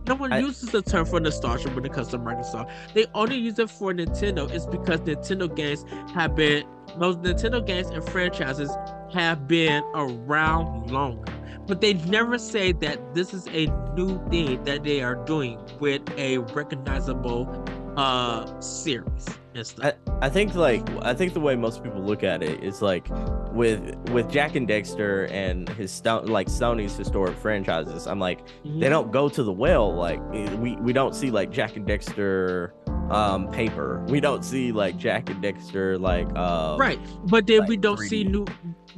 No 0.09 0.15
one 0.15 0.33
I- 0.33 0.39
uses 0.39 0.71
the 0.71 0.81
term 0.81 1.05
for 1.05 1.19
nostalgia 1.19 1.69
when 1.69 1.85
it 1.85 1.93
comes 1.93 2.07
to 2.07 2.17
Microsoft. 2.17 2.71
They 2.95 3.05
only 3.13 3.37
use 3.37 3.59
it 3.59 3.69
for 3.69 3.93
Nintendo. 3.93 4.51
It's 4.51 4.65
because 4.65 5.01
Nintendo 5.01 5.55
games 5.55 5.85
have 6.15 6.35
been 6.35 6.63
most 6.97 7.21
Nintendo 7.21 7.63
games 7.63 7.89
and 7.89 8.03
franchises 8.03 8.71
have 9.13 9.47
been 9.47 9.83
around 9.93 10.89
longer. 10.89 11.31
But 11.67 11.81
they 11.81 11.93
never 11.93 12.39
say 12.39 12.71
that 12.71 13.13
this 13.13 13.31
is 13.31 13.47
a 13.49 13.67
new 13.93 14.19
thing 14.29 14.63
that 14.63 14.83
they 14.83 15.03
are 15.03 15.13
doing 15.25 15.59
with 15.79 16.01
a 16.17 16.39
recognizable 16.39 17.45
uh 17.99 18.59
series 18.61 19.27
and 19.55 19.67
stuff. 19.67 19.93
I 20.21 20.29
think 20.29 20.55
like 20.55 20.87
I 21.01 21.13
think 21.13 21.33
the 21.33 21.39
way 21.41 21.55
most 21.55 21.83
people 21.83 22.01
look 22.01 22.23
at 22.23 22.41
it 22.41 22.63
is 22.63 22.81
like 22.81 23.07
with 23.51 23.95
with 24.11 24.29
Jak 24.31 24.55
and 24.55 24.67
Daxter 24.67 25.29
and 25.31 25.67
his 25.69 25.91
sto- 25.91 26.21
like 26.23 26.47
Sony's 26.47 26.95
historic 26.95 27.37
franchises. 27.37 28.07
I'm 28.07 28.19
like 28.19 28.39
Mhm. 28.65 28.79
they 28.79 28.89
don't 28.89 29.11
go 29.11 29.27
to 29.27 29.43
the 29.43 29.51
well 29.51 29.93
like 29.93 30.21
eh, 30.33 30.53
we 30.55 30.75
we 30.77 30.93
don't 30.93 31.13
see 31.13 31.29
like 31.29 31.51
Jak 31.51 31.75
and 31.75 31.85
Daxter 31.85 32.71
um 33.11 33.49
paper. 33.49 34.05
We 34.07 34.19
don't 34.21 34.45
see 34.45 34.71
like 34.71 34.95
Jak 34.97 35.29
and 35.29 35.43
Daxter 35.43 35.99
like 35.99 36.27
uh 36.35 36.77
right 36.79 36.99
but 37.25 37.47
then 37.47 37.61
like 37.61 37.69
we 37.69 37.77
don't 37.77 37.97
see 37.99 38.23
3D. 38.23 38.31
new 38.31 38.45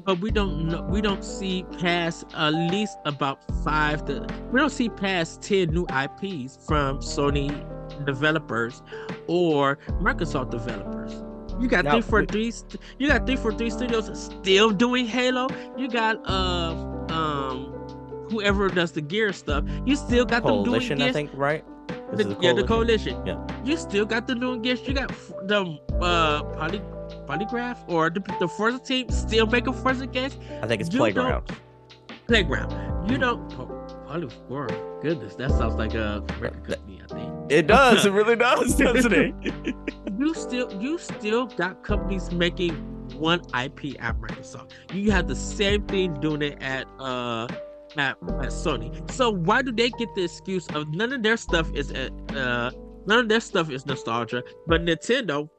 but 0.05 0.19
we 0.19 0.29
don't 0.31 0.67
know 0.67 0.81
we 0.83 1.01
don't 1.01 1.23
see 1.23 1.63
past 1.79 2.25
at 2.35 2.53
least 2.53 2.97
about 3.05 3.39
five 3.63 4.03
to 4.05 4.27
we 4.51 4.59
don't 4.59 4.71
see 4.71 4.89
past 4.89 5.41
10 5.41 5.69
new 5.71 5.85
ips 6.03 6.59
from 6.67 6.99
sony 6.99 7.49
developers 8.05 8.81
or 9.27 9.77
microsoft 10.01 10.51
developers 10.51 11.23
you 11.59 11.67
got 11.67 11.85
Now, 11.85 11.91
three 11.91 12.01
for 12.01 12.25
three 12.25 12.51
you 12.97 13.07
got 13.07 13.25
three 13.25 13.35
for 13.35 13.53
three 13.53 13.69
studios 13.69 14.31
still 14.39 14.71
doing 14.71 15.05
halo 15.05 15.47
you 15.77 15.87
got 15.87 16.17
uh 16.27 16.73
um 17.13 17.65
whoever 18.29 18.69
does 18.69 18.91
the 18.91 19.01
gear 19.01 19.33
stuff 19.33 19.63
you 19.85 19.95
still 19.95 20.25
got 20.25 20.43
them 20.43 20.63
doing 20.63 20.79
coalition, 20.79 21.01
I 21.01 21.11
think, 21.11 21.31
right? 21.33 21.63
This 22.13 22.27
the, 22.27 22.37
yeah, 22.41 22.53
the 22.53 22.63
coalition. 22.63 23.25
Yeah. 23.25 23.45
You 23.63 23.77
still 23.77 24.05
got 24.05 24.27
the 24.27 24.35
new 24.35 24.59
gifts. 24.59 24.87
You 24.87 24.93
got 24.93 25.09
the 25.47 25.79
uh 26.01 26.43
poly 26.55 26.81
polygraph 27.27 27.77
or 27.87 28.09
the 28.09 28.21
the 28.39 28.47
Forza 28.47 28.79
team 28.79 29.09
still 29.09 29.47
making 29.47 29.73
Forza 29.73 30.07
games. 30.07 30.37
I 30.61 30.67
think 30.67 30.81
it's 30.81 30.93
you 30.93 30.99
playground. 30.99 31.51
Playground. 32.27 33.09
You 33.09 33.17
don't. 33.17 33.53
Oh, 33.57 33.65
poly. 34.07 34.29
oh, 34.49 34.99
Goodness, 35.01 35.35
that 35.35 35.51
sounds 35.51 35.75
like 35.75 35.93
a 35.93 36.23
record 36.39 36.65
company. 36.65 37.00
It 37.49 37.67
does. 37.67 38.05
It 38.05 38.11
really 38.11 38.35
does, 38.35 38.75
doesn't 38.77 39.13
it? 39.13 39.75
you 40.17 40.33
still 40.33 40.71
you 40.81 40.97
still 40.97 41.47
got 41.47 41.83
companies 41.83 42.31
making 42.31 42.73
one 43.17 43.41
IP 43.49 44.01
at 44.01 44.19
Microsoft. 44.19 44.71
You 44.93 45.11
have 45.11 45.27
the 45.27 45.35
same 45.35 45.85
thing 45.88 46.19
doing 46.19 46.41
it 46.41 46.61
at 46.61 46.88
uh 46.99 47.47
at, 47.97 48.17
at 48.17 48.51
Sony. 48.51 49.11
So 49.11 49.29
why 49.29 49.61
do 49.61 49.71
they 49.71 49.89
get 49.89 50.13
the 50.15 50.23
excuse 50.23 50.67
of 50.67 50.88
none 50.89 51.11
of 51.11 51.23
their 51.23 51.38
stuff 51.38 51.69
is 51.73 51.91
uh, 51.91 52.09
uh 52.29 52.71
none 53.05 53.19
of 53.19 53.29
their 53.29 53.41
stuff 53.41 53.69
is 53.69 53.85
nostalgia, 53.85 54.43
but 54.67 54.81
Nintendo 54.83 55.49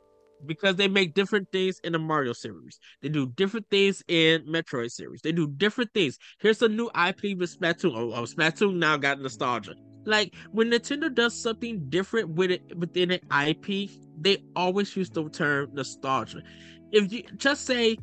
because 0.47 0.77
they 0.77 0.89
make 0.89 1.15
different 1.15 1.47
things 1.53 1.81
in 1.85 1.93
the 1.93 1.99
Mario 1.99 2.33
series. 2.33 2.81
They 3.01 3.09
do 3.09 3.29
different 3.37 3.66
things 3.70 4.03
in 4.09 4.45
Metroid 4.47 4.91
series. 4.91 5.20
They 5.23 5.33
do 5.33 5.49
different 5.49 5.93
things. 5.95 6.19
Here's 6.41 6.62
a 6.62 6.69
new 6.69 6.87
IP 6.89 7.39
with 7.39 7.57
Splatoon. 7.59 7.93
Oh, 7.95 8.12
oh 8.12 8.23
Splatoon 8.23 8.77
now 8.77 8.97
got 8.97 9.20
nostalgia. 9.20 9.74
Like 10.05 10.35
when 10.51 10.70
Nintendo 10.70 11.12
does 11.12 11.41
something 11.41 11.89
different 11.89 12.31
with 12.31 12.51
it 12.51 12.77
within 12.77 13.12
an 13.12 13.20
IP, 13.49 13.91
they 14.20 14.39
always 14.57 14.95
use 14.97 15.11
the 15.11 15.29
term 15.29 15.70
nostalgia. 15.73 16.43
If 16.93 17.12
you 17.12 17.23
just 17.37 17.65
say 17.66 17.97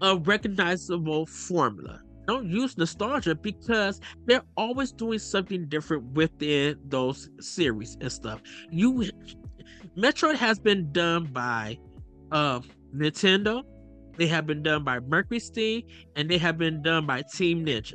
a 0.00 0.16
recognizable 0.16 1.26
formula, 1.26 2.00
don't 2.26 2.48
use 2.48 2.76
nostalgia 2.78 3.34
because 3.34 4.00
they're 4.26 4.44
always 4.56 4.92
doing 4.92 5.18
something 5.18 5.68
different 5.68 6.04
within 6.12 6.76
those 6.86 7.28
series 7.40 7.96
and 8.00 8.12
stuff. 8.12 8.40
You 8.70 9.10
Metroid 9.96 10.36
has 10.36 10.58
been 10.58 10.92
done 10.92 11.24
by 11.24 11.78
uh, 12.30 12.60
Nintendo, 12.94 13.62
they 14.16 14.26
have 14.26 14.46
been 14.46 14.62
done 14.62 14.84
by 14.84 14.98
MercurySteam, 15.00 15.84
and 16.16 16.30
they 16.30 16.38
have 16.38 16.58
been 16.58 16.82
done 16.82 17.06
by 17.06 17.22
Team 17.22 17.64
Ninja. 17.64 17.94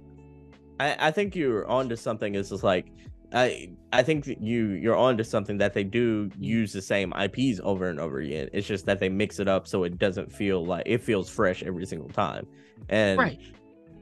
I, 0.79 1.07
I 1.07 1.11
think 1.11 1.35
you're 1.35 1.67
onto 1.67 1.95
something. 1.95 2.35
Is 2.35 2.49
just 2.49 2.63
like 2.63 2.91
I 3.33 3.69
I 3.91 4.03
think 4.03 4.25
that 4.25 4.41
you 4.41 4.69
you're 4.69 4.95
onto 4.95 5.23
something 5.23 5.57
that 5.57 5.73
they 5.73 5.83
do 5.83 6.29
use 6.39 6.73
the 6.73 6.81
same 6.81 7.13
IPs 7.13 7.59
over 7.63 7.89
and 7.89 7.99
over 7.99 8.19
again. 8.19 8.49
It's 8.53 8.67
just 8.67 8.85
that 8.85 8.99
they 8.99 9.09
mix 9.09 9.39
it 9.39 9.47
up 9.47 9.67
so 9.67 9.83
it 9.83 9.97
doesn't 9.97 10.31
feel 10.31 10.65
like 10.65 10.83
it 10.85 11.01
feels 11.01 11.29
fresh 11.29 11.63
every 11.63 11.85
single 11.85 12.09
time. 12.09 12.47
And 12.89 13.17
Right. 13.19 13.39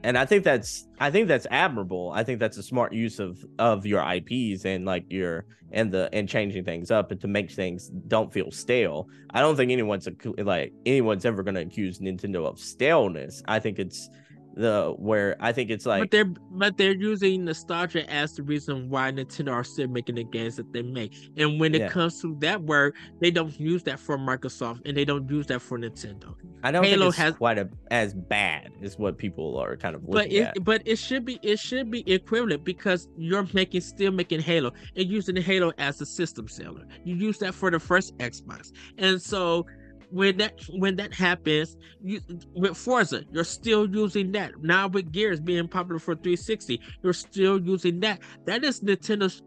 and 0.02 0.18
I 0.18 0.24
think 0.26 0.44
that's 0.44 0.86
I 1.00 1.10
think 1.10 1.28
that's 1.28 1.46
admirable. 1.50 2.12
I 2.14 2.22
think 2.22 2.38
that's 2.38 2.58
a 2.58 2.62
smart 2.62 2.92
use 2.92 3.18
of 3.18 3.44
of 3.58 3.86
your 3.86 4.02
IPs 4.02 4.64
and 4.64 4.84
like 4.84 5.04
your 5.10 5.46
and 5.72 5.90
the 5.90 6.08
and 6.12 6.28
changing 6.28 6.64
things 6.64 6.90
up 6.90 7.10
and 7.10 7.20
to 7.20 7.28
make 7.28 7.50
things 7.50 7.88
don't 8.08 8.32
feel 8.32 8.50
stale. 8.50 9.08
I 9.30 9.40
don't 9.40 9.56
think 9.56 9.72
anyone's 9.72 10.08
like 10.38 10.72
anyone's 10.86 11.24
ever 11.24 11.42
going 11.42 11.56
to 11.56 11.62
accuse 11.62 11.98
Nintendo 11.98 12.46
of 12.46 12.60
staleness. 12.60 13.42
I 13.46 13.58
think 13.58 13.78
it's 13.78 14.08
the 14.56 14.94
where 14.98 15.36
I 15.40 15.52
think 15.52 15.70
it's 15.70 15.84
like 15.84 16.02
but 16.02 16.10
they're 16.12 16.24
but 16.52 16.76
they're 16.76 16.94
using 16.94 17.44
nostalgia 17.44 18.08
as 18.10 18.34
the 18.34 18.42
reason 18.42 18.88
why 18.88 19.10
Nintendo 19.10 19.52
are 19.52 19.64
still 19.64 19.88
making 19.88 20.14
the 20.14 20.24
games 20.24 20.56
that 20.56 20.72
they 20.72 20.82
make. 20.82 21.12
And 21.36 21.58
when 21.58 21.74
it 21.74 21.80
Yeah. 21.82 21.88
comes 21.88 22.20
to 22.22 22.36
that 22.40 22.62
word, 22.62 22.94
they 23.20 23.30
don't 23.32 23.58
use 23.58 23.82
that 23.84 23.98
for 23.98 24.16
Microsoft 24.16 24.82
and 24.86 24.96
they 24.96 25.04
don't 25.04 25.28
use 25.28 25.46
that 25.48 25.60
for 25.60 25.78
Nintendo. 25.78 26.34
I 26.62 26.70
don't 26.70 26.84
Halo 26.84 27.06
think 27.06 27.08
it's 27.10 27.18
has- 27.18 27.34
quite 27.34 27.58
a, 27.58 27.68
as 27.90 28.14
bad 28.14 28.70
as 28.82 28.96
what 28.98 29.18
people 29.18 29.58
are 29.58 29.76
kind 29.76 29.94
of 29.96 30.06
But 30.06 30.26
looking 30.26 30.32
it 30.42 30.56
at. 30.56 30.64
but 30.64 30.82
it 30.84 30.96
should 30.96 31.24
be 31.24 31.38
it 31.42 31.58
should 31.58 31.90
be 31.90 32.08
equivalent 32.10 32.64
because 32.64 33.08
you're 33.18 33.46
making 33.52 33.80
still 33.80 34.12
making 34.12 34.40
Halo 34.40 34.72
and 34.96 35.08
using 35.08 35.36
Halo 35.36 35.72
as 35.78 36.00
a 36.00 36.06
system 36.06 36.46
seller. 36.48 36.86
You 37.04 37.16
use 37.16 37.38
that 37.38 37.54
for 37.54 37.70
the 37.70 37.80
first 37.80 38.16
Xbox. 38.18 38.70
And 38.98 39.20
so 39.20 39.66
when 40.10 40.36
that 40.38 40.60
when 40.70 40.96
that 40.96 41.14
happens, 41.14 41.76
you 42.02 42.20
with 42.54 42.76
Forza, 42.76 43.24
you're 43.32 43.44
still 43.44 43.88
using 43.88 44.32
that. 44.32 44.52
Now 44.62 44.88
with 44.88 45.12
Gears 45.12 45.40
being 45.40 45.68
popular 45.68 45.98
for 45.98 46.14
360, 46.14 46.80
you're 47.02 47.12
still 47.12 47.60
using 47.60 48.00
that. 48.00 48.20
That 48.46 48.64
is 48.64 48.80
Nintendo's 48.80 49.42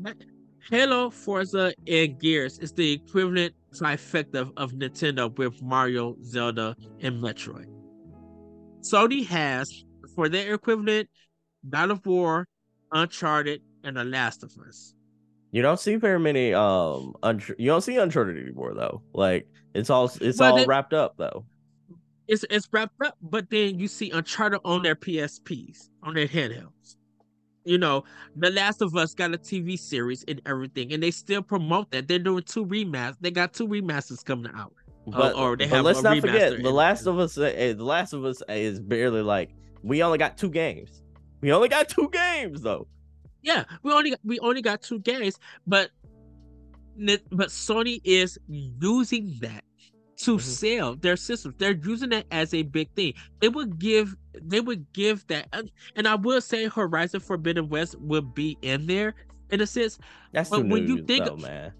that- 0.00 0.16
Halo, 0.70 1.08
Forza, 1.08 1.72
and 1.86 2.20
Gears 2.20 2.58
is 2.58 2.72
the 2.72 2.92
equivalent 2.92 3.54
trifecta 3.72 4.34
of, 4.34 4.52
of 4.58 4.72
Nintendo 4.72 5.34
with 5.38 5.62
Mario, 5.62 6.16
Zelda, 6.22 6.76
and 7.00 7.22
Metroid. 7.22 7.66
Sony 8.80 9.26
has 9.26 9.84
for 10.14 10.28
their 10.28 10.54
equivalent 10.54 11.08
God 11.68 11.90
of 11.90 12.04
War, 12.04 12.46
Uncharted, 12.92 13.62
and 13.82 13.96
The 13.96 14.04
Last 14.04 14.42
of 14.42 14.52
Us. 14.66 14.94
You 15.50 15.62
don't 15.62 15.80
see 15.80 15.96
very 15.96 16.18
many 16.20 16.52
um 16.54 17.14
Unch- 17.22 17.54
you 17.58 17.66
don't 17.66 17.80
see 17.80 17.96
Uncharted 17.96 18.36
anymore 18.42 18.74
though. 18.74 19.02
Like 19.12 19.46
it's 19.74 19.90
all 19.90 20.10
it's 20.20 20.38
Well, 20.38 20.52
all 20.52 20.56
they- 20.58 20.66
wrapped 20.66 20.92
up 20.92 21.14
though. 21.16 21.44
It's 22.26 22.44
it's 22.50 22.68
wrapped 22.70 23.00
up, 23.02 23.16
but 23.22 23.48
then 23.48 23.78
you 23.78 23.88
see 23.88 24.10
Uncharted 24.10 24.60
on 24.64 24.82
their 24.82 24.94
PSPs, 24.94 25.88
on 26.02 26.12
their 26.14 26.26
handhelds. 26.26 26.96
You 27.64 27.78
know, 27.78 28.04
The 28.36 28.50
Last 28.50 28.82
of 28.82 28.94
Us 28.96 29.14
got 29.14 29.32
a 29.34 29.38
TV 29.38 29.78
series 29.78 30.24
and 30.28 30.40
everything, 30.46 30.92
and 30.92 31.02
they 31.02 31.10
still 31.10 31.42
promote 31.42 31.90
that. 31.90 32.06
They're 32.08 32.18
doing 32.18 32.42
two 32.44 32.64
remasters. 32.66 33.16
They 33.20 33.30
got 33.30 33.52
two 33.54 33.66
remasters 33.68 34.24
coming 34.24 34.50
out. 34.54 34.74
But, 35.06 35.36
or 35.36 35.56
they 35.56 35.66
have 35.66 35.84
let's 35.86 36.00
a 36.00 36.02
not 36.02 36.18
forget 36.20 36.62
the 36.62 36.70
Last 36.70 37.06
of 37.06 37.18
Us. 37.18 37.38
Uh, 37.38 37.44
uh, 37.44 37.72
the 37.72 37.84
Last 37.84 38.12
of 38.12 38.26
Us 38.26 38.42
is 38.50 38.78
barely 38.78 39.22
like 39.22 39.50
we 39.82 40.02
only 40.02 40.18
got 40.18 40.36
two 40.36 40.50
games. 40.50 41.02
We 41.40 41.50
only 41.52 41.68
got 41.68 41.88
two 41.88 42.10
games 42.12 42.60
though. 42.60 42.86
Yeah, 43.48 43.64
we 43.82 43.92
only 43.92 44.10
got, 44.10 44.20
we 44.24 44.38
only 44.40 44.60
got 44.60 44.82
two 44.82 44.98
games, 44.98 45.38
but 45.66 45.90
but 47.32 47.48
Sony 47.48 48.00
is 48.04 48.38
using 48.48 49.38
that 49.40 49.64
to 50.18 50.36
Mhm. 50.36 50.40
sell 50.42 50.96
their 50.96 51.16
systems. 51.16 51.54
They're 51.56 51.76
using 51.82 52.10
that 52.10 52.26
as 52.30 52.52
a 52.52 52.62
big 52.62 52.90
thing. 52.94 53.14
They 53.40 53.48
would 53.48 53.78
give 53.78 54.14
they 54.42 54.60
would 54.60 54.84
give 54.92 55.26
that, 55.28 55.48
and- 55.96 56.06
I 56.06 56.14
will 56.14 56.40
say 56.42 56.68
Horizon 56.68 57.20
Forbidden 57.20 57.68
West 57.70 57.98
would 58.00 58.34
be 58.34 58.56
in 58.62 58.86
there 58.86 59.14
in 59.50 59.60
a 59.62 59.66
sense, 59.66 59.98
That's 60.32 60.50
But 60.50 60.66
when 60.66 60.86
you 60.86 61.02
think 61.04 61.24
though, 61.24 61.32
of- 61.34 61.42
man. 61.42 61.72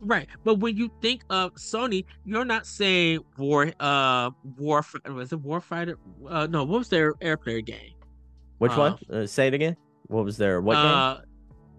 right? 0.00 0.26
But 0.42 0.54
when 0.60 0.76
you 0.76 0.90
think 1.02 1.22
of 1.30 1.52
Sony, 1.54 2.04
you're 2.24 2.46
not 2.46 2.66
saying 2.66 3.20
War 3.36 3.72
uh 3.78 4.30
War 4.56 4.82
was 5.10 5.32
it 5.34 5.42
Warfighter? 5.42 5.96
Uh, 6.26 6.46
no, 6.46 6.64
what 6.64 6.78
was 6.78 6.88
their 6.88 7.12
airplayer 7.14 7.62
game? 7.64 7.92
Which 8.58 8.74
one? 8.76 8.96
Uh, 9.12 9.26
say 9.26 9.48
it 9.48 9.54
again. 9.54 9.76
What 10.08 10.24
was 10.24 10.36
there? 10.36 10.60
What 10.60 10.74
game? 10.74 10.84
uh, 10.84 11.16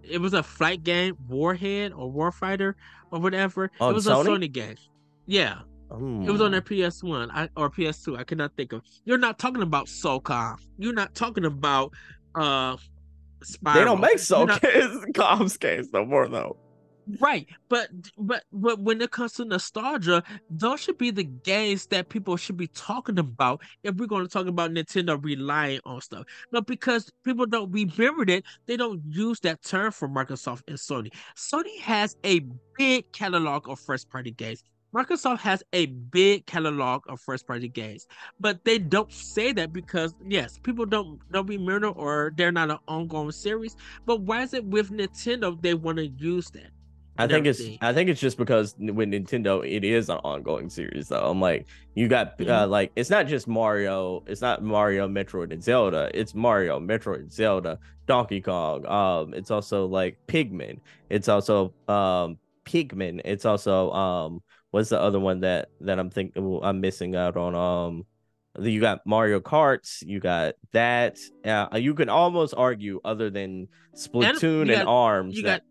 It 0.04 0.20
was 0.20 0.34
a 0.34 0.44
flight 0.44 0.84
game, 0.84 1.16
Warhead 1.28 1.92
or 1.94 2.12
Warfighter 2.12 2.74
or 3.12 3.20
whatever. 3.20 3.66
It 3.66 3.72
was 3.80 4.06
Sony? 4.08 4.26
a 4.26 4.30
Sony 4.48 4.52
game. 4.52 4.76
Yeah, 5.28 5.60
it 5.92 6.32
was 6.32 6.42
on 6.42 6.52
their 6.52 6.62
Mm. 6.62 6.68
PS1 6.68 7.30
I, 7.34 7.50
or 7.58 7.70
PS2. 7.70 8.18
I 8.18 8.24
cannot 8.24 8.56
think 8.56 8.74
of. 8.74 8.82
You're 9.06 9.18
not 9.18 9.40
talking 9.40 9.62
about 9.62 9.88
SOCOM. 9.88 10.58
You're 10.78 10.94
not 10.94 11.14
talking 11.16 11.46
about 11.46 11.92
uh. 12.36 12.78
They 13.62 13.84
don't 13.84 14.00
make 14.02 14.18
not- 14.48 14.62
games 15.58 15.90
no 15.94 16.04
more 16.06 16.28
though. 16.28 16.58
Right, 17.22 17.48
but 17.70 17.90
but 18.18 18.46
but 18.52 18.80
when 18.80 19.00
it 19.00 19.12
comes 19.12 19.34
to 19.34 19.46
nostalgia, 19.46 20.24
those 20.50 20.80
should 20.80 20.98
be 20.98 21.12
the 21.12 21.24
games 21.24 21.86
that 21.88 22.10
people 22.10 22.36
should 22.36 22.58
be 22.58 22.68
talking 22.68 23.20
about 23.20 23.62
if 23.84 23.96
we're 23.96 24.08
going 24.08 24.26
to 24.26 24.32
talk 24.32 24.48
about 24.48 24.72
Nintendo 24.72 25.24
relying 25.24 25.82
on 25.86 26.02
stuff. 26.02 26.26
But 26.52 26.66
because 26.66 27.12
people 27.24 27.46
don't 27.46 27.72
remember 27.72 28.24
it, 28.28 28.44
they 28.66 28.76
don't 28.76 29.04
use 29.08 29.40
that 29.42 29.62
term 29.62 29.92
for 29.92 30.10
Microsoft 30.10 30.64
and 30.68 30.78
Sony. 30.78 31.12
Sony 31.38 31.80
has 31.82 32.16
a 32.24 32.42
big 32.76 33.12
catalog 33.12 33.70
of 33.70 33.80
first 33.80 34.10
party 34.10 34.32
games. 34.32 34.64
Microsoft 34.96 35.40
has 35.40 35.62
a 35.74 35.86
big 35.88 36.48
catalog 36.48 37.04
of 37.08 37.22
first 37.22 37.46
party 37.46 37.68
games, 37.70 38.08
but 38.40 38.64
they 38.66 38.80
don't 38.80 39.12
say 39.12 39.52
that 39.54 39.72
because 39.74 40.16
yes, 40.28 40.58
people 40.58 40.88
don't 40.88 41.20
don't 41.32 41.46
remember 41.46 41.90
or 41.90 42.32
they're 42.36 42.52
not 42.52 42.72
an 42.72 42.80
ongoing 42.88 43.32
series. 43.32 43.76
But 44.08 44.22
why 44.22 44.42
is 44.42 44.56
it 44.56 44.66
with 44.66 44.90
Nintendo 44.90 45.62
they 45.62 45.76
want 45.76 45.98
to 46.00 46.08
use 46.08 46.50
that? 46.52 46.72
I 47.18 47.28
think 47.28 47.46
it's 47.46 47.62
I 47.82 47.94
think 47.94 48.10
it's 48.10 48.20
just 48.20 48.38
because 48.38 48.76
with 48.78 49.10
Nintendo 49.10 49.66
it 49.66 49.84
is 49.84 50.10
an 50.10 50.18
ongoing 50.18 50.70
series 50.70 51.08
though. 51.08 51.30
I'm 51.30 51.40
like 51.40 51.68
you 51.94 52.08
got 52.08 52.28
uh, 52.28 52.44
mm-hmm. 52.44 52.52
uh, 52.52 52.68
like 52.68 52.92
it's 52.96 53.10
not 53.10 53.28
just 53.28 53.48
Mario, 53.48 54.24
it's 54.28 54.42
not 54.42 54.64
Mario, 54.64 55.08
Metroid, 55.08 55.54
and 55.54 55.64
Zelda. 55.64 56.12
It's 56.14 56.36
Mario, 56.36 56.80
Metroid, 56.80 57.32
Zelda, 57.32 57.80
Donkey 58.06 58.42
Kong. 58.42 58.86
Um, 58.86 59.34
it's 59.34 59.52
also 59.52 59.86
like 59.86 60.18
Pikmin. 60.28 60.80
It's 61.10 61.30
also 61.30 61.74
um 61.88 62.38
Pikmin. 62.66 63.22
It's 63.24 63.46
also 63.46 63.92
um 63.92 64.42
what's 64.72 64.90
the 64.90 65.00
other 65.00 65.20
one 65.20 65.40
that 65.42 65.70
that 65.82 66.00
I'm 66.00 66.10
thinking 66.10 66.60
I'm 66.64 66.82
missing 66.82 67.16
out 67.16 67.38
on? 67.38 67.56
Um, 67.56 68.06
you 68.60 68.82
got 68.82 69.06
Mario 69.06 69.40
Karts, 69.40 70.04
you 70.06 70.20
got 70.20 70.56
that. 70.74 71.18
Uh, 71.46 71.68
you 71.76 71.94
can 71.94 72.10
almost 72.10 72.54
argue 72.56 73.00
other 73.04 73.30
than 73.30 73.68
Splatoon 73.96 74.64
and, 74.64 74.72
and 74.72 74.88
Arms. 74.90 75.36
You 75.38 75.44
got 75.44 75.62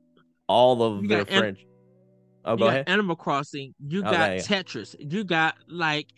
all 0.48 0.82
of 0.82 1.08
their 1.08 1.24
French. 1.24 1.66
Oh, 2.44 2.56
go 2.56 2.68
ahead. 2.68 2.88
Animal 2.88 3.16
Crossing. 3.16 3.74
You 3.86 4.02
got 4.02 4.30
okay. 4.30 4.38
Tetris. 4.38 4.94
You 4.98 5.24
got 5.24 5.56
like, 5.66 6.08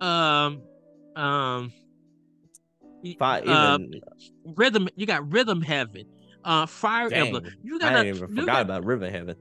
um, 0.00 0.62
um, 1.14 1.72
uh, 3.20 3.78
rhythm. 4.56 4.88
You 4.96 5.06
got 5.06 5.30
Rhythm 5.32 5.62
Heaven. 5.62 6.06
Uh, 6.44 6.66
Fire 6.66 7.08
Dang, 7.08 7.26
Emblem. 7.26 7.46
You 7.62 7.78
got. 7.78 7.94
I 7.94 8.04
didn't 8.04 8.16
even 8.16 8.36
forgot 8.36 8.46
got, 8.46 8.62
about 8.62 8.84
Rhythm 8.84 9.10
Heaven. 9.12 9.36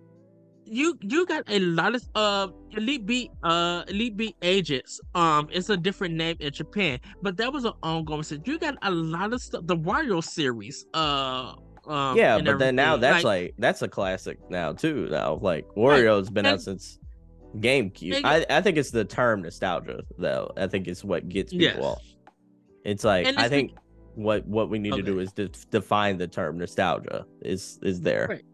You 0.67 0.97
you 1.01 1.25
got 1.27 1.43
a 1.47 1.59
lot 1.59 1.93
of 1.93 2.03
uh 2.15 2.47
Elite 2.71 3.05
Beat 3.05 3.31
uh 3.43 3.83
Elite 3.87 4.17
Beat 4.17 4.35
Agents. 4.41 4.99
Um, 5.13 5.47
it's 5.51 5.69
a 5.69 5.77
different 5.77 6.15
name 6.15 6.37
in 6.39 6.51
Japan, 6.51 6.99
but 7.21 7.37
that 7.37 7.53
was 7.53 7.65
an 7.65 7.73
ongoing. 7.83 8.23
series. 8.23 8.43
you 8.45 8.57
got 8.57 8.75
a 8.81 8.89
lot 8.89 9.33
of 9.33 9.41
stuff. 9.41 9.67
The 9.67 9.77
Wario 9.77 10.23
series. 10.23 10.85
Uh, 10.93 11.53
um, 11.87 12.17
yeah, 12.17 12.39
but 12.39 12.59
then 12.59 12.75
now 12.75 12.97
that's 12.97 13.23
like, 13.23 13.43
like, 13.43 13.53
that's 13.57 13.81
a 13.81 13.87
classic 13.87 14.39
now 14.49 14.73
too. 14.73 15.07
Now 15.09 15.35
like 15.35 15.67
Wario's 15.75 16.29
been 16.29 16.45
out 16.45 16.61
since 16.61 16.99
GameCube. 17.57 18.21
I, 18.23 18.45
I 18.49 18.61
think 18.61 18.77
it's 18.77 18.91
the 18.91 19.05
term 19.05 19.41
nostalgia 19.41 20.01
though. 20.17 20.51
I 20.57 20.67
think 20.67 20.87
it's 20.87 21.03
what 21.03 21.27
gets 21.29 21.51
people 21.51 21.65
yes. 21.65 21.79
off. 21.79 22.03
It's 22.83 23.03
like 23.03 23.27
I 23.37 23.49
think 23.49 23.71
be- 23.71 23.77
what 24.15 24.45
what 24.47 24.69
we 24.69 24.79
need 24.79 24.93
okay. 24.93 25.01
to 25.01 25.05
do 25.05 25.19
is 25.19 25.31
to 25.33 25.47
define 25.69 26.17
the 26.17 26.27
term 26.27 26.57
nostalgia 26.57 27.25
is 27.41 27.79
is 27.81 28.01
there. 28.01 28.27
Right. 28.29 28.45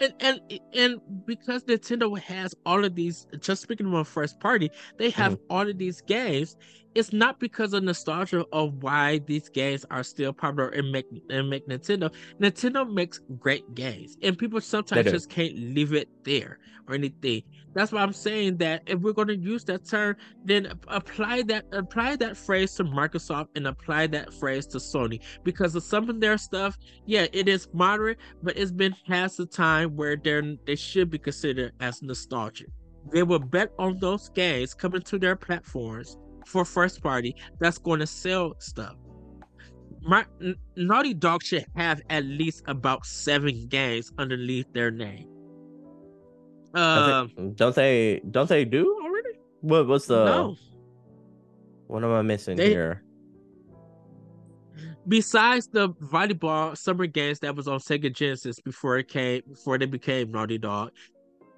And, 0.00 0.14
and 0.20 0.60
and 0.74 1.00
because 1.26 1.64
Nintendo 1.64 2.18
has 2.18 2.54
all 2.64 2.84
of 2.84 2.94
these, 2.94 3.26
just 3.40 3.62
speaking 3.62 3.92
of 3.92 4.08
first 4.08 4.40
party, 4.40 4.70
they 4.96 5.10
have 5.10 5.34
mm-hmm. 5.34 5.52
all 5.52 5.68
of 5.68 5.76
these 5.76 6.00
games 6.00 6.56
it's 6.94 7.12
not 7.12 7.38
because 7.38 7.72
of 7.72 7.84
nostalgia 7.84 8.44
of 8.52 8.82
why 8.82 9.18
these 9.18 9.48
games 9.48 9.84
are 9.90 10.02
still 10.02 10.32
popular 10.32 10.70
and 10.70 10.90
make 10.90 11.06
and 11.30 11.48
make 11.48 11.68
Nintendo. 11.68 12.12
Nintendo 12.40 12.90
makes 12.90 13.20
great 13.38 13.74
games, 13.74 14.16
and 14.22 14.36
people 14.36 14.60
sometimes 14.60 15.10
just 15.10 15.30
can't 15.30 15.54
leave 15.54 15.92
it 15.92 16.08
there 16.24 16.58
or 16.88 16.94
anything. 16.94 17.42
That's 17.72 17.92
why 17.92 18.02
I'm 18.02 18.12
saying 18.12 18.56
that 18.56 18.82
if 18.86 18.98
we're 19.00 19.12
going 19.12 19.28
to 19.28 19.36
use 19.36 19.64
that 19.64 19.84
term, 19.84 20.16
then 20.44 20.72
apply 20.88 21.42
that 21.42 21.66
apply 21.72 22.16
that 22.16 22.36
phrase 22.36 22.74
to 22.74 22.84
Microsoft 22.84 23.48
and 23.54 23.68
apply 23.68 24.08
that 24.08 24.34
phrase 24.34 24.66
to 24.68 24.78
Sony 24.78 25.20
because 25.44 25.76
of 25.76 25.84
some 25.84 26.10
of 26.10 26.20
their 26.20 26.38
stuff, 26.38 26.76
yeah, 27.06 27.26
it 27.32 27.48
is 27.48 27.68
moderate, 27.72 28.18
but 28.42 28.56
it's 28.56 28.72
been 28.72 28.96
past 29.06 29.36
the 29.36 29.46
time 29.46 29.94
where 29.94 30.16
they're 30.16 30.56
they 30.66 30.76
should 30.76 31.10
be 31.10 31.18
considered 31.18 31.72
as 31.80 32.02
nostalgic. 32.02 32.68
They 33.12 33.22
will 33.22 33.38
bet 33.38 33.70
on 33.78 33.98
those 33.98 34.28
games 34.30 34.74
coming 34.74 35.02
to 35.02 35.18
their 35.18 35.36
platforms 35.36 36.18
for 36.46 36.64
first 36.64 37.02
party 37.02 37.34
that's 37.58 37.78
going 37.78 38.00
to 38.00 38.06
sell 38.06 38.54
stuff. 38.58 38.94
My 40.02 40.24
N- 40.40 40.56
Naughty 40.76 41.14
Dog 41.14 41.42
should 41.42 41.66
have 41.76 42.00
at 42.08 42.24
least 42.24 42.62
about 42.66 43.04
seven 43.04 43.66
games 43.68 44.12
underneath 44.18 44.72
their 44.72 44.90
name. 44.90 45.28
Uh, 46.74 47.26
don't 47.54 47.74
they? 47.74 48.20
Don't 48.30 48.48
they 48.48 48.64
do 48.64 48.98
already? 49.02 49.38
What? 49.60 49.88
What's 49.88 50.06
the? 50.06 50.24
No. 50.24 50.56
What 51.88 52.04
am 52.04 52.12
I 52.12 52.22
missing 52.22 52.56
they, 52.56 52.68
here? 52.68 53.02
Besides 55.08 55.66
the 55.66 55.90
volleyball 55.90 56.76
summer 56.76 57.06
games 57.06 57.40
that 57.40 57.56
was 57.56 57.66
on 57.66 57.80
Sega 57.80 58.14
Genesis 58.14 58.60
before 58.60 58.98
it 58.98 59.08
came, 59.08 59.42
before 59.48 59.76
they 59.76 59.86
became 59.86 60.30
Naughty 60.30 60.58
Dog, 60.58 60.92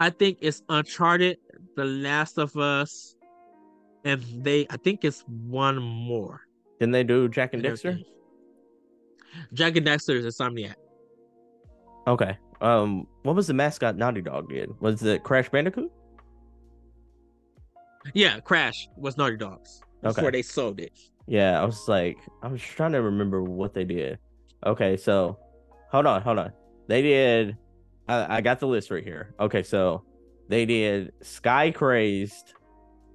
I 0.01 0.09
think 0.09 0.39
it's 0.41 0.63
Uncharted, 0.71 1.37
The 1.77 1.85
Last 1.85 2.39
of 2.39 2.57
Us, 2.57 3.15
and 4.05 4.25
they 4.45 4.67
I 4.71 4.77
think 4.77 5.05
it's 5.05 5.25
one 5.27 5.79
more. 5.79 6.43
Didn't 6.79 6.93
they 6.93 7.05
do 7.05 7.29
Jak 7.29 7.55
and 7.55 7.63
Daxter? 7.63 8.03
Jak 9.53 9.77
and 9.77 9.87
Daxter 9.87 10.15
is 10.17 10.27
Insomniac. 10.27 10.75
Okay. 12.07 12.37
Um, 12.61 13.07
what 13.23 13.35
was 13.35 13.47
the 13.47 13.55
mascot 13.55 13.97
Naughty 13.97 14.21
Dog 14.21 14.49
did? 14.49 14.71
Was 14.81 15.03
it 15.03 15.23
Crash 15.25 15.49
Bandicoot? 15.49 15.91
Yeah, 18.15 18.41
Crash 18.41 18.89
was 18.97 19.17
Naughty 19.17 19.37
Dog's 19.37 19.81
before 20.03 20.25
okay. 20.25 20.39
they 20.39 20.43
sold 20.43 20.81
it. 20.81 20.93
Yeah, 21.27 21.61
I 21.61 21.65
was 21.65 21.89
like, 21.89 22.19
I 22.43 22.49
was 22.49 22.61
trying 22.61 22.93
to 22.93 23.03
remember 23.03 23.43
what 23.43 23.75
they 23.75 23.85
did. 23.85 24.19
Okay, 24.67 24.97
so 24.97 25.39
hold 25.91 26.07
on, 26.07 26.23
hold 26.23 26.39
on. 26.39 26.53
They 26.89 27.03
did. 27.03 27.57
I, 28.09 28.39
I 28.39 28.41
got 28.41 28.61
the 28.61 28.67
list 28.67 28.91
right 28.91 29.05
here. 29.05 29.35
Okay, 29.39 29.63
so 29.63 30.05
they 30.49 30.67
did 30.67 31.13
Ski 31.23 31.71
Crazed, 31.73 32.55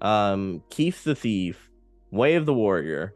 um, 0.02 0.64
Keyf 0.70 1.04
the 1.04 1.16
Thief, 1.16 1.70
Way 2.12 2.36
of 2.36 2.46
the 2.46 2.54
Warrior, 2.54 3.14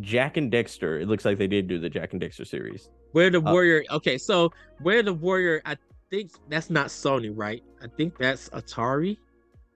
Jak 0.00 0.36
and 0.36 0.50
Daxter. 0.52 1.00
It 1.00 1.08
looks 1.08 1.24
like 1.24 1.38
they 1.38 1.46
did 1.46 1.68
do 1.68 1.78
the 1.78 1.90
Jak 1.90 2.12
and 2.12 2.22
Daxter 2.22 2.46
series. 2.46 2.90
Where 3.12 3.30
the 3.30 3.38
uh, 3.38 3.52
Warrior. 3.52 3.84
Okay, 3.90 4.18
so 4.18 4.52
Where 4.82 5.02
the 5.02 5.14
Warrior. 5.14 5.62
I 5.64 5.76
think 6.10 6.32
that's 6.48 6.70
not 6.70 6.88
Sony, 6.88 7.32
right? 7.34 7.62
I 7.82 7.86
think 7.96 8.18
that's 8.18 8.48
Atari. 8.50 9.16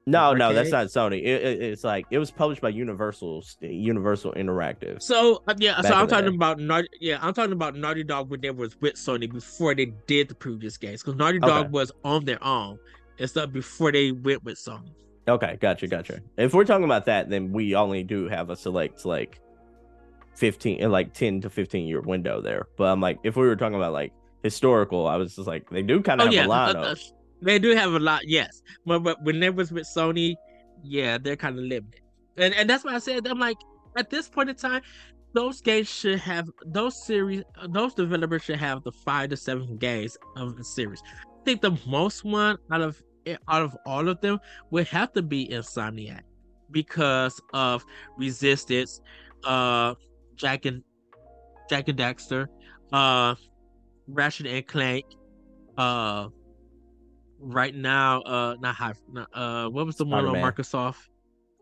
No, 0.06 0.34
no, 0.34 0.52
that's 0.52 0.70
not 0.70 0.88
Sony. 0.88 1.22
It, 1.22 1.42
it, 1.42 1.62
it's 1.62 1.82
like 1.82 2.04
it 2.10 2.18
was 2.18 2.30
published 2.30 2.60
by 2.60 2.68
Universal, 2.68 3.42
Universal 3.62 4.32
Interactive. 4.34 5.00
So 5.00 5.42
uh, 5.48 5.54
yeah, 5.58 5.80
so 5.80 5.94
I'm 5.94 6.06
talking 6.06 6.30
day. 6.30 6.36
about 6.36 6.58
Naughty. 6.58 6.88
Yeah, 7.00 7.18
I'm 7.22 7.32
talking 7.32 7.52
about 7.52 7.74
Naughty 7.74 8.04
Dog 8.04 8.28
when 8.28 8.42
they 8.42 8.50
was 8.50 8.78
with 8.82 8.94
Sony 8.94 9.32
before 9.32 9.74
they 9.74 9.86
did 10.06 10.28
the 10.28 10.34
previous 10.34 10.76
games 10.76 11.02
because 11.02 11.16
Naughty 11.16 11.38
Dog 11.38 11.66
okay. 11.66 11.68
was 11.70 11.90
on 12.04 12.26
their 12.26 12.42
own 12.44 12.78
and 13.18 13.30
stuff 13.30 13.50
before 13.50 13.92
they 13.92 14.12
went 14.12 14.44
with 14.44 14.56
Sony. 14.58 14.92
Okay, 15.26 15.56
gotcha, 15.60 15.86
gotcha. 15.86 16.20
If 16.36 16.52
we're 16.52 16.64
talking 16.64 16.84
about 16.84 17.06
that, 17.06 17.30
then 17.30 17.52
we 17.52 17.74
only 17.74 18.02
do 18.02 18.28
have 18.28 18.50
a 18.50 18.56
select 18.56 19.04
like 19.04 19.40
fifteen, 20.34 20.84
uh, 20.84 20.88
like 20.88 21.14
ten 21.14 21.40
to 21.40 21.50
fifteen 21.50 21.86
year 21.86 22.00
window 22.00 22.40
there. 22.40 22.66
But 22.76 22.84
I'm 22.84 23.00
like, 23.00 23.18
if 23.24 23.36
we 23.36 23.46
were 23.46 23.56
talking 23.56 23.76
about 23.76 23.92
like 23.92 24.12
historical, 24.42 25.06
I 25.06 25.16
was 25.16 25.36
just 25.36 25.48
like, 25.48 25.70
they 25.70 25.82
do 25.82 26.02
kind 26.02 26.20
of 26.20 26.28
oh, 26.28 26.30
have 26.30 26.34
yeah. 26.34 26.46
a 26.46 26.48
lot 26.48 26.76
uh, 26.76 26.90
of. 26.90 27.00
They 27.40 27.58
do 27.58 27.74
have 27.74 27.94
a 27.94 27.98
lot, 27.98 28.22
yes. 28.26 28.62
But 28.84 29.00
but 29.00 29.22
when 29.22 29.40
they 29.40 29.50
was 29.50 29.72
with 29.72 29.86
Sony, 29.86 30.34
yeah, 30.82 31.18
they're 31.18 31.36
kind 31.36 31.58
of 31.58 31.64
limited, 31.64 32.00
and 32.36 32.54
and 32.54 32.68
that's 32.68 32.84
why 32.84 32.94
I 32.94 32.98
said 32.98 33.26
I'm 33.26 33.38
like, 33.38 33.56
at 33.96 34.10
this 34.10 34.28
point 34.28 34.50
in 34.50 34.56
time, 34.56 34.82
those 35.32 35.60
games 35.60 35.88
should 35.88 36.18
have 36.20 36.50
those 36.66 37.04
series, 37.04 37.42
those 37.70 37.94
developers 37.94 38.42
should 38.42 38.56
have 38.56 38.82
the 38.84 38.92
five 38.92 39.30
to 39.30 39.36
seven 39.36 39.78
games 39.78 40.16
of 40.36 40.56
the 40.56 40.64
series. 40.64 41.02
I 41.06 41.44
think 41.44 41.60
the 41.60 41.78
most 41.86 42.24
one 42.24 42.56
out 42.70 42.80
of 42.80 43.02
out 43.48 43.62
of 43.62 43.76
all 43.86 44.08
of 44.08 44.20
them 44.20 44.38
would 44.70 44.86
have 44.88 45.12
to 45.12 45.22
be 45.22 45.48
Insomniac 45.48 46.22
because 46.70 47.40
of 47.52 47.84
Resistance, 48.16 49.00
uh, 49.44 49.94
Jack 50.36 50.66
and 50.66 50.82
Jak 51.70 51.88
and 51.88 51.98
Daxter, 51.98 52.46
uh, 52.92 53.34
Ratchet 54.08 54.46
and 54.46 54.66
Clank, 54.66 55.04
uh, 55.78 56.28
right 57.38 57.74
now, 57.74 58.20
uh, 58.22 58.56
not 58.60 58.74
high, 58.74 58.92
not, 59.10 59.28
uh, 59.32 59.68
what 59.68 59.86
was 59.86 59.96
the 59.96 60.04
Spider-Man. 60.04 60.32
one 60.32 60.44
on 60.44 60.52
Microsoft? 60.52 60.96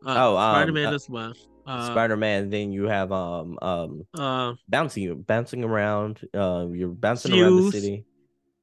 Uh, 0.04 0.14
oh, 0.16 0.36
um, 0.36 0.54
Spider 0.54 0.72
Man 0.72 0.86
uh, 0.86 0.94
as 0.94 1.08
well. 1.08 1.32
Uh, 1.66 1.86
Spider 1.86 2.16
Man. 2.16 2.50
Then 2.50 2.72
you 2.72 2.84
have 2.84 3.12
um 3.12 3.58
um 3.62 4.04
uh, 4.14 4.54
bouncing 4.68 5.22
bouncing 5.22 5.62
around. 5.62 6.20
Uh, 6.34 6.66
you're 6.72 6.88
bouncing 6.88 7.32
Fuse. 7.32 7.42
around 7.42 7.56
the 7.56 7.70
city. 7.70 8.04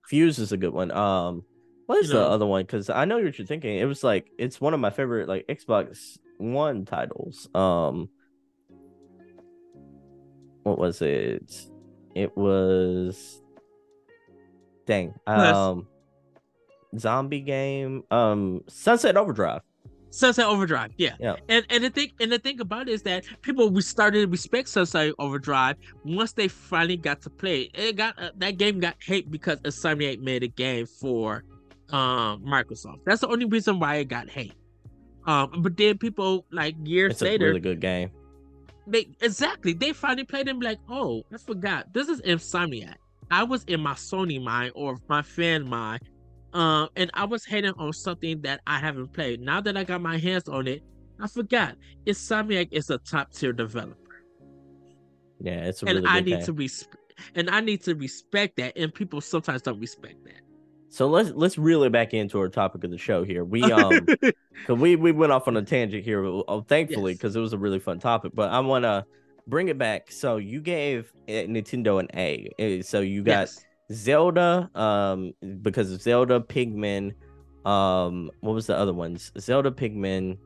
Fuse 0.08 0.40
is 0.40 0.52
a 0.52 0.58
good 0.58 0.74
one. 0.74 0.92
Um, 0.92 1.44
what 1.90 2.04
is 2.04 2.10
you 2.10 2.14
know, 2.14 2.20
the 2.20 2.30
other 2.30 2.46
one? 2.46 2.62
Because 2.62 2.92
I 2.92 3.06
know 3.06 3.20
what 3.20 3.36
you're 3.36 3.48
thinking. 3.48 3.80
It 3.80 3.86
was 3.86 4.04
like 4.04 4.30
it's 4.38 4.62
one 4.62 4.76
of 4.76 4.80
my 4.80 4.92
favorite 4.92 5.28
like 5.28 5.48
Xbox 5.48 6.20
One 6.38 6.86
titles. 6.86 7.50
Um, 7.56 8.10
what 10.62 10.78
was 10.78 11.02
it? 11.02 11.52
It 12.14 12.38
was. 12.38 13.42
Dang. 14.86 15.16
Um, 15.26 15.88
zombie 16.96 17.42
game. 17.42 18.04
Um, 18.12 18.62
Sunset 18.68 19.18
Overdrive. 19.18 19.62
Sunset 20.12 20.46
Overdrive, 20.46 20.92
yeah. 20.98 21.16
Yeah. 21.20 21.38
And 21.50 21.66
and 21.72 21.84
the 21.84 21.90
thing 21.90 22.12
and 22.20 22.32
the 22.32 22.38
thing 22.38 22.60
about 22.60 22.88
it 22.88 22.92
is 22.92 23.02
that 23.02 23.26
people 23.42 23.68
we 23.72 23.82
started 23.82 24.22
to 24.22 24.28
respect 24.28 24.70
Sunset 24.70 25.16
Overdrive 25.18 25.76
once 26.06 26.34
they 26.34 26.50
finally 26.50 26.98
got 26.98 27.24
to 27.24 27.32
play 27.32 27.62
it. 27.62 27.72
It 27.74 27.96
got 27.96 28.22
uh, 28.22 28.30
that 28.38 28.60
game 28.60 28.80
got 28.80 28.96
hate 29.02 29.32
because 29.32 29.60
Insomniac 29.62 30.20
made 30.20 30.44
a 30.44 30.48
game 30.48 30.86
for 30.86 31.44
um 31.92 32.44
Microsoft. 32.44 33.00
That's 33.06 33.22
the 33.22 33.28
only 33.30 33.46
reason 33.46 33.80
why 33.80 33.96
it 33.98 34.06
got 34.10 34.30
hate. 34.30 34.54
Um, 35.26 35.62
but 35.62 35.78
then 35.78 35.98
people 35.98 36.46
like 36.52 36.76
years 36.84 37.14
It's 37.14 37.22
a 37.22 37.26
later, 37.26 37.46
really 37.48 37.60
good 37.60 37.80
game. 37.82 38.12
they 38.88 39.08
exactly 39.22 39.74
they 39.74 39.94
finally 39.94 40.24
played 40.26 40.48
and 40.48 40.60
be 40.60 40.66
like, 40.68 40.80
oh, 40.90 41.24
I 41.34 41.38
forgot. 41.38 41.94
This 41.94 42.10
is 42.10 42.22
Insomniac. 42.22 42.96
I 43.32 43.44
was 43.44 43.64
in 43.66 43.82
my 43.82 43.94
Sony 43.94 44.42
mind 44.44 44.72
or 44.76 44.98
my 45.08 45.22
fan 45.22 45.68
mind, 45.68 46.02
um, 46.54 46.90
and 46.96 47.12
I 47.14 47.26
was 47.26 47.46
hating 47.46 47.74
on 47.78 47.94
something 47.94 48.42
that 48.42 48.62
I 48.68 48.80
haven't 48.80 49.14
played. 49.14 49.42
Now 49.42 49.62
that 49.62 49.78
I 49.78 49.84
got 49.84 50.02
my 50.02 50.18
hands 50.18 50.48
on 50.50 50.68
it, 50.68 50.82
I 51.22 51.28
forgot. 51.28 51.76
Insomniac 52.08 52.70
is 52.72 52.90
a 52.90 52.98
top 53.00 53.32
tier 53.32 53.54
developer, 53.54 53.96
Yeah, 55.40 55.66
it's 55.66 55.84
a 55.84 55.88
and 55.88 55.96
really 55.98 56.08
I 56.08 56.22
good 56.22 56.26
need 56.26 56.38
game. 56.38 56.46
to 56.46 56.54
respect. 56.54 56.96
And 57.36 57.50
I 57.50 57.60
need 57.60 57.84
to 57.84 57.96
respect 57.96 58.56
that, 58.58 58.78
and 58.78 58.94
people 58.94 59.22
sometimes 59.22 59.62
don't 59.62 59.80
respect 59.80 60.16
that. 60.26 60.42
So 60.90 61.08
let's 61.08 61.30
let's 61.36 61.58
reel 61.58 61.84
it 61.84 61.92
back 61.92 62.14
into 62.14 62.40
our 62.40 62.50
topic 62.50 62.84
of 62.84 62.92
the 62.92 62.98
show 62.98 63.24
here. 63.24 63.44
We 63.46 63.62
um 63.72 64.06
cause 64.68 64.78
we 64.78 64.96
we 64.96 65.12
went 65.12 65.32
off 65.32 65.48
on 65.48 65.56
a 65.58 65.62
tangent 65.62 66.04
here, 66.04 66.26
uh, 66.48 66.62
thankfully, 66.62 67.12
Yes. 67.12 67.18
because 67.20 67.36
it 67.36 67.40
was 67.40 67.54
a 67.54 67.58
really 67.58 67.80
fun 67.80 68.00
topic. 68.00 68.32
But 68.34 68.52
I 68.52 68.60
want 68.60 68.84
to 68.84 69.06
bring 69.48 69.68
it 69.68 69.78
back. 69.78 70.12
So 70.12 70.38
you 70.38 70.62
gave 70.62 71.12
uh, 71.28 71.32
Nintendo 71.32 72.00
an 72.00 72.08
A. 72.16 72.50
Uh, 72.80 72.84
So 72.84 73.02
you 73.02 73.24
got 73.24 73.42
yes, 73.42 73.64
Zelda, 73.92 74.70
um, 74.76 75.34
because 75.62 75.92
of 75.92 76.02
Zelda, 76.02 76.40
Pikmin, 76.40 77.14
um, 77.66 78.30
what 78.42 78.54
was 78.54 78.68
the 78.68 78.76
other 78.76 78.94
ones? 78.94 79.32
Zelda, 79.40 79.72
Pikmin, 79.72 80.38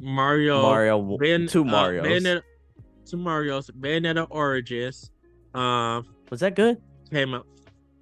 Mario, 0.00 0.62
Mario, 0.62 1.00
Bayon- 1.18 1.48
two 1.50 1.62
uh, 1.62 1.64
Mario's. 1.64 2.06
Bayonetta, 2.06 2.42
two 3.06 3.16
Mario's, 3.16 3.70
Bayonetta 3.70 4.26
Origins, 4.30 5.10
um, 5.54 6.06
was 6.30 6.40
that 6.40 6.54
good? 6.56 6.80
came 7.10 7.34
out. 7.34 7.46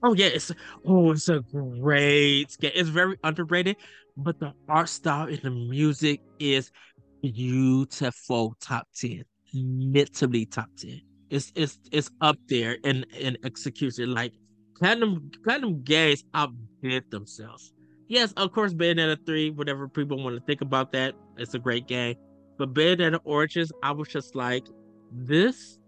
Oh 0.02 0.14
yeah, 0.14 0.26
it's 0.26 0.50
oh 0.84 1.12
it's 1.12 1.28
a 1.28 1.40
great 1.40 2.56
game. 2.60 2.72
It's 2.74 2.88
very 2.88 3.16
underrated, 3.22 3.76
but 4.16 4.38
the 4.40 4.52
art 4.68 4.88
style 4.88 5.28
and 5.28 5.40
the 5.42 5.50
music 5.50 6.20
is 6.40 6.72
beautiful. 7.22 8.56
Top 8.60 8.88
ten, 8.94 9.24
literally 9.54 10.46
top 10.46 10.68
ten. 10.76 11.00
It's 11.30 11.52
it's 11.54 11.78
it's 11.92 12.10
up 12.20 12.36
there 12.48 12.78
in 12.84 13.04
in 13.16 13.36
execution. 13.44 14.12
Like 14.12 14.32
platinum 14.76 15.30
platinum 15.44 15.82
games 15.84 16.24
outdid 16.34 17.08
themselves. 17.10 17.72
Yes, 18.08 18.32
of 18.32 18.52
course, 18.52 18.74
Bayonetta 18.74 19.24
three. 19.24 19.50
Whatever 19.50 19.88
people 19.88 20.22
want 20.22 20.36
to 20.36 20.44
think 20.44 20.62
about 20.62 20.90
that, 20.92 21.14
it's 21.36 21.54
a 21.54 21.60
great 21.60 21.86
game. 21.86 22.16
But 22.58 22.74
Bayonetta 22.74 23.20
Origins, 23.24 23.70
I 23.82 23.92
was 23.92 24.08
just 24.08 24.34
like, 24.34 24.66
this 25.12 25.78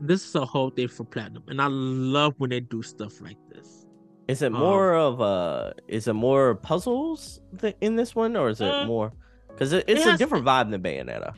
this 0.00 0.26
is 0.26 0.34
a 0.34 0.44
whole 0.44 0.70
thing 0.70 0.88
for 0.88 1.04
platinum 1.04 1.42
and 1.48 1.60
i 1.60 1.66
love 1.68 2.34
when 2.38 2.50
they 2.50 2.60
do 2.60 2.82
stuff 2.82 3.20
like 3.20 3.36
this 3.50 3.86
Is 4.28 4.42
it 4.42 4.52
Um, 4.52 4.58
more 4.60 4.94
of 4.94 5.20
uh 5.20 5.72
is 5.88 6.08
it 6.08 6.14
more 6.14 6.54
puzzles 6.54 7.40
th- 7.60 7.76
in 7.80 7.96
this 7.96 8.14
one 8.14 8.36
or 8.36 8.48
is 8.50 8.60
it 8.60 8.72
Uh, 8.72 8.86
more 8.86 9.12
because 9.48 9.72
it, 9.72 9.84
it's 9.86 10.04
a 10.06 10.10
has- 10.10 10.18
different 10.18 10.44
vibe 10.44 10.70
than 10.70 10.82
Bayonetta. 10.82 11.34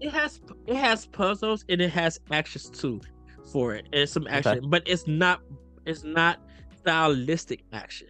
it 0.00 0.10
has 0.10 0.40
it 0.66 0.76
has 0.76 1.06
puzzles 1.06 1.64
and 1.68 1.80
it 1.80 1.90
has 1.90 2.18
actions 2.30 2.68
too 2.70 3.00
for 3.52 3.74
it 3.74 3.86
and 3.92 4.08
some 4.08 4.26
action 4.28 4.60
but 4.68 4.82
it's 4.86 5.06
not 5.06 5.40
it's 5.86 6.04
not 6.04 6.38
stylistic 6.80 7.64
action 7.72 8.08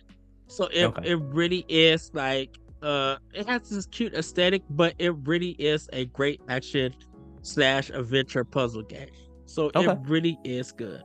so 0.49 0.67
it, 0.73 0.85
Okay. 0.87 1.11
it 1.13 1.19
really 1.41 1.65
is 1.69 2.11
like 2.15 2.51
uh 2.83 3.17
it 3.35 3.47
has 3.47 3.69
this 3.71 3.87
cute 3.87 4.15
aesthetic 4.15 4.63
but 4.71 4.95
it 4.99 5.11
really 5.27 5.51
is 5.73 5.89
a 5.93 6.05
great 6.07 6.41
action 6.49 6.95
slash 7.43 7.91
adventure 7.91 8.45
puzzle 8.45 8.83
game 8.83 9.09
so 9.49 9.71
Okay. 9.75 9.93
it 9.93 9.99
really 10.05 10.39
is 10.45 10.73
good 10.73 11.03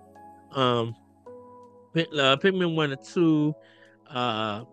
um 0.54 0.96
uh, 1.96 2.36
Pikmin 2.38 2.76
1 2.76 2.92
and 2.92 3.04
2 3.04 3.54
uh 4.10 4.64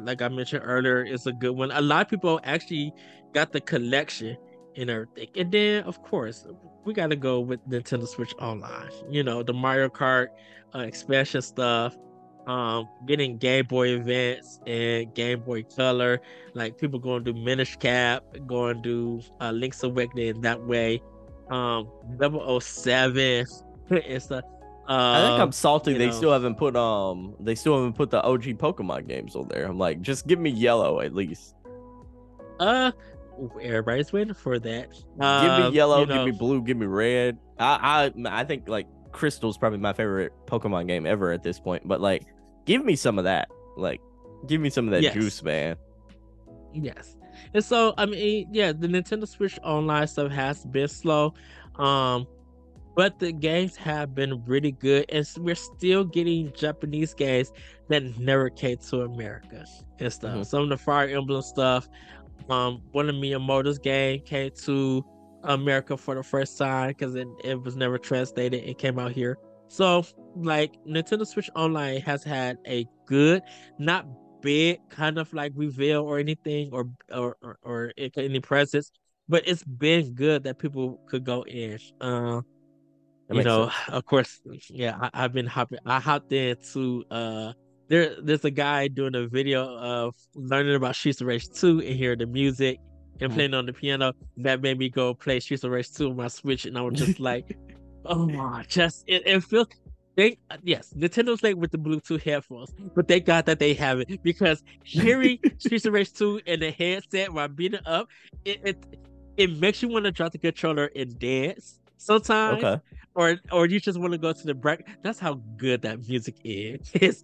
like 0.00 0.20
I 0.20 0.28
mentioned 0.28 0.62
earlier 0.64 1.02
is 1.04 1.26
a 1.26 1.32
good 1.32 1.52
one 1.52 1.70
a 1.70 1.80
lot 1.80 2.02
of 2.02 2.08
people 2.08 2.40
actually 2.44 2.92
got 3.34 3.52
the 3.52 3.60
collection 3.60 4.36
and 4.76 4.90
everything. 4.90 5.28
And 5.36 5.50
then, 5.50 5.84
of 5.84 6.02
course, 6.02 6.46
we 6.84 6.92
got 6.92 7.08
to 7.10 7.16
go 7.16 7.40
with 7.40 7.60
Nintendo 7.68 8.06
Switch 8.06 8.34
Online. 8.40 8.90
You 9.10 9.22
know, 9.22 9.42
the 9.42 9.54
Mario 9.54 9.88
Kart 9.88 10.28
uh, 10.74 10.80
expansion 10.80 11.42
stuff, 11.42 11.96
um, 12.46 12.88
getting 13.06 13.38
Game 13.38 13.66
Boy 13.66 13.88
events 13.88 14.60
and 14.66 15.12
Game 15.14 15.40
Boy 15.40 15.62
Color. 15.64 16.20
Like 16.54 16.78
people 16.78 16.98
going 16.98 17.24
to 17.24 17.32
do 17.32 17.38
Minish 17.38 17.76
Cap, 17.76 18.24
going 18.46 18.82
to 18.82 19.20
do 19.20 19.20
uh, 19.40 19.50
Link's 19.50 19.82
Awakening 19.82 20.40
that 20.42 20.62
way. 20.64 21.02
Um, 21.50 21.88
007 22.60 23.46
and 23.90 24.22
stuff. 24.22 24.44
I 24.88 25.20
think 25.20 25.34
Um, 25.34 25.40
I'm 25.40 25.52
salty 25.52 25.94
they 25.98 26.06
know. 26.06 26.12
still 26.12 26.32
haven't 26.32 26.56
put 26.56 26.76
um 26.76 27.34
they 27.40 27.54
still 27.56 27.74
haven't 27.76 27.94
put 27.94 28.10
the 28.10 28.22
OG 28.22 28.42
Pokemon 28.58 29.08
games 29.08 29.34
on 29.34 29.48
there. 29.48 29.66
I'm 29.66 29.78
like, 29.78 30.00
just 30.00 30.26
give 30.28 30.38
me 30.38 30.50
yellow 30.50 31.00
at 31.00 31.12
least. 31.14 31.54
uh, 32.60 32.92
everybody's 33.60 34.12
waiting 34.12 34.34
for 34.34 34.58
that. 34.60 34.88
give 34.90 35.24
Um, 35.24 35.62
me 35.70 35.76
yellow, 35.76 36.00
you 36.00 36.06
give 36.06 36.16
know, 36.16 36.24
me 36.26 36.30
blue, 36.32 36.62
give 36.62 36.76
me 36.76 36.86
red. 36.86 37.36
I 37.58 38.12
I 38.26 38.40
I 38.40 38.44
think 38.44 38.68
like 38.68 38.86
Crystal's 39.12 39.58
probably 39.58 39.78
my 39.78 39.92
favorite 39.92 40.32
Pokemon 40.46 40.86
game 40.86 41.04
ever 41.06 41.32
at 41.32 41.42
this 41.42 41.58
point. 41.58 41.86
But 41.86 42.00
like, 42.00 42.22
give 42.64 42.84
me 42.84 42.94
some 42.96 43.18
of 43.18 43.24
that. 43.24 43.48
Like, 43.76 44.00
give 44.46 44.60
me 44.60 44.70
some 44.70 44.86
of 44.86 44.92
that 44.92 45.02
Yes. 45.02 45.14
juice, 45.14 45.42
man. 45.42 45.76
Yes. 46.72 47.16
And 47.54 47.64
so 47.64 47.94
I 47.98 48.06
mean, 48.06 48.48
yeah, 48.52 48.72
the 48.72 48.86
Nintendo 48.86 49.26
Switch 49.26 49.58
online 49.62 50.06
stuff 50.06 50.30
has 50.32 50.64
been 50.64 50.88
slow. 50.88 51.34
Um 51.76 52.26
but 52.94 53.18
the 53.18 53.30
games 53.30 53.76
have 53.76 54.14
been 54.14 54.42
really 54.46 54.72
good 54.72 55.04
and 55.10 55.28
we're 55.38 55.54
still 55.54 56.02
getting 56.04 56.50
Japanese 56.54 57.12
games 57.12 57.52
that 57.88 58.18
never 58.18 58.48
came 58.48 58.78
to 58.78 59.02
America 59.02 59.64
and 59.98 60.12
stuff. 60.12 60.34
Mhm. 60.38 60.46
Some 60.46 60.62
of 60.62 60.68
the 60.70 60.78
Fire 60.78 61.08
Emblem 61.08 61.42
stuff. 61.42 61.88
Um 62.48 62.82
one 62.92 63.08
of 63.08 63.14
Miyamoto's 63.16 63.78
game 63.78 64.20
came 64.20 64.50
to 64.64 65.04
America 65.44 65.96
for 65.96 66.14
the 66.14 66.22
first 66.22 66.58
time 66.58 66.88
because 66.88 67.14
it, 67.14 67.28
it 67.44 67.62
was 67.62 67.76
never 67.76 67.98
translated. 67.98 68.64
It 68.64 68.78
came 68.78 68.98
out 68.98 69.12
here. 69.12 69.38
So 69.68 70.04
like 70.36 70.76
Nintendo 70.86 71.26
Switch 71.26 71.50
Online 71.54 72.00
has 72.02 72.22
had 72.24 72.58
a 72.66 72.86
good, 73.06 73.42
not 73.78 74.06
big 74.46 74.78
kind 74.90 75.18
of 75.18 75.32
like 75.34 75.52
reveal 75.56 76.02
or 76.02 76.18
anything 76.20 76.70
or 76.72 76.88
or 77.12 77.36
or, 77.42 77.58
or 77.62 77.92
any 77.96 78.38
presents, 78.38 78.92
but 79.28 79.42
it's 79.46 79.64
been 79.64 80.14
good 80.14 80.44
that 80.44 80.58
people 80.58 81.00
could 81.08 81.24
go 81.24 81.42
in. 81.42 81.78
Uh, 82.00 82.42
you 83.28 83.42
know, 83.42 83.68
sense. 83.70 83.88
of 83.88 84.04
course, 84.04 84.40
yeah, 84.70 84.96
I, 85.00 85.24
I've 85.24 85.32
been 85.32 85.48
hopping. 85.48 85.80
I 85.84 85.98
hopped 85.98 86.32
into 86.32 87.02
uh, 87.10 87.52
there. 87.88 88.14
There's 88.22 88.44
a 88.44 88.52
guy 88.52 88.86
doing 88.86 89.16
a 89.16 89.26
video 89.26 89.62
of 89.76 90.14
learning 90.36 90.76
about 90.76 90.94
Streets 90.94 91.20
of 91.20 91.26
Rage 91.26 91.48
2 91.48 91.80
and 91.80 91.96
hearing 91.96 92.20
the 92.20 92.26
music 92.26 92.78
and 93.20 93.32
Mhm. 93.32 93.34
playing 93.34 93.54
on 93.54 93.66
the 93.66 93.72
piano. 93.72 94.12
That 94.36 94.62
made 94.62 94.78
me 94.78 94.88
go 94.90 95.12
play 95.12 95.40
Streets 95.40 95.64
of 95.64 95.72
Rage 95.72 95.90
2 95.90 96.10
on 96.10 96.16
my 96.16 96.28
Switch, 96.28 96.66
and 96.66 96.78
I 96.78 96.82
was 96.82 96.94
just 97.00 97.18
like, 97.18 97.44
oh, 98.04 98.26
my, 98.26 98.64
just 98.68 99.02
it, 99.08 99.26
it 99.26 99.42
feels. 99.42 99.66
They 100.16 100.38
yes, 100.62 100.94
Nintendo's 100.96 101.42
like 101.42 101.56
with 101.56 101.70
the 101.72 101.78
Bluetooth 101.78 102.22
headphones, 102.22 102.74
but 102.94 103.06
thank 103.06 103.26
God 103.26 103.44
that 103.46 103.58
they 103.58 103.74
have 103.74 104.00
it 104.00 104.22
because 104.22 104.64
hearing 104.82 105.38
Streets 105.58 105.84
of 105.84 105.92
Rage 105.92 106.12
2 106.14 106.40
in 106.46 106.60
the 106.60 106.70
headset 106.70 107.32
while 107.32 107.48
beating 107.48 107.80
up, 107.84 108.08
it 108.44 108.60
it, 108.64 108.98
it 109.36 109.58
makes 109.58 109.82
you 109.82 109.88
want 109.88 110.06
to 110.06 110.12
drop 110.12 110.32
the 110.32 110.38
controller 110.38 110.90
and 110.96 111.18
dance 111.18 111.80
sometimes 111.98 112.64
Okay. 112.64 112.80
or 113.14 113.36
or 113.52 113.66
you 113.66 113.78
just 113.78 113.98
want 114.00 114.12
to 114.12 114.18
go 114.18 114.32
to 114.32 114.46
the 114.46 114.54
break. 114.54 114.80
That's 115.02 115.18
how 115.18 115.34
good 115.58 115.82
that 115.82 116.08
music 116.08 116.36
is. 116.44 116.90
It's- 116.94 117.22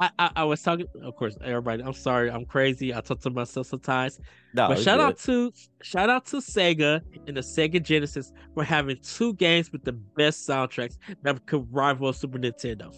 I, 0.00 0.10
I 0.18 0.30
I 0.36 0.44
was 0.44 0.62
talking, 0.62 0.86
of 1.02 1.14
course, 1.16 1.36
everybody. 1.44 1.82
I'm 1.82 1.92
sorry, 1.92 2.30
I'm 2.30 2.46
crazy. 2.46 2.94
I 2.94 3.00
talk 3.00 3.20
to 3.20 3.30
myself 3.30 3.66
sometimes. 3.66 4.18
No, 4.54 4.68
but 4.68 4.78
shout 4.78 4.98
good. 4.98 5.04
out 5.04 5.18
to 5.20 5.52
shout 5.82 6.08
out 6.08 6.26
to 6.26 6.36
Sega 6.36 7.02
and 7.26 7.36
the 7.36 7.42
Sega 7.42 7.82
Genesis 7.82 8.32
for 8.54 8.64
having 8.64 8.96
two 9.02 9.34
games 9.34 9.70
with 9.70 9.84
the 9.84 9.92
best 9.92 10.48
soundtracks 10.48 10.96
that 11.22 11.44
could 11.46 11.66
rival 11.70 12.12
Super 12.12 12.38
Nintendo. 12.38 12.94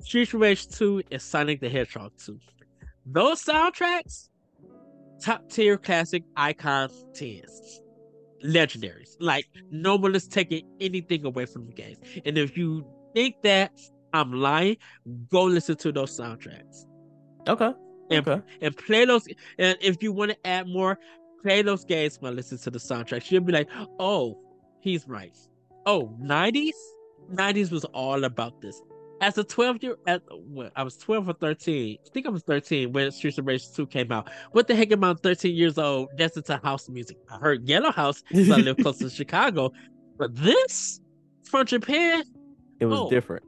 Street 0.00 0.32
Rage 0.32 0.68
2 0.68 1.02
and 1.10 1.20
Sonic 1.20 1.60
the 1.60 1.68
Hedgehog 1.68 2.12
2. 2.18 2.38
Those 3.06 3.44
soundtracks, 3.44 4.28
top 5.20 5.50
tier 5.50 5.76
classic 5.76 6.24
icon 6.36 6.90
10s. 7.14 7.80
Legendaries. 8.44 9.16
Like 9.18 9.46
no 9.70 9.96
one 9.96 10.14
is 10.14 10.28
taking 10.28 10.62
anything 10.80 11.24
away 11.24 11.46
from 11.46 11.66
the 11.66 11.72
games. 11.72 11.98
And 12.24 12.38
if 12.38 12.56
you 12.56 12.86
think 13.14 13.36
that 13.42 13.72
I'm 14.12 14.32
lying, 14.32 14.76
go 15.30 15.44
listen 15.44 15.76
to 15.76 15.92
those 15.92 16.16
soundtracks 16.18 16.86
Okay. 17.48 17.72
and 18.10 18.26
Okay. 18.28 18.42
and 18.62 18.76
play 18.76 19.04
those. 19.04 19.26
And 19.58 19.76
if 19.80 20.02
you 20.02 20.12
want 20.12 20.30
to 20.32 20.46
add 20.46 20.66
more, 20.68 20.98
play 21.42 21.62
those 21.62 21.84
games 21.84 22.16
while 22.20 22.32
listen 22.32 22.58
to 22.58 22.70
the 22.70 22.78
soundtracks. 22.78 23.30
You'll 23.30 23.42
be 23.44 23.52
like, 23.52 23.68
oh, 23.98 24.38
he's 24.80 25.06
right. 25.08 25.36
Oh, 25.86 26.14
90s? 26.20 26.72
90s 27.32 27.70
was 27.70 27.84
all 27.86 28.24
about 28.24 28.60
this. 28.62 28.80
as 29.20 29.36
a 29.36 29.42
12 29.44 29.82
year 29.82 29.96
at 30.06 30.22
well, 30.30 30.70
I 30.76 30.82
was 30.84 30.96
12 30.96 31.28
or 31.28 31.32
13. 31.32 31.96
I 32.06 32.08
think 32.14 32.26
I 32.26 32.30
was 32.30 32.42
13 32.44 32.92
when 32.92 33.10
Streets 33.10 33.36
of 33.38 33.46
Rage 33.46 33.64
2 33.74 33.86
came 33.88 34.12
out. 34.12 34.30
What 34.52 34.68
the 34.68 34.76
heck 34.76 34.92
am 34.92 35.02
I 35.02 35.12
13 35.14 35.54
years 35.56 35.76
old 35.76 36.08
dancing 36.16 36.44
to 36.44 36.56
house 36.62 36.88
music? 36.88 37.16
I 37.28 37.36
heard 37.38 37.68
Yellow 37.68 37.90
House 37.90 38.22
because 38.28 38.50
I 38.50 38.56
live 38.58 38.76
close 38.78 38.98
to 38.98 39.10
Chicago. 39.20 39.72
But 40.18 40.36
this 40.36 41.00
from 41.44 41.66
Japan, 41.66 42.22
It 42.80 42.86
was 42.86 43.00
Oh. 43.00 43.10
different. 43.10 43.42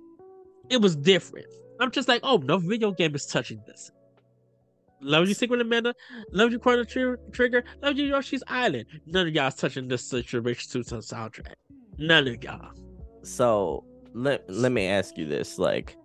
It 0.71 0.81
was 0.81 0.97
different. 0.97 1.47
I'm 1.81 1.91
just 1.91 2.09
like, 2.09 2.21
oh, 2.23 2.37
no 2.39 2.59
video 2.59 2.93
game 2.93 3.15
is 3.15 3.27
touching 3.27 3.63
this. 3.67 3.91
Love 5.03 5.29
you, 5.29 5.35
Secret 5.35 5.61
of 5.61 5.67
Mana. 5.67 5.95
Love 6.31 6.53
you, 6.53 6.59
Chrono 6.59 6.85
Tr- 6.85 7.15
Trigger. 7.33 7.65
Love 7.83 7.97
you, 7.97 8.05
Yoshi's 8.05 8.45
Island. 8.47 8.87
None 9.07 9.29
of 9.29 9.35
y'all's 9.35 9.55
touching 9.55 9.89
this 9.89 10.13
Rage 10.13 10.69
2 10.69 10.81
soundtrack. 10.81 11.55
None 11.99 12.29
of 12.29 12.45
y'all. 12.45 12.71
So 13.23 13.85
let 14.15 14.49
let 14.49 14.73
me 14.73 14.87
ask 14.87 15.17
you 15.17 15.27
this: 15.27 15.59
like, 15.59 15.97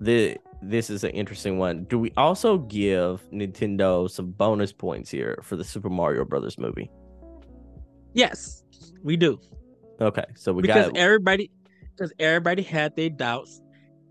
the 0.00 0.36
this 0.62 0.90
is 0.90 1.04
an 1.04 1.10
interesting 1.10 1.58
one. 1.58 1.84
Do 1.84 1.98
we 1.98 2.12
also 2.16 2.58
give 2.58 3.22
Nintendo 3.30 4.10
some 4.10 4.30
bonus 4.32 4.72
points 4.72 5.10
here 5.10 5.38
for 5.42 5.56
the 5.56 5.64
Super 5.64 5.90
Mario 5.90 6.24
Brothers 6.24 6.58
movie? 6.58 6.90
Yes, 8.14 8.64
we 9.02 9.16
do. 9.16 9.38
Okay, 10.00 10.24
so 10.34 10.52
we 10.52 10.62
because 10.62 10.88
got 10.88 10.96
everybody 10.96 11.50
because 11.96 12.12
everybody 12.18 12.62
had 12.62 12.96
their 12.96 13.10
doubts. 13.10 13.60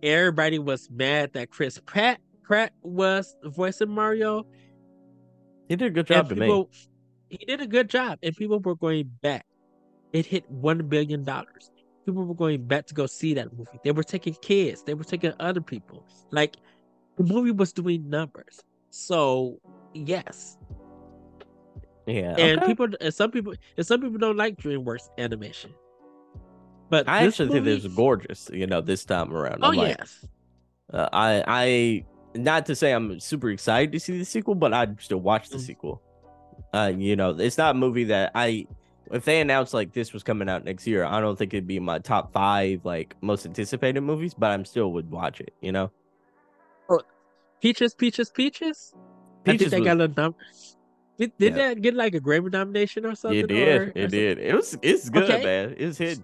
Everybody 0.03 0.59
was 0.59 0.89
mad 0.91 1.33
that 1.33 1.49
Chris 1.49 1.79
Pratt 1.85 2.19
Pratt 2.43 2.71
was 2.81 3.35
voicing 3.43 3.89
Mario. 3.89 4.45
he 5.69 5.75
did 5.75 5.87
a 5.87 5.89
good 5.89 6.07
job 6.07 6.29
people, 6.29 6.69
he 7.29 7.37
did 7.45 7.61
a 7.61 7.67
good 7.67 7.89
job, 7.89 8.19
and 8.23 8.35
people 8.35 8.59
were 8.59 8.75
going 8.75 9.11
back. 9.21 9.45
It 10.13 10.25
hit 10.25 10.49
one 10.49 10.87
billion 10.87 11.23
dollars. 11.23 11.71
People 12.05 12.23
were 12.23 12.35
going 12.35 12.65
back 12.65 12.85
to 12.87 12.93
go 12.93 13.05
see 13.05 13.33
that 13.33 13.51
movie. 13.57 13.79
They 13.83 13.91
were 13.91 14.03
taking 14.03 14.33
kids. 14.35 14.83
They 14.83 14.93
were 14.93 15.03
taking 15.03 15.33
other 15.41 15.59
people. 15.59 16.05
Like 16.31 16.55
the 17.17 17.23
movie 17.23 17.51
was 17.51 17.73
doing 17.73 18.09
numbers. 18.09 18.61
So 18.91 19.59
yes, 19.93 20.57
Yeah, 22.05 22.35
and 22.37 22.59
okay. 22.59 22.67
people 22.67 22.87
and 23.01 23.13
some 23.13 23.31
people 23.31 23.53
and 23.75 23.85
some 23.85 24.01
people 24.01 24.17
don't 24.19 24.37
like 24.37 24.55
DreamWorks 24.57 25.09
animation. 25.17 25.73
But 26.89 27.07
I 27.07 27.26
this 27.26 27.34
actually 27.34 27.49
think 27.49 27.65
movie- 27.65 27.76
this 27.76 27.85
is 27.85 27.95
gorgeous. 27.95 28.49
You 28.53 28.68
know, 28.68 28.81
this 28.81 29.03
time 29.05 29.34
around. 29.35 29.59
Oh 29.64 29.69
I'm 29.69 29.76
like, 29.76 29.97
yes. 29.97 30.26
uh, 30.93 31.09
I 31.11 31.43
I 31.47 32.05
not 32.38 32.65
to 32.68 32.76
say 32.76 32.91
I'm 32.93 33.19
super 33.19 33.49
excited 33.49 33.91
to 33.93 33.99
see 33.99 34.18
the 34.18 34.26
sequel, 34.26 34.55
but 34.55 34.73
I'd 34.73 35.01
still 35.01 35.19
watch 35.19 35.49
the 35.49 35.57
Mm. 35.57 35.61
sequel. 35.65 36.01
Uh, 36.73 36.91
you 36.95 37.15
know, 37.15 37.31
it's 37.31 37.57
not 37.57 37.76
a 37.76 37.77
movie 37.77 38.05
that 38.05 38.31
I. 38.35 38.68
If 39.09 39.23
they 39.23 39.39
announced 39.39 39.73
like 39.73 39.93
this 39.93 40.11
was 40.11 40.22
coming 40.22 40.49
out 40.49 40.65
next 40.65 40.85
year, 40.85 41.05
I 41.05 41.22
don't 41.22 41.38
think 41.38 41.53
it'd 41.53 41.65
be 41.68 41.80
my 41.80 41.97
top 41.99 42.34
five 42.34 42.84
like 42.84 43.15
most 43.22 43.45
anticipated 43.45 44.01
movies, 44.01 44.34
but 44.34 44.51
I'm 44.51 44.65
still 44.65 44.91
would 44.93 45.09
watch 45.09 45.39
it. 45.39 45.53
You 45.61 45.72
know, 45.72 45.91
Peaches, 47.61 47.93
Peaches, 47.95 48.30
Peaches. 48.30 48.93
I 49.45 49.51
Peaches 49.51 49.69
think 49.72 49.84
they 49.85 49.89
was- 49.91 49.97
got 49.97 50.19
a 50.19 50.22
nom- 50.22 50.35
Did, 51.18 51.31
did 51.39 51.55
Yeah. 51.55 51.69
that 51.69 51.81
get 51.81 51.95
like 51.95 52.14
a 52.14 52.19
Grammy 52.19 52.51
nomination 52.51 53.03
or 53.05 53.15
something? 53.15 53.39
It 53.39 53.47
did. 53.47 53.68
or- 53.81 53.84
or 53.85 53.88
it 53.88 53.93
something? 53.95 54.09
did. 54.11 54.38
It 54.38 54.55
was. 54.55 54.77
It's 54.84 55.09
good, 55.09 55.23
Okay. 55.23 55.43
man. 55.43 55.76
It's 55.77 55.97
hidden. 55.97 56.23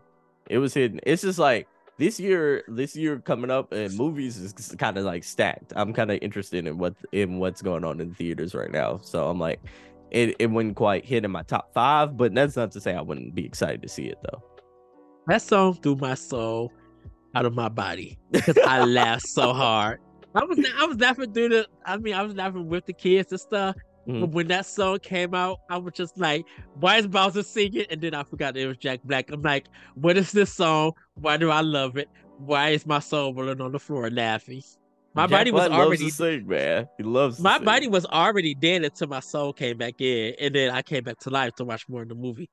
It 0.50 0.58
was 0.58 0.74
hidden. 0.74 1.00
It's 1.04 1.22
just 1.22 1.40
like 1.40 1.68
this 1.98 2.20
year. 2.20 2.64
This 2.68 2.96
year 2.96 3.20
coming 3.20 3.52
up, 3.52 3.72
and 3.72 3.96
movies 3.98 4.38
is 4.38 4.54
kind 4.78 4.98
of 4.98 5.06
like 5.06 5.24
stacked. 5.24 5.74
I'm 5.76 5.94
kind 5.94 6.12
of 6.12 6.20
interested 6.22 6.66
in 6.66 6.78
what 6.78 6.96
in 7.12 7.40
what's 7.40 7.62
going 7.62 7.84
on 7.84 8.00
in 8.02 8.14
theaters 8.14 8.54
right 8.54 8.72
now. 8.72 9.00
So 9.02 9.30
I'm 9.30 9.40
like, 9.40 9.60
it 10.12 10.36
it 10.40 10.48
wouldn't 10.48 10.76
quite 10.76 11.06
hit 11.06 11.26
in 11.26 11.32
my 11.32 11.44
top 11.44 11.74
five, 11.74 12.18
but 12.18 12.34
that's 12.34 12.56
not 12.56 12.72
to 12.72 12.82
say 12.82 12.94
I 12.94 13.02
wouldn't 13.02 13.36
be 13.36 13.46
excited 13.46 13.82
to 13.82 13.90
see 13.90 14.06
it 14.06 14.20
though. 14.24 14.44
That 15.28 15.42
song 15.42 15.76
threw 15.76 15.96
my 15.96 16.16
soul 16.16 16.72
out 17.36 17.46
of 17.46 17.54
my 17.54 17.70
body 17.70 18.20
because 18.32 18.58
I 18.58 18.84
laughed 18.84 19.28
so 19.28 19.54
hard. 19.54 20.00
I 20.36 20.44
was 20.44 20.60
I 20.80 20.86
was 20.86 21.00
laughing 21.00 21.32
through 21.34 21.50
the. 21.50 21.68
I 21.86 21.98
mean, 21.98 22.14
I 22.14 22.24
was 22.24 22.36
laughing 22.36 22.68
with 22.68 22.86
the 22.86 22.94
kids 22.94 23.32
and 23.32 23.40
stuff. 23.40 23.76
Mhm. 24.08 24.22
But 24.22 24.30
when 24.32 24.48
that 24.50 24.66
song 24.66 25.00
came 25.00 25.34
out, 25.34 25.60
I 25.70 25.78
was 25.78 25.94
just 25.94 26.18
like, 26.18 26.46
"Why 26.80 26.98
is 26.98 27.08
Bowser 27.08 27.44
singing?" 27.44 27.86
And 27.90 28.02
then 28.02 28.14
I 28.14 28.24
forgot 28.24 28.58
it 28.58 28.68
was 28.68 28.78
Jack 28.78 29.02
Black. 29.04 29.32
I'm 29.32 29.42
like, 29.42 29.68
"What 29.96 30.18
is 30.18 30.32
this 30.32 30.54
song? 30.54 30.92
Why 31.16 31.38
do 31.38 31.50
I 31.50 31.62
love 31.62 31.98
it? 31.98 32.10
Why 32.38 32.70
is 32.70 32.86
my 32.86 33.00
soul 33.00 33.34
rolling 33.34 33.62
on 33.62 33.72
the 33.72 33.80
floor 33.80 34.10
laughing?" 34.10 34.62
My 35.16 35.24
Jack 35.24 35.30
body 35.32 35.52
was 35.52 35.68
Black 35.68 35.80
already 35.80 36.10
sing, 36.10 36.48
man. 36.48 36.90
He 36.98 37.04
loves. 37.04 37.40
my 37.40 37.58
sing. 37.58 37.66
body 37.66 37.88
was 37.88 38.06
already 38.08 38.56
dead 38.56 38.84
until 38.84 39.08
my 39.08 39.20
soul 39.20 39.54
came 39.54 39.78
back 39.78 40.02
in, 40.02 40.34
and 40.40 40.54
then 40.54 40.72
I 40.72 40.82
came 40.82 41.04
back 41.04 41.20
to 41.20 41.30
life 41.30 41.54
to 41.56 41.64
watch 41.64 41.88
more 41.88 42.02
of 42.02 42.10
the 42.10 42.16
movie. 42.16 42.50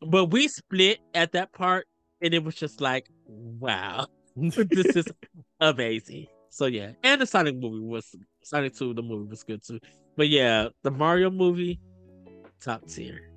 But 0.00 0.26
we 0.26 0.48
split 0.48 1.00
at 1.12 1.32
that 1.32 1.52
part, 1.52 1.86
and 2.22 2.32
it 2.32 2.44
was 2.44 2.54
just 2.54 2.80
like, 2.80 3.08
wow, 3.26 4.06
this 4.36 4.96
is 4.96 5.06
amazing. 5.60 6.28
So 6.50 6.66
yeah, 6.66 6.92
and 7.02 7.20
the 7.20 7.26
Sonic 7.26 7.56
movie 7.56 7.80
was 7.80 8.14
Sonic 8.42 8.74
Two. 8.74 8.94
The 8.94 9.02
movie 9.02 9.28
was 9.28 9.42
good 9.42 9.62
too. 9.64 9.80
But 10.16 10.28
yeah, 10.28 10.68
the 10.82 10.90
Mario 10.90 11.30
movie, 11.30 11.80
top 12.60 12.86
tier. 12.86 13.30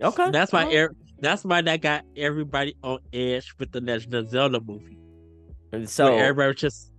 okay. 0.00 0.30
That's 0.30 0.52
why. 0.52 0.64
Oh. 0.64 0.76
er- 0.76 0.96
that's 1.20 1.44
why 1.44 1.62
that 1.62 1.80
got 1.80 2.04
everybody 2.16 2.76
on 2.82 2.98
edge 3.12 3.54
with 3.58 3.72
the 3.72 3.80
Legend 3.80 4.14
of 4.14 4.28
Zelda 4.28 4.60
movie. 4.60 4.98
And 5.72 5.88
So 5.88 6.06
so 6.06 6.16
everybody 6.16 6.48
was 6.48 6.56
just 6.60 6.90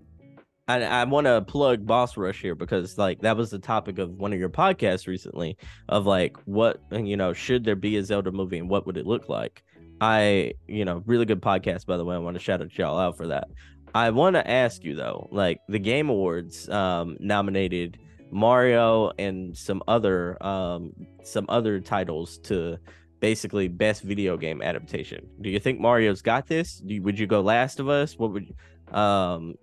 I, 0.68 0.82
I 0.82 1.04
want 1.04 1.28
to 1.28 1.42
plug 1.44 1.86
Boss 1.86 2.18
Rush 2.18 2.42
here 2.42 2.56
because 2.56 2.98
like 2.98 3.22
that 3.22 3.38
was 3.38 3.52
the 3.52 3.60
topic 3.60 4.00
of 4.00 4.12
one 4.12 4.34
of 4.34 4.40
your 4.40 4.50
podcasts 4.50 5.06
recently 5.08 5.58
of 5.90 6.08
like 6.08 6.36
what 6.46 6.82
you 6.92 7.16
know 7.16 7.34
should 7.34 7.64
there 7.66 7.76
be 7.76 7.98
a 7.98 8.04
Zelda 8.04 8.32
movie 8.32 8.58
and 8.58 8.70
what 8.70 8.86
would 8.88 8.98
it 8.98 9.06
look 9.06 9.30
like. 9.30 9.64
I 10.02 10.54
you 10.68 10.84
know 10.84 11.04
really 11.06 11.26
good 11.26 11.42
podcast 11.42 11.86
by 11.86 11.98
the 11.98 12.06
way. 12.06 12.16
I 12.16 12.20
want 12.20 12.36
to 12.36 12.42
shout 12.42 12.62
out 12.62 12.76
y'all 12.78 12.98
out 12.98 13.16
for 13.16 13.28
that. 13.28 13.48
I 13.94 14.10
want 14.10 14.36
to 14.36 14.50
ask 14.50 14.84
you 14.84 14.96
though, 14.96 15.30
like 15.32 15.60
the 15.70 15.80
Game 15.80 16.10
Awards 16.10 16.68
um, 16.70 17.16
nominated 17.20 18.00
Mario 18.36 19.12
and 19.18 19.58
some 19.58 19.82
other 19.88 20.38
um, 20.46 20.94
some 21.24 21.46
other 21.48 21.80
titles 21.80 22.38
to 22.40 22.78
basically 23.22 23.68
best 23.70 24.04
video 24.04 24.36
game 24.38 24.62
adaptation. 24.62 25.26
Do 25.42 25.50
you 25.50 25.60
think 25.60 25.80
Mario's 25.80 26.22
got 26.22 26.46
this? 26.48 26.78
Do 26.86 26.94
you, 26.96 27.02
would 27.04 27.18
you 27.18 27.28
go 27.28 27.40
Last 27.42 27.80
of 27.80 27.88
Us? 27.88 28.18
What 28.20 28.34
would 28.34 28.48
you, 28.50 28.96
um 28.96 29.56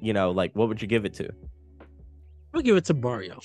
you 0.00 0.12
know 0.12 0.30
like 0.30 0.54
what 0.54 0.68
would 0.68 0.80
you 0.82 0.86
give 0.86 1.04
it 1.04 1.14
to? 1.14 1.28
we'll 2.52 2.62
give 2.62 2.76
it 2.76 2.84
to 2.84 2.94
Mario. 2.94 3.40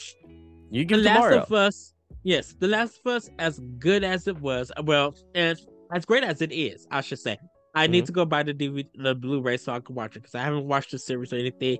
You 0.70 0.82
The 0.82 0.86
give 0.86 1.00
it 1.00 1.04
to 1.04 1.08
Last 1.10 1.20
Mario. 1.20 1.38
of 1.44 1.52
Us, 1.54 1.94
yes, 2.24 2.54
The 2.60 2.68
Last 2.68 3.00
of 3.06 3.12
Us, 3.14 3.30
as 3.40 3.60
good 3.80 4.04
as 4.04 4.28
it 4.28 4.40
was, 4.42 4.72
well, 4.84 5.16
and 5.34 5.58
as 5.94 6.06
great 6.06 6.24
as 6.24 6.42
it 6.42 6.52
is, 6.52 6.88
I 6.92 7.02
should 7.02 7.20
say. 7.20 7.38
I 7.76 7.88
need 7.88 8.04
Mhm. 8.04 8.08
to 8.08 8.12
go 8.12 8.26
buy 8.26 8.44
the 8.44 8.54
DVD, 8.54 8.88
the 8.96 9.16
Blu-ray, 9.16 9.58
so 9.58 9.74
I 9.74 9.80
can 9.80 9.96
watch 9.96 10.16
it 10.16 10.20
because 10.22 10.36
I 10.36 10.42
haven't 10.44 10.68
watched 10.68 10.92
the 10.92 11.00
series 11.00 11.34
or 11.34 11.38
anything. 11.38 11.80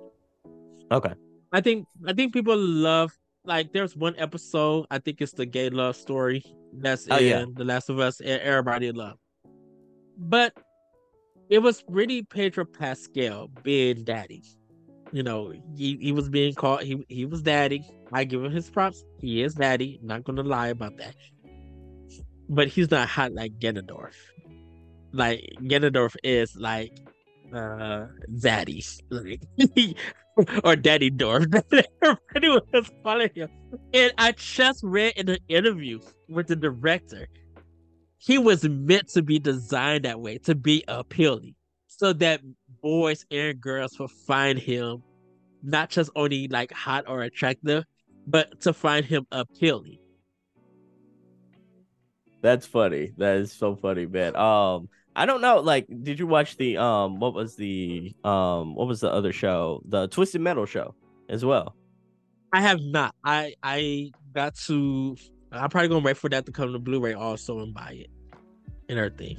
Okay. 0.90 1.12
I 1.54 1.60
think 1.60 1.86
I 2.04 2.12
think 2.12 2.32
people 2.32 2.58
love 2.58 3.16
like 3.44 3.72
there's 3.72 3.96
one 3.96 4.16
episode 4.18 4.86
I 4.90 4.98
think 4.98 5.20
it's 5.20 5.32
the 5.32 5.46
gay 5.46 5.70
love 5.70 5.94
story 5.94 6.42
that's 6.72 7.06
Oh, 7.08 7.16
in 7.16 7.24
yeah. 7.24 7.44
The 7.54 7.64
Last 7.64 7.88
of 7.88 8.00
Us 8.00 8.20
and 8.20 8.42
everybody 8.42 8.90
love, 8.90 9.18
but 10.18 10.52
it 11.48 11.60
was 11.60 11.84
really 11.88 12.24
Pedro 12.24 12.64
Pascal 12.64 13.48
being 13.62 14.02
daddy. 14.02 14.42
You 15.12 15.22
know, 15.22 15.52
he, 15.76 15.96
he 16.00 16.10
was 16.10 16.28
being 16.28 16.54
called 16.54 16.82
he 16.82 17.04
he 17.08 17.24
was 17.24 17.42
daddy. 17.42 17.84
I 18.12 18.24
give 18.24 18.42
him 18.44 18.50
his 18.50 18.68
props. 18.68 19.04
He 19.20 19.42
is 19.42 19.54
daddy. 19.54 20.00
Not 20.02 20.24
gonna 20.24 20.42
lie 20.42 20.68
about 20.68 20.96
that. 20.96 21.14
But 22.48 22.66
he's 22.66 22.90
not 22.90 23.08
hot 23.08 23.32
like 23.32 23.52
Ganondorf. 23.60 24.14
Like 25.12 25.52
Ganondorf 25.62 26.16
is 26.24 26.56
like 26.56 26.98
uh 27.54 28.06
daddy. 28.40 28.82
Like 29.10 29.40
or 30.64 30.76
Daddy 30.76 31.10
Dorf. 31.10 31.44
Everybody 32.02 32.48
was 32.72 32.90
calling 33.02 33.30
him. 33.34 33.48
And 33.92 34.12
I 34.18 34.32
just 34.32 34.82
read 34.82 35.14
in 35.16 35.28
an 35.28 35.38
interview 35.48 36.00
with 36.28 36.48
the 36.48 36.56
director, 36.56 37.28
he 38.18 38.38
was 38.38 38.64
meant 38.64 39.08
to 39.10 39.22
be 39.22 39.38
designed 39.38 40.04
that 40.04 40.20
way, 40.20 40.38
to 40.38 40.54
be 40.54 40.84
appealing, 40.88 41.54
so 41.86 42.12
that 42.14 42.40
boys 42.82 43.24
and 43.30 43.60
girls 43.60 43.98
will 43.98 44.08
find 44.08 44.58
him 44.58 45.02
not 45.62 45.90
just 45.90 46.10
only 46.14 46.48
like 46.48 46.72
hot 46.72 47.04
or 47.08 47.22
attractive, 47.22 47.84
but 48.26 48.60
to 48.62 48.72
find 48.72 49.04
him 49.04 49.26
appealing. 49.32 49.98
That's 52.42 52.66
funny. 52.66 53.12
That 53.16 53.38
is 53.38 53.52
so 53.52 53.74
funny, 53.74 54.04
man. 54.04 54.36
Um, 54.36 54.88
I 55.16 55.26
don't 55.26 55.40
know. 55.40 55.60
Like, 55.60 55.86
did 56.02 56.18
you 56.18 56.26
watch 56.26 56.56
the 56.56 56.76
um, 56.76 57.20
what 57.20 57.34
was 57.34 57.54
the 57.56 58.14
um, 58.24 58.74
what 58.74 58.88
was 58.88 59.00
the 59.00 59.10
other 59.12 59.32
show? 59.32 59.82
The 59.88 60.08
Twisted 60.08 60.40
Metal 60.40 60.66
show 60.66 60.94
as 61.28 61.44
well. 61.44 61.76
I 62.52 62.60
have 62.60 62.80
not. 62.80 63.14
I 63.24 63.54
I 63.62 64.10
got 64.34 64.54
to. 64.66 65.16
I'm 65.52 65.70
probably 65.70 65.88
gonna 65.88 66.04
wait 66.04 66.16
for 66.16 66.28
that 66.30 66.46
to 66.46 66.52
come 66.52 66.72
to 66.72 66.78
Blu-ray 66.78 67.14
also 67.14 67.60
and 67.60 67.72
buy 67.72 67.92
it 67.92 68.10
and 68.88 68.98
everything. 68.98 69.38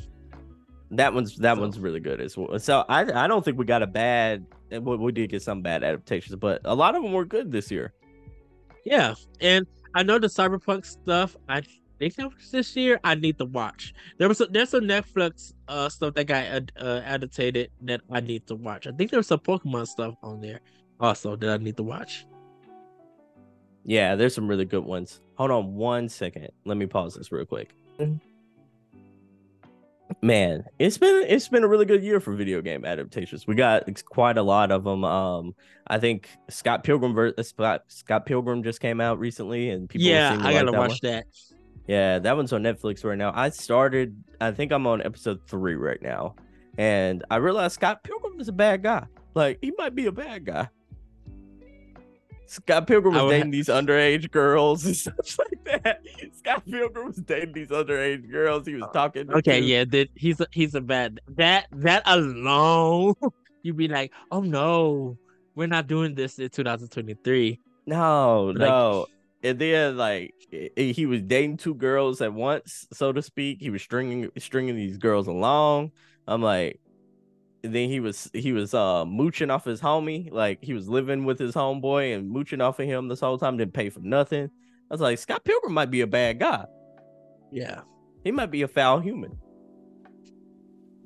That 0.92 1.14
one's 1.14 1.36
that 1.38 1.56
So- 1.56 1.62
one's 1.62 1.80
really 1.80 2.00
good 2.00 2.22
as 2.22 2.38
well. 2.38 2.58
So 2.60 2.86
I 2.88 3.26
I 3.26 3.28
don't 3.28 3.44
think 3.44 3.58
we 3.58 3.66
got 3.66 3.82
a 3.84 3.88
bad. 3.88 4.46
We 4.72 4.80
we 4.80 5.12
did 5.12 5.30
get 5.30 5.42
some 5.42 5.62
bad 5.62 5.84
adaptations, 5.84 6.36
but 6.38 6.62
a 6.64 6.74
lot 6.74 6.96
of 6.96 7.04
them 7.04 7.12
were 7.12 7.26
good 7.26 7.52
this 7.52 7.70
year. 7.70 7.94
Yeah, 8.86 9.16
and 9.42 9.66
I 9.94 10.04
know 10.04 10.20
the 10.20 10.28
cyberpunk 10.28 10.86
stuff. 10.86 11.36
I 11.50 11.64
that 12.00 12.32
this 12.52 12.76
year. 12.76 13.00
I 13.04 13.16
need 13.16 13.38
to 13.40 13.46
watch. 13.46 13.94
There 14.18 14.28
was 14.28 14.42
a, 14.42 14.46
there's 14.48 14.70
some 14.70 14.82
Netflix 14.82 15.54
uh 15.68 15.90
stuff 15.90 16.14
that 16.16 16.26
got 16.26 16.72
uh, 16.80 17.02
annotated 17.06 17.72
that 17.82 18.02
I 18.12 18.20
need 18.20 18.48
to 18.48 18.56
watch. 18.56 18.88
I 18.88 18.92
think 18.92 19.12
there's 19.12 19.28
some 19.28 19.40
Pokemon 19.40 19.88
stuff 19.88 20.16
on 20.24 20.42
there 20.42 20.62
also 21.00 21.36
that 21.36 21.50
I 21.50 21.58
need 21.58 21.78
to 21.78 21.84
watch. 21.84 22.26
Yeah, 23.84 24.16
there's 24.16 24.34
some 24.34 24.48
really 24.48 24.66
good 24.66 24.84
ones. 24.84 25.22
Hold 25.36 25.52
on 25.52 25.76
one 25.76 26.10
second. 26.10 26.50
Let 26.66 26.78
me 26.78 26.88
pause 26.88 27.14
this 27.16 27.32
real 27.32 27.46
quick. 27.46 27.76
Man, 30.22 30.64
it's 30.80 30.98
been 30.98 31.26
it's 31.28 31.48
been 31.48 31.64
a 31.64 31.68
really 31.68 31.86
good 31.86 32.04
year 32.04 32.20
for 32.20 32.34
video 32.34 32.62
game 32.62 32.86
adaptations. 32.86 33.48
We 33.48 33.56
got 33.56 33.84
quite 34.06 34.38
a 34.38 34.44
lot 34.44 34.72
of 34.72 34.84
them. 34.84 35.04
Um, 35.04 35.56
I 35.88 36.00
think 36.00 36.30
Scott 36.50 36.84
Pilgrim 36.84 37.14
ver- 37.14 37.34
Scott, 37.42 37.84
Scott 37.88 38.26
Pilgrim 38.26 38.64
just 38.64 38.80
came 38.80 39.02
out 39.02 39.20
recently, 39.20 39.70
and 39.72 39.90
people 39.90 40.08
yeah, 40.08 40.38
I 40.42 40.54
gotta 40.54 40.72
that 40.72 40.78
watch 40.78 41.02
one. 41.04 41.12
that. 41.12 41.26
Yeah, 41.88 42.20
that 42.20 42.36
one's 42.36 42.52
on 42.54 42.64
Netflix 42.64 43.04
right 43.04 43.18
now. 43.18 43.32
I 43.36 43.50
started. 43.50 44.16
I 44.42 44.52
think 44.52 44.72
I'm 44.72 44.88
on 44.88 45.02
episode 45.04 45.40
three 45.48 45.76
right 45.76 46.02
now, 46.02 46.36
and 46.78 47.24
I 47.30 47.36
realized 47.38 47.76
Scott 47.76 48.04
Pilgrim 48.04 48.40
is 48.40 48.48
a 48.48 48.52
bad 48.54 48.82
guy. 48.84 49.06
Like 49.36 49.60
he 49.62 49.72
might 49.78 49.94
be 49.96 50.08
a 50.08 50.12
bad 50.12 50.46
guy. 50.46 50.70
Scott 52.48 52.86
Pilgrim 52.88 53.16
was 53.16 53.32
dating 53.32 53.52
these 53.52 53.68
underage 53.68 54.30
girls 54.32 54.86
and 54.86 54.96
stuff 54.96 55.38
like 55.40 55.84
that. 55.84 56.02
Scott 56.34 56.64
Pilgrim 56.70 57.08
was 57.08 57.18
dating 57.18 57.54
these 57.54 57.70
underage 57.70 58.30
girls. 58.32 58.68
He 58.68 58.76
was 58.76 58.88
talking. 58.94 59.28
to 59.28 59.38
Okay, 59.38 59.60
yeah, 59.60 59.84
that 59.86 60.10
he's 60.16 60.40
a, 60.40 60.48
he's 60.52 60.76
a 60.76 60.82
bad 60.82 61.20
that 61.30 61.68
that 61.72 62.04
alone. 62.06 63.16
You'd 63.64 63.78
be 63.78 63.88
like, 63.88 64.12
oh 64.32 64.42
no, 64.42 65.18
we're 65.56 65.68
not 65.68 65.88
doing 65.88 66.14
this 66.14 66.38
in 66.38 66.50
2023. 66.50 67.60
No, 67.88 68.46
Like- 68.56 68.58
no. 68.60 69.08
And 69.46 69.60
then 69.60 69.96
like 69.96 70.34
he 70.76 71.06
was 71.06 71.22
dating 71.22 71.58
two 71.58 71.76
girls 71.76 72.20
at 72.22 72.34
once, 72.34 72.88
so 72.92 73.12
to 73.12 73.22
speak. 73.22 73.60
He 73.62 73.70
was 73.70 73.82
stringing 73.84 74.32
stringing 74.40 74.76
these 74.76 74.98
girls 74.98 75.28
along. 75.28 75.92
I'm 76.28 76.42
like, 76.42 76.80
and 77.64 77.74
then 77.74 77.88
he 77.90 78.00
was 78.00 78.30
he 78.34 78.54
was 78.54 78.74
uh 78.74 79.06
mooching 79.06 79.52
off 79.52 79.64
his 79.66 79.80
homie, 79.80 80.32
like 80.32 80.64
he 80.64 80.74
was 80.74 80.90
living 80.90 81.26
with 81.26 81.38
his 81.38 81.54
homeboy 81.54 82.16
and 82.16 82.28
mooching 82.30 82.60
off 82.60 82.80
of 82.80 82.88
him 82.88 83.08
this 83.08 83.20
whole 83.20 83.38
time, 83.38 83.58
didn't 83.58 83.74
pay 83.74 83.90
for 83.90 84.00
nothing. 84.00 84.46
I 84.46 84.94
was 84.94 85.02
like, 85.02 85.20
Scott 85.20 85.44
Pilgrim 85.44 85.74
might 85.74 85.92
be 85.92 86.02
a 86.02 86.08
bad 86.08 86.40
guy. 86.40 86.66
Yeah, 87.52 87.82
He 88.24 88.32
might 88.32 88.52
be 88.52 88.64
a 88.64 88.68
foul 88.68 89.00
human. 89.00 89.38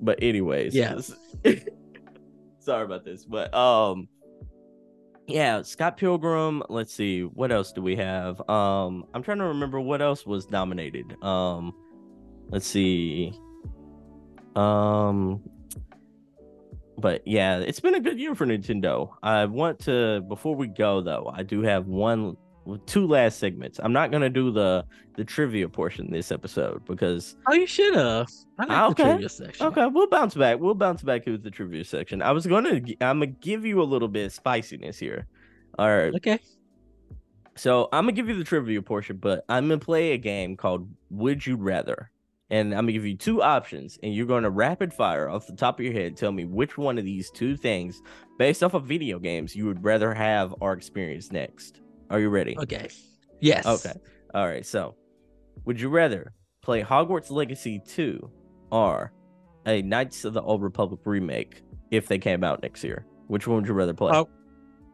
But 0.02 0.20
anyways, 0.22 0.74
Yeah. 0.74 1.00
sorry 2.60 2.86
about 2.86 3.04
this, 3.04 3.26
but 3.26 3.54
um, 3.54 4.08
yeah, 5.30 5.62
Scott 5.62 5.98
Pilgrim. 5.98 6.64
Let's 6.70 6.94
see, 6.94 7.22
what 7.24 7.52
else 7.52 7.72
do 7.72 7.82
we 7.82 7.96
have? 7.96 8.42
Um, 8.50 9.06
I'm 9.14 9.24
trying 9.24 9.38
to 9.38 9.46
remember 9.46 9.80
what 9.80 10.02
else 10.02 10.26
was 10.26 10.50
nominated. 10.50 11.22
Um, 11.24 11.74
let's 12.50 12.66
see. 12.66 13.34
Um, 14.56 15.42
but 16.98 17.26
yeah, 17.26 17.60
it's 17.60 17.80
been 17.80 17.96
a 17.96 18.00
good 18.00 18.20
year 18.20 18.36
for 18.36 18.46
Nintendo. 18.46 19.12
I 19.24 19.46
want 19.46 19.80
to 19.82 20.22
before 20.28 20.56
we 20.56 20.68
go 20.68 21.02
though, 21.02 21.32
I 21.34 21.44
do 21.44 21.62
have 21.62 21.88
one 21.88 22.36
two 22.78 23.08
last 23.08 23.40
segments. 23.40 23.80
I'm 23.82 23.94
not 23.94 24.12
gonna 24.12 24.30
do 24.30 24.52
the 24.52 24.86
the 25.16 25.24
trivia 25.26 25.68
portion 25.68 26.12
this 26.12 26.32
episode 26.32 26.86
because 26.86 27.36
oh, 27.48 27.54
you 27.54 27.68
should 27.68 27.96
have. 27.96 28.28
I 28.58 28.64
like 28.64 28.72
Ah, 28.72 28.86
the 28.88 28.92
okay. 28.92 29.04
trivia 29.12 29.30
section. 29.30 29.66
okay, 29.68 29.86
we'll 29.88 30.08
bounce 30.08 30.36
back. 30.36 30.60
We'll 30.60 30.76
bounce 30.76 31.02
back 31.02 31.26
with 31.26 31.44
the 31.44 31.52
trivia 31.52 31.84
section. 31.84 32.22
I 32.22 32.32
was 32.32 32.46
gonna 32.48 32.76
I'm 33.02 33.20
gonna 33.20 33.28
give 33.28 33.66
you 33.66 33.82
a 33.82 33.84
little 33.84 34.08
bit 34.08 34.26
of 34.28 34.34
spiciness 34.34 34.98
here. 34.98 35.28
All 35.78 35.88
right. 35.90 36.14
Okay. 36.16 36.40
So 37.56 37.90
I'm 37.92 38.04
gonna 38.04 38.14
give 38.14 38.30
you 38.30 38.38
the 38.38 38.44
trivia 38.44 38.82
portion, 38.82 39.18
but 39.18 39.44
I'm 39.50 39.68
gonna 39.68 39.80
play 39.80 40.12
a 40.14 40.18
game 40.18 40.56
called 40.56 40.90
Would 41.10 41.46
You 41.46 41.58
Rather. 41.58 42.10
And 42.52 42.74
I'm 42.74 42.84
gonna 42.86 42.94
give 42.94 43.06
you 43.06 43.16
two 43.16 43.44
options, 43.44 44.00
and 44.02 44.12
you're 44.16 44.26
gonna 44.26 44.50
rapid 44.50 44.92
fire 44.94 45.30
off 45.30 45.46
the 45.46 45.56
top 45.56 45.80
of 45.80 45.86
your 45.86 45.94
head 45.94 46.18
tell 46.18 46.32
me 46.32 46.46
which 46.46 46.78
one 46.80 46.98
of 46.98 47.06
these 47.06 47.30
two 47.30 47.56
things, 47.56 48.02
based 48.40 48.64
off 48.64 48.74
of 48.74 48.86
video 48.86 49.20
games, 49.20 49.56
you 49.56 49.66
would 49.68 49.84
rather 49.84 50.14
have 50.16 50.56
or 50.60 50.74
experience 50.74 51.32
next. 51.32 51.82
Are 52.10 52.20
you 52.20 52.30
ready? 52.30 52.58
Okay. 52.58 52.90
Yes. 53.40 53.66
Okay. 53.66 53.94
All 54.34 54.48
right. 54.48 54.66
So, 54.66 54.96
would 55.66 55.80
you 55.80 55.90
rather 55.90 56.34
play 56.62 56.82
Hogwarts 56.84 57.32
Legacy 57.32 57.82
2 57.88 58.30
or 58.72 59.12
a 59.66 59.82
Knights 59.82 60.26
of 60.26 60.34
the 60.34 60.42
Old 60.42 60.62
Republic 60.62 61.02
remake 61.06 61.62
if 61.92 62.08
they 62.08 62.18
came 62.18 62.44
out 62.44 62.62
next 62.62 62.84
year? 62.84 63.06
Which 63.28 63.48
one 63.48 63.58
would 63.58 63.68
you 63.68 63.74
rather 63.74 63.94
play? 63.94 64.12
Oh. 64.14 64.28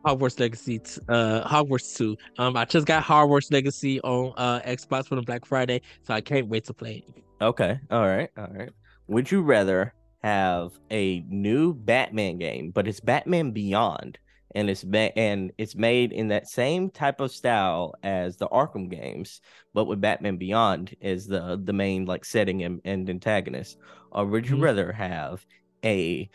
Hogwarts 0.05 0.39
Legacy, 0.39 0.79
uh, 1.09 1.47
Hogwarts 1.49 1.97
2. 1.97 2.15
Um, 2.37 2.55
I 2.55 2.65
just 2.65 2.85
got 2.85 3.03
Hogwarts 3.03 3.51
Legacy 3.51 3.99
on 4.01 4.33
uh 4.37 4.59
Xbox 4.59 5.07
for 5.07 5.15
the 5.15 5.23
Black 5.23 5.45
Friday, 5.45 5.81
so 6.03 6.13
I 6.13 6.21
can't 6.21 6.47
wait 6.47 6.63
to 6.65 6.73
play 6.73 7.03
it. 7.07 7.23
Okay. 7.41 7.79
All 7.89 8.05
right. 8.05 8.29
All 8.37 8.47
right. 8.53 8.69
Would 9.07 9.31
you 9.31 9.41
rather 9.41 9.93
have 10.23 10.73
a 10.91 11.21
new 11.27 11.73
Batman 11.73 12.37
game, 12.37 12.69
but 12.69 12.87
it's 12.87 12.99
Batman 12.99 13.49
Beyond, 13.51 14.19
and 14.55 14.69
it's 14.69 14.83
ba- 14.83 15.15
and 15.17 15.51
it's 15.57 15.75
made 15.75 16.13
in 16.13 16.29
that 16.29 16.47
same 16.47 16.89
type 16.89 17.19
of 17.19 17.31
style 17.31 17.93
as 18.01 18.37
the 18.37 18.47
Arkham 18.47 18.89
games, 18.89 19.41
but 19.73 19.85
with 19.85 20.01
Batman 20.01 20.37
Beyond 20.37 20.95
as 21.01 21.27
the 21.27 21.59
the 21.61 21.73
main 21.73 22.05
like 22.05 22.25
setting 22.25 22.63
and, 22.63 22.81
and 22.85 23.09
antagonist, 23.09 23.77
or 24.11 24.25
would 24.25 24.49
you 24.49 24.55
Mhm. 24.55 24.61
rather 24.63 24.91
have 24.91 25.45
a 25.83 26.29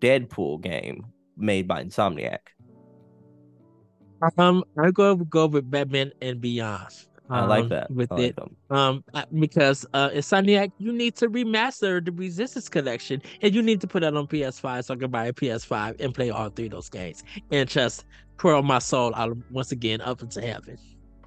Deadpool 0.00 0.60
game 0.60 1.06
made 1.36 1.66
by 1.66 1.82
Insomniac? 1.82 2.40
Um, 4.38 4.64
I 4.78 4.90
go 4.90 5.16
go 5.16 5.46
with 5.46 5.70
Batman 5.70 6.12
and 6.22 6.40
Beyond. 6.40 6.92
I 7.30 7.40
like 7.40 7.64
um, 7.64 7.68
that. 7.70 7.90
with 7.90 8.12
I 8.12 8.16
like 8.16 8.24
it. 8.30 8.36
them. 8.36 8.56
Um, 8.70 9.04
because 9.38 9.86
uh, 9.94 10.10
Insomniac, 10.10 10.72
you 10.78 10.92
need 10.92 11.16
to 11.16 11.28
remaster 11.28 12.04
the 12.04 12.12
Resistance 12.12 12.68
collection, 12.68 13.22
and 13.40 13.54
you 13.54 13.62
need 13.62 13.80
to 13.80 13.86
put 13.86 14.00
that 14.02 14.14
on 14.14 14.26
PS5 14.26 14.82
so 14.84 14.94
I 14.94 14.96
can 14.98 15.10
buy 15.10 15.26
a 15.26 15.32
PS5 15.32 15.96
and 16.00 16.14
play 16.14 16.30
all 16.30 16.50
three 16.50 16.66
of 16.66 16.72
those 16.72 16.88
games, 16.90 17.22
and 17.50 17.68
just 17.68 18.04
twirl 18.38 18.62
my 18.62 18.78
soul 18.78 19.14
out 19.14 19.36
once 19.50 19.72
again 19.72 20.00
up 20.02 20.22
into 20.22 20.40
heaven. 20.40 20.76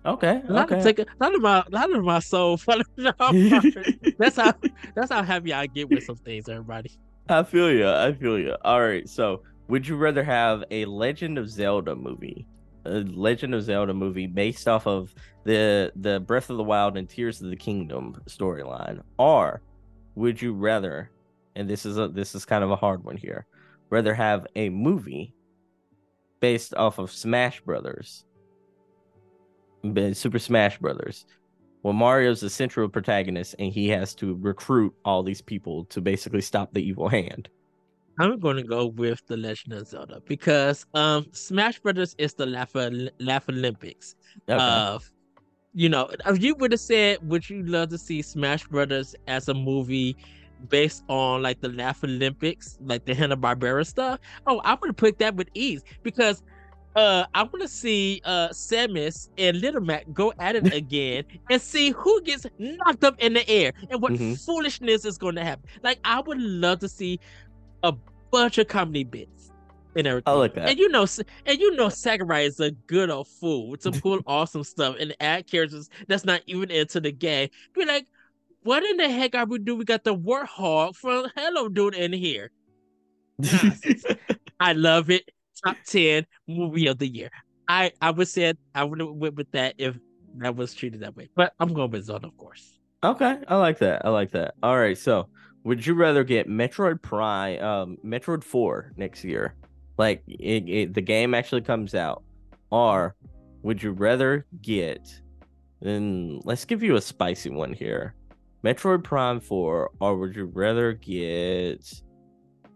Okay. 0.05 0.41
A 0.47 0.53
lot 0.53 0.71
Okay. 0.71 0.77
of 0.77 0.83
take, 0.83 0.99
a 0.99 1.05
lot 1.19 1.35
of 1.35 1.41
my, 1.41 1.59
a 1.59 1.69
lot 1.71 1.91
of 1.93 2.03
my 2.03 2.19
soul. 2.19 2.57
that's 2.97 4.35
how 4.37 4.53
that's 4.95 5.11
how 5.11 5.23
happy 5.23 5.53
I 5.53 5.67
get 5.67 5.89
with 5.89 6.03
some 6.03 6.17
things, 6.17 6.47
everybody. 6.47 6.91
I 7.29 7.43
feel 7.43 7.71
you. 7.71 7.87
I 7.89 8.13
feel 8.13 8.37
you. 8.39 8.55
All 8.63 8.81
right. 8.81 9.07
So, 9.09 9.43
would 9.67 9.87
you 9.87 9.97
rather 9.97 10.23
have 10.23 10.63
a 10.71 10.85
Legend 10.85 11.37
of 11.37 11.49
Zelda 11.49 11.95
movie, 11.95 12.47
Legend 12.87 13.55
of 13.55 13.63
Zelda 13.63 13.93
movie 13.93 14.27
based 14.27 14.67
off 14.67 14.87
of 14.87 15.13
the 15.43 15.91
the 15.95 16.19
Breath 16.19 16.49
of 16.49 16.57
the 16.57 16.63
Wild 16.63 16.97
and 16.97 17.09
Tears 17.09 17.41
of 17.41 17.49
the 17.49 17.55
Kingdom 17.55 18.21
storyline, 18.27 19.01
or 19.17 19.61
would 20.15 20.41
you 20.41 20.53
rather? 20.53 21.11
And 21.55 21.69
this 21.69 21.85
is 21.85 21.97
a 21.97 22.07
this 22.07 22.35
is 22.35 22.45
kind 22.45 22.63
of 22.63 22.71
a 22.71 22.75
hard 22.75 23.03
one 23.03 23.17
here. 23.17 23.45
Rather 23.89 24.13
have 24.13 24.45
a 24.55 24.69
movie 24.69 25.33
based 26.39 26.73
off 26.75 26.99
of 26.99 27.11
Smash 27.11 27.61
Brothers, 27.61 28.25
Super 30.13 30.39
Smash 30.39 30.77
Brothers, 30.77 31.25
well, 31.87 31.93
Mario's 31.93 32.41
the 32.41 32.49
central 32.49 32.89
protagonist, 32.89 33.55
and 33.59 33.71
he 33.71 33.87
has 33.89 34.13
to 34.15 34.35
recruit 34.41 34.93
all 35.05 35.23
these 35.23 35.41
people 35.41 35.85
to 35.85 36.01
basically 36.01 36.41
stop 36.41 36.73
the 36.73 36.85
evil 36.85 37.07
hand. 37.07 37.47
I'm 38.19 38.39
going 38.39 38.57
to 38.57 38.63
go 38.63 38.87
with 38.87 39.21
the 39.27 39.37
Legend 39.37 39.73
of 39.73 39.87
Zelda 39.87 40.21
because 40.25 40.85
um 40.93 41.25
Smash 41.33 41.79
Brothers 41.79 42.15
is 42.17 42.33
the 42.33 42.45
Laugh, 42.45 42.71
Laugh 43.19 43.49
Olympics. 43.49 44.15
Okay. 44.49 44.59
of 44.61 45.11
you 45.73 45.89
know 45.89 46.09
if 46.25 46.41
you 46.41 46.55
would 46.55 46.71
have 46.71 46.81
said 46.81 47.17
would 47.23 47.49
you 47.49 47.63
love 47.63 47.89
to 47.89 47.97
see 47.97 48.21
smash 48.21 48.65
brothers 48.67 49.15
as 49.27 49.47
a 49.49 49.53
movie 49.53 50.17
based 50.69 51.03
on 51.09 51.41
like 51.43 51.59
the 51.61 51.69
laugh 51.69 52.03
olympics 52.03 52.77
like 52.81 53.05
the 53.05 53.13
hanna-barbera 53.13 53.85
stuff 53.85 54.19
oh 54.47 54.59
i 54.65 54.73
would 54.73 54.87
have 54.89 54.97
put 54.97 55.19
that 55.19 55.35
with 55.35 55.47
ease 55.53 55.83
because 56.03 56.41
uh 56.95 57.25
i 57.35 57.43
want 57.43 57.61
to 57.61 57.67
see 57.67 58.21
uh 58.25 58.49
samus 58.49 59.29
and 59.37 59.59
little 59.61 59.81
mac 59.81 60.05
go 60.13 60.33
at 60.39 60.55
it 60.55 60.65
again 60.73 61.23
and 61.49 61.61
see 61.61 61.91
who 61.91 62.21
gets 62.23 62.45
knocked 62.57 63.03
up 63.03 63.15
in 63.19 63.33
the 63.33 63.47
air 63.49 63.71
and 63.89 64.01
what 64.01 64.13
Mhm. 64.13 64.39
foolishness 64.45 65.05
is 65.05 65.17
going 65.17 65.35
to 65.35 65.43
happen 65.43 65.69
like 65.83 65.99
i 66.03 66.19
would 66.21 66.39
love 66.41 66.79
to 66.79 66.89
see 66.89 67.19
a 67.83 67.93
bunch 68.31 68.57
of 68.57 68.67
comedy 68.67 69.03
bits 69.03 69.51
and 69.95 70.07
everything. 70.07 70.33
like 70.35 70.53
that. 70.55 70.69
And 70.69 70.79
you 70.79 70.89
know, 70.89 71.05
and 71.45 71.59
you 71.59 71.75
know, 71.75 71.89
Sakurai 71.89 72.45
is 72.45 72.59
a 72.59 72.71
good 72.71 73.09
old 73.09 73.27
fool 73.27 73.77
to 73.77 73.91
pull 73.91 74.19
awesome 74.27 74.63
stuff 74.63 74.95
and 74.99 75.15
add 75.19 75.47
characters 75.49 75.89
that's 76.07 76.25
not 76.25 76.41
even 76.45 76.69
into 76.71 76.99
the 76.99 77.11
game. 77.11 77.49
Be 77.73 77.85
like, 77.85 78.07
what 78.63 78.83
in 78.83 78.97
the 78.97 79.09
heck 79.09 79.35
are 79.35 79.45
we 79.45 79.59
doing? 79.59 79.79
We 79.79 79.85
got 79.85 80.03
the 80.03 80.15
Warthog 80.15 80.95
from 80.95 81.27
Halo 81.35 81.69
Dude 81.69 81.95
in 81.95 82.13
here. 82.13 82.51
I 84.59 84.73
love 84.73 85.09
it. 85.09 85.29
Top 85.65 85.77
ten 85.85 86.25
movie 86.47 86.87
of 86.87 86.97
the 86.99 87.07
year. 87.07 87.29
I 87.67 87.91
I 88.01 88.11
would 88.11 88.27
say 88.27 88.53
I 88.75 88.83
would 88.83 88.99
have 88.99 89.09
went 89.09 89.35
with 89.35 89.51
that 89.51 89.75
if 89.77 89.97
that 90.37 90.55
was 90.55 90.73
treated 90.73 90.99
that 91.01 91.15
way. 91.15 91.29
But 91.35 91.53
I'm 91.59 91.73
going 91.73 91.91
with 91.91 92.05
Zelda, 92.05 92.27
of 92.27 92.37
course. 92.37 92.77
okay, 93.03 93.39
I 93.47 93.55
like 93.55 93.79
that. 93.79 94.05
I 94.05 94.09
like 94.09 94.31
that. 94.31 94.53
All 94.61 94.77
right, 94.77 94.97
so 94.97 95.29
would 95.67 95.85
you 95.85 95.95
rather 95.95 96.23
get 96.23 96.47
Metroid 96.47 97.01
Prime, 97.01 97.61
um, 97.61 97.97
Metroid 98.03 98.41
Four 98.41 98.93
next 98.95 99.25
year, 99.25 99.53
like 99.97 100.23
it, 100.25 100.63
it, 100.69 100.93
the 100.93 101.01
game 101.01 101.33
actually 101.33 101.59
comes 101.59 101.93
out, 101.93 102.23
or 102.71 103.17
would 103.63 103.83
you 103.83 103.91
rather 103.91 104.45
get 104.61 105.01
Then 105.81 106.39
let's 106.45 106.63
give 106.63 106.81
you 106.81 106.95
a 106.95 107.01
spicy 107.01 107.49
one 107.49 107.73
here. 107.73 108.15
Metroid 108.63 109.03
Prime 109.03 109.41
4, 109.41 109.91
or 109.99 110.17
would 110.17 110.37
you 110.37 110.45
rather 110.45 110.93
get 110.93 111.83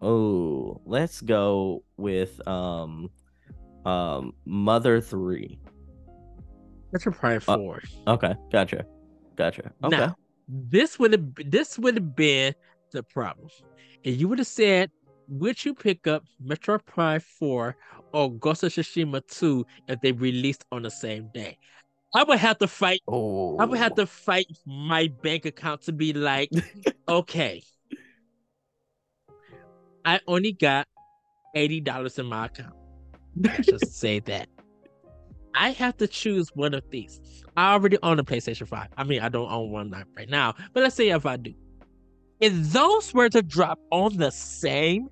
Oh, 0.02 0.82
let's 0.86 1.22
go 1.22 1.84
with 1.96 2.46
um 2.46 3.10
um 3.86 4.34
Mother 4.46 5.00
3. 5.00 5.58
Metroid 6.94 7.16
Prime 7.16 7.42
Uh, 7.48 7.56
4. 7.56 7.82
Okay, 8.08 8.34
gotcha. 8.52 8.86
Gotcha. 9.38 9.72
Okay. 9.82 9.96
Now, 9.98 10.16
this 10.50 11.00
would 11.00 11.14
have 11.14 11.26
this 11.46 11.80
would 11.80 11.96
have 11.96 12.16
been 12.18 12.54
the 12.92 13.04
problem. 13.04 13.48
And 14.06 14.16
you 14.16 14.28
would 14.28 14.40
have 14.40 14.48
said, 14.48 14.92
would 15.28 15.64
you 15.64 15.74
pick 15.74 16.08
up 16.08 16.24
Metroid 16.44 16.86
Prime 16.86 17.20
4 17.20 17.76
or 18.14 18.32
Ghost 18.34 18.64
of 18.64 18.72
Tsushima 18.72 19.26
2 19.28 19.66
if 19.88 20.02
they 20.02 20.12
released 20.12 20.66
on 20.72 20.82
the 20.84 20.92
same 20.92 21.30
day? 21.34 21.58
I 22.14 22.24
would 22.24 22.40
have 22.40 22.58
to 22.58 22.68
fight. 22.68 23.02
oh. 23.08 23.58
I 23.58 23.66
would 23.66 23.80
have 23.80 23.94
oh. 23.94 24.02
to 24.02 24.06
fight 24.06 24.48
my 24.66 25.08
bank 25.22 25.46
account 25.46 25.84
to 25.84 25.94
be 25.94 26.12
like, 26.12 26.50
okay, 27.08 27.64
I 30.04 30.20
only 30.28 30.52
got 30.52 30.88
eighty 31.56 31.80
dollars 31.80 32.20
in 32.20 32.26
my 32.26 32.48
account. 32.48 32.76
Let's 33.38 33.68
just 33.68 33.94
say 34.00 34.20
that. 34.22 34.50
I 35.54 35.72
have 35.72 35.98
to 35.98 36.08
choose 36.08 36.50
one 36.56 36.74
of 36.74 36.84
these. 36.90 37.20
I 37.58 37.74
already 37.74 37.98
own 38.04 38.20
a 38.20 38.24
PlayStation 38.24 38.68
5. 38.68 38.88
I 38.98 39.04
mean, 39.04 39.22
I 39.22 39.28
don't 39.28 39.52
own 39.52 39.70
one 39.70 39.92
right 40.16 40.30
now, 40.30 40.54
but 40.74 40.82
let's 40.84 40.96
say 40.96 41.10
if 41.10 41.26
I 41.26 41.36
do. 41.36 41.54
If 42.42 42.54
those 42.74 43.14
were 43.14 43.30
to 43.30 43.44
drop 43.44 43.80
on 43.92 44.18
the 44.18 44.32
same 44.32 45.10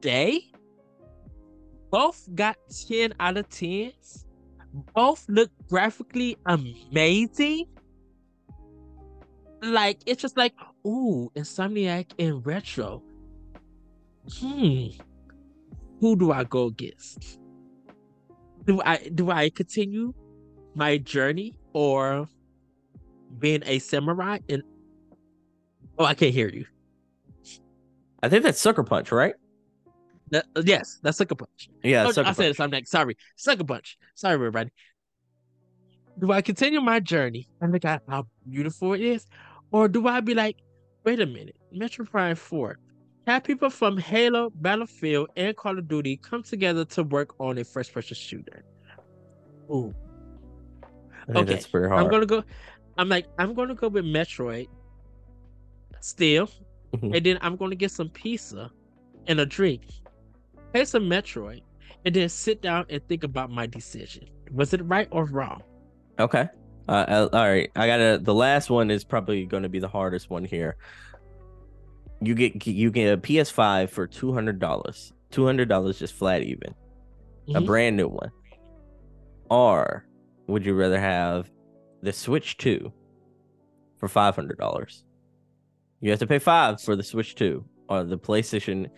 day, 0.00 0.50
both 1.90 2.26
got 2.34 2.56
10 2.88 3.12
out 3.20 3.36
of 3.36 3.48
10s, 3.50 4.24
both 4.94 5.26
look 5.28 5.50
graphically 5.68 6.38
amazing. 6.46 7.66
Like, 9.60 9.98
it's 10.06 10.22
just 10.22 10.38
like, 10.38 10.54
ooh, 10.86 11.30
Insomniac 11.36 12.12
in 12.16 12.40
retro. 12.40 13.02
Hmm. 14.38 14.86
Who 16.00 16.16
do 16.16 16.32
I 16.32 16.44
go 16.44 16.66
against? 16.66 17.38
Do 18.64 18.80
I 18.84 19.10
do 19.14 19.30
I 19.30 19.50
continue 19.50 20.14
my 20.74 20.96
journey 20.96 21.54
or 21.74 22.26
being 23.38 23.62
a 23.66 23.78
samurai 23.80 24.38
and 24.48 24.62
oh 26.00 26.04
I 26.04 26.14
can't 26.14 26.34
hear 26.34 26.48
you. 26.48 26.66
I 28.22 28.28
think 28.28 28.42
that's 28.42 28.60
Sucker 28.60 28.82
Punch, 28.82 29.12
right? 29.12 29.34
That- 30.30 30.46
uh, 30.56 30.62
yes, 30.64 30.98
that's 31.02 31.18
Sucker 31.18 31.34
Punch. 31.36 31.70
Yeah, 31.82 32.06
Oh, 32.06 32.12
Sucker 32.12 32.28
I 32.28 32.32
said. 32.32 32.60
I'm 32.60 32.70
like, 32.70 32.86
sorry, 32.86 33.16
Sucker 33.36 33.64
Punch. 33.64 33.98
Sorry, 34.14 34.34
everybody. 34.34 34.70
Do 36.18 36.32
I 36.32 36.42
continue 36.42 36.80
my 36.80 37.00
journey 37.00 37.48
and 37.60 37.72
look 37.72 37.84
at 37.84 38.02
how 38.08 38.26
beautiful 38.48 38.92
it 38.94 39.00
is, 39.00 39.26
or 39.72 39.88
do 39.88 40.06
I 40.08 40.20
be 40.20 40.34
like, 40.34 40.56
wait 41.04 41.20
a 41.20 41.26
minute, 41.26 41.56
Metroid 41.74 42.10
Prime 42.10 42.36
Four, 42.36 42.78
have 43.26 43.44
people 43.44 43.70
from 43.70 43.96
Halo, 43.96 44.50
Battlefield, 44.56 45.28
and 45.36 45.56
Call 45.56 45.78
of 45.78 45.88
Duty 45.88 46.16
come 46.18 46.42
together 46.42 46.84
to 46.86 47.04
work 47.04 47.34
on 47.40 47.58
a 47.58 47.64
first-person 47.64 48.16
shooter? 48.16 48.64
Ooh, 49.70 49.94
I 51.28 51.32
think 51.32 51.36
okay, 51.38 51.52
that's 51.54 51.66
pretty 51.66 51.88
hard. 51.88 52.04
I'm 52.04 52.10
gonna 52.10 52.26
go. 52.26 52.44
I'm 52.98 53.08
like, 53.08 53.26
I'm 53.38 53.54
gonna 53.54 53.74
go 53.74 53.88
with 53.88 54.04
Metroid. 54.04 54.68
Still, 56.00 56.48
Mhm. 56.94 57.16
and 57.16 57.26
then 57.26 57.38
I'm 57.42 57.56
gonna 57.56 57.74
get 57.76 57.90
some 57.90 58.08
pizza 58.08 58.70
and 59.26 59.38
a 59.40 59.46
drink, 59.46 59.82
play 60.72 60.84
some 60.84 61.04
Metroid, 61.08 61.62
and 62.04 62.14
then 62.14 62.28
sit 62.28 62.62
down 62.62 62.86
and 62.88 63.06
think 63.08 63.22
about 63.24 63.50
my 63.50 63.66
decision. 63.66 64.26
Was 64.52 64.72
it 64.74 64.80
right 64.84 65.08
or 65.10 65.24
wrong? 65.26 65.62
Okay. 66.18 66.48
Uh, 66.88 66.92
uh, 66.92 67.28
all 67.32 67.46
right. 67.48 67.70
I 67.76 67.86
gotta. 67.86 68.18
The 68.20 68.34
last 68.34 68.68
one 68.70 68.90
is 68.90 69.04
probably 69.04 69.44
going 69.46 69.62
to 69.62 69.68
be 69.68 69.78
the 69.78 69.88
hardest 69.88 70.28
one 70.30 70.44
here. 70.44 70.76
You 72.20 72.34
get 72.34 72.66
you 72.66 72.90
get 72.90 73.12
a 73.12 73.16
PS5 73.18 73.90
for 73.90 74.06
two 74.06 74.32
hundred 74.32 74.58
dollars. 74.58 75.12
Two 75.30 75.44
hundred 75.46 75.68
dollars 75.68 75.98
just 75.98 76.14
flat 76.14 76.42
even. 76.42 76.74
A 77.54 77.60
Mhm. 77.60 77.66
brand 77.66 77.96
new 77.96 78.08
one. 78.08 78.30
Or 79.50 80.06
would 80.48 80.64
you 80.66 80.74
rather 80.74 80.98
have 81.00 81.50
the 82.02 82.12
Switch 82.12 82.56
Two 82.56 82.92
for 83.98 84.08
five 84.08 84.34
hundred 84.34 84.58
dollars? 84.58 85.04
You 86.00 86.10
have 86.10 86.18
to 86.20 86.26
pay 86.26 86.38
five 86.38 86.80
for 86.80 86.96
the 86.96 87.02
Switch 87.02 87.34
Two 87.34 87.64
or 87.88 88.04
the 88.04 88.18
PlayStation, 88.18 88.88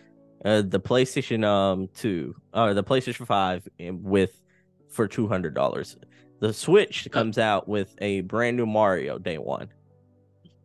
uh, 0.45 0.61
the 0.61 0.79
PlayStation 0.79 1.43
um 1.45 1.89
Two 1.93 2.35
or 2.53 2.73
the 2.73 2.83
PlayStation 2.83 3.25
Five 3.27 3.67
with 3.79 4.41
for 4.89 5.07
two 5.07 5.27
hundred 5.27 5.53
dollars. 5.53 5.97
The 6.39 6.53
Switch 6.53 7.07
comes 7.11 7.37
out 7.37 7.67
with 7.67 7.95
a 7.99 8.21
brand 8.21 8.57
new 8.57 8.65
Mario 8.65 9.17
day 9.17 9.37
one. 9.37 9.69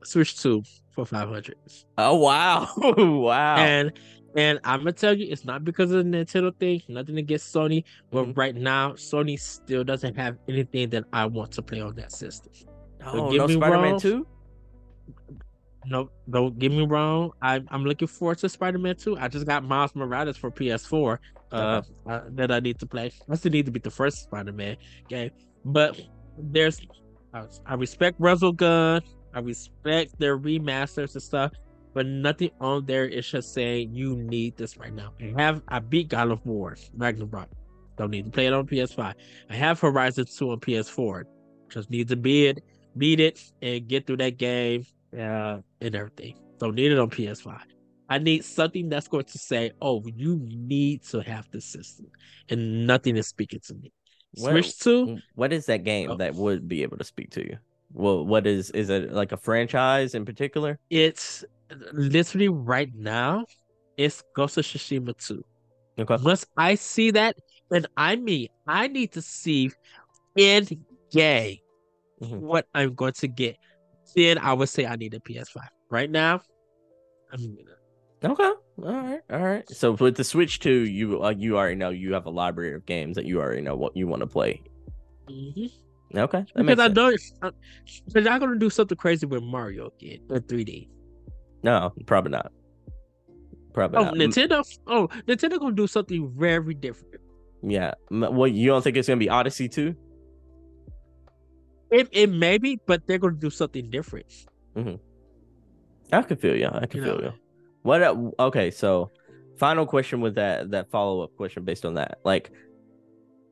Switch 0.05 0.41
two 0.41 0.63
for 0.95 1.05
five 1.05 1.29
hundred. 1.29 1.57
Oh 1.97 2.17
wow, 2.17 2.69
wow! 2.77 3.57
And 3.57 3.93
and 4.37 4.61
I'm 4.63 4.81
gonna 4.81 4.93
tell 4.93 5.17
you, 5.17 5.27
it's 5.31 5.45
not 5.45 5.65
because 5.65 5.91
of 5.91 6.05
the 6.05 6.11
Nintendo 6.11 6.55
thing. 6.59 6.83
Nothing 6.89 7.19
against 7.19 7.53
Sony, 7.53 7.83
but 8.13 8.27
Mhm. 8.27 8.37
right 8.37 8.55
now, 8.55 8.93
Sony 8.93 9.39
still 9.41 9.83
doesn't 9.83 10.17
have 10.17 10.37
anything 10.49 10.91
that 10.91 11.05
I 11.13 11.27
want 11.27 11.51
to 11.53 11.63
play 11.63 11.81
on 11.81 11.95
that 11.97 12.13
system. 12.13 12.53
oh, 13.05 13.31
get 13.33 13.39
no 13.39 13.47
me 13.49 13.55
Spider 13.55 13.79
Man 13.79 13.91
wrong. 13.93 14.01
Two. 14.01 14.27
No, 15.89 16.11
don't 16.29 16.59
get 16.59 16.71
me 16.71 16.85
wrong. 16.87 17.33
I'm 17.41 17.67
I'm 17.71 17.85
looking 17.85 18.09
forward 18.09 18.39
to 18.39 18.49
Spider-Man 18.49 18.97
2. 18.97 19.17
I 19.19 19.29
just 19.29 19.47
got 19.47 19.65
Miles 19.65 19.95
Morales 19.95 20.37
for 20.37 20.51
PS4 20.51 21.19
uh, 21.53 21.83
uh, 22.07 22.21
that 22.31 22.51
I 22.51 22.61
need 22.61 22.79
to 22.81 22.87
play. 22.87 23.11
I 23.29 23.35
still 23.37 23.53
need 23.53 23.67
to 23.67 23.73
beat 23.73 23.85
the 23.85 23.91
first 23.91 24.25
Spider-Man 24.25 24.77
game, 25.09 25.31
but 25.65 26.01
there's 26.37 26.81
I, 27.33 27.45
I 27.67 27.75
respect 27.75 28.21
Gun. 28.21 29.03
I 29.35 29.41
respect 29.41 30.19
their 30.19 30.39
remasters 30.39 31.15
and 31.15 31.23
stuff, 31.23 31.53
but 31.95 32.07
nothing 32.07 32.51
on 32.61 32.87
there 32.87 33.07
is 33.07 33.29
just 33.29 33.55
saying 33.55 33.95
you 33.95 34.17
need 34.17 34.57
this 34.57 34.77
right 34.77 34.93
now. 34.93 35.13
I 35.21 35.41
have 35.41 35.63
I 35.69 35.79
beat 35.79 36.09
God 36.09 36.31
of 36.31 36.45
War 36.45 36.77
Ragnarok. 36.97 37.49
Don't 37.97 38.11
need 38.11 38.27
to 38.27 38.31
play 38.31 38.47
it 38.47 38.53
on 38.53 38.67
PS5. 38.67 39.15
I 39.51 39.55
have 39.55 39.81
Horizon 39.81 40.27
2 40.27 40.53
on 40.53 40.61
PS4. 40.61 41.25
Just 41.69 41.91
need 41.91 42.09
to 42.09 42.17
beat 42.17 42.57
it, 42.57 42.65
beat 42.97 43.21
it, 43.21 43.43
and 43.61 43.87
get 43.89 44.07
through 44.07 44.19
that 44.19 44.39
game 44.39 44.87
uh, 45.17 45.59
and 45.81 45.95
everything. 45.95 46.35
Don't 46.59 46.75
need 46.75 46.93
it 46.93 46.99
on 46.99 47.11
PS5. 47.11 47.61
I 48.11 48.19
need 48.19 48.45
something 48.45 48.89
that's 48.89 49.07
going 49.09 49.25
to 49.27 49.39
say, 49.39 49.71
"Oh, 49.83 50.03
you 50.17 50.39
need 50.43 51.03
to 51.05 51.21
have 51.21 51.47
this 51.51 51.67
system," 51.67 52.07
and 52.49 52.87
nothing 52.87 53.17
is 53.17 53.29
speaking 53.29 53.61
to 53.67 53.75
me. 53.75 53.93
What- 54.35 54.53
Switch 54.53 54.79
to 54.81 55.19
What 55.35 55.53
is 55.53 55.67
that 55.67 55.85
game 55.85 56.11
Oh. 56.11 56.17
that 56.17 56.35
would 56.35 56.69
be 56.69 56.83
able 56.83 56.97
to 56.99 57.05
speak 57.05 57.31
to 57.31 57.43
you? 57.47 57.57
Well, 57.93 58.25
what 58.27 58.47
is 58.47 58.71
is 58.71 58.91
it 58.91 59.13
like 59.13 59.33
a 59.33 59.37
franchise 59.37 60.15
in 60.15 60.25
particular? 60.25 60.79
it's 60.91 61.45
literally 61.93 62.49
right 62.49 62.91
now. 62.95 63.45
It's 63.99 64.23
Ghost 64.35 64.57
of 64.57 64.65
Tsushima 64.65 65.15
2. 65.27 65.45
Okay. 65.99 66.17
Once 66.23 66.47
I 66.57 66.77
see 66.77 67.11
that, 67.11 67.37
and 67.71 67.87
I 67.97 68.17
mean, 68.17 68.49
I 68.67 68.89
need 68.89 69.13
to 69.13 69.23
see 69.23 69.71
in 70.37 70.67
game 71.11 71.59
Mhm. 72.23 72.39
what 72.41 72.67
I'm 72.75 72.95
going 72.95 73.13
to 73.15 73.29
get. 73.29 73.57
Then 74.15 74.39
I 74.39 74.53
would 74.53 74.69
say 74.69 74.87
I 74.87 74.97
need 74.97 75.15
a 75.15 75.21
PS5. 75.21 75.57
Right 75.91 76.11
now, 76.11 76.41
I'm 77.33 77.55
gonna. 77.57 78.33
Okay. 78.33 78.43
All 78.43 78.61
right. 78.85 79.21
All 79.31 79.39
right. 79.41 79.69
So 79.71 79.93
with 79.93 80.17
the 80.17 80.25
Switch 80.25 80.59
2, 80.61 80.71
you 80.71 81.23
uh, 81.25 81.31
you 81.31 81.57
already 81.57 81.77
know 81.77 81.91
you 81.91 82.13
have 82.15 82.27
a 82.27 82.31
library 82.31 82.75
of 82.75 82.85
games 82.87 83.15
that 83.17 83.25
you 83.27 83.41
already 83.41 83.61
know 83.63 83.77
what 83.77 83.97
you 83.97 84.07
want 84.09 84.21
to 84.21 84.27
play. 84.27 84.63
Mhm. 85.31 85.71
Okay. 86.17 86.45
That 86.55 86.65
makes 86.65 86.77
because 86.77 86.79
I 86.79 86.87
sense. 86.87 87.33
know 87.43 87.49
uh, 87.49 87.51
they're 88.09 88.23
not 88.23 88.41
going 88.41 88.53
to 88.53 88.59
do 88.59 88.71
something 88.71 88.97
crazy 88.97 89.27
with 89.27 89.43
Mario 89.43 89.93
again 90.01 90.21
in 90.31 90.43
3D. 90.43 90.89
No, 91.63 91.93
probably 92.07 92.31
not. 92.33 92.51
Probably 93.75 93.99
Oh, 93.99 94.05
not. 94.05 94.15
M- 94.15 94.31
Nintendo! 94.31 94.79
Oh, 94.87 95.09
Nintendo 95.27 95.59
going 95.59 95.77
to 95.77 95.83
do 95.83 95.87
something 95.87 96.33
very 96.37 96.75
different. 96.75 97.17
Yeah. 97.63 97.93
M- 98.11 98.35
Well, 98.35 98.47
you 98.49 98.67
don't 98.69 98.83
think 98.83 98.97
it's 98.97 99.07
gonna 99.09 99.19
be 99.19 99.29
Odyssey 99.29 99.69
2? 99.69 99.95
It, 101.91 102.09
it 102.13 102.31
may 102.31 102.59
be, 102.59 102.79
but 102.87 103.07
they're 103.07 103.19
going 103.19 103.35
to 103.35 103.41
do 103.41 103.51
something 103.51 103.89
different. 103.91 104.27
Mm-hmm. 104.77 104.97
I 106.13 106.23
can 106.23 106.37
feel 106.37 106.57
you. 106.57 106.69
I 106.73 106.87
can 106.87 107.01
You 107.01 107.05
feel 107.07 107.19
know. 107.19 107.25
you. 107.25 107.33
What? 107.83 108.03
Okay. 108.41 108.71
So, 108.71 109.11
final 109.57 109.87
question 109.87 110.21
with 110.21 110.35
that 110.37 110.71
that 110.71 110.91
follow 110.91 111.23
up 111.23 111.37
question 111.37 111.65
based 111.65 111.85
on 111.85 111.95
that, 111.95 112.19
like 112.25 112.51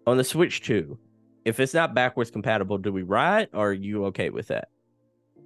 on 0.07 0.17
the 0.17 0.25
Switch 0.25 0.63
2, 0.63 0.99
if 1.45 1.61
it's 1.61 1.75
not 1.75 1.95
backwards 1.95 2.31
compatible, 2.31 2.79
do 2.79 2.93
we 2.93 3.03
ride? 3.03 3.49
Or 3.53 3.71
are 3.71 3.73
you 3.73 4.05
okay 4.07 4.31
with 4.31 4.49
that? 4.49 4.69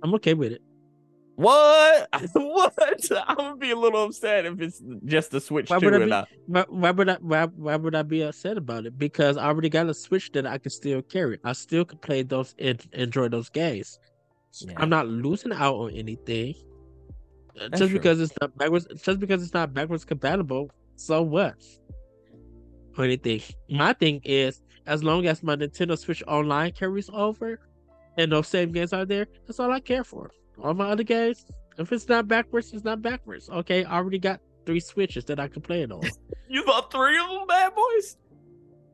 I'm 0.03 0.15
okay 0.15 0.35
with 0.35 0.53
it. 0.53 0.63
What? 1.37 2.09
what? 2.33 2.75
I'm 3.27 3.37
gonna 3.37 3.57
be 3.57 3.71
a 3.71 3.77
little 3.77 4.05
upset 4.05 4.45
if 4.47 4.61
it's 4.61 4.83
just 5.05 5.33
a 5.35 5.41
Switch 5.41 5.71
Why 5.71 5.79
2 5.79 5.87
would 5.87 5.95
I 5.95 5.97
and 5.97 6.05
be- 6.05 6.11
not. 6.11 6.29
Why, 6.47 6.65
why 6.69 6.91
would 6.91 7.09
I? 7.09 7.17
Why, 7.21 7.45
why 7.47 7.77
would 7.77 7.95
I 7.95 8.03
be 8.03 8.23
upset 8.23 8.59
about 8.59 8.87
it? 8.87 8.99
Because 8.99 9.37
I 9.37 9.47
already 9.47 9.69
got 9.69 9.89
a 9.89 9.95
Switch 9.95 10.31
that 10.33 10.47
I 10.47 10.59
can 10.59 10.71
still 10.71 11.03
carry. 11.03 11.39
I 11.45 11.53
still 11.53 11.85
can 11.85 11.99
play 11.99 12.23
those 12.23 12.55
and 12.59 12.85
enjoy 12.93 13.29
those 13.29 13.49
games. 13.49 13.99
Yeah. 14.61 14.75
I'm 14.77 14.91
not 14.91 15.07
losing 15.09 15.53
out 15.53 15.77
on 15.77 15.93
anything. 15.93 16.55
Uh, 17.57 17.69
That's 17.69 17.79
just 17.79 17.91
true. 17.91 17.99
because 17.99 18.21
it's 18.21 18.33
not 18.41 18.57
backwards, 18.59 18.87
just 19.03 19.21
because 19.21 19.43
it's 19.43 19.55
not 19.55 19.73
backwards 19.73 20.05
compatible. 20.05 20.71
So 20.97 21.23
what? 21.23 21.55
Or 22.99 23.05
anything. 23.05 23.41
My 23.71 23.93
thing 23.93 24.21
is, 24.25 24.61
as 24.87 25.03
long 25.05 25.27
as 25.27 25.43
my 25.43 25.57
Nintendo 25.57 25.97
Switch 25.97 26.23
Online 26.27 26.73
carries 26.73 27.09
over, 27.13 27.61
and 28.19 28.33
those 28.33 28.49
same 28.49 28.73
games 28.73 28.93
are 28.93 29.07
there, 29.07 29.27
that's 29.47 29.61
all 29.61 29.71
I 29.71 29.81
care 29.81 30.05
for. 30.05 30.31
All 30.63 30.75
my 30.75 30.91
other 30.91 31.03
games, 31.03 31.47
if 31.79 31.93
it's 31.93 32.09
not 32.09 32.29
backwards, 32.29 32.73
it's 32.73 32.85
not 32.85 33.01
backwards. 33.03 33.49
Okay, 33.49 33.85
I 33.85 33.97
already 33.97 34.19
got 34.19 34.41
three 34.67 34.81
switches 34.81 35.25
that 35.27 35.41
I 35.41 35.49
can 35.49 35.63
play 35.63 35.83
it 35.83 35.93
on. 35.93 36.03
You 36.53 36.65
bought 36.65 36.91
three 36.91 37.17
of 37.17 37.29
them, 37.29 37.47
bad 37.47 37.73
boys. 37.77 38.17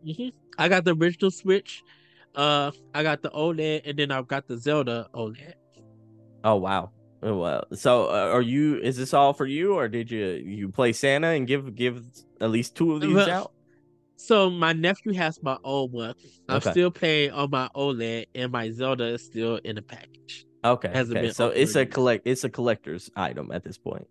Mhm. 0.06 0.30
I 0.59 0.68
got 0.68 0.84
the 0.84 0.94
original 0.94 1.30
Switch. 1.30 1.82
Uh, 2.34 2.70
I 2.94 3.02
got 3.02 3.22
the 3.22 3.30
OLED, 3.30 3.80
and 3.86 3.98
then 3.98 4.10
I've 4.10 4.28
got 4.28 4.47
the 4.47 4.59
Zelda 4.59 5.09
OLED. 5.14 5.55
Oh 6.44 6.56
wow. 6.56 6.90
Oh 7.22 7.38
wow. 7.38 7.64
So 7.72 8.09
uh, 8.10 8.28
are 8.30 8.43
you? 8.43 8.76
Is 8.76 8.98
this 8.98 9.14
all 9.14 9.32
for 9.32 9.47
you, 9.47 9.72
or 9.72 9.88
did 9.88 10.10
you 10.10 10.26
you 10.44 10.68
play 10.68 10.93
Santa 10.93 11.28
and 11.28 11.47
give 11.47 11.74
give 11.74 12.05
at 12.43 12.51
least 12.51 12.74
two 12.76 12.93
of 12.93 13.01
these 13.01 13.14
Well, 13.14 13.30
out? 13.30 13.52
So 14.16 14.51
my 14.51 14.74
nephew 14.74 15.14
has 15.14 15.43
my 15.43 15.56
old 15.64 15.93
one. 15.93 16.14
I'm 16.51 16.56
Okay. 16.59 16.72
still 16.72 16.90
playing 16.90 17.30
on 17.32 17.48
my 17.51 17.70
OLED, 17.74 18.26
and 18.34 18.52
my 18.52 18.70
Zelda 18.70 19.05
is 19.14 19.24
still 19.24 19.56
in 19.64 19.76
the 19.76 19.82
package. 19.82 20.44
Okay. 20.72 20.88
okay. 20.88 21.30
So 21.30 21.48
it's 21.48 21.74
a 21.76 21.86
collect. 21.86 22.26
It's 22.26 22.44
a 22.44 22.51
collector's 22.51 23.10
item 23.16 23.51
at 23.52 23.64
this 23.64 23.78
point. 23.78 24.06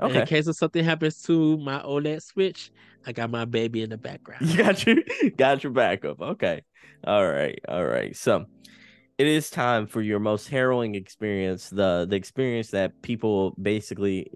And 0.00 0.12
In 0.12 0.16
Okay. 0.18 0.26
case 0.26 0.46
of 0.46 0.56
something 0.56 0.84
happens 0.84 1.22
to 1.22 1.56
my 1.58 1.80
OLED 1.80 2.22
Switch, 2.22 2.70
I 3.06 3.12
got 3.12 3.30
my 3.30 3.44
baby 3.44 3.82
in 3.82 3.90
the 3.90 3.98
background. 4.10 4.48
You 4.48 4.56
got 4.56 4.86
your 4.86 4.96
got 5.36 5.62
your 5.62 5.72
backup. 5.72 6.20
Okay. 6.20 6.62
All 7.06 7.26
right. 7.26 7.58
All 7.68 7.84
right. 7.84 8.16
So 8.16 8.44
it 9.18 9.26
is 9.26 9.50
time 9.50 9.86
for 9.86 10.02
your 10.02 10.18
most 10.18 10.48
harrowing 10.48 10.94
experience, 10.94 11.70
the 11.70 12.06
the 12.08 12.16
experience 12.16 12.70
that 12.70 13.00
people 13.02 13.54
basically 13.60 14.30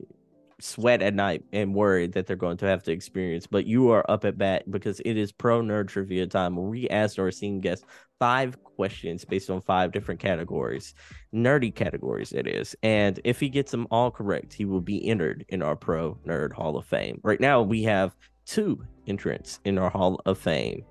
sweat 0.61 1.03
at 1.03 1.15
night 1.15 1.45
and 1.53 1.75
worry 1.75 2.09
that 2.09 2.27
they're 2.27 2.37
going 2.37 2.57
to 2.59 2.67
have 2.67 2.83
to 2.85 2.93
experience. 2.93 3.47
But 3.47 3.67
you 3.67 3.91
are 3.91 4.09
up 4.11 4.25
at 4.25 4.39
bat 4.39 4.71
because 4.71 5.01
it 5.05 5.17
is 5.17 5.33
pro 5.33 5.63
nerd 5.63 5.89
trivia 5.89 6.27
time 6.27 6.57
where 6.57 6.67
we 6.67 6.89
asked 6.89 7.19
our 7.19 7.29
esteemed 7.29 7.63
guests 7.63 7.85
five 8.19 8.63
questions 8.63 9.25
based 9.25 9.51
on 9.51 9.61
five 9.61 9.93
different 9.93 10.21
categories, 10.21 10.95
nerdy 11.35 11.75
categories 11.75 12.33
it 12.33 12.47
is. 12.47 12.75
And 12.83 13.21
if 13.25 13.41
he 13.41 13.49
gets 13.49 13.71
them 13.71 13.87
all 13.91 14.11
correct, 14.11 14.53
he 14.53 14.65
will 14.65 14.81
be 14.81 15.07
entered 15.09 15.45
in 15.49 15.63
our 15.63 15.77
pro 15.77 16.19
nerd 16.27 16.53
hall 16.53 16.77
of 16.77 16.85
fame. 16.87 17.21
Right 17.23 17.41
now 17.41 17.63
we 17.63 17.83
have 17.85 18.15
two 18.47 18.85
entrants 19.07 19.61
in 19.65 19.79
our 19.79 19.91
hall 19.91 20.21
of 20.27 20.39
fame. 20.39 20.85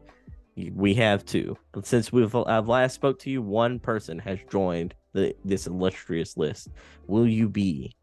We 0.73 0.95
have 0.95 1.23
two. 1.23 1.55
Since 1.83 2.11
we've 2.11 2.33
I've 2.35 2.67
last 2.67 2.95
spoke 2.95 3.19
to 3.19 3.29
you, 3.29 3.41
one 3.41 3.79
person 3.79 4.17
has 4.19 4.39
joined 4.49 4.95
the 5.13 5.35
this 5.45 5.67
illustrious 5.67 6.35
list. 6.35 6.69
Will 7.05 7.27
you 7.27 7.47
be 7.47 7.95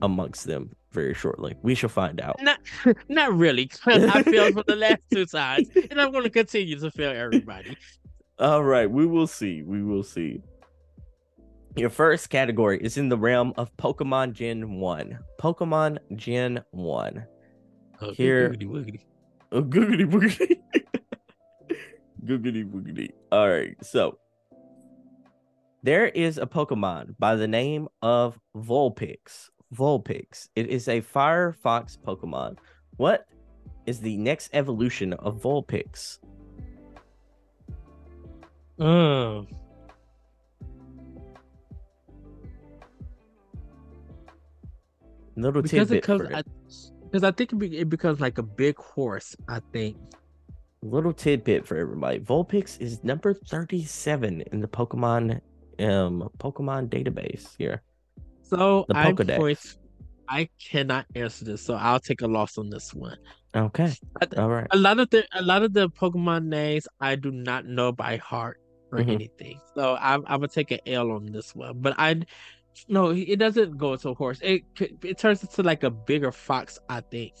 amongst 0.00 0.46
them 0.46 0.70
very 0.90 1.12
shortly? 1.12 1.54
We 1.62 1.74
shall 1.74 1.90
find 1.90 2.18
out. 2.22 2.36
Not, 2.40 2.60
not 3.08 3.34
really. 3.34 3.70
I 3.84 4.22
failed 4.22 4.54
for 4.54 4.62
the 4.62 4.76
last 4.76 5.02
two 5.12 5.26
times, 5.26 5.68
and 5.90 6.00
I'm 6.00 6.10
going 6.10 6.24
to 6.24 6.30
continue 6.30 6.78
to 6.78 6.90
fail 6.90 7.10
everybody. 7.10 7.76
All 8.40 8.62
right, 8.62 8.90
we 8.90 9.06
will 9.06 9.26
see. 9.26 9.62
We 9.62 9.82
will 9.82 10.02
see. 10.02 10.42
Your 11.76 11.90
first 11.90 12.30
category 12.30 12.78
is 12.82 12.96
in 12.96 13.08
the 13.08 13.18
realm 13.18 13.52
of 13.56 13.76
Pokemon 13.76 14.32
Gen 14.32 14.78
1. 14.78 15.18
Pokemon 15.40 15.98
Gen 16.16 16.62
1. 16.70 17.24
Okay, 18.02 18.14
Here- 18.14 18.50
wiggity, 18.50 18.68
wiggity. 18.68 19.00
Oh, 19.50 19.62
googity 19.62 20.58
googity. 22.70 23.10
All 23.32 23.48
right, 23.48 23.76
so 23.82 24.18
there 25.82 26.08
is 26.08 26.38
a 26.38 26.46
Pokemon 26.46 27.16
by 27.18 27.34
the 27.34 27.48
name 27.48 27.88
of 28.02 28.38
Vulpix. 28.56 29.50
Vulpix. 29.74 30.48
It 30.56 30.68
is 30.68 30.88
a 30.88 31.00
fire 31.00 31.52
fox 31.52 31.96
Pokemon. 31.96 32.56
What 32.96 33.26
is 33.86 34.00
the 34.00 34.16
next 34.16 34.50
evolution 34.52 35.12
of 35.14 35.42
Vulpix? 35.42 36.18
Uh, 38.78 39.42
Little 45.36 45.62
because 45.62 45.88
tidbit 45.88 45.98
it 45.98 46.02
comes, 46.02 46.22
for 46.22 46.34
I, 46.36 46.42
because 47.04 47.22
I 47.24 47.30
think 47.30 47.52
it, 47.52 47.56
be, 47.58 47.78
it 47.78 47.88
becomes 47.88 48.20
like 48.20 48.38
a 48.38 48.42
big 48.42 48.76
horse. 48.76 49.36
I 49.48 49.60
think. 49.72 49.96
little 50.82 51.12
tidbit 51.12 51.66
for 51.66 51.76
everybody. 51.76 52.20
Vulpix 52.20 52.80
is 52.80 53.02
number 53.04 53.34
37 53.34 54.42
in 54.52 54.60
the 54.60 54.68
Pokemon 54.68 55.40
um 55.80 56.28
Pokemon 56.38 56.88
database 56.88 57.54
here. 57.56 57.82
So 58.42 58.84
The 58.88 58.96
I'm 58.96 59.16
Pokedex. 59.16 59.38
going 59.38 59.56
I 60.28 60.48
cannot 60.60 61.06
answer 61.14 61.44
this, 61.44 61.62
so 61.62 61.74
I'll 61.74 62.00
take 62.00 62.20
a 62.22 62.26
loss 62.26 62.58
on 62.58 62.68
this 62.70 62.92
one. 62.94 63.16
Okay. 63.56 63.92
All 64.36 64.50
right. 64.50 64.66
A 64.72 64.76
lot 64.76 64.98
of 64.98 65.08
the 65.10 65.24
a 65.32 65.42
lot 65.42 65.62
of 65.62 65.72
the 65.72 65.88
Pokemon 65.90 66.46
names 66.46 66.86
I 67.00 67.16
do 67.16 67.30
not 67.30 67.64
know 67.66 67.92
by 67.92 68.16
heart 68.18 68.60
or 68.92 68.98
Mhm. 68.98 69.08
anything, 69.12 69.60
so 69.74 69.96
I'm 70.00 70.24
I'm 70.26 70.40
gonna 70.40 70.48
take 70.48 70.70
an 70.70 70.80
L 70.86 71.10
on 71.12 71.26
this 71.26 71.54
one. 71.54 71.80
But 71.80 71.94
I, 71.98 72.22
no, 72.88 73.10
it 73.10 73.38
doesn't 73.38 73.76
go 73.76 73.96
to 73.96 74.08
a 74.10 74.14
horse. 74.14 74.40
It 74.42 74.62
it 75.04 75.18
turns 75.18 75.42
into 75.42 75.62
like 75.62 75.82
a 75.84 75.90
bigger 75.90 76.32
fox, 76.32 76.78
I 76.88 77.00
think. 77.00 77.34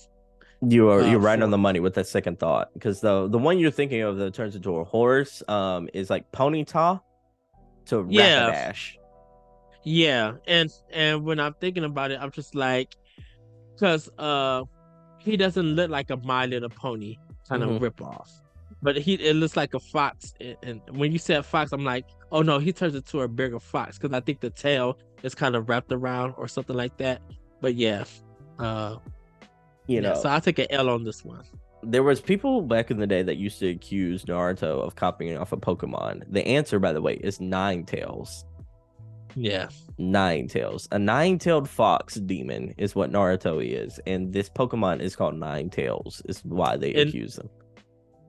You 0.60 0.88
are 0.90 1.00
uh, 1.02 1.10
you're 1.10 1.20
right 1.20 1.40
on 1.40 1.50
the 1.50 1.58
money 1.58 1.78
with 1.80 1.94
that 1.94 2.06
second 2.08 2.38
thought 2.40 2.72
because 2.74 3.00
the 3.00 3.28
the 3.28 3.38
one 3.38 3.58
you're 3.58 3.70
thinking 3.70 4.02
of 4.02 4.16
that 4.18 4.34
turns 4.34 4.56
into 4.56 4.76
a 4.76 4.84
horse 4.84 5.42
um 5.48 5.88
is 5.94 6.10
like 6.10 6.30
Ponyta 6.32 7.00
to 7.86 8.06
Yeah. 8.10 8.50
Rapidash. 8.50 8.94
Yeah, 9.84 10.32
and 10.46 10.68
and 10.92 11.24
when 11.24 11.38
I'm 11.40 11.54
thinking 11.54 11.84
about 11.84 12.10
it, 12.10 12.18
I'm 12.20 12.32
just 12.32 12.54
like, 12.54 12.96
because 13.74 14.10
uh, 14.18 14.64
he 15.18 15.36
doesn't 15.36 15.64
look 15.76 15.88
like 15.90 16.10
a 16.10 16.16
My 16.18 16.44
Little 16.46 16.68
Pony 16.68 17.16
kind 17.48 17.62
Mhm. 17.62 17.76
of 17.76 17.82
rip 17.82 18.02
off, 18.02 18.28
but 18.82 18.96
he 18.96 19.14
it 19.14 19.34
looks 19.36 19.56
like 19.56 19.74
a 19.74 19.80
fox. 19.80 20.34
And, 20.62 20.80
when 20.92 21.12
you 21.12 21.18
said 21.18 21.44
fox, 21.44 21.72
I'm 21.72 21.84
like, 21.84 22.06
oh 22.32 22.42
no, 22.42 22.58
he 22.58 22.72
turns 22.72 22.94
into 22.94 23.20
a 23.20 23.28
bigger 23.28 23.60
fox 23.60 23.98
because 23.98 24.14
I 24.14 24.20
think 24.20 24.40
the 24.40 24.50
tail 24.50 24.98
is 25.22 25.34
kind 25.34 25.56
of 25.56 25.68
wrapped 25.68 25.92
around 25.92 26.34
or 26.36 26.48
something 26.48 26.76
like 26.76 26.96
that. 26.98 27.20
But 27.60 27.74
yeah, 27.74 28.04
uh, 28.58 28.96
You 29.86 29.96
yeah, 29.96 30.00
know, 30.00 30.14
so 30.14 30.28
I'll 30.28 30.40
take 30.40 30.58
an 30.58 30.66
L 30.70 30.88
on 30.90 31.02
this 31.04 31.24
one. 31.24 31.42
there 31.82 32.02
was 32.02 32.20
people 32.20 32.60
back 32.62 32.90
in 32.90 32.98
the 32.98 33.06
day 33.06 33.22
that 33.22 33.36
used 33.36 33.58
to 33.60 33.68
accuse 33.68 34.24
Naruto 34.26 34.80
of 34.84 34.94
copying 34.96 35.36
off 35.36 35.52
of 35.52 35.60
Pokemon. 35.60 36.22
The 36.32 36.46
answer, 36.46 36.78
by 36.78 36.92
the 36.92 37.00
way, 37.00 37.14
is 37.14 37.38
Ninetales. 37.38 38.44
Yeah, 39.34 39.68
Ninetales. 40.00 40.88
A 40.90 40.98
nine-tailed 40.98 41.68
fox 41.68 42.14
demon 42.14 42.74
is 42.78 42.94
what 42.94 43.10
Naruto 43.12 43.64
is, 43.64 44.00
and 44.06 44.32
this 44.32 44.48
Pokemon 44.48 45.00
is 45.00 45.14
called 45.14 45.34
Ninetales. 45.34 46.22
Is 46.28 46.40
why 46.44 46.76
they 46.76 46.94
And- 46.94 47.08
accuse 47.08 47.36
them. 47.36 47.48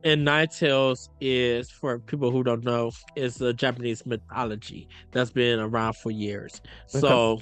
And 0.04 0.26
Ninetales 0.26 1.10
is 1.20 1.70
for 1.70 2.00
people 2.00 2.32
who 2.32 2.44
don't 2.44 2.64
know 2.64 2.92
is 3.16 3.42
a 3.42 3.54
Japanese 3.54 4.06
mythology 4.06 4.88
that's 5.12 5.32
been 5.32 5.60
around 5.60 5.96
for 5.98 6.12
years. 6.12 6.62
Okay. 6.94 7.00
So 7.00 7.42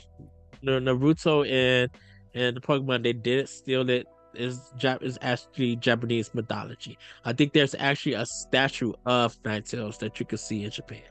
Na- 0.62 0.80
Naruto 0.80 1.50
and 1.50 1.90
and 2.34 2.56
the 2.56 2.62
Pokemon 2.62 3.04
they 3.04 3.14
did 3.14 3.48
steal 3.50 3.90
it 3.90 4.08
is 4.34 4.72
Jap 4.78 5.02
is 5.02 5.18
actually 5.22 5.76
Japanese 5.78 6.34
mythology. 6.34 6.98
I 7.26 7.34
think 7.34 7.54
there's 7.54 7.76
actually 7.76 8.14
a 8.14 8.26
statue 8.26 8.94
of 9.06 9.42
Ninetales 9.44 10.00
that 10.00 10.20
you 10.20 10.26
can 10.26 10.38
see 10.38 10.64
in 10.64 10.72
Japan. 10.72 11.02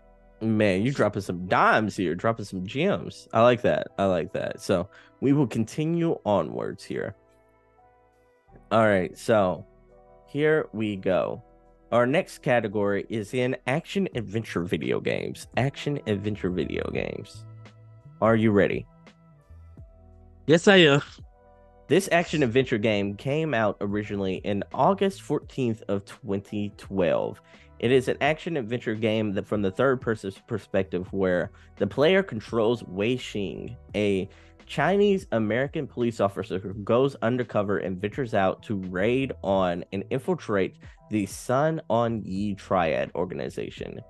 Man, 0.42 0.82
you 0.82 0.92
dropping 0.92 1.22
some 1.22 1.46
dimes 1.46 1.96
here, 1.96 2.14
dropping 2.14 2.44
some 2.44 2.66
gems. 2.66 3.26
I 3.32 3.42
like 3.42 3.62
that. 3.62 3.88
I 3.98 4.04
like 4.04 4.32
that. 4.34 4.60
So 4.60 4.88
we 5.20 5.32
will 5.32 5.46
continue 5.46 6.18
onwards 6.26 6.84
here. 6.84 7.14
All 8.70 8.84
right, 8.84 9.16
so 9.16 9.64
here 10.36 10.68
we 10.74 10.96
go. 10.96 11.42
Our 11.92 12.06
next 12.06 12.42
category 12.42 13.06
is 13.08 13.32
in 13.32 13.56
action 13.66 14.06
adventure 14.14 14.64
video 14.64 15.00
games. 15.00 15.46
Action 15.56 15.98
adventure 16.06 16.50
video 16.50 16.90
games. 16.92 17.46
Are 18.20 18.36
you 18.36 18.50
ready? 18.50 18.84
Yes, 20.46 20.68
I 20.68 20.76
am. 20.76 21.00
This 21.88 22.10
action 22.12 22.42
adventure 22.42 22.76
game 22.76 23.14
came 23.14 23.54
out 23.54 23.78
originally 23.80 24.42
in 24.44 24.62
August 24.74 25.22
14th 25.22 25.80
of 25.88 26.04
2012. 26.04 27.40
It 27.78 27.90
is 27.90 28.08
an 28.08 28.18
action 28.20 28.58
adventure 28.58 28.94
game 28.94 29.32
that 29.32 29.46
from 29.46 29.62
the 29.62 29.70
third 29.70 30.02
person's 30.02 30.38
perspective 30.46 31.10
where 31.14 31.50
the 31.76 31.86
player 31.86 32.22
controls 32.22 32.84
Wei 32.84 33.16
Xing, 33.16 33.74
a 33.94 34.28
Chinese 34.66 35.26
American 35.32 35.86
police 35.86 36.20
officer 36.20 36.58
who 36.58 36.74
goes 36.74 37.14
undercover 37.22 37.78
and 37.78 38.00
ventures 38.00 38.34
out 38.34 38.62
to 38.64 38.76
raid 38.76 39.32
on 39.42 39.84
and 39.92 40.04
infiltrate 40.10 40.76
the 41.10 41.24
Sun 41.26 41.80
On 41.88 42.22
Yi 42.24 42.54
Triad 42.54 43.10
organization. 43.14 44.00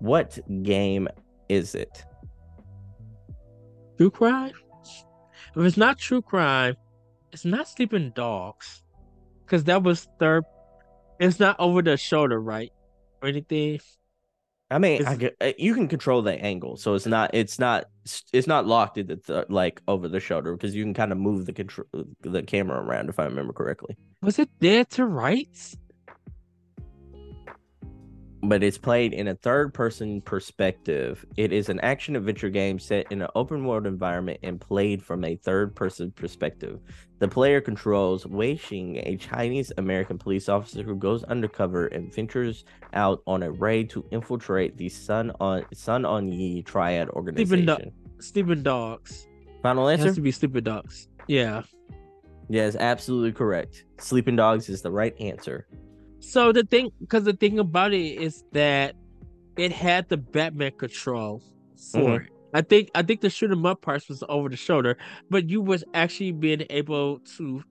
What 0.00 0.38
game 0.62 1.08
is 1.48 1.74
it? 1.74 2.04
True 3.96 4.10
crime. 4.10 4.52
If 5.56 5.62
it's 5.64 5.76
not 5.76 5.98
true 5.98 6.20
crime, 6.20 6.74
it's 7.32 7.44
not 7.44 7.68
sleeping 7.68 8.10
dogs, 8.10 8.82
because 9.44 9.64
that 9.64 9.82
was 9.82 10.08
third. 10.18 10.44
It's 11.20 11.38
not 11.38 11.56
over 11.60 11.80
the 11.80 11.96
shoulder, 11.96 12.40
right, 12.40 12.72
or 13.22 13.28
anything. 13.28 13.80
I 14.70 14.78
mean, 14.78 15.06
I 15.06 15.30
uh, 15.40 15.52
you 15.58 15.74
can 15.74 15.88
control 15.88 16.22
the 16.22 16.32
angle, 16.32 16.76
so 16.76 16.94
it's 16.94 17.06
not 17.06 17.34
it's 17.34 17.58
not 17.58 17.84
it's 18.32 18.46
not 18.46 18.66
locked 18.66 18.98
at 18.98 19.08
the 19.08 19.16
th- 19.16 19.46
like 19.48 19.82
over 19.86 20.08
the 20.08 20.20
shoulder 20.20 20.52
because 20.56 20.74
you 20.74 20.82
can 20.82 20.94
kind 20.94 21.12
of 21.12 21.18
move 21.18 21.46
the 21.46 21.52
control 21.52 21.86
the 22.20 22.42
camera 22.42 22.80
around 22.80 23.08
if 23.08 23.18
I 23.18 23.24
remember 23.24 23.52
correctly. 23.52 23.96
Was 24.22 24.38
it 24.38 24.48
there 24.60 24.84
to 24.86 25.04
rights? 25.04 25.76
But 28.48 28.62
it's 28.62 28.78
played 28.78 29.12
in 29.12 29.28
a 29.28 29.34
third 29.34 29.72
person 29.74 30.20
perspective. 30.20 31.24
It 31.36 31.52
is 31.52 31.68
an 31.68 31.80
action 31.80 32.16
adventure 32.16 32.50
game 32.50 32.78
set 32.78 33.10
in 33.10 33.22
an 33.22 33.28
open 33.34 33.64
world 33.64 33.86
environment 33.86 34.40
and 34.42 34.60
played 34.60 35.02
from 35.02 35.24
a 35.24 35.36
third 35.36 35.74
person 35.74 36.10
perspective. 36.10 36.80
The 37.20 37.28
player 37.28 37.60
controls 37.60 38.26
Wei 38.26 38.56
Xing, 38.56 39.00
a 39.06 39.16
Chinese 39.16 39.72
American 39.78 40.18
police 40.18 40.48
officer 40.48 40.82
who 40.82 40.96
goes 40.96 41.24
undercover 41.24 41.86
and 41.88 42.12
ventures 42.14 42.64
out 42.92 43.22
on 43.26 43.42
a 43.42 43.50
raid 43.50 43.88
to 43.90 44.04
infiltrate 44.10 44.76
the 44.76 44.88
Sun 44.88 45.32
on 45.40 45.64
Sun 45.72 46.04
On 46.04 46.28
Yi 46.30 46.62
Triad 46.62 47.08
organization. 47.10 47.66
Do- 47.66 47.92
Stupid 48.20 48.62
dogs. 48.62 49.26
Final 49.62 49.88
It 49.88 49.94
answer? 49.94 50.06
has 50.06 50.14
to 50.16 50.20
be 50.20 50.32
stupid 50.32 50.64
dogs. 50.64 51.08
Yeah. 51.26 51.62
Yes, 52.50 52.76
absolutely 52.76 53.32
correct. 53.32 53.84
Sleeping 53.98 54.36
Dogs 54.36 54.68
is 54.68 54.82
the 54.82 54.90
right 54.90 55.18
answer. 55.18 55.66
So 56.26 56.52
the 56.52 56.64
thing, 56.64 56.90
because 57.00 57.24
the 57.24 57.34
thing 57.34 57.58
about 57.58 57.92
it 57.92 58.20
is 58.20 58.42
that 58.52 58.94
it 59.56 59.72
had 59.72 60.08
the 60.08 60.16
Batman 60.16 60.72
control 60.78 61.42
for 61.92 62.20
Mhm. 62.20 62.24
it. 62.24 62.30
I 62.54 62.62
think 62.62 62.90
I 62.94 63.02
think 63.02 63.20
the 63.20 63.30
shoot 63.30 63.50
'em 63.50 63.66
up 63.66 63.82
parts 63.82 64.08
was 64.08 64.22
over 64.28 64.48
the 64.48 64.56
shoulder, 64.56 64.96
but 65.28 65.48
you 65.50 65.60
was 65.60 65.84
actually 65.94 66.32
being 66.32 66.64
able 66.70 67.20
to 67.36 67.62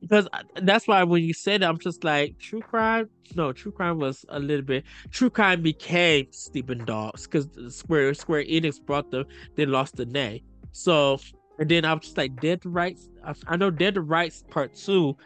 because 0.00 0.28
that's 0.56 0.86
why 0.86 1.02
when 1.04 1.22
you 1.24 1.34
said 1.34 1.62
it, 1.62 1.64
I'm 1.66 1.78
just 1.78 2.04
like 2.04 2.36
true 2.38 2.60
crime. 2.62 3.08
No, 3.34 3.52
true 3.52 3.72
crime 3.72 3.98
was 3.98 4.24
a 4.28 4.38
little 4.38 4.64
bit. 4.64 4.84
True 5.10 5.30
crime 5.30 5.62
became 5.62 6.26
Sleeping 6.32 6.84
Dogs 6.84 7.26
because 7.26 7.48
Square 7.74 8.14
Square 8.14 8.44
Enix 8.44 8.76
brought 8.84 9.10
them. 9.10 9.24
They 9.56 9.66
lost 9.66 9.96
the 9.96 10.06
name. 10.06 10.40
So 10.72 11.18
and 11.58 11.68
then 11.70 11.84
I'm 11.84 12.00
just 12.00 12.16
like 12.16 12.40
Dead 12.40 12.60
Rights. 12.64 13.08
I, 13.24 13.34
I 13.46 13.56
know 13.56 13.70
Dead 13.70 13.96
Rights 13.98 14.44
Part 14.50 14.74
Two 14.74 15.16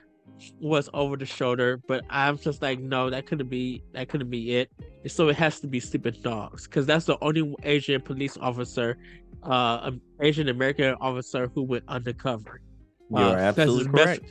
was 0.61 0.89
over 0.95 1.17
the 1.17 1.27
shoulder, 1.27 1.81
but 1.89 2.05
I'm 2.11 2.39
just 2.39 2.61
like, 2.63 2.79
no, 2.81 3.11
that 3.11 3.27
couldn't 3.27 3.49
be 3.49 3.83
that 3.93 4.09
couldn't 4.09 4.31
be 4.31 4.57
it. 4.57 4.71
So 5.09 5.29
it 5.29 5.37
has 5.37 5.61
to 5.61 5.67
be 5.67 5.81
Sleeping 5.81 6.17
Dogs 6.23 6.65
because 6.67 6.87
that's 6.87 7.05
the 7.07 7.17
only 7.23 7.55
Asian 7.63 8.01
police 8.03 8.37
officer, 8.41 8.99
uh, 9.45 9.79
um, 9.83 10.01
Asian 10.21 10.49
American 10.49 10.95
officer 11.01 11.49
who 11.55 11.63
went 11.63 11.85
undercover. 11.89 12.61
You're 13.11 13.21
Uh, 13.21 13.35
absolutely 13.37 13.79
his 13.85 13.87
best- 13.89 14.05
correct. 14.21 14.25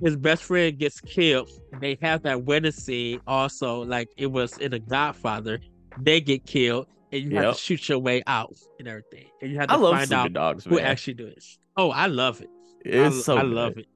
His 0.00 0.16
best 0.16 0.44
friend 0.44 0.78
gets 0.78 1.00
killed. 1.00 1.50
They 1.80 1.98
have 2.00 2.22
that 2.22 2.44
wedding 2.44 2.70
scene 2.70 3.20
also, 3.26 3.82
like 3.84 4.08
it 4.16 4.28
was 4.28 4.56
in 4.58 4.70
The 4.70 4.78
Godfather. 4.78 5.58
They 6.00 6.20
get 6.20 6.46
killed, 6.46 6.86
and 7.10 7.22
you 7.24 7.36
have 7.38 7.56
to 7.56 7.60
shoot 7.60 7.88
your 7.88 7.98
way 7.98 8.22
out 8.28 8.54
and 8.78 8.86
everything, 8.86 9.26
and 9.42 9.50
you 9.50 9.58
have 9.58 9.66
to 9.68 9.74
I 9.74 9.76
love 9.76 9.96
find 9.96 10.12
out 10.12 10.32
Dogs, 10.32 10.64
who 10.64 10.76
man. 10.76 10.84
actually 10.84 11.14
do 11.14 11.26
it. 11.26 11.44
Oh, 11.76 11.90
I 11.90 12.06
love 12.06 12.40
it. 12.40 12.48
it's 12.84 13.16
I, 13.16 13.20
so 13.22 13.36
I 13.36 13.42
good. 13.42 13.50
love 13.52 13.78
it. 13.78 13.86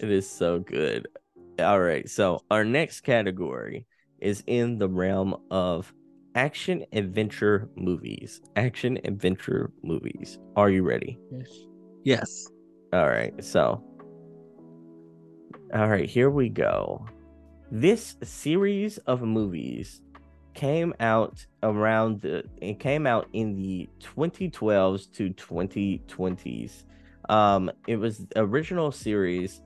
It 0.00 0.10
is 0.10 0.28
so 0.28 0.58
good. 0.58 1.08
All 1.58 1.80
right. 1.80 2.08
So 2.08 2.42
our 2.50 2.64
next 2.64 3.00
category 3.00 3.86
is 4.20 4.42
in 4.46 4.78
the 4.78 4.88
realm 4.88 5.36
of 5.50 5.92
action 6.34 6.84
adventure 6.92 7.68
movies. 7.76 8.40
Action 8.56 8.98
adventure 9.04 9.72
movies. 9.82 10.38
Are 10.54 10.70
you 10.70 10.82
ready? 10.82 11.18
Yes. 11.30 11.48
Yes. 12.04 12.46
All 12.92 13.08
right. 13.08 13.32
So 13.42 13.82
All 15.74 15.88
right, 15.88 16.08
here 16.08 16.30
we 16.30 16.48
go. 16.48 17.04
This 17.72 18.16
series 18.22 18.98
of 18.98 19.22
movies 19.22 20.00
came 20.54 20.94
out 21.00 21.44
around 21.62 22.22
the 22.22 22.44
it 22.62 22.78
came 22.78 23.06
out 23.06 23.28
in 23.32 23.56
the 23.56 23.88
2012s 24.00 25.06
to 25.12 25.30
2020s. 25.30 26.84
Um 27.28 27.70
it 27.86 27.96
was 27.96 28.18
the 28.18 28.40
original 28.40 28.92
series 28.92 29.60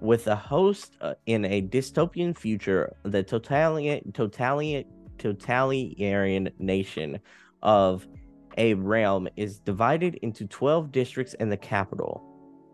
with 0.00 0.26
a 0.26 0.36
host 0.36 0.96
uh, 1.00 1.14
in 1.26 1.44
a 1.44 1.62
dystopian 1.62 2.36
future, 2.36 2.94
the 3.04 3.22
totalitarian, 3.22 4.12
totalitarian, 4.12 4.84
totalitarian 5.18 6.50
nation 6.58 7.18
of 7.62 8.06
a 8.58 8.74
realm 8.74 9.28
is 9.36 9.58
divided 9.58 10.16
into 10.16 10.46
12 10.46 10.92
districts 10.92 11.34
and 11.34 11.50
the 11.50 11.56
capital. 11.56 12.22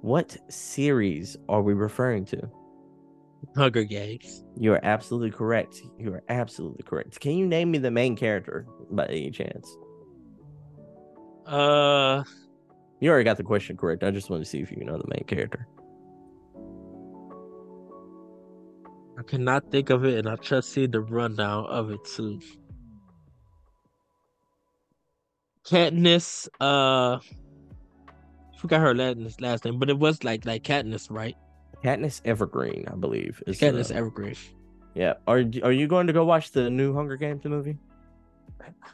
What 0.01 0.36
series 0.49 1.36
are 1.49 1.62
we 1.62 1.74
referring 1.74 2.24
to? 2.27 2.51
Hunger 3.57 3.85
Games. 3.85 4.44
You 4.57 4.73
are 4.73 4.81
absolutely 4.85 5.31
correct. 5.31 5.82
You 5.99 6.12
are 6.15 6.23
absolutely 6.28 6.82
correct. 6.85 7.19
Can 7.20 7.32
you 7.32 7.47
name 7.47 7.70
me 7.70 7.78
the 7.78 7.90
main 7.90 8.16
character 8.16 8.66
by 8.90 9.07
any 9.07 9.31
chance? 9.31 9.77
Uh, 11.47 12.23
You 13.01 13.11
already 13.11 13.24
got 13.24 13.36
the 13.36 13.43
question 13.43 13.77
correct. 13.77 14.05
I 14.05 14.12
just 14.12 14.31
want 14.31 14.44
to 14.44 14.49
see 14.49 14.61
if 14.61 14.70
you 14.70 14.85
know 14.85 14.97
the 14.97 15.09
main 15.09 15.24
character. 15.27 15.66
I 19.23 19.24
cannot 19.24 19.70
think 19.70 19.90
of 19.90 20.05
it, 20.05 20.19
and 20.19 20.28
I 20.28 20.35
just 20.35 20.70
see 20.70 20.86
the 20.86 21.01
rundown 21.01 21.66
of 21.66 21.93
it 21.93 22.05
too. 22.05 22.40
Katniss, 25.65 26.49
uh, 26.59 27.20
forgot 28.59 28.81
her 28.81 28.97
last 28.97 29.40
last 29.40 29.65
name, 29.65 29.78
but 29.78 29.89
it 29.89 29.97
was 29.97 30.24
like 30.24 30.44
like 30.44 30.65
Katniss, 30.65 31.09
right? 31.09 31.36
Katniss 31.85 32.20
Evergreen, 32.24 32.85
I 32.90 32.97
believe. 32.97 33.40
Is 33.47 33.61
Katniss 33.61 33.89
the- 33.89 33.94
Evergreen. 33.94 34.35
Yeah. 34.97 35.15
Are 35.28 35.44
are 35.62 35.70
you 35.73 35.86
going 35.86 36.09
to 36.09 36.12
go 36.12 36.24
watch 36.24 36.51
the 36.51 36.69
new 36.69 36.93
Hunger 36.93 37.16
Games 37.16 37.44
movie? 37.44 37.78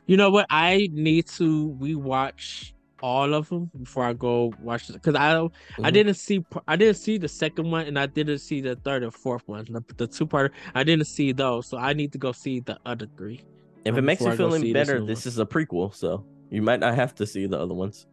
You 0.06 0.18
know 0.18 0.28
what? 0.28 0.44
I 0.50 0.90
need 0.92 1.26
to 1.38 1.74
rewatch 1.80 2.72
all 3.02 3.34
of 3.34 3.48
them 3.48 3.70
before 3.78 4.04
I 4.04 4.12
go 4.12 4.52
watch 4.60 4.88
it 4.90 4.94
because 4.94 5.14
I 5.14 5.32
don't. 5.32 5.52
I 5.82 5.90
Mhm. 5.90 5.92
didn't 5.94 6.14
see. 6.14 6.44
I 6.66 6.76
didn't 6.76 6.96
see 6.96 7.18
the 7.18 7.28
second 7.28 7.70
one, 7.70 7.86
and 7.86 7.98
I 7.98 8.06
didn't 8.06 8.38
see 8.38 8.60
the 8.60 8.76
third 8.76 9.02
and 9.02 9.12
fourth 9.14 9.46
one. 9.46 9.64
The, 9.70 9.82
the 9.96 10.06
two 10.06 10.26
part. 10.26 10.52
I 10.74 10.84
didn't 10.84 11.06
see 11.06 11.32
those, 11.32 11.66
so 11.66 11.78
I 11.78 11.92
need 11.92 12.12
to 12.12 12.18
go 12.18 12.32
see 12.32 12.60
the 12.60 12.78
other 12.84 13.06
three. 13.16 13.44
If 13.84 13.92
um, 13.92 13.98
it 13.98 14.02
makes 14.02 14.22
you 14.22 14.28
I 14.28 14.36
feel 14.36 14.52
any 14.54 14.66
see 14.66 14.72
this 14.72 14.88
better, 14.88 15.04
this 15.04 15.24
is 15.26 15.38
a 15.38 15.46
prequel, 15.46 15.94
so 15.94 16.24
you 16.50 16.62
might 16.62 16.80
not 16.80 16.94
have 16.94 17.14
to 17.16 17.26
see 17.26 17.46
the 17.46 17.58
other 17.58 17.74
ones. 17.74 18.06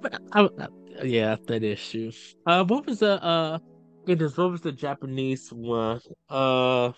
But 0.00 0.20
I, 0.32 0.48
I, 0.58 0.68
yeah, 1.04 1.36
that 1.46 1.62
is 1.62 1.88
true. 1.90 2.10
Uh, 2.46 2.64
what 2.64 2.86
was 2.86 3.00
the 3.00 3.22
uh? 3.22 3.58
Goodness, 4.06 4.36
what 4.36 4.50
was 4.50 4.60
the 4.60 4.72
Japanese 4.72 5.50
one? 5.50 6.00
Uh, 6.28 6.92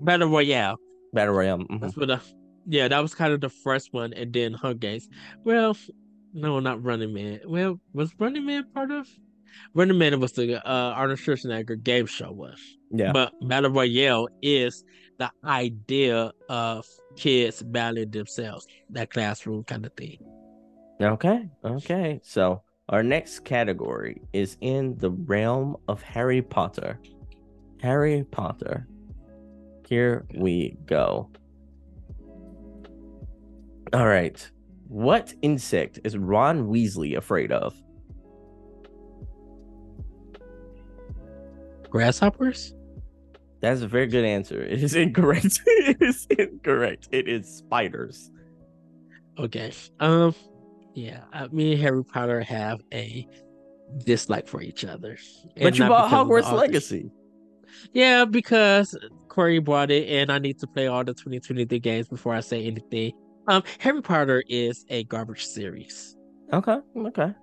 Battle 0.00 0.28
Royale. 0.28 0.76
Battle 1.12 1.34
Royale. 1.34 1.58
mhm. 1.58 1.80
That's 1.80 1.96
what. 1.96 2.10
I, 2.10 2.20
yeah, 2.66 2.88
that 2.88 3.00
was 3.00 3.14
kind 3.14 3.32
of 3.32 3.40
the 3.40 3.48
first 3.48 3.92
one, 3.92 4.12
and 4.12 4.32
then 4.32 4.54
Hunger 4.54 4.78
Games. 4.78 5.08
Well, 5.44 5.76
no, 6.32 6.60
not 6.60 6.82
Running 6.82 7.12
Man. 7.12 7.40
Well, 7.46 7.80
was 7.92 8.12
Running 8.18 8.46
Man 8.46 8.64
part 8.72 8.90
of? 8.90 9.08
Running 9.74 9.98
Man 9.98 10.18
was 10.20 10.32
the 10.32 10.56
uh 10.66 10.92
Arnold 10.92 11.18
Schwarzenegger 11.18 11.82
game 11.82 12.06
show 12.06 12.32
was. 12.32 12.60
Yeah. 12.90 13.12
But 13.12 13.32
Battle 13.48 13.70
Royale 13.70 14.28
is 14.42 14.84
the 15.18 15.30
idea 15.44 16.32
of 16.48 16.86
kids 17.16 17.62
battling 17.62 18.10
themselves, 18.10 18.66
that 18.90 19.10
classroom 19.10 19.64
kind 19.64 19.86
of 19.86 19.92
thing. 19.94 20.18
Okay. 21.00 21.48
Okay. 21.64 22.20
So 22.22 22.62
our 22.88 23.02
next 23.02 23.44
category 23.44 24.22
is 24.32 24.56
in 24.60 24.96
the 24.98 25.10
realm 25.10 25.76
of 25.88 26.02
Harry 26.02 26.42
Potter. 26.42 26.98
Harry 27.80 28.24
Potter. 28.30 28.86
Here 29.86 30.26
we 30.34 30.76
go. 30.86 31.30
All 33.92 34.06
right. 34.06 34.50
What 34.88 35.34
insect 35.42 36.00
is 36.04 36.16
Ron 36.16 36.68
Weasley 36.68 37.16
afraid 37.16 37.52
of? 37.52 37.74
Grasshoppers? 41.90 42.74
That's 43.60 43.82
a 43.82 43.88
very 43.88 44.06
good 44.06 44.24
answer. 44.24 44.62
It 44.62 44.82
is 44.82 44.94
incorrect. 44.96 45.60
it 45.66 46.02
is 46.02 46.26
incorrect. 46.30 47.08
It 47.12 47.28
is 47.28 47.48
spiders. 47.48 48.30
Okay. 49.38 49.72
Um. 50.00 50.34
Yeah. 50.94 51.22
I, 51.32 51.48
me 51.48 51.72
and 51.72 51.82
Harry 51.82 52.04
Potter 52.04 52.40
have 52.40 52.80
a 52.92 53.26
dislike 54.04 54.48
for 54.48 54.60
each 54.60 54.84
other. 54.84 55.16
But 55.56 55.66
And 55.66 55.78
you 55.78 55.88
bought 55.88 56.10
because 56.10 56.20
of 56.20 56.28
the 56.28 56.34
Hogwarts. 56.34 56.52
Legacy. 56.60 57.10
Yeah, 57.92 58.24
because 58.24 58.96
Corey 59.28 59.58
bought 59.58 59.90
it, 59.90 60.08
and 60.08 60.30
I 60.30 60.38
need 60.38 60.58
to 60.60 60.66
play 60.66 60.86
all 60.86 61.02
the 61.04 61.12
2023 61.12 61.78
games 61.80 62.08
before 62.08 62.34
I 62.34 62.40
say 62.40 62.64
anything. 62.64 63.12
Um, 63.46 63.62
Harry 63.78 64.02
Potter 64.02 64.42
is 64.48 64.84
a 64.88 65.04
garbage 65.04 65.46
series. 65.46 66.16
Okay. 66.52 66.78
Okay. 66.96 67.34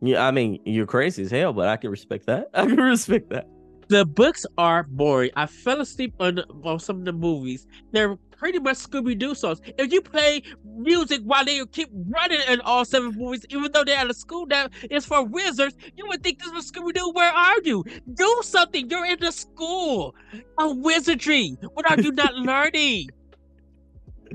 Yeah, 0.00 0.26
I 0.26 0.30
mean, 0.30 0.60
you're 0.64 0.86
crazy 0.86 1.22
as 1.22 1.30
hell, 1.30 1.52
but 1.52 1.68
I 1.68 1.76
can 1.76 1.90
respect 1.90 2.26
that. 2.26 2.48
I 2.54 2.66
can 2.66 2.76
respect 2.76 3.30
that. 3.30 3.48
The 3.88 4.04
books 4.06 4.46
are 4.58 4.84
boring. 4.84 5.30
I 5.36 5.46
fell 5.46 5.80
asleep 5.80 6.14
on, 6.18 6.40
on 6.64 6.78
some 6.78 7.00
of 7.00 7.04
the 7.04 7.12
movies. 7.12 7.66
They're 7.92 8.16
pretty 8.30 8.58
much 8.58 8.78
Scooby 8.78 9.18
Doo 9.18 9.34
songs. 9.34 9.60
If 9.78 9.92
you 9.92 10.00
play 10.00 10.42
music 10.64 11.20
while 11.24 11.44
they 11.44 11.64
keep 11.66 11.88
running 11.92 12.40
in 12.48 12.60
all 12.62 12.84
seven 12.84 13.12
movies, 13.16 13.44
even 13.50 13.70
though 13.70 13.84
they're 13.84 13.98
at 13.98 14.10
a 14.10 14.14
school 14.14 14.46
that 14.46 14.72
is 14.90 15.04
for 15.04 15.24
wizards, 15.24 15.76
you 15.96 16.06
would 16.08 16.22
think 16.22 16.40
this 16.40 16.50
was 16.52 16.70
Scooby 16.70 16.94
Doo. 16.94 17.10
Where 17.12 17.30
are 17.30 17.58
you? 17.62 17.84
Do 18.14 18.40
something. 18.42 18.88
You're 18.88 19.06
in 19.06 19.20
the 19.20 19.30
school 19.30 20.14
of 20.58 20.78
wizardry. 20.78 21.56
What 21.74 21.90
are 21.90 22.00
you 22.00 22.12
not 22.12 22.34
learning? 22.50 23.10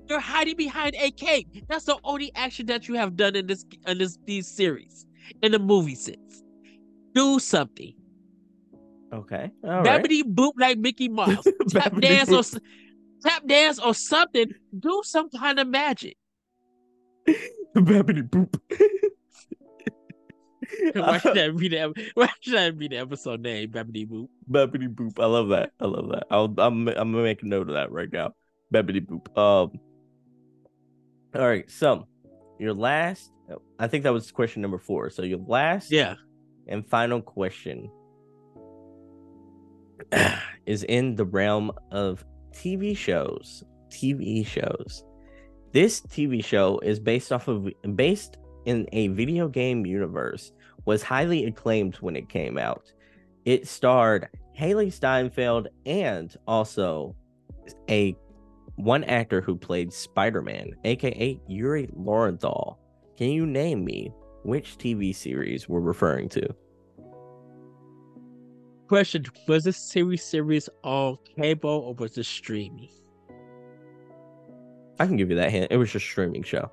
You're 0.10 0.20
hiding 0.20 0.56
behind 0.56 0.96
a 0.96 1.12
cape. 1.12 1.48
That's 1.68 1.86
the 1.86 1.98
only 2.04 2.32
action 2.36 2.66
that 2.68 2.88
you 2.88 2.96
have 2.96 3.16
done 3.16 3.36
in 3.36 3.48
this 3.48 3.66
in 3.86 3.98
this 3.98 4.18
these 4.26 4.48
series, 4.48 5.06
in 5.42 5.52
the 5.52 5.60
movie 5.60 5.96
sense. 5.96 6.44
Do 7.14 7.40
something. 7.40 7.94
Okay. 9.14 9.52
All 9.64 9.84
right. 9.84 10.04
Boop 10.04 10.54
like 10.58 10.78
Mickey 10.78 11.10
Mouse. 11.10 11.46
Tap 11.70 12.00
dance 12.00 12.30
or 12.30 12.42
boop. 12.42 12.60
tap 13.24 13.48
dance 13.48 13.80
or 13.80 13.94
something. 13.94 14.52
Do 14.78 15.02
some 15.04 15.30
kind 15.30 15.60
of 15.60 15.68
magic. 15.68 16.18
Babbity 17.76 18.30
boop. 18.30 18.60
Why 20.94 21.18
should 21.20 21.36
that 21.36 21.56
be 21.56 21.70
the 21.70 22.12
Why 22.14 22.30
should 22.42 22.54
that 22.54 22.78
be 22.78 22.88
the 22.88 22.98
episode 22.98 23.42
name? 23.42 23.72
Babbity 23.72 24.08
boop. 24.08 24.28
Babbity 24.50 24.94
boop. 24.94 25.20
I 25.20 25.26
love 25.26 25.50
that. 25.50 25.72
I 25.80 25.86
love 25.86 26.10
that. 26.10 26.28
I'll, 26.30 26.54
I'm 26.58 26.88
I'm 26.88 27.12
gonna 27.12 27.24
make 27.24 27.44
a 27.44 27.46
note 27.46 27.70
of 27.70 27.76
that 27.76 27.92
right 27.92 28.12
now. 28.12 28.34
Babbity 28.74 29.06
boop. 29.06 29.38
Um. 29.38 29.80
All 31.36 31.48
right. 31.48 31.70
So, 31.70 32.08
your 32.60 32.74
last. 32.74 33.32
I 33.80 33.88
think 33.88 34.04
that 34.04 34.14
was 34.14 34.32
question 34.32 34.62
number 34.62 34.78
four. 34.78 35.10
So 35.10 35.24
your 35.24 35.40
last. 35.40 35.92
Yeah. 35.92 36.16
And 36.68 36.86
final 36.86 37.22
question 37.22 37.90
is 40.66 40.84
in 40.84 41.16
the 41.16 41.26
realm 41.26 41.72
of 41.92 42.26
TV 42.52 42.96
shows. 42.96 43.64
TV 43.90 44.46
shows. 44.46 45.04
This 45.72 46.02
TV 46.02 46.44
show 46.44 46.80
is 46.80 47.00
based 47.00 47.32
off 47.32 47.48
of 47.48 47.70
based 47.96 48.38
in 48.66 48.88
a 48.92 49.08
video 49.10 49.48
game 49.48 49.86
universe. 49.86 50.52
Was 50.86 51.04
highly 51.04 51.46
acclaimed 51.46 51.96
when 51.96 52.16
it 52.16 52.30
came 52.30 52.58
out. 52.58 52.92
It 53.46 53.68
starred 53.68 54.30
Hailee 54.58 54.92
Steinfeld 54.92 55.68
and 55.86 56.36
also 56.48 57.16
a 57.90 58.16
one 58.78 59.04
actor 59.04 59.42
who 59.42 59.58
played 59.58 59.92
Spider-Man, 59.92 60.72
aka 60.86 61.40
Yuri 61.48 61.90
Lowenthal. 61.94 62.80
Can 63.18 63.32
you 63.32 63.46
name 63.46 63.84
me 63.84 64.12
which 64.44 64.78
TV 64.78 65.14
series 65.14 65.68
we're 65.68 65.80
referring 65.80 66.30
to? 66.30 66.48
Question: 68.88 69.26
Was 69.48 69.66
this 69.66 69.78
series 69.78 70.24
series 70.24 70.70
on 70.84 71.18
cable 71.36 71.70
or 71.70 71.94
was 71.96 72.18
it 72.18 72.26
streaming? 72.26 72.90
I 75.00 75.06
can 75.06 75.18
give 75.18 75.30
you 75.30 75.36
that 75.36 75.52
hint. 75.52 75.72
It 75.72 75.78
was 75.78 75.94
a 75.94 76.00
streaming 76.00 76.44
show. 76.44 76.72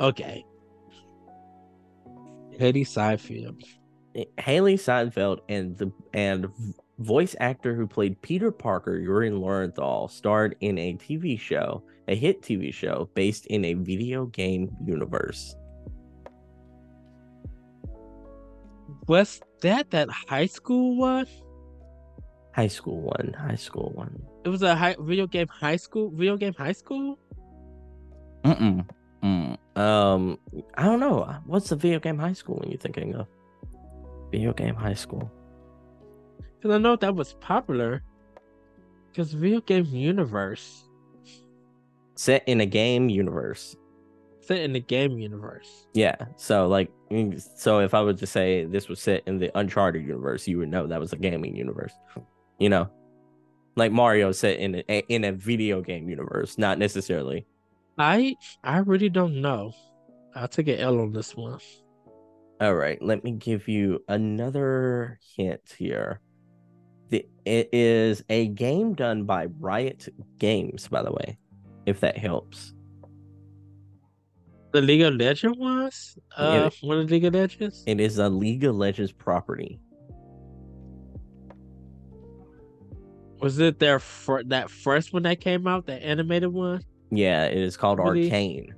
Okay. 0.00 0.44
Hailee 2.58 2.86
Steinfeld. 2.86 3.62
Hailee 4.38 4.78
Steinfeld 4.78 5.40
and 5.48 5.76
the 5.78 5.90
and 6.12 6.46
voice 7.02 7.36
actor 7.40 7.74
who 7.74 7.86
played 7.86 8.20
Peter 8.22 8.50
Parker, 8.50 8.98
Yuri 8.98 9.30
Lowenthal, 9.30 10.08
starred 10.08 10.56
in 10.60 10.78
a 10.78 10.94
TV 10.94 11.38
show, 11.38 11.82
a 12.08 12.14
hit 12.14 12.42
TV 12.42 12.72
show 12.72 13.08
based 13.14 13.46
in 13.46 13.64
a 13.64 13.74
video 13.74 14.26
game 14.26 14.74
universe. 14.84 15.54
Was 19.08 19.40
that 19.62 19.90
that 19.90 20.08
high 20.10 20.46
school 20.46 20.96
one? 20.96 21.26
High 22.54 22.68
school 22.68 23.00
one, 23.00 23.34
high 23.38 23.56
school 23.56 23.92
one. 23.94 24.22
It 24.44 24.48
was 24.48 24.62
a 24.62 24.74
high 24.74 24.96
video 24.98 25.26
game 25.26 25.48
high 25.48 25.76
school, 25.76 26.10
video 26.10 26.36
game 26.36 26.54
high 26.54 26.72
school. 26.72 27.18
Mm-mm. 28.44 28.86
Mm. 29.22 29.56
Um, 29.76 30.38
I 30.74 30.84
don't 30.84 31.00
know. 31.00 31.36
What's 31.46 31.70
the 31.70 31.76
video 31.76 31.98
game 31.98 32.18
high 32.18 32.32
school 32.32 32.56
when 32.56 32.70
you're 32.70 32.78
thinking 32.78 33.14
of? 33.14 33.26
Video 34.30 34.52
game 34.52 34.74
high 34.74 34.94
school. 34.94 35.30
Because 36.62 36.76
I 36.76 36.78
know 36.78 36.94
that 36.94 37.16
was 37.16 37.32
popular. 37.34 38.02
Because 39.10 39.32
video 39.32 39.60
game 39.60 39.84
universe. 39.86 40.84
Set 42.14 42.46
in 42.46 42.60
a 42.60 42.66
game 42.66 43.08
universe. 43.08 43.74
Set 44.40 44.58
in 44.58 44.72
the 44.72 44.80
game 44.80 45.18
universe. 45.18 45.88
Yeah. 45.92 46.14
So 46.36 46.68
like, 46.68 46.90
mm, 47.10 47.42
so 47.56 47.80
if 47.80 47.94
I 47.94 48.00
was 48.00 48.20
to 48.20 48.26
say 48.26 48.64
this 48.64 48.88
was 48.88 49.00
set 49.00 49.22
in 49.26 49.38
the 49.38 49.50
Uncharted 49.58 50.06
universe, 50.06 50.46
you 50.46 50.58
would 50.58 50.68
know 50.68 50.86
that 50.86 51.00
was 51.00 51.12
a 51.12 51.16
gaming 51.16 51.56
universe. 51.56 51.92
You 52.58 52.68
know, 52.68 52.88
like 53.74 53.90
Mario 53.90 54.30
set 54.30 54.58
in 54.58 54.84
a 54.88 54.98
in 55.08 55.24
a 55.24 55.32
video 55.32 55.80
game 55.80 56.08
universe, 56.08 56.58
not 56.58 56.78
necessarily 56.78 57.44
I 57.98 58.36
I 58.64 58.78
really 58.78 59.08
don't 59.08 59.40
know. 59.40 59.72
I'll 60.34 60.48
take 60.48 60.68
an 60.68 60.78
L 60.78 61.00
on 61.00 61.12
this 61.12 61.36
one. 61.36 61.58
All 62.60 62.74
right, 62.74 63.00
let 63.02 63.24
me 63.24 63.32
give 63.32 63.68
you 63.68 64.02
another 64.08 65.18
hint 65.36 65.74
here. 65.76 66.20
The, 67.12 67.26
it 67.44 67.68
is 67.72 68.24
a 68.30 68.48
game 68.48 68.94
done 68.94 69.24
by 69.24 69.48
Riot 69.60 70.08
Games, 70.38 70.88
by 70.88 71.02
the 71.02 71.12
way, 71.12 71.36
if 71.84 72.00
that 72.00 72.16
helps. 72.16 72.72
The 74.72 74.80
League 74.80 75.02
of 75.02 75.12
Legends 75.16 75.58
was 75.58 76.18
uh, 76.38 76.70
it, 76.72 76.78
one 76.80 76.96
of 76.96 77.08
the 77.08 77.12
League 77.12 77.26
of 77.26 77.34
Legends. 77.34 77.84
It 77.86 78.00
is 78.00 78.16
a 78.16 78.30
League 78.30 78.64
of 78.64 78.76
Legends 78.76 79.12
property. 79.12 79.78
Was 83.40 83.58
it 83.58 83.78
their 83.78 83.98
for 83.98 84.42
that 84.44 84.70
first 84.70 85.12
one 85.12 85.24
that 85.24 85.42
came 85.42 85.66
out, 85.66 85.84
the 85.84 86.02
animated 86.02 86.50
one? 86.50 86.82
Yeah, 87.10 87.44
it 87.44 87.58
is 87.58 87.76
called 87.76 87.98
really? 87.98 88.24
Arcane. 88.24 88.74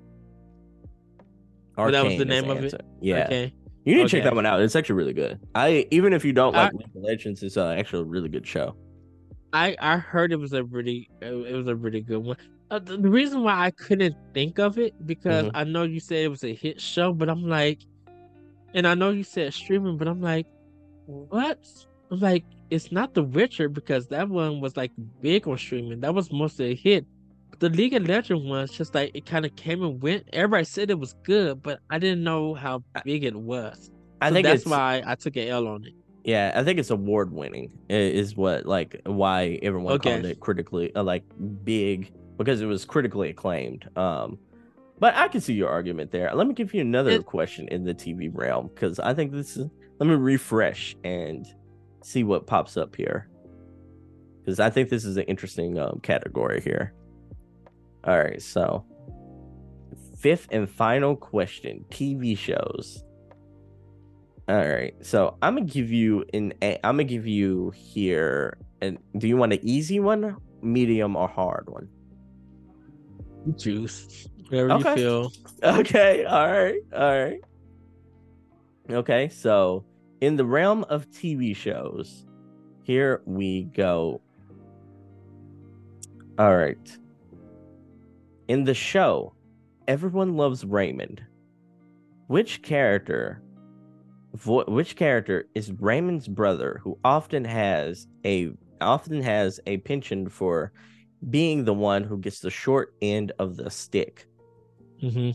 Arcane 1.78 1.94
oh, 1.94 2.02
that 2.02 2.04
was 2.04 2.18
the 2.18 2.24
name 2.24 2.50
of 2.50 2.64
it. 2.64 2.74
Yeah. 3.00 3.26
Okay. 3.26 3.54
You 3.84 3.94
need 3.94 4.00
okay. 4.02 4.08
to 4.08 4.16
check 4.16 4.24
that 4.24 4.34
one 4.34 4.46
out. 4.46 4.60
It's 4.60 4.76
actually 4.76 4.96
really 4.96 5.12
good. 5.12 5.38
I 5.54 5.86
even 5.90 6.12
if 6.12 6.24
you 6.24 6.32
don't 6.32 6.54
like 6.54 6.72
I, 6.72 6.76
League 6.76 6.86
of 6.96 7.02
Legends, 7.02 7.42
it's 7.42 7.56
uh, 7.56 7.68
actually 7.68 8.02
a 8.02 8.06
really 8.06 8.28
good 8.28 8.46
show. 8.46 8.74
I 9.52 9.76
I 9.78 9.98
heard 9.98 10.32
it 10.32 10.36
was 10.36 10.52
a 10.52 10.64
really 10.64 11.10
it 11.20 11.54
was 11.54 11.68
a 11.68 11.76
really 11.76 12.00
good 12.00 12.24
one. 12.24 12.36
Uh, 12.70 12.78
the, 12.78 12.96
the, 12.96 13.10
reason 13.10 13.42
why 13.42 13.66
I 13.66 13.70
couldn't 13.70 14.16
think 14.32 14.58
of 14.58 14.78
it 14.78 14.94
because 15.06 15.44
mm-hmm. 15.44 15.56
I 15.56 15.64
know 15.64 15.82
you 15.82 16.00
said 16.00 16.24
it 16.24 16.28
was 16.28 16.44
a 16.44 16.54
hit 16.54 16.80
show, 16.80 17.12
but 17.12 17.28
I'm 17.28 17.46
like, 17.46 17.80
and 18.72 18.86
I 18.86 18.94
know 18.94 19.10
you 19.10 19.22
said 19.22 19.52
streaming, 19.52 19.98
but 19.98 20.08
I'm 20.08 20.22
like, 20.22 20.46
what? 21.04 21.58
I'm 22.10 22.20
like, 22.20 22.44
it's 22.70 22.90
not 22.90 23.12
The 23.12 23.22
Witcher 23.22 23.68
because 23.68 24.06
that 24.08 24.28
one 24.30 24.60
was 24.60 24.78
like 24.78 24.92
big 25.20 25.46
on 25.46 25.58
streaming. 25.58 26.00
That 26.00 26.14
was 26.14 26.32
mostly 26.32 26.72
a 26.72 26.74
hit 26.74 27.06
the 27.58 27.68
League 27.68 27.94
of 27.94 28.06
Legends 28.06 28.44
was 28.44 28.70
just 28.70 28.94
like 28.94 29.10
it 29.14 29.26
kind 29.26 29.44
of 29.44 29.54
came 29.56 29.82
and 29.82 30.02
went. 30.02 30.28
Everybody 30.32 30.64
said 30.64 30.90
it 30.90 30.98
was 30.98 31.14
good, 31.24 31.62
but 31.62 31.80
I 31.90 31.98
didn't 31.98 32.22
know 32.22 32.54
how 32.54 32.82
big 33.04 33.24
it 33.24 33.34
was. 33.34 33.90
I 34.20 34.28
so 34.28 34.34
think 34.34 34.46
that's 34.46 34.66
why 34.66 35.02
I 35.06 35.14
took 35.14 35.36
an 35.36 35.48
L 35.48 35.66
on 35.68 35.84
it. 35.84 35.92
Yeah, 36.24 36.52
I 36.54 36.64
think 36.64 36.78
it's 36.78 36.90
award 36.90 37.32
winning 37.32 37.70
is 37.90 38.34
what 38.34 38.64
like 38.64 39.00
why 39.04 39.58
everyone 39.62 39.94
okay. 39.94 40.12
called 40.12 40.24
it 40.24 40.40
critically 40.40 40.94
uh, 40.94 41.02
like 41.02 41.24
big 41.64 42.12
because 42.38 42.60
it 42.60 42.66
was 42.66 42.84
critically 42.84 43.30
acclaimed. 43.30 43.88
Um, 43.96 44.38
but 44.98 45.14
I 45.14 45.28
can 45.28 45.40
see 45.40 45.52
your 45.52 45.68
argument 45.68 46.10
there. 46.12 46.34
Let 46.34 46.46
me 46.46 46.54
give 46.54 46.72
you 46.72 46.80
another 46.80 47.10
it, 47.10 47.26
question 47.26 47.68
in 47.68 47.84
the 47.84 47.94
TV 47.94 48.30
realm 48.32 48.70
because 48.74 48.98
I 48.98 49.12
think 49.14 49.32
this 49.32 49.56
is. 49.56 49.68
Let 50.00 50.08
me 50.08 50.16
refresh 50.16 50.96
and 51.04 51.46
see 52.02 52.24
what 52.24 52.46
pops 52.46 52.76
up 52.76 52.96
here 52.96 53.28
because 54.44 54.60
I 54.60 54.70
think 54.70 54.88
this 54.88 55.04
is 55.04 55.16
an 55.16 55.24
interesting 55.24 55.78
um, 55.78 56.00
category 56.02 56.60
here. 56.60 56.92
All 58.06 58.18
right, 58.18 58.42
so 58.42 58.84
fifth 60.18 60.48
and 60.50 60.68
final 60.68 61.16
question: 61.16 61.84
TV 61.90 62.36
shows. 62.36 63.02
All 64.46 64.56
right, 64.56 64.94
so 65.00 65.38
I'm 65.40 65.56
gonna 65.56 65.66
give 65.66 65.90
you 65.90 66.24
an. 66.34 66.52
I'm 66.62 66.96
gonna 66.96 67.04
give 67.04 67.26
you 67.26 67.72
here. 67.74 68.58
And 68.82 68.98
do 69.16 69.26
you 69.26 69.38
want 69.38 69.54
an 69.54 69.60
easy 69.62 70.00
one, 70.00 70.36
medium, 70.60 71.16
or 71.16 71.28
hard 71.28 71.68
one? 71.70 71.88
Juice, 73.56 74.28
whatever 74.48 74.72
okay. 74.72 74.90
you 74.90 74.96
feel. 74.96 75.32
Okay. 75.62 76.24
All 76.26 76.50
right. 76.52 76.80
All 76.94 77.24
right. 77.24 77.40
Okay. 78.90 79.28
So, 79.30 79.84
in 80.20 80.36
the 80.36 80.44
realm 80.44 80.84
of 80.90 81.08
TV 81.10 81.56
shows, 81.56 82.26
here 82.82 83.22
we 83.24 83.64
go. 83.64 84.20
All 86.38 86.54
right. 86.54 86.98
In 88.48 88.64
the 88.64 88.74
show, 88.74 89.34
everyone 89.88 90.36
loves 90.36 90.64
Raymond. 90.64 91.22
Which 92.26 92.62
character 92.62 93.42
vo- 94.34 94.64
which 94.66 94.96
character 94.96 95.48
is 95.54 95.72
Raymond's 95.72 96.28
brother 96.28 96.80
who 96.82 96.98
often 97.04 97.44
has 97.44 98.06
a 98.24 98.52
often 98.80 99.22
has 99.22 99.60
a 99.66 99.78
penchant 99.78 100.30
for 100.30 100.72
being 101.30 101.64
the 101.64 101.74
one 101.74 102.04
who 102.04 102.18
gets 102.18 102.40
the 102.40 102.50
short 102.50 102.94
end 103.00 103.32
of 103.38 103.56
the 103.56 103.70
stick. 103.70 104.26
Mm-hmm. 105.02 105.30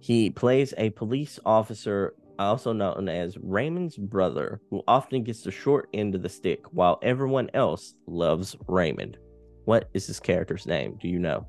He 0.00 0.30
plays 0.30 0.74
a 0.78 0.90
police 0.90 1.38
officer, 1.44 2.14
also 2.38 2.72
known 2.72 3.08
as 3.08 3.38
Raymond's 3.38 3.96
brother, 3.96 4.60
who 4.70 4.82
often 4.88 5.22
gets 5.22 5.42
the 5.42 5.50
short 5.50 5.88
end 5.94 6.14
of 6.14 6.22
the 6.22 6.28
stick 6.28 6.64
while 6.72 6.98
everyone 7.02 7.48
else 7.54 7.94
loves 8.06 8.56
Raymond. 8.66 9.18
What 9.64 9.88
is 9.94 10.06
this 10.06 10.20
character's 10.20 10.66
name? 10.66 10.96
Do 11.00 11.08
you 11.08 11.18
know? 11.18 11.46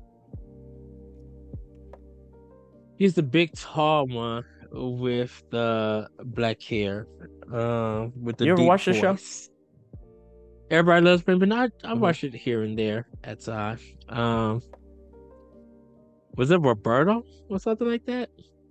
He's 2.98 3.14
the 3.14 3.22
big 3.22 3.54
tall 3.54 4.06
one 4.08 4.44
with 4.72 5.42
the 5.50 6.08
black 6.24 6.60
hair. 6.62 7.06
Uh, 7.52 8.08
with 8.20 8.36
the 8.38 8.46
you 8.46 8.52
ever 8.52 8.62
watch 8.62 8.86
the 8.86 8.94
show? 8.94 9.16
Everybody 10.70 11.06
loves 11.06 11.26
me, 11.26 11.36
but 11.36 11.50
I 11.52 11.64
I 11.64 11.66
mm-hmm. 11.68 12.00
watch 12.00 12.24
it 12.24 12.34
here 12.34 12.62
and 12.62 12.78
there 12.78 13.06
at 13.24 13.40
times. 13.40 13.80
Um, 14.08 14.62
was 16.34 16.50
it 16.50 16.60
Roberto 16.60 17.24
or 17.48 17.58
something 17.58 17.88
like 17.88 18.04
that? 18.06 18.30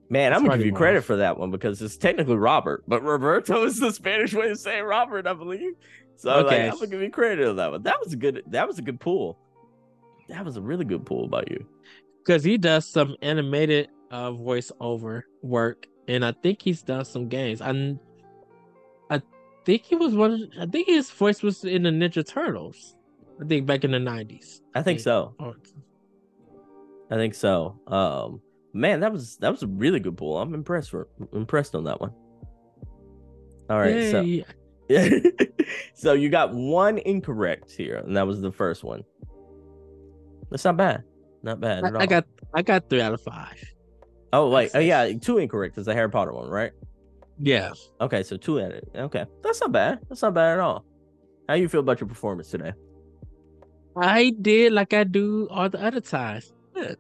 Man, 0.09 0.33
I'm 0.33 0.43
gonna 0.43 0.57
give 0.57 0.67
you 0.67 0.73
credit 0.73 1.03
for 1.03 1.17
that 1.17 1.37
one 1.37 1.51
because 1.51 1.81
it's 1.81 1.97
technically 1.97 2.35
Robert, 2.35 2.83
but 2.87 3.03
Roberto 3.03 3.65
is 3.65 3.79
the 3.79 3.91
Spanish 3.91 4.33
way 4.33 4.51
of 4.51 4.59
saying 4.59 4.83
Robert, 4.83 5.25
I 5.25 5.33
believe. 5.33 5.73
So 6.17 6.31
okay. 6.31 6.63
like, 6.63 6.73
I'm 6.73 6.79
gonna 6.79 6.87
give 6.87 7.01
you 7.01 7.09
credit 7.09 7.47
on 7.47 7.55
that 7.57 7.71
one. 7.71 7.83
That 7.83 7.99
was 8.03 8.13
a 8.13 8.15
good. 8.15 8.43
That 8.47 8.67
was 8.67 8.77
a 8.77 8.81
good 8.81 8.99
pool. 8.99 9.37
that 10.29 10.43
was 10.45 10.57
a 10.57 10.61
really 10.61 10.85
good 10.85 11.05
pull 11.05 11.27
by 11.27 11.43
you. 11.49 11.65
Because 12.25 12.43
he 12.43 12.57
does 12.57 12.85
some 12.85 13.15
animated 13.21 13.89
uh 14.11 14.31
voiceover 14.31 15.23
work, 15.41 15.87
and 16.07 16.23
I 16.25 16.31
think 16.31 16.61
he's 16.61 16.81
done 16.81 17.05
some 17.05 17.27
games. 17.27 17.61
I 17.61 17.97
I 19.09 19.21
think 19.65 19.83
he 19.83 19.95
was 19.95 20.15
one. 20.15 20.49
I 20.59 20.65
think 20.65 20.87
his 20.87 21.09
voice 21.09 21.43
was 21.43 21.63
in 21.63 21.83
the 21.83 21.89
Ninja 21.89 22.25
Turtles. 22.27 22.95
I 23.41 23.45
think 23.45 23.65
back 23.65 23.83
in 23.83 23.91
the 23.91 23.99
nineties. 23.99 24.61
I 24.73 24.81
think 24.81 24.99
so. 24.99 25.35
Oh, 25.39 25.55
I 27.09 27.15
think 27.15 27.35
so. 27.35 27.79
Um, 27.87 28.41
man, 28.73 28.99
that 29.01 29.11
was 29.11 29.37
that 29.37 29.51
was 29.51 29.63
a 29.63 29.67
really 29.67 29.99
good 29.99 30.17
pull. 30.17 30.39
I'm 30.39 30.53
impressed 30.53 30.91
for 30.91 31.07
impressed 31.33 31.75
on 31.75 31.83
that 31.85 31.99
one. 32.01 32.13
All 33.69 33.77
right, 33.77 34.11
so 34.11 34.21
yay. 34.21 35.21
so 35.93 36.13
you 36.13 36.29
got 36.29 36.53
one 36.53 36.97
incorrect 36.99 37.71
here, 37.71 37.97
and 37.97 38.15
that 38.15 38.25
was 38.25 38.41
the 38.41 38.51
first 38.51 38.83
one. 38.83 39.03
That's 40.49 40.63
not 40.63 40.77
bad. 40.77 41.03
Not 41.43 41.59
bad 41.59 41.83
at 41.83 41.95
all. 41.95 42.01
I, 42.01 42.03
I 42.03 42.07
got 42.07 42.25
I 42.53 42.61
got 42.61 42.89
three 42.89 43.01
out 43.01 43.13
of 43.13 43.21
five. 43.21 43.61
Oh 44.33 44.47
like 44.47 44.71
oh 44.73 44.79
yeah, 44.79 45.11
two 45.13 45.37
incorrect 45.37 45.77
is 45.77 45.85
the 45.85 45.93
Harry 45.93 46.09
Potter 46.09 46.33
one, 46.33 46.49
right? 46.49 46.71
Yeah. 47.39 47.73
Okay, 48.01 48.23
so 48.23 48.37
two 48.37 48.59
at 48.59 48.71
it. 48.71 48.89
Okay, 48.95 49.25
that's 49.43 49.61
not 49.61 49.71
bad. 49.71 49.99
That's 50.09 50.21
not 50.21 50.33
bad 50.33 50.53
at 50.53 50.59
all. 50.59 50.85
How 51.47 51.55
you 51.55 51.69
feel 51.69 51.79
about 51.79 51.99
your 52.01 52.07
performance 52.07 52.49
today? 52.49 52.73
I 53.95 54.33
did 54.41 54.73
like 54.73 54.93
I 54.93 55.03
do 55.03 55.47
all 55.49 55.69
the 55.69 55.83
other 55.83 56.01
times. 56.01 56.53
Good. 56.73 56.97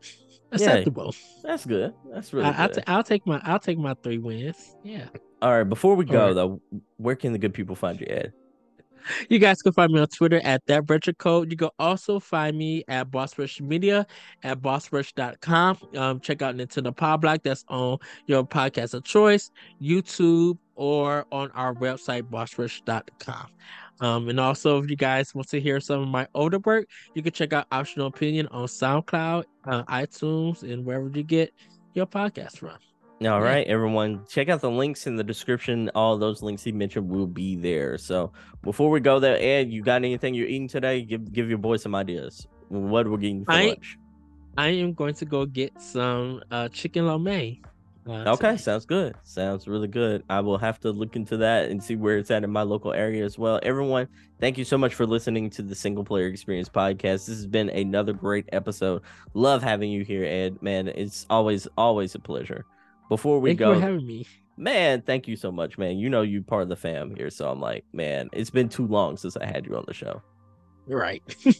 Acceptable. 0.51 1.13
That's 1.43 1.65
good. 1.65 1.93
That's 2.11 2.33
really 2.33 2.47
I, 2.47 2.63
I'll, 2.63 2.69
t- 2.69 2.81
I'll 2.87 3.03
take 3.03 3.27
my 3.27 3.41
I'll 3.43 3.59
take 3.59 3.77
my 3.77 3.93
three 3.95 4.17
wins. 4.17 4.75
Yeah. 4.83 5.07
all 5.41 5.57
right, 5.57 5.63
before 5.63 5.95
we 5.95 6.05
go 6.05 6.27
right. 6.27 6.33
though, 6.33 6.61
where 6.97 7.15
can 7.15 7.33
the 7.33 7.39
good 7.39 7.53
people 7.53 7.75
find 7.75 7.99
you, 7.99 8.07
Ed? 8.09 8.33
You 9.29 9.39
guys 9.39 9.61
can 9.61 9.73
find 9.73 9.91
me 9.91 9.99
on 9.99 10.07
Twitter 10.07 10.39
at 10.43 10.65
that 10.67 10.85
virtual 10.85 11.13
code. 11.15 11.51
You 11.51 11.57
can 11.57 11.69
also 11.79 12.19
find 12.19 12.57
me 12.57 12.83
at 12.87 13.11
Boss 13.11 13.37
Rush 13.37 13.59
Media 13.59 14.05
at 14.43 14.61
bossrush.com. 14.61 15.77
Um, 15.95 16.19
check 16.19 16.41
out 16.41 16.55
Nintendo 16.55 16.95
Power 16.95 17.17
Block. 17.17 17.43
That's 17.43 17.65
on 17.67 17.97
your 18.25 18.45
podcast 18.45 18.93
of 18.93 19.03
choice, 19.03 19.51
YouTube, 19.81 20.57
or 20.75 21.25
on 21.31 21.51
our 21.51 21.73
website, 21.73 22.23
bossrush.com. 22.23 23.47
Um, 23.99 24.29
and 24.29 24.39
also, 24.39 24.81
if 24.81 24.89
you 24.89 24.95
guys 24.95 25.33
want 25.33 25.49
to 25.49 25.59
hear 25.59 25.79
some 25.79 26.01
of 26.01 26.07
my 26.07 26.27
older 26.35 26.59
work, 26.59 26.87
you 27.15 27.23
can 27.23 27.33
check 27.33 27.53
out 27.53 27.65
Optional 27.71 28.07
Opinion 28.07 28.47
on 28.51 28.67
SoundCloud, 28.67 29.43
uh, 29.65 29.83
iTunes, 29.85 30.63
and 30.63 30.85
wherever 30.85 31.09
you 31.09 31.23
get 31.23 31.51
your 31.93 32.05
podcast 32.05 32.57
from. 32.57 32.77
All 33.25 33.41
right, 33.41 33.65
everyone, 33.65 34.23
check 34.29 34.47
out 34.47 34.61
the 34.61 34.69
links 34.69 35.07
in 35.07 35.15
the 35.15 35.23
description. 35.23 35.89
All 35.95 36.19
those 36.19 36.43
links 36.43 36.63
he 36.63 36.71
mentioned 36.71 37.09
will 37.09 37.25
be 37.25 37.55
there. 37.55 37.97
So 37.97 38.31
before 38.61 38.91
we 38.91 38.99
go 38.99 39.19
there, 39.19 39.37
Ed, 39.39 39.71
you 39.71 39.81
got 39.81 39.95
anything 40.03 40.35
you're 40.35 40.47
eating 40.47 40.67
today? 40.67 41.01
Give 41.01 41.31
give 41.33 41.49
your 41.49 41.57
boy 41.57 41.77
some 41.77 41.95
ideas. 41.95 42.45
What 42.69 43.07
we're 43.09 43.17
getting 43.17 43.43
for 43.43 43.51
I- 43.53 43.67
lunch? 43.69 43.97
I 44.59 44.67
am 44.69 44.93
going 44.93 45.13
to 45.15 45.25
go 45.25 45.45
get 45.45 45.79
some 45.81 46.41
uh, 46.51 46.67
chicken 46.69 47.05
lo 47.05 47.17
mein. 47.19 47.61
uh, 48.07 48.23
Okay, 48.33 48.51
today. 48.51 48.57
sounds 48.57 48.85
good. 48.85 49.15
Sounds 49.23 49.67
really 49.67 49.87
good. 49.87 50.23
I 50.31 50.39
will 50.39 50.57
have 50.57 50.79
to 50.79 50.91
look 50.91 51.15
into 51.15 51.37
that 51.37 51.69
and 51.69 51.83
see 51.83 51.95
where 51.95 52.17
it's 52.17 52.31
at 52.31 52.43
in 52.43 52.49
my 52.51 52.63
local 52.63 52.91
area 52.91 53.23
as 53.23 53.37
well. 53.37 53.59
Everyone, 53.61 54.07
thank 54.39 54.57
you 54.57 54.63
so 54.65 54.75
much 54.75 54.95
for 54.95 55.05
listening 55.05 55.51
to 55.51 55.61
the 55.61 55.75
Single 55.75 56.03
Player 56.03 56.25
Experience 56.27 56.69
podcast. 56.69 57.25
This 57.27 57.37
has 57.37 57.45
been 57.45 57.69
another 57.69 58.13
great 58.13 58.49
episode. 58.51 59.03
Love 59.35 59.61
having 59.61 59.91
you 59.91 60.03
here, 60.03 60.23
Ed. 60.25 60.59
Man, 60.63 60.87
it's 60.87 61.25
always 61.29 61.67
always 61.77 62.15
a 62.15 62.19
pleasure. 62.19 62.65
Before 63.09 63.39
we 63.39 63.51
Thank 63.51 63.59
go, 63.59 63.79
having 63.79 64.05
me. 64.05 64.27
man, 64.57 65.01
thank 65.01 65.27
you 65.27 65.35
so 65.35 65.51
much, 65.51 65.77
man. 65.77 65.97
You 65.97 66.09
know 66.09 66.21
you 66.23 66.41
part 66.41 66.63
of 66.63 66.69
the 66.69 66.75
fam 66.75 67.15
here, 67.15 67.29
so 67.29 67.49
I'm 67.49 67.61
like, 67.61 67.85
man, 67.93 68.29
it's 68.33 68.49
been 68.49 68.69
too 68.69 68.87
long 68.87 69.17
since 69.17 69.37
I 69.37 69.45
had 69.45 69.65
you 69.65 69.75
on 69.75 69.85
the 69.87 69.93
show. 69.93 70.21
You're 70.87 70.99
right. 70.99 71.23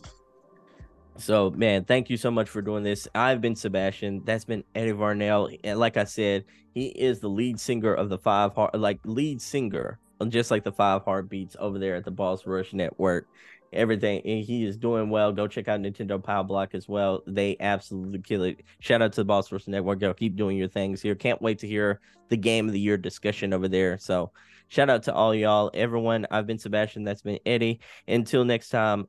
So, 1.19 1.49
man, 1.49 1.83
thank 1.83 2.09
you 2.09 2.17
so 2.17 2.29
much 2.29 2.47
for 2.47 2.61
doing 2.61 2.83
this. 2.83 3.07
I've 3.15 3.41
been 3.41 3.55
Sebastion. 3.55 4.21
That's 4.23 4.45
been 4.45 4.63
Eddie 4.75 4.91
Varnell. 4.91 5.59
And 5.63 5.79
like 5.79 5.97
I 5.97 6.03
said, 6.03 6.45
he 6.73 6.87
is 6.87 7.19
the 7.19 7.27
lead 7.27 7.59
singer 7.59 7.93
of 7.93 8.09
the 8.09 8.19
Five 8.19 8.53
Heart, 8.53 8.79
like 8.79 8.99
lead 9.03 9.41
singer, 9.41 9.99
on 10.21 10.29
just 10.29 10.51
like 10.51 10.63
the 10.63 10.71
Five 10.71 11.03
Heartbeats 11.03 11.55
over 11.59 11.79
there 11.79 11.95
at 11.95 12.05
the 12.05 12.11
Boss 12.11 12.45
Rush 12.45 12.71
Network. 12.71 13.27
Everything, 13.73 14.21
and 14.23 14.43
he 14.43 14.65
is 14.65 14.77
doing 14.77 15.09
well. 15.09 15.31
Go 15.31 15.47
check 15.47 15.67
out 15.67 15.81
Nintendo 15.81 16.23
Power 16.23 16.43
Block 16.43 16.73
as 16.73 16.87
well. 16.87 17.21
They 17.27 17.57
absolutely 17.59 18.19
kill 18.19 18.43
it. 18.43 18.61
Shout 18.79 19.01
out 19.01 19.11
to 19.13 19.21
the 19.21 19.25
Boss 19.25 19.51
Rush 19.51 19.67
Network. 19.67 19.99
Go 19.99 20.13
keep 20.13 20.35
doing 20.35 20.57
your 20.57 20.69
things 20.69 21.01
here. 21.01 21.15
Can't 21.15 21.41
wait 21.41 21.59
to 21.59 21.67
hear 21.67 21.99
the 22.29 22.37
game 22.37 22.67
of 22.67 22.73
the 22.73 22.79
year 22.79 22.97
discussion 22.97 23.53
over 23.53 23.67
there. 23.67 23.97
So, 23.97 24.31
shout 24.69 24.89
out 24.89 25.03
to 25.03 25.13
all 25.13 25.35
y'all, 25.35 25.69
everyone. 25.73 26.25
I've 26.31 26.47
been 26.47 26.59
Sebastion. 26.59 27.03
That's 27.03 27.21
been 27.21 27.39
Eddie. 27.45 27.81
Until 28.07 28.45
next 28.45 28.69
time, 28.69 29.07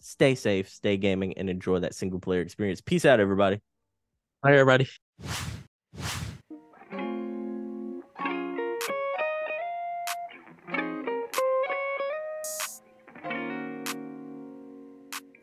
stay 0.00 0.34
safe, 0.34 0.68
stay 0.68 0.96
gaming, 0.96 1.34
and 1.36 1.50
enjoy 1.50 1.80
that 1.80 1.94
single 1.94 2.20
player 2.20 2.40
experience. 2.40 2.80
Peace 2.80 3.04
out, 3.04 3.20
everybody. 3.20 3.60
Hi, 4.42 4.52
everybody. 4.52 4.88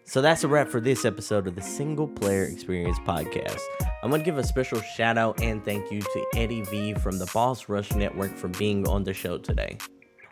So 0.08 0.22
that's 0.22 0.46
a 0.46 0.48
wrap 0.48 0.70
for 0.70 0.80
this 0.80 1.04
episode 1.04 1.48
of 1.48 1.56
the 1.56 1.62
Single 1.62 2.08
Player 2.08 2.46
Experience 2.46 2.98
podcast. 3.00 3.60
I'm 4.02 4.10
going 4.10 4.22
to 4.22 4.26
give 4.26 4.38
a 4.38 4.44
special 4.44 4.80
shout 4.80 5.18
out 5.18 5.42
and 5.42 5.64
thank 5.66 5.92
you 5.92 6.00
to 6.00 6.26
Eddie 6.34 6.62
V 6.62 6.94
from 6.94 7.20
the 7.20 7.30
Boss 7.34 7.68
Rush 7.68 7.92
Network 7.92 8.34
for 8.38 8.48
being 8.48 8.88
on 8.88 9.04
the 9.04 9.14
show 9.14 9.38
today. 9.38 9.78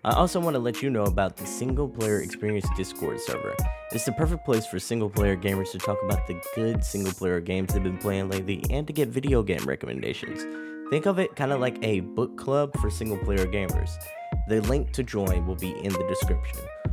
I 0.06 0.14
also 0.14 0.40
want 0.40 0.54
to 0.54 0.60
let 0.60 0.82
you 0.82 0.90
know 0.90 1.04
about 1.04 1.36
the 1.36 1.46
Single 1.46 1.90
Player 1.90 2.22
Experience 2.22 2.66
Discord 2.78 3.20
server. 3.20 3.54
It's 3.92 4.06
the 4.06 4.14
perfect 4.14 4.46
place 4.46 4.66
for 4.66 4.80
single 4.80 5.10
player 5.10 5.36
gamers 5.36 5.74
to 5.74 5.78
talk 5.78 6.02
about 6.06 6.26
the 6.26 6.42
good 6.56 6.82
single 6.86 7.12
player 7.12 7.42
games 7.42 7.74
they've 7.74 7.84
been 7.84 7.98
playing 7.98 8.30
lately 8.30 8.64
and 8.70 8.88
to 8.88 8.94
get 8.94 9.10
video 9.10 9.44
game 9.44 9.66
recommendations. 9.66 10.42
Think 10.90 11.06
of 11.06 11.20
it 11.20 11.36
kind 11.36 11.52
of 11.52 11.60
like 11.60 11.84
a 11.84 12.00
book 12.00 12.38
club 12.38 12.80
for 12.80 12.90
single 12.90 13.18
player 13.18 13.46
gamers. 13.46 13.92
The 14.48 14.62
link 14.62 14.94
to 14.94 15.04
join 15.04 15.46
will 15.46 15.56
be 15.56 15.72
in 15.72 15.92
the 15.92 16.08
description. 16.08 16.60